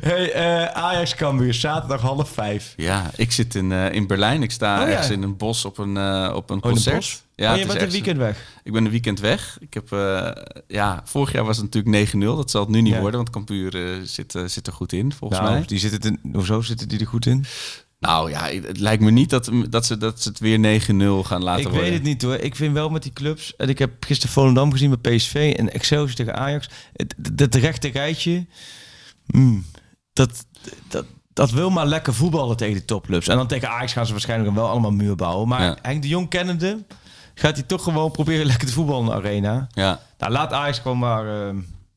Hey, 0.00 0.32
eh, 0.32 0.64
Ajax 0.82 1.14
Cambuur, 1.14 1.54
zaterdag 1.54 2.00
half 2.00 2.28
vijf. 2.30 2.72
Ja, 2.76 3.10
ik 3.16 3.32
zit 3.32 3.54
in, 3.54 3.72
eh, 3.90 3.94
in 3.96 4.06
Berlijn. 4.06 4.42
Ik 4.42 4.50
sta 4.50 4.74
Oh, 4.74 4.86
ja. 4.86 4.92
ergens 4.92 5.10
in 5.10 5.22
een 5.22 5.36
bos 5.36 5.64
op 5.64 5.78
een, 5.78 5.96
eh, 5.96 6.32
op 6.34 6.50
een 6.50 6.56
Oh, 6.56 6.62
concert. 6.62 7.24
Ja, 7.34 7.52
oh, 7.52 7.58
je 7.58 7.66
bent 7.66 7.80
een 7.82 7.90
weekend 7.90 8.16
weg. 8.18 8.60
Ik 8.64 8.72
ben 8.72 8.84
een 8.84 8.90
weekend 8.90 9.20
weg. 9.20 9.56
Ik 9.60 9.74
heb, 9.74 9.92
eh, 9.92 10.30
ja, 10.68 11.02
vorig 11.04 11.32
jaar 11.32 11.44
was 11.44 11.56
het 11.56 11.64
natuurlijk 11.64 11.94
9-0. 11.94 12.36
Dat 12.36 12.50
zal 12.50 12.60
het 12.60 12.70
nu 12.70 12.80
niet 12.80 12.92
Ja. 12.92 13.00
worden, 13.00 13.16
want 13.16 13.30
Cambuur 13.30 13.74
eh, 13.86 14.00
zit, 14.02 14.34
zit 14.46 14.66
er 14.66 14.72
goed 14.72 14.92
in, 14.92 15.12
volgens 15.12 15.40
Nou, 15.40 15.52
mij. 15.52 15.62
die 15.66 15.78
zitten 15.78 16.18
in, 16.22 16.32
hoezo 16.34 16.60
zitten 16.60 16.88
die 16.88 16.98
er 17.00 17.06
goed 17.06 17.26
in? 17.26 17.44
Nou 17.98 18.30
ja, 18.30 18.48
het 18.48 18.78
lijkt 18.78 19.02
me 19.02 19.10
niet 19.10 19.30
dat, 19.30 19.50
dat, 19.68 19.86
ze, 19.86 19.96
dat 19.96 20.22
ze 20.22 20.28
het 20.28 20.38
weer 20.38 20.58
9-0 20.58 21.24
gaan 21.26 21.42
laten 21.42 21.60
ik 21.64 21.68
worden. 21.68 21.82
weet 21.84 21.92
het 21.92 22.02
niet 22.02 22.22
hoor. 22.22 22.34
Ik 22.34 22.56
vind 22.56 22.72
wel 22.74 22.88
met 22.88 23.02
die 23.02 23.12
clubs. 23.12 23.56
En 23.56 23.68
ik 23.68 23.78
heb 23.78 24.04
gisteren 24.04 24.32
Volendam 24.34 24.72
gezien 24.72 24.96
bij 25.00 25.16
PSV 25.16 25.54
en 25.56 25.72
Excelsior 25.72 26.14
tegen 26.16 26.36
Ajax. 26.36 26.68
Het, 26.92 27.14
dat 27.32 27.54
rechte 27.54 27.88
rijtje. 27.88 28.46
mm, 29.26 29.64
dat, 30.12 30.46
dat, 30.88 31.04
dat 31.36 31.50
wil 31.50 31.70
maar 31.70 31.86
lekker 31.86 32.14
voetballen 32.14 32.56
tegen 32.56 32.74
de 32.74 32.84
topclubs. 32.84 33.28
En 33.28 33.36
dan 33.36 33.46
tegen 33.46 33.70
Ajax 33.70 33.92
gaan 33.92 34.06
ze 34.06 34.12
waarschijnlijk 34.12 34.54
wel 34.54 34.68
allemaal 34.68 34.90
muur 34.90 35.16
bouwen. 35.16 35.48
Maar 35.48 35.62
Ja. 35.62 35.76
Henk 35.82 36.02
de 36.02 36.08
Jong 36.08 36.28
kennende 36.28 36.84
gaat 37.34 37.56
hij 37.56 37.66
toch 37.66 37.82
gewoon 37.82 38.10
proberen 38.10 38.46
lekker 38.52 38.66
te 38.66 38.72
voetballen 38.72 39.00
in 39.04 39.10
de 39.10 39.12
arena. 39.14 39.66
Ja, 39.72 40.00
Nou, 40.18 40.32
laat 40.32 40.52
Ajax 40.52 40.78
gewoon 40.78 40.98
maar 40.98 41.48
eh, 41.48 41.54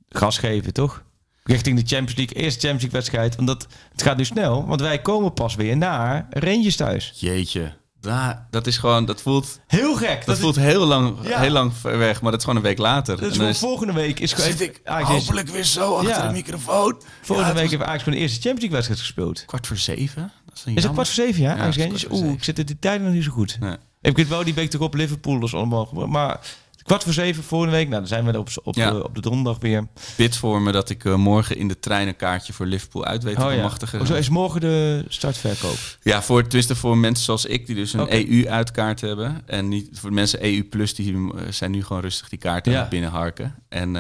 gas 0.09 0.37
geven, 0.37 0.73
toch? 0.73 1.03
Richting 1.43 1.79
de 1.79 1.95
Champions 1.95 2.15
League, 2.15 2.35
eerste 2.35 2.59
Champions 2.59 2.81
League 2.81 2.99
wedstrijd. 2.99 3.35
Want 3.35 3.47
dat, 3.47 3.67
het 3.91 4.01
gaat 4.01 4.17
nu 4.17 4.25
snel, 4.25 4.65
want 4.67 4.81
wij 4.81 5.01
komen 5.01 5.33
pas 5.33 5.55
weer 5.55 5.77
naar 5.77 6.27
Rangers 6.29 6.75
thuis. 6.75 7.13
jeetje. 7.15 7.73
Da, 8.01 8.47
dat 8.49 8.67
is 8.67 8.77
gewoon, 8.77 9.05
dat 9.05 9.21
voelt, 9.21 9.59
Heel 9.67 9.95
gek. 9.95 10.25
dat 10.25 10.39
voelt 10.39 10.55
heel, 10.55 10.85
lang, 10.85 11.15
Ja. 11.21 11.39
heel 11.39 11.51
lang 11.51 11.73
ver 11.73 11.97
weg, 11.97 12.21
maar 12.21 12.31
dat 12.31 12.39
is 12.39 12.45
gewoon 12.45 12.59
een 12.61 12.67
week 12.67 12.77
later. 12.77 13.15
Dus 13.17 13.23
En 13.23 13.29
dan 13.29 13.37
voor 13.39 13.49
is- 13.49 13.57
volgende 13.59 13.93
week 13.93 14.19
is 14.19 14.33
gewoon... 14.33 14.59
ik 14.59 14.81
Ajax 14.83 15.09
is- 15.09 15.15
hopelijk 15.25 15.49
weer 15.49 15.63
zo 15.63 15.95
achter 15.95 16.09
Ja. 16.09 16.27
de 16.27 16.33
microfoon. 16.33 17.01
Volgende 17.21 17.49
Ja, 17.49 17.55
week 17.55 17.63
het 17.63 17.71
heeft 17.71 17.83
Ajax 17.83 18.03
gewoon 18.03 18.17
de 18.19 18.23
eerste 18.25 18.41
Champions 18.41 18.59
League 18.59 18.71
wedstrijd 18.71 18.99
gespeeld. 18.99 19.45
Kwart 19.45 19.67
voor 19.67 19.77
zeven? 19.77 20.31
Dat 20.45 20.55
is, 20.57 20.65
een 20.65 20.75
Is 20.75 20.83
kwart 20.83 20.95
voor 20.95 21.25
zeven, 21.25 21.41
ja? 21.41 21.55
Ajax 21.57 22.03
voor 22.03 22.11
Oeh, 22.17 22.31
ik 22.33 22.43
zit 22.43 22.59
in 22.59 22.65
die 22.65 22.79
tijden 22.79 23.05
nog 23.05 23.13
niet 23.13 23.23
zo 23.23 23.31
goed. 23.31 23.57
Nee. 23.59 23.75
Ik 24.01 24.15
weet 24.15 24.27
wel 24.27 24.43
die 24.43 24.53
week 24.53 24.69
toch 24.69 24.81
op 24.81 24.93
Liverpool, 24.93 25.39
dus 25.39 25.53
allemaal... 25.53 25.89
Maar 26.07 26.39
kwart 26.83 27.03
voor 27.03 27.13
zeven 27.13 27.43
volgende 27.43 27.73
week, 27.75 27.87
nou, 27.87 27.99
dan 27.99 28.07
zijn 28.07 28.25
we 28.25 28.31
er 28.31 28.39
op, 28.39 28.49
op, 28.63 28.75
Ja. 28.75 28.89
eh, 28.89 29.03
op 29.03 29.15
de 29.15 29.21
donderdag 29.21 29.61
weer. 29.61 29.87
Bid 30.17 30.35
voor 30.37 30.61
me 30.61 30.71
dat 30.71 30.89
ik 30.89 31.05
eh, 31.05 31.15
morgen 31.15 31.57
in 31.57 31.67
de 31.67 31.79
trein 31.79 32.07
een 32.07 32.15
kaartje 32.15 32.53
voor 32.53 32.65
Liverpool 32.65 33.05
uit 33.05 33.23
weet 33.23 33.35
te 33.35 33.43
Oh 33.43 33.49
ja. 33.49 33.55
bemachtigen. 33.55 33.97
Hoezo 33.97 34.13
is 34.13 34.29
morgen 34.29 34.61
de 34.61 35.05
startverkoop? 35.07 35.77
Ja, 36.01 36.21
voor, 36.21 36.41
tenminste 36.43 36.75
voor 36.75 36.97
mensen 36.97 37.25
zoals 37.25 37.45
ik, 37.45 37.65
die 37.65 37.75
dus 37.75 37.93
een. 37.93 38.07
EU-uitkaart 38.13 39.01
hebben. 39.01 39.41
En 39.45 39.67
niet 39.67 39.89
voor 39.99 40.13
mensen 40.13 40.43
EU+, 40.45 40.63
plus 40.63 40.95
die 40.95 41.13
eh, 41.15 41.41
zijn 41.51 41.71
nu 41.71 41.83
gewoon 41.83 42.01
rustig 42.01 42.29
die 42.29 42.39
kaarten 42.39 42.71
Ja. 42.71 42.79
het 42.79 42.89
binnenharken. 42.89 43.55
En, 43.69 43.91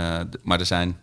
maar 0.43 0.59
er 0.59 0.65
zijn, 0.65 0.97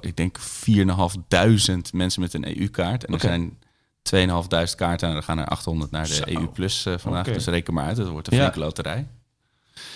ik 0.00 0.16
denk, 0.16 0.38
4.500 0.40 1.92
mensen 1.92 2.20
met 2.20 2.34
een 2.34 2.58
EU-kaart. 2.60 3.04
En 3.04 3.14
er 3.14 3.20
zijn 3.20 3.58
2.500 4.02 4.74
kaarten 4.76 5.08
en 5.08 5.16
er 5.16 5.22
gaan 5.22 5.38
er 5.38 5.46
800 5.46 5.90
naar 5.90 6.06
de 6.06 6.14
Zo. 6.14 6.22
EU+, 6.26 6.46
plus 6.46 6.86
vandaag. 6.96 7.24
Dus 7.26 7.46
reken 7.46 7.74
maar 7.74 7.84
uit, 7.86 7.96
het 7.96 8.08
wordt 8.08 8.26
een 8.30 8.36
Ja. 8.36 8.42
flinke 8.42 8.58
loterij. 8.58 9.06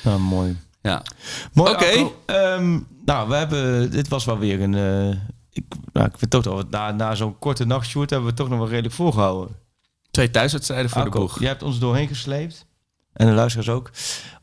Nou, 0.02 0.20
mooi. 0.20 0.56
Ja, 0.82 1.02
Mooi, 1.52 1.72
Oké. 1.72 2.10
Ehm, 2.26 2.78
nou, 3.04 3.28
we 3.28 3.34
hebben... 3.34 3.90
Dit 3.90 4.08
was 4.08 4.24
wel 4.24 4.38
weer 4.38 4.60
een... 4.62 4.74
eh, 4.74 5.18
ik, 5.52 5.64
nou, 5.92 6.06
ik 6.06 6.18
vind 6.18 6.30
toch 6.30 6.42
dat 6.42 6.56
we 6.56 6.64
na, 6.70 6.90
na 6.90 7.14
zo'n 7.14 7.38
korte 7.38 7.64
nachtshoot 7.64 8.10
hebben 8.10 8.28
we 8.28 8.34
toch 8.34 8.48
nog 8.48 8.58
wel 8.58 8.68
redelijk 8.68 8.94
volgehouden. 8.94 9.56
twee 10.10 10.30
thuiswedstrijden 10.30 10.90
voor 10.90 11.04
de 11.04 11.10
boeg. 11.10 11.38
jij 11.40 11.48
hebt 11.48 11.62
ons 11.62 11.78
doorheen 11.78 12.08
gesleept. 12.08 12.66
En 13.12 13.26
de 13.26 13.32
luisteraars 13.32 13.68
ook. 13.68 13.90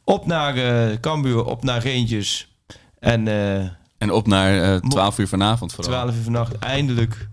Op 0.04 0.26
naar 0.26 0.56
eh 0.56 0.98
Cambuur, 1.00 1.44
op 1.46 1.64
naar 1.64 1.84
Rangers. 1.86 2.56
En 3.00 3.28
eh 3.28 3.68
En 3.98 4.12
op 4.12 4.28
naar 4.28 4.74
eh 4.74 4.80
12 4.82 5.18
uur 5.18 5.28
vanavond 5.28 5.74
vooral. 5.74 5.92
12 5.94 6.16
uur 6.16 6.24
vannacht 6.24 6.60
eindelijk 6.60 7.28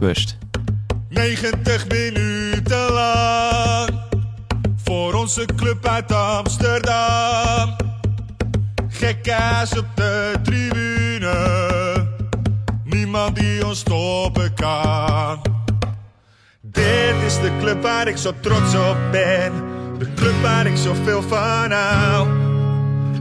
rust. 0.00 0.36
90 1.08 1.88
minuten 1.88 2.92
lang 2.92 4.00
voor 4.84 5.14
onze 5.14 5.44
club 5.56 5.86
uit 5.86 6.12
Amsterdam. 6.12 7.76
Gekkaas 8.98 9.78
op 9.78 9.86
de 9.94 10.32
tribune, 10.42 11.36
niemand 12.84 13.36
die 13.36 13.66
ons 13.66 13.78
stoppen 13.78 14.54
kan. 14.54 15.42
Dit 16.60 17.14
is 17.26 17.40
de 17.40 17.50
club 17.60 17.82
waar 17.82 18.08
ik 18.08 18.16
zo 18.16 18.32
trots 18.40 18.74
op 18.74 18.96
ben, 19.10 19.52
de 19.98 20.14
club 20.14 20.42
waar 20.42 20.66
ik 20.66 20.76
zoveel 20.76 21.22
van 21.22 21.70
hou. 21.70 22.28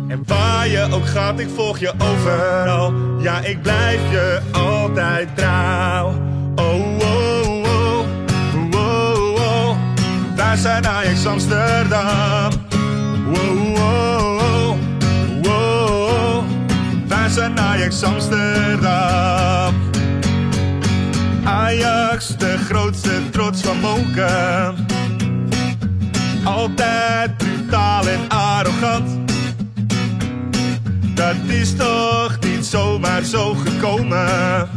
En 0.08 0.24
waar 0.26 0.68
je 0.68 0.88
ook 0.92 1.08
gaat, 1.08 1.40
ik 1.40 1.50
volg 1.56 1.80
je 1.80 1.94
overal. 1.98 2.94
Ja, 3.20 3.40
ik 3.40 3.62
blijf 3.62 4.12
je 4.12 4.42
altijd 4.52 5.36
trouw. 5.36 6.08
Oh, 6.56 7.00
oh, 7.00 7.64
oh, 7.64 8.06
oh, 8.76 9.34
oh. 9.34 9.78
Daar 10.36 10.58
zijn 10.58 10.88
Ajax 10.88 11.26
Amsterdam. 11.26 12.66
Zijn 17.36 17.60
Ajax 17.60 18.04
Amsterdam. 18.04 19.74
Ajax, 21.44 22.38
de 22.38 22.58
grootste 22.58 23.30
trots 23.32 23.62
van 23.62 23.80
Moken. 23.80 24.76
Altijd 26.44 27.38
brutaal 27.38 28.08
en 28.08 28.20
arrogant. 28.28 29.10
Dat 31.14 31.36
is 31.48 31.76
toch 31.76 32.40
niet 32.40 32.66
zomaar 32.66 33.24
zo 33.24 33.54
gekomen. 33.54 34.70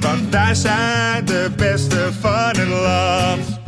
Want 0.00 0.32
daar 0.32 0.56
zijn 0.56 1.24
de 1.24 1.50
beste 1.56 2.08
van 2.20 2.56
het 2.56 2.68
land. 2.68 3.60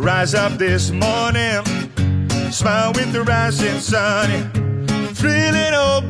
Rise 0.00 0.36
up 0.36 0.58
this 0.58 0.90
morning, 0.90 1.62
smile 2.50 2.90
with 2.92 3.12
the 3.12 3.22
rising 3.24 3.80
sun. 3.80 4.50
Three 5.14 5.52
little 5.52 6.02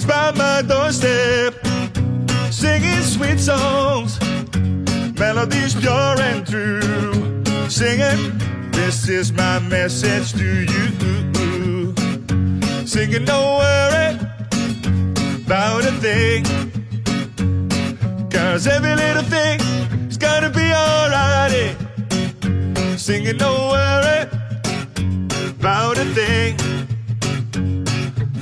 reach 0.00 0.08
by 0.08 0.30
my 0.32 0.62
doorstep, 0.62 1.54
singing 2.50 3.02
sweet 3.02 3.38
songs, 3.38 4.18
melodies 5.18 5.74
pure 5.74 6.20
and 6.20 6.46
true. 6.46 7.42
Singing, 7.68 8.38
this 8.70 9.08
is 9.08 9.32
my 9.32 9.58
message 9.58 10.32
to 10.32 10.64
you. 10.72 11.94
Singing, 12.86 13.24
don't 13.24 13.58
worry 13.58 14.18
about 15.44 15.84
a 15.84 15.92
thing. 16.00 16.44
Cause 18.30 18.66
every 18.66 18.94
little 18.96 19.24
thing 19.24 19.60
is 20.08 20.16
gonna 20.16 20.50
be 20.50 20.72
alright. 20.72 21.76
Singing, 22.98 23.36
don't 23.36 23.70
worry 23.70 24.28
about 25.58 25.98
a 25.98 26.04
thing. 26.14 26.79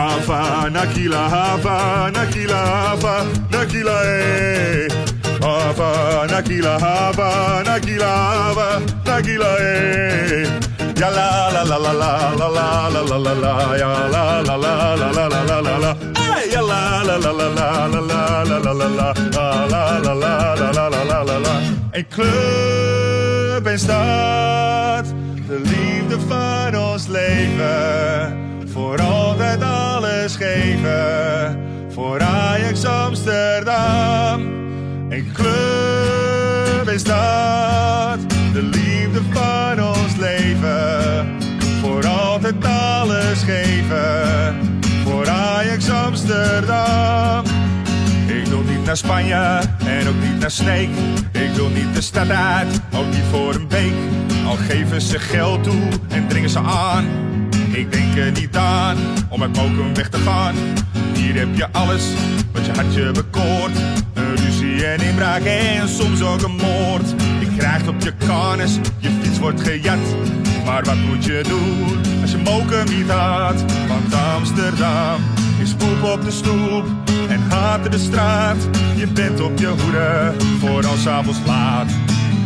Hava, 0.00 0.70
Nakila, 0.70 1.28
Hava, 1.28 2.10
Nakila, 2.10 2.60
Hava, 2.72 3.14
Nakila, 3.52 3.96
eh. 4.06 4.88
Hava, 5.44 5.90
Nakila, 6.30 6.80
Hava, 6.80 7.28
Nakila, 7.66 8.10
Hava, 8.32 8.68
Nakila, 9.04 9.50
eh. 9.60 10.48
Ja 10.96 11.10
la 11.10 11.50
la 11.52 11.62
la 11.64 11.76
la 11.76 11.92
la 11.92 12.08
la 12.32 12.48
la 12.48 12.88
la 12.88 13.02
la 13.10 13.18
la 13.26 13.34
la 13.44 13.52
ja 13.76 13.92
la 14.14 14.40
la 14.40 14.56
la 14.56 14.72
la 14.72 15.08
la 15.12 15.28
la 15.28 15.42
la 15.48 15.60
la 15.60 15.76
la 15.84 15.92
ja 16.52 16.62
la 16.70 16.80
la 17.08 17.16
la 17.18 17.32
la 17.32 17.48
la 17.58 17.68
la 17.68 18.00
la 18.00 18.20
la 18.20 18.58
la 18.58 18.72
la 18.72 18.88
la 18.90 19.12
la 19.68 19.82
la 20.00 20.14
la 20.14 20.34
la 20.56 20.88
la 20.88 21.04
la 21.10 21.22
la 21.28 21.38
la 21.46 21.54
Een 21.92 22.06
club 22.08 23.66
en 23.66 23.78
stad, 23.78 25.04
de 25.48 25.60
liefde 25.62 26.16
van 26.28 26.76
ons 26.76 27.06
leven. 27.06 28.48
Voor 28.72 29.00
altijd 29.00 29.62
geschreven 30.22 31.58
voor 31.88 32.20
Ajax 32.20 32.84
Amsterdam. 32.84 34.40
En 35.08 35.32
club 35.32 36.88
is 36.88 37.04
dat, 37.04 38.18
de 38.52 38.62
liefde 38.62 39.20
van 39.30 39.84
ons 39.84 40.16
leven. 40.16 41.26
Voor 41.80 42.06
altijd 42.06 42.54
alles 42.64 43.42
geven 43.42 44.56
voor 45.04 45.28
Ajax 45.28 45.90
Amsterdam. 45.90 47.44
Ik 48.26 48.46
wil 48.46 48.62
niet 48.62 48.84
naar 48.84 48.96
Spanje 48.96 49.60
en 49.84 50.08
ook 50.08 50.22
niet 50.22 50.40
naar 50.40 50.50
Sneek. 50.50 50.88
Ik 51.32 51.50
wil 51.54 51.68
niet 51.68 51.94
de 51.94 52.00
stad 52.00 52.30
uit, 52.30 52.80
ook 52.94 53.06
niet 53.06 53.24
voor 53.30 53.54
een 53.54 53.68
week. 53.68 53.94
Al 54.46 54.56
geven 54.56 55.00
ze 55.00 55.18
geld 55.18 55.64
toe 55.64 55.88
en 56.08 56.28
dringen 56.28 56.50
ze 56.50 56.58
aan 56.58 57.06
ik 57.72 57.92
denk 57.92 58.16
er 58.16 58.32
niet 58.32 58.56
aan 58.56 58.96
om 59.28 59.42
uit 59.42 59.56
Mokum 59.56 59.94
weg 59.94 60.08
te 60.08 60.18
gaan. 60.18 60.54
Hier 61.14 61.34
heb 61.34 61.56
je 61.56 61.68
alles 61.72 62.04
wat 62.52 62.66
je 62.66 62.72
hartje 62.72 63.12
bekoort. 63.12 63.76
Een 64.14 64.36
ruzie 64.36 64.86
en 64.86 65.00
inbraak 65.00 65.42
en 65.42 65.88
soms 65.88 66.22
ook 66.22 66.42
een 66.42 66.56
moord. 66.56 67.10
Je 67.40 67.46
krijgt 67.56 67.88
op 67.88 68.00
je 68.00 68.12
karnes, 68.26 68.78
je 68.98 69.10
fiets 69.22 69.38
wordt 69.38 69.60
gejat. 69.60 69.98
Maar 70.64 70.84
wat 70.84 70.96
moet 70.96 71.24
je 71.24 71.44
doen 71.48 72.00
als 72.20 72.30
je 72.30 72.36
Mokum 72.36 72.96
niet 72.96 73.10
had? 73.10 73.64
Want 73.88 74.14
Amsterdam 74.14 75.20
is 75.62 75.74
poep 75.74 76.02
op 76.02 76.24
de 76.24 76.30
stoep 76.30 76.84
en 77.28 77.40
haat 77.48 77.92
de 77.92 77.98
straat. 77.98 78.68
Je 78.96 79.06
bent 79.06 79.40
op 79.40 79.58
je 79.58 79.66
hoede 79.66 80.34
voor 80.60 80.86
als 80.86 81.08
avonds 81.08 81.38
laat. 81.46 81.90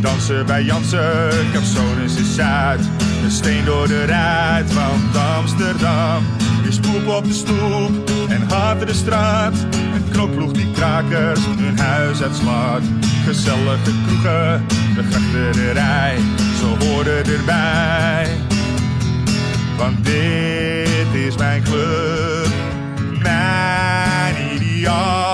Dansen 0.04 0.46
bij 0.46 0.62
Jansen, 0.62 1.30
Capsones 1.52 2.16
is 2.16 2.34
Zuid. 2.34 2.80
Een 3.22 3.30
steen 3.30 3.64
door 3.64 3.88
de 3.88 4.04
ruit 4.04 4.72
van 4.72 5.20
Amsterdam. 5.36 6.24
Is 6.68 6.78
poep 6.78 7.08
op 7.08 7.24
de 7.24 7.32
stoep 7.32 8.10
en 8.28 8.42
haat 8.50 8.86
de 8.86 8.94
straat. 8.94 9.54
Een 9.94 10.08
knokploeg 10.10 10.52
die 10.52 10.70
krakers 10.70 11.40
hun 11.46 11.78
huis 11.78 12.22
uitslaat. 12.22 12.82
Gezellige 13.24 13.92
kroegen, 14.06 14.66
de 14.94 15.02
grachterij, 15.10 16.18
ze 16.58 16.86
horen 16.86 17.24
erbij. 17.24 18.28
Want 19.76 20.04
dit 20.04 21.26
is 21.26 21.36
mijn 21.36 21.62
club, 21.62 22.48
mijn 23.22 24.34
ideaal. 24.54 25.33